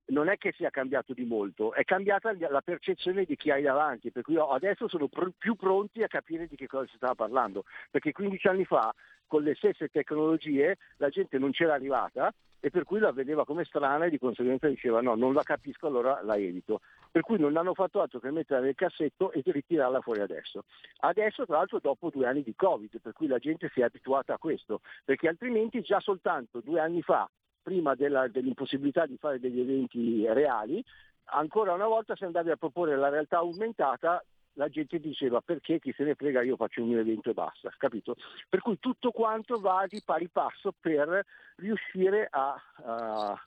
non 0.07 0.29
è 0.29 0.37
che 0.37 0.53
sia 0.53 0.71
cambiato 0.71 1.13
di 1.13 1.25
molto, 1.25 1.73
è 1.73 1.85
cambiata 1.85 2.35
la 2.37 2.61
percezione 2.61 3.25
di 3.25 3.37
chi 3.37 3.51
hai 3.51 3.63
davanti, 3.63 4.11
per 4.11 4.23
cui 4.23 4.37
adesso 4.37 4.89
sono 4.89 5.09
pr- 5.09 5.33
più 5.37 5.55
pronti 5.55 6.03
a 6.03 6.09
capire 6.09 6.47
di 6.47 6.57
che 6.57 6.67
cosa 6.67 6.87
si 6.89 6.97
stava 6.97 7.15
parlando, 7.15 7.65
perché 7.91 8.13
15 8.13 8.49
anni 8.49 8.65
fa 8.65 8.93
con 9.27 9.43
le 9.43 9.55
stesse 9.55 9.89
tecnologie 9.89 10.77
la 10.97 11.09
gente 11.09 11.39
non 11.39 11.53
c'era 11.53 11.75
arrivata 11.75 12.33
e 12.65 12.71
per 12.71 12.85
cui 12.85 13.01
la 13.01 13.11
vedeva 13.11 13.45
come 13.45 13.65
strana 13.65 14.05
e 14.05 14.11
di 14.11 14.19
conseguenza 14.19 14.69
diceva 14.69 15.01
no, 15.01 15.17
non 15.17 15.33
la 15.33 15.43
capisco, 15.43 15.89
allora 15.89 16.23
la 16.23 16.37
evito. 16.37 16.81
Per 17.11 17.23
cui 17.23 17.37
non 17.37 17.57
hanno 17.57 17.75
fatto 17.75 18.01
altro 18.01 18.21
che 18.21 18.31
metterla 18.31 18.65
nel 18.65 18.77
cassetto 18.77 19.33
e 19.33 19.43
ritirarla 19.45 20.01
fuori 20.01 20.21
adesso. 20.21 20.63
Adesso 20.99 21.45
tra 21.45 21.57
l'altro 21.57 21.81
dopo 21.81 22.09
due 22.09 22.29
anni 22.29 22.45
di 22.45 22.55
Covid, 22.55 23.01
per 23.01 23.15
cui 23.15 23.27
la 23.27 23.39
gente 23.39 23.69
si 23.75 23.81
è 23.81 23.85
abituata 23.85 24.35
a 24.35 24.39
questo, 24.39 24.81
perché 25.05 25.27
altrimenti 25.27 25.81
già 25.81 25.99
soltanto 25.99 26.61
due 26.61 26.79
anni 26.79 27.03
fa 27.03 27.29
prima 27.63 27.95
della- 27.95 28.29
dell'impossibilità 28.29 29.07
di 29.07 29.17
fare 29.17 29.39
degli 29.39 29.61
eventi 29.61 30.27
reali, 30.27 30.85
ancora 31.27 31.73
una 31.73 31.87
volta 31.87 32.17
se 32.17 32.25
andavi 32.25 32.51
a 32.51 32.57
proporre 32.57 32.97
la 32.97 33.09
realtà 33.09 33.39
aumentata 33.39 34.23
la 34.57 34.69
gente 34.69 35.01
diceva 35.01 35.41
perché 35.41 35.79
chi 35.79 35.95
se 35.97 36.05
ne 36.05 36.15
frega 36.15 36.43
io 36.43 36.57
faccio 36.57 36.83
un 36.83 36.89
mio 36.89 36.99
evento 36.99 37.31
e 37.31 37.33
basta, 37.33 37.73
capito? 37.79 38.17
Per 38.49 38.61
cui 38.61 38.79
tutto 38.79 39.11
quanto 39.11 39.59
va 39.61 39.87
di 39.89 40.03
pari 40.05 40.29
passo 40.29 40.75
per 40.79 41.25
riuscire 41.57 42.29
a, 42.31 42.55
a- 42.85 43.43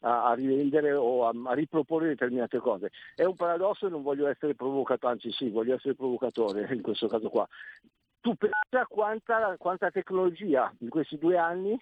a- 0.00 0.34
rivendere 0.34 0.92
o 0.92 1.26
a, 1.26 1.32
a 1.44 1.52
riproporre 1.54 2.08
determinate 2.08 2.58
cose. 2.58 2.90
È 3.14 3.24
un 3.24 3.34
paradosso 3.34 3.86
e 3.86 3.90
non 3.90 4.02
voglio 4.02 4.26
essere 4.28 4.54
provocatore, 4.54 5.12
anzi 5.14 5.30
sì, 5.32 5.50
voglio 5.50 5.74
essere 5.74 5.94
provocatore 5.94 6.66
in 6.72 6.80
questo 6.82 7.06
caso 7.06 7.28
qua. 7.28 7.46
Tu 8.20 8.34
pensa 8.34 8.86
quanta, 8.88 9.56
quanta 9.58 9.90
tecnologia 9.90 10.72
in 10.78 10.88
questi 10.88 11.18
due 11.18 11.36
anni 11.36 11.78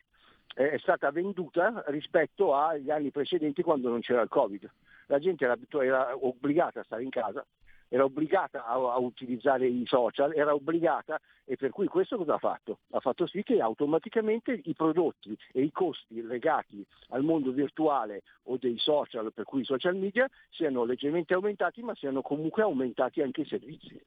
è 0.52 0.78
stata 0.78 1.10
venduta 1.10 1.82
rispetto 1.86 2.54
agli 2.54 2.90
anni 2.90 3.10
precedenti 3.10 3.62
quando 3.62 3.88
non 3.88 4.00
c'era 4.00 4.22
il 4.22 4.28
Covid. 4.28 4.70
La 5.06 5.18
gente 5.18 5.44
era, 5.44 5.56
era 5.82 6.16
obbligata 6.18 6.80
a 6.80 6.84
stare 6.84 7.02
in 7.02 7.10
casa, 7.10 7.44
era 7.88 8.04
obbligata 8.04 8.64
a, 8.64 8.74
a 8.74 8.98
utilizzare 8.98 9.66
i 9.66 9.84
social, 9.86 10.32
era 10.34 10.54
obbligata 10.54 11.20
e 11.44 11.56
per 11.56 11.70
cui 11.70 11.86
questo 11.86 12.16
cosa 12.16 12.34
ha 12.34 12.38
fatto? 12.38 12.78
Ha 12.90 13.00
fatto 13.00 13.26
sì 13.26 13.42
che 13.42 13.60
automaticamente 13.60 14.60
i 14.64 14.74
prodotti 14.74 15.36
e 15.52 15.62
i 15.62 15.70
costi 15.70 16.22
legati 16.22 16.84
al 17.10 17.22
mondo 17.22 17.52
virtuale 17.52 18.22
o 18.44 18.56
dei 18.56 18.78
social, 18.78 19.32
per 19.32 19.44
cui 19.44 19.60
i 19.60 19.64
social 19.64 19.96
media, 19.96 20.28
siano 20.50 20.84
leggermente 20.84 21.34
aumentati 21.34 21.82
ma 21.82 21.94
siano 21.94 22.22
comunque 22.22 22.62
aumentati 22.62 23.20
anche 23.20 23.42
i 23.42 23.46
servizi. 23.46 24.00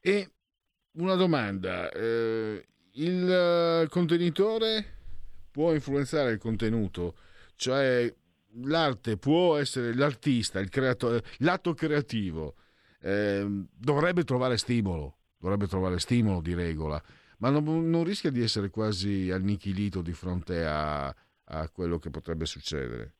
E 0.00 0.30
una 0.92 1.14
domanda, 1.14 1.90
eh, 1.90 2.66
il 2.92 3.30
eh, 3.30 3.86
contenitore 3.88 4.84
può 5.50 5.72
influenzare 5.72 6.32
il 6.32 6.38
contenuto, 6.38 7.14
cioè 7.56 8.12
l'arte 8.64 9.16
può 9.16 9.56
essere 9.56 9.94
l'artista, 9.94 10.60
il 10.60 10.68
creatore, 10.68 11.22
l'atto 11.38 11.74
creativo 11.74 12.54
eh, 13.00 13.46
dovrebbe 13.74 14.24
trovare 14.24 14.56
stimolo, 14.56 15.16
dovrebbe 15.38 15.66
trovare 15.66 15.98
stimolo 15.98 16.40
di 16.40 16.54
regola, 16.54 17.02
ma 17.38 17.50
non, 17.50 17.88
non 17.88 18.04
rischia 18.04 18.30
di 18.30 18.42
essere 18.42 18.70
quasi 18.70 19.30
annichilito 19.30 20.02
di 20.02 20.12
fronte 20.12 20.64
a, 20.64 21.06
a 21.06 21.68
quello 21.70 21.98
che 21.98 22.10
potrebbe 22.10 22.46
succedere. 22.46 23.14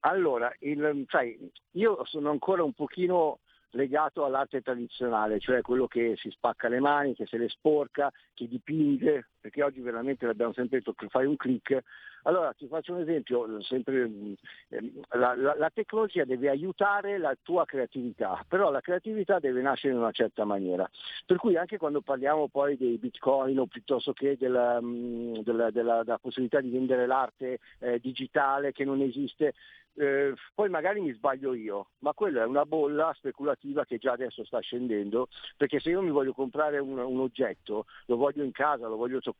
Allora, 0.00 0.52
il- 0.60 1.04
sai, 1.08 1.38
io 1.72 2.04
sono 2.06 2.30
ancora 2.30 2.64
un 2.64 2.72
pochino 2.72 3.38
legato 3.72 4.24
all'arte 4.24 4.60
tradizionale, 4.62 5.38
cioè 5.38 5.60
quello 5.60 5.86
che 5.86 6.14
si 6.16 6.30
spacca 6.30 6.68
le 6.68 6.80
mani, 6.80 7.14
che 7.14 7.26
se 7.26 7.36
le 7.36 7.48
sporca, 7.48 8.10
che 8.34 8.48
dipinge, 8.48 9.28
perché 9.42 9.62
oggi 9.62 9.80
veramente 9.80 10.24
l'abbiamo 10.24 10.52
sempre 10.52 10.78
detto 10.78 10.92
che 10.94 11.08
fai 11.08 11.26
un 11.26 11.36
click. 11.36 11.82
Allora 12.22 12.52
ti 12.52 12.68
faccio 12.68 12.94
un 12.94 13.00
esempio, 13.00 13.60
sempre, 13.62 14.06
mm, 14.06 14.32
ehm, 14.68 15.00
la, 15.14 15.34
la- 15.34 15.56
la 15.56 15.70
tecnologia 15.70 16.24
deve 16.24 16.48
aiutare 16.48 17.18
la 17.18 17.36
tua 17.42 17.64
creatività, 17.64 18.44
però 18.48 18.70
la 18.70 18.80
creatività 18.80 19.40
deve 19.40 19.60
nascere 19.60 19.92
in 19.94 19.98
una 19.98 20.12
certa 20.12 20.44
maniera. 20.44 20.88
Per 21.26 21.36
cui 21.38 21.56
anche 21.56 21.78
quando 21.78 22.00
parliamo 22.00 22.46
poi 22.48 22.76
dei 22.76 22.96
bitcoin 22.96 23.58
o 23.58 23.66
piuttosto 23.66 24.12
che 24.12 24.36
della, 24.38 24.80
mm, 24.80 25.38
della- 25.38 25.70
della- 25.72 26.04
della 26.04 26.18
possibilità 26.18 26.60
di 26.60 26.70
vendere 26.70 27.06
l'arte 27.06 27.58
eh, 27.80 27.98
digitale 27.98 28.70
che 28.70 28.84
non 28.84 29.00
esiste, 29.00 29.54
eh, 29.94 30.32
poi 30.54 30.70
magari 30.70 31.00
mi 31.00 31.12
sbaglio 31.12 31.52
io, 31.54 31.88
ma 31.98 32.14
quella 32.14 32.42
è 32.42 32.46
una 32.46 32.64
bolla 32.64 33.12
speculativa 33.14 33.84
che 33.84 33.98
già 33.98 34.12
adesso 34.12 34.42
sta 34.44 34.58
scendendo, 34.60 35.28
perché 35.56 35.80
se 35.80 35.90
io 35.90 36.00
mi 36.00 36.10
voglio 36.10 36.32
comprare 36.32 36.78
un, 36.78 36.96
un 36.98 37.20
oggetto, 37.20 37.84
lo 38.06 38.16
voglio 38.16 38.42
in 38.42 38.52
casa, 38.52 38.86
lo 38.88 38.96
voglio 38.96 39.18
toccare, 39.20 39.31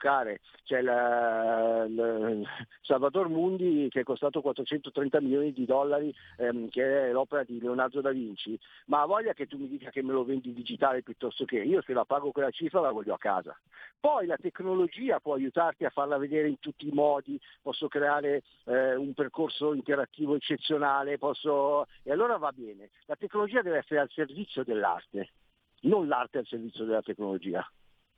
c'è 0.64 0.80
la- 0.80 1.86
la- 1.88 2.36
Salvador 2.80 3.28
Mundi 3.28 3.88
che 3.90 4.00
è 4.00 4.04
costato 4.04 4.40
430 4.40 5.20
milioni 5.20 5.52
di 5.52 5.64
dollari, 5.64 6.14
ehm, 6.38 6.68
che 6.68 7.08
è 7.08 7.12
l'opera 7.12 7.44
di 7.44 7.60
Leonardo 7.60 8.00
da 8.00 8.10
Vinci, 8.10 8.58
ma 8.86 9.02
ha 9.02 9.06
voglia 9.06 9.32
che 9.32 9.46
tu 9.46 9.56
mi 9.58 9.68
dica 9.68 9.90
che 9.90 10.02
me 10.02 10.12
lo 10.12 10.24
vendi 10.24 10.52
digitale 10.52 11.02
piuttosto 11.02 11.44
che 11.44 11.58
io 11.58 11.82
se 11.82 11.92
la 11.92 12.04
pago 12.04 12.32
quella 12.32 12.50
cifra 12.50 12.80
la 12.80 12.90
voglio 12.90 13.14
a 13.14 13.18
casa. 13.18 13.58
Poi 13.98 14.26
la 14.26 14.36
tecnologia 14.36 15.20
può 15.20 15.34
aiutarti 15.34 15.84
a 15.84 15.90
farla 15.90 16.16
vedere 16.18 16.48
in 16.48 16.58
tutti 16.58 16.88
i 16.88 16.92
modi, 16.92 17.40
posso 17.60 17.88
creare 17.88 18.42
eh, 18.64 18.94
un 18.94 19.14
percorso 19.14 19.74
interattivo 19.74 20.34
eccezionale, 20.34 21.18
posso... 21.18 21.86
e 22.02 22.10
allora 22.10 22.36
va 22.36 22.52
bene. 22.52 22.90
La 23.06 23.16
tecnologia 23.16 23.62
deve 23.62 23.78
essere 23.78 24.00
al 24.00 24.10
servizio 24.10 24.64
dell'arte, 24.64 25.30
non 25.82 26.08
l'arte 26.08 26.38
al 26.38 26.46
servizio 26.46 26.84
della 26.84 27.02
tecnologia, 27.02 27.64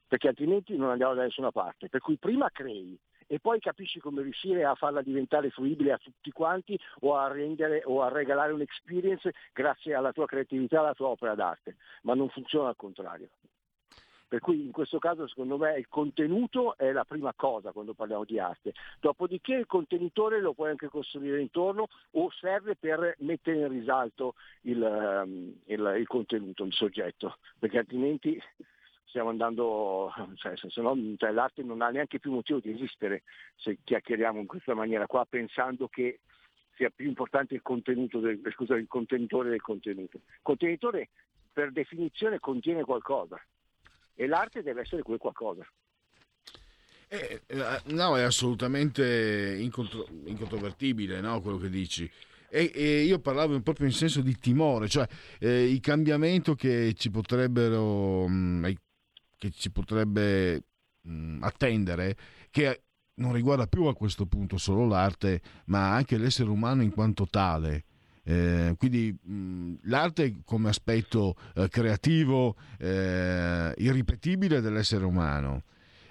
perché 0.07 0.29
altrimenti 0.29 0.77
non 0.77 0.91
andiamo 0.91 1.15
da 1.15 1.23
nessuna 1.23 1.51
parte. 1.51 1.89
Per 1.89 2.01
cui 2.01 2.17
prima 2.17 2.51
crei 2.51 2.99
e 3.27 3.41
poi 3.41 3.59
capisci 3.59 4.01
come 4.01 4.23
riuscire 4.23 4.65
a 4.65 4.75
farla 4.75 5.03
diventare 5.03 5.51
fruibile 5.51 5.93
a 5.93 5.99
tutti 5.99 6.31
quanti 6.31 6.79
o 7.01 7.17
a 7.17 7.29
rendere 7.29 7.83
o 7.85 8.03
a 8.03 8.09
regalare 8.09 8.53
un'experience 8.53 9.33
grazie 9.53 9.95
alla 9.95 10.13
tua 10.13 10.27
creatività, 10.27 10.81
alla 10.81 10.95
tua 10.95 11.09
opera 11.09 11.35
d'arte, 11.35 11.77
ma 12.03 12.15
non 12.15 12.29
funziona 12.29 12.69
al 12.69 12.77
contrario. 12.77 13.29
Per 14.27 14.43
cui 14.43 14.65
in 14.65 14.73
questo 14.73 14.99
caso 14.99 15.29
secondo 15.29 15.57
me 15.59 15.79
il 15.79 15.87
contenuto 15.89 16.77
è 16.77 16.91
la 16.91 17.05
prima 17.05 17.33
cosa 17.37 17.71
quando 17.71 17.95
parliamo 17.95 18.25
di 18.25 18.39
arte, 18.39 18.73
dopodiché 18.99 19.55
il 19.55 19.67
contenitore 19.67 20.41
lo 20.41 20.55
puoi 20.55 20.71
anche 20.71 20.89
costruire 20.89 21.41
intorno 21.41 21.87
o 22.13 22.31
serve 22.33 22.75
per 22.75 23.15
mettere 23.19 23.59
in 23.59 23.69
risalto 23.69 24.35
il, 24.63 24.83
ehm, 24.83 25.61
il, 25.67 25.95
il 25.99 26.07
contenuto, 26.09 26.65
il 26.65 26.73
soggetto, 26.73 27.37
perché 27.59 27.79
altrimenti 27.79 28.41
stiamo 29.15 29.29
andando, 29.29 30.13
cioè, 30.35 30.57
se 30.57 30.81
no 30.81 30.97
cioè, 31.17 31.31
l'arte 31.31 31.63
non 31.63 31.83
ha 31.83 31.91
neanche 31.91 32.19
più 32.19 32.33
motivo 32.33 32.59
di 32.59 32.73
esistere 32.73 33.23
se 33.55 33.79
chiacchieriamo 33.85 34.41
in 34.41 34.47
questa 34.47 34.75
maniera 34.75 35.07
qua 35.07 35.25
pensando 35.25 35.87
che 35.87 36.19
sia 36.77 36.91
più 36.91 37.07
importante 37.07 37.55
il 37.55 37.63
contenuto 37.63 38.19
del, 38.19 38.41
scusa, 38.53 38.75
il 38.75 38.89
contenitore 38.89 39.51
del 39.51 39.61
contenuto. 39.61 40.17
Il 40.17 40.41
contenitore 40.43 41.11
per 41.53 41.71
definizione 41.71 42.41
contiene 42.41 42.83
qualcosa 42.83 43.41
e 44.17 44.27
l'arte 44.27 44.63
deve 44.63 44.81
essere 44.81 45.03
quel 45.03 45.19
qualcosa. 45.19 45.65
Eh, 47.07 47.43
eh, 47.47 47.81
no, 47.93 48.19
è 48.19 48.23
assolutamente 48.23 49.57
incontro- 49.61 50.09
incontrovertibile 50.25 51.21
no, 51.21 51.41
quello 51.41 51.59
che 51.59 51.69
dici. 51.69 52.11
E, 52.55 52.71
e, 52.73 53.03
io 53.03 53.19
parlavo 53.19 53.61
proprio 53.63 53.87
in 53.87 53.93
senso 53.93 54.21
di 54.21 54.37
timore, 54.39 54.89
cioè 54.89 55.05
eh, 55.41 55.69
il 55.69 55.81
cambiamento 55.81 56.55
che 56.55 56.95
ci 56.97 57.11
potrebbero, 57.11 58.29
mh, 58.29 58.77
che 59.45 59.51
ci 59.51 59.71
potrebbe 59.71 60.63
mh, 61.03 61.39
attendere, 61.43 62.17
che 62.51 62.85
non 63.17 63.35
riguarda 63.35 63.67
più 63.67 63.85
a 63.85 63.95
questo 63.95 64.25
punto 64.25 64.57
solo 64.57 64.87
l'arte, 64.87 65.43
ma 65.67 65.93
anche 65.93 66.17
l'essere 66.17 66.49
umano 66.49 66.83
in 66.83 66.91
quanto 66.91 67.27
tale. 67.27 67.85
Eh, 68.27 68.75
quindi 68.79 69.13
mh, 69.13 69.81
l'arte 69.83 70.41
come 70.47 70.71
aspetto 70.71 71.37
eh, 71.57 71.69
creativo, 71.69 72.57
eh, 72.79 73.75
irripetibile 73.77 74.63
dell'essere 74.63 75.05
umano. 75.05 75.65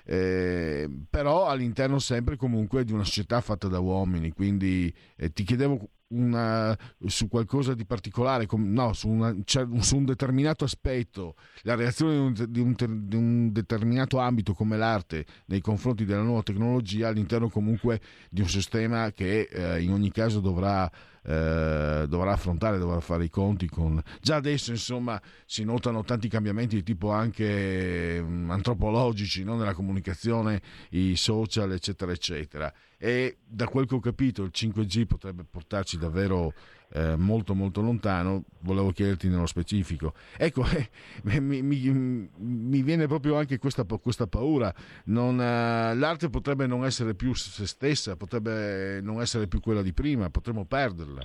Eh, 0.06 0.90
però 1.10 1.48
all'interno 1.48 1.98
sempre 1.98 2.36
comunque 2.36 2.84
di 2.84 2.92
una 2.92 3.06
società 3.06 3.40
fatta 3.40 3.70
da 3.70 3.80
uomini 3.80 4.34
quindi 4.34 4.94
eh, 5.16 5.32
ti 5.32 5.44
chiedevo 5.44 5.88
una, 6.14 6.78
su 7.06 7.28
qualcosa 7.28 7.74
di 7.74 7.86
particolare, 7.86 8.48
no, 8.50 8.94
su, 8.94 9.10
una, 9.10 9.36
su, 9.46 9.98
un 9.98 10.06
determinato 10.06 10.64
aspetto, 10.64 11.36
la 11.62 11.76
reazione 11.76 12.14
di 12.14 12.20
un, 12.20 12.52
di, 12.52 12.60
un, 12.60 13.08
di 13.08 13.16
un, 13.16 13.52
determinato 13.52 14.20
ambito 14.20 14.54
come 14.54 14.78
l'arte 14.78 15.26
nei 15.48 15.62
confronti 15.62 16.06
della 16.06 16.22
nuova 16.22 16.44
tecnologia 16.44 17.08
all'interno 17.08 17.50
comunque 17.50 18.00
di 18.30 18.42
un 18.42 18.50
sistema 18.50 19.12
che 19.12 19.50
eh, 19.52 19.82
in 19.82 19.92
ogni 19.92 20.12
caso 20.12 20.40
dovrà 20.40 20.90
eh, 21.26 22.06
dovrà 22.08 22.34
affrontare, 22.34 22.78
dovrà 22.78 23.00
fare 23.00 23.26
i 23.26 23.30
conti 23.30 23.68
con... 23.68 24.02
Già 24.22 24.36
adesso 24.36 24.72
insomma 24.72 25.22
si 25.46 25.64
notano 25.64 26.04
tanti 26.04 26.28
cambiamenti 26.28 26.76
di 26.76 26.84
tipo 26.84 27.12
anche 27.12 28.22
um, 28.24 28.50
antropologici 28.52 29.44
no? 29.44 29.56
nella 29.56 29.74
comunicazione, 29.74 30.62
i 30.90 31.16
social 31.16 31.72
eccetera 31.72 32.12
eccetera 32.12 32.74
e 33.04 33.40
da 33.46 33.68
quel 33.68 33.86
che 33.86 33.96
ho 33.96 34.00
capito 34.00 34.44
il 34.44 34.52
5G 34.54 35.06
potrebbe 35.06 35.44
portarci 35.44 35.98
davvero 35.98 36.54
eh, 36.94 37.16
molto 37.16 37.56
molto 37.56 37.82
lontano, 37.82 38.44
volevo 38.60 38.92
chiederti 38.92 39.28
nello 39.28 39.48
specifico. 39.48 40.14
Ecco, 40.38 40.64
eh, 41.26 41.40
mi, 41.40 41.62
mi, 41.62 42.30
mi, 42.38 42.82
viene 42.82 43.08
proprio 43.08 43.36
anche 43.36 43.58
questa, 43.58 43.84
questa 43.84 44.28
paura, 44.28 44.74
non, 45.06 45.42
eh, 45.42 45.96
l'arte 45.96 46.30
potrebbe 46.30 46.68
non 46.68 46.86
essere 46.86 47.16
più 47.16 47.34
se 47.34 47.66
stessa, 47.66 48.16
potrebbe 48.16 49.02
non 49.02 49.22
essere 49.22 49.48
più 49.48 49.60
quella 49.60 49.82
di 49.82 49.94
prima, 49.94 50.30
potremmo 50.30 50.66
perderla. 50.66 51.22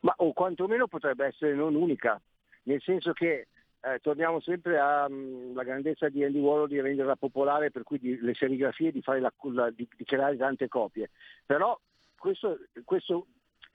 Ma 0.00 0.14
o 0.18 0.32
quantomeno 0.32 0.86
potrebbe 0.86 1.26
essere 1.26 1.54
non 1.54 1.74
unica, 1.74 2.20
nel 2.64 2.80
senso 2.80 3.12
che 3.12 3.48
eh, 3.80 3.98
torniamo 4.00 4.40
sempre 4.40 4.78
alla 4.78 5.08
mm, 5.08 5.58
grandezza 5.58 6.08
di 6.08 6.24
Andy 6.24 6.38
Warhol 6.38 6.68
di 6.68 6.80
renderla 6.80 7.16
popolare, 7.16 7.70
per 7.70 7.82
cui 7.82 7.98
di, 7.98 8.18
le 8.20 8.34
serigrafie, 8.34 8.92
di, 8.92 9.02
la, 9.04 9.32
la, 9.52 9.70
di, 9.70 9.86
di, 9.96 10.04
creare 10.04 10.36
tante 10.36 10.68
copie. 10.68 11.10
Però 11.44 11.78
questo, 12.18 12.58
questo 12.84 13.26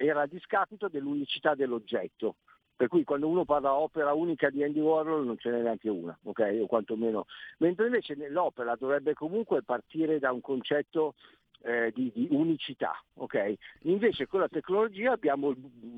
era 0.01 0.21
a 0.21 0.27
discapito 0.27 0.87
dell'unicità 0.87 1.55
dell'oggetto. 1.55 2.35
Per 2.75 2.87
cui 2.87 3.03
quando 3.03 3.27
uno 3.27 3.45
parla 3.45 3.75
opera 3.75 4.13
unica 4.13 4.49
di 4.49 4.63
Andy 4.63 4.79
Warhol 4.79 5.23
non 5.23 5.37
ce 5.37 5.51
n'è 5.51 5.61
neanche 5.61 5.87
una, 5.87 6.17
ok? 6.23 6.57
O 6.61 6.65
quantomeno. 6.65 7.25
Mentre 7.59 7.85
invece 7.85 8.15
l'opera 8.29 8.75
dovrebbe 8.75 9.13
comunque 9.13 9.61
partire 9.61 10.17
da 10.17 10.31
un 10.31 10.41
concetto 10.41 11.13
eh, 11.61 11.91
di, 11.93 12.11
di, 12.11 12.27
unicità, 12.31 12.99
ok? 13.15 13.53
Invece 13.81 14.25
con 14.25 14.39
la 14.39 14.47
tecnologia 14.47 15.11
abbiamo 15.11 15.53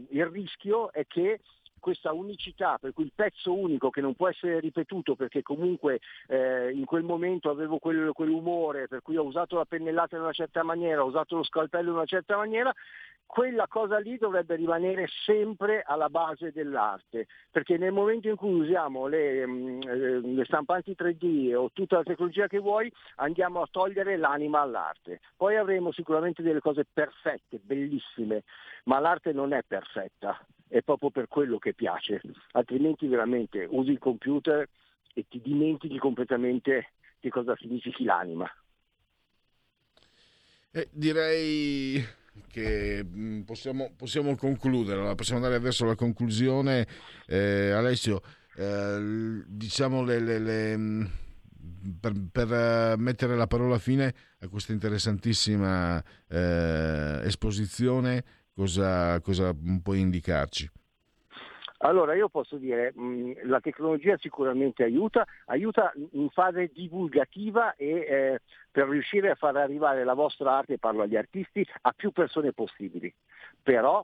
il 0.09 0.25
rischio 0.25 0.91
è 0.91 1.05
che 1.07 1.39
questa 1.83 2.13
unicità, 2.13 2.77
per 2.79 2.93
cui 2.93 3.03
il 3.03 3.11
pezzo 3.13 3.53
unico 3.53 3.89
che 3.89 3.99
non 3.99 4.15
può 4.15 4.29
essere 4.29 4.61
ripetuto 4.61 5.15
perché 5.15 5.41
comunque 5.41 5.99
eh, 6.27 6.71
in 6.71 6.85
quel 6.85 7.03
momento 7.03 7.49
avevo 7.49 7.77
quel, 7.77 8.13
quell'umore, 8.13 8.87
per 8.87 9.01
cui 9.01 9.17
ho 9.17 9.25
usato 9.25 9.57
la 9.57 9.65
pennellata 9.65 10.15
in 10.15 10.21
una 10.21 10.31
certa 10.31 10.63
maniera, 10.63 11.03
ho 11.03 11.07
usato 11.07 11.35
lo 11.35 11.43
scalpello 11.43 11.89
in 11.89 11.95
una 11.95 12.05
certa 12.05 12.37
maniera, 12.37 12.73
quella 13.25 13.67
cosa 13.67 13.97
lì 13.97 14.17
dovrebbe 14.17 14.55
rimanere 14.55 15.07
sempre 15.25 15.81
alla 15.85 16.07
base 16.07 16.51
dell'arte, 16.51 17.27
perché 17.51 17.77
nel 17.77 17.91
momento 17.91 18.29
in 18.29 18.35
cui 18.35 18.53
usiamo 18.53 19.07
le, 19.07 19.45
mm, 19.45 19.81
eh, 19.81 20.19
le, 20.21 20.45
stampanti 20.45 20.95
3D 20.97 21.53
o 21.55 21.69
tutta 21.73 21.97
la 21.97 22.03
tecnologia 22.03 22.47
che 22.47 22.59
vuoi, 22.59 22.89
andiamo 23.15 23.61
a 23.61 23.67
togliere 23.69 24.17
l'anima 24.17 24.61
all'arte. 24.61 25.19
Poi 25.35 25.57
avremo 25.57 25.91
sicuramente 25.91 26.43
delle 26.43 26.59
cose 26.59 26.85
perfette, 26.85 27.59
bellissime, 27.61 28.43
ma 28.85 28.99
l'arte 28.99 29.33
non 29.33 29.51
è 29.51 29.63
perfetta, 29.67 30.39
è 30.67 30.81
proprio 30.81 31.09
per 31.09 31.27
quello 31.27 31.57
che 31.57 31.72
piace, 31.73 32.21
altrimenti 32.51 33.07
veramente 33.07 33.67
usi 33.69 33.91
il 33.91 33.99
computer 33.99 34.67
e 35.13 35.25
ti 35.27 35.41
dimentichi 35.41 35.97
completamente 35.97 36.93
che 37.19 37.29
cosa 37.29 37.55
significhi 37.57 38.03
l'anima. 38.03 38.49
Eh, 40.71 40.89
direi 40.91 42.03
che 42.47 43.03
mm, 43.05 43.41
possiamo, 43.41 43.93
possiamo 43.95 44.35
concludere, 44.35 45.15
possiamo 45.15 45.43
andare 45.43 45.61
verso 45.61 45.85
la 45.85 45.95
conclusione. 45.95 46.87
Eh, 47.27 47.71
Alessio, 47.71 48.21
eh, 48.55 49.43
diciamo 49.45 50.03
le, 50.03 50.19
le, 50.19 50.39
le, 50.39 50.77
mm, 50.77 51.05
per, 51.99 52.13
per, 52.31 52.51
eh, 52.51 52.95
mettere 52.97 53.35
la 53.35 53.47
parola 53.47 53.77
fine 53.77 54.13
a 54.39 54.47
questa 54.47 54.73
interessantissima 54.73 56.03
eh, 56.27 57.21
esposizione, 57.23 58.23
cosa, 58.53 59.19
cosa 59.21 59.55
puoi 59.81 59.99
indicarci? 59.99 60.69
Allora 61.85 62.15
io 62.15 62.29
posso 62.29 62.55
dire, 62.55 62.93
mh, 62.93 63.45
la 63.47 63.59
tecnologia 63.59 64.17
sicuramente 64.17 64.83
aiuta, 64.83 65.25
aiuta 65.47 65.91
in 66.11 66.29
fase 66.29 66.71
divulgativa 66.73 67.75
e 67.75 67.89
eh, 67.89 68.39
per 68.71 68.87
riuscire 68.87 69.29
a 69.29 69.35
far 69.35 69.57
arrivare 69.57 70.05
la 70.05 70.13
vostra 70.13 70.55
arte, 70.57 70.77
parlo 70.77 71.01
agli 71.01 71.17
artisti, 71.17 71.65
a 71.81 71.91
più 71.91 72.11
persone 72.11 72.53
possibili. 72.53 73.13
Però 73.61 74.03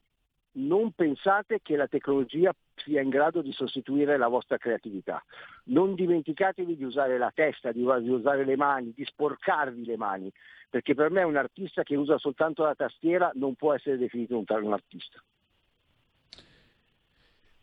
non 0.52 0.92
pensate 0.92 1.62
che 1.62 1.78
la 1.78 1.88
tecnologia 1.88 2.54
sia 2.76 3.00
in 3.00 3.08
grado 3.08 3.42
di 3.42 3.54
sostituire 3.54 4.18
la 4.18 4.28
vostra 4.28 4.58
creatività. 4.58 5.24
Non 5.66 5.96
dimenticatevi 5.96 6.76
di 6.76 6.84
usare 6.84 7.18
la 7.18 7.32
testa, 7.34 7.72
di 7.72 7.82
usare 7.82 8.44
le 8.44 8.58
mani, 8.58 8.92
di 8.94 9.06
sporcarvi 9.06 9.86
le 9.86 9.96
mani, 9.96 10.30
perché 10.70 10.96
per 10.96 11.12
me 11.12 11.24
un 11.24 11.38
artista 11.38 11.84
che 11.84 11.96
usa 11.96 12.18
soltanto 12.18 12.64
la 12.64 12.76
tastiera 12.76 13.32
non 13.36 13.56
può 13.56 13.74
essere 13.74 13.98
definito 13.98 14.38
un, 14.38 14.44
un 14.48 14.74
artista. 14.74 15.24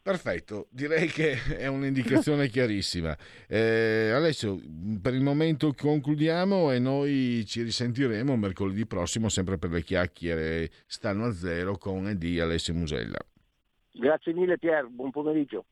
Perfetto, 0.06 0.68
direi 0.70 1.08
che 1.08 1.32
è 1.58 1.66
un'indicazione 1.66 2.46
chiarissima. 2.48 3.18
Eh, 3.48 4.12
Alessio, 4.14 4.56
per 5.02 5.14
il 5.14 5.20
momento 5.20 5.74
concludiamo 5.74 6.70
e 6.70 6.78
noi 6.78 7.44
ci 7.44 7.62
risentiremo 7.62 8.36
mercoledì 8.36 8.86
prossimo 8.86 9.28
sempre 9.28 9.58
per 9.58 9.70
le 9.70 9.82
chiacchiere 9.82 10.70
stanno 10.86 11.24
a 11.24 11.32
zero 11.32 11.76
con 11.76 12.06
Edi 12.06 12.38
Alessio 12.38 12.72
Musella. 12.72 13.18
Grazie 13.90 14.32
mille 14.32 14.58
Pier, 14.58 14.86
buon 14.86 15.10
pomeriggio. 15.10 15.64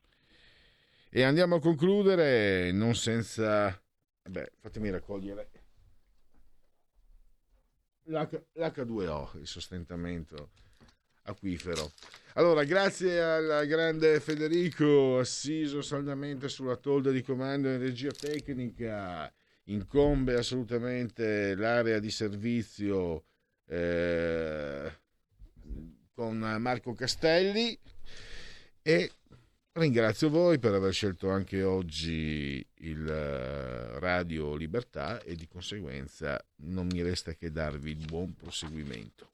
E 1.10 1.22
andiamo 1.22 1.54
a 1.54 1.60
concludere 1.60 2.72
non 2.72 2.96
senza... 2.96 3.80
Beh, 4.28 4.50
fatemi 4.58 4.90
raccogliere 4.90 5.48
l'H- 8.06 8.46
l'H2O, 8.54 9.38
il 9.38 9.46
sostentamento 9.46 10.50
acquifero. 11.22 11.92
Allora, 12.36 12.64
grazie 12.64 13.22
al 13.22 13.64
grande 13.68 14.18
Federico, 14.18 15.18
assiso 15.18 15.82
saldamente 15.82 16.48
sulla 16.48 16.74
tolda 16.74 17.12
di 17.12 17.22
comando 17.22 17.68
in 17.68 17.78
regia 17.78 18.10
tecnica, 18.10 19.32
incombe 19.64 20.34
assolutamente 20.34 21.54
l'area 21.54 22.00
di 22.00 22.10
servizio 22.10 23.24
eh, 23.66 24.92
con 26.12 26.38
Marco 26.58 26.92
Castelli 26.94 27.78
e 28.82 29.12
Ringrazio 29.76 30.30
voi 30.30 30.60
per 30.60 30.72
aver 30.72 30.92
scelto 30.92 31.30
anche 31.30 31.64
oggi 31.64 32.64
il 32.74 33.08
eh, 33.08 33.98
Radio 33.98 34.54
Libertà 34.54 35.20
e 35.20 35.34
di 35.34 35.48
conseguenza 35.48 36.40
non 36.58 36.86
mi 36.86 37.02
resta 37.02 37.34
che 37.34 37.50
darvi 37.50 37.90
il 37.90 38.04
buon 38.06 38.34
proseguimento. 38.34 39.33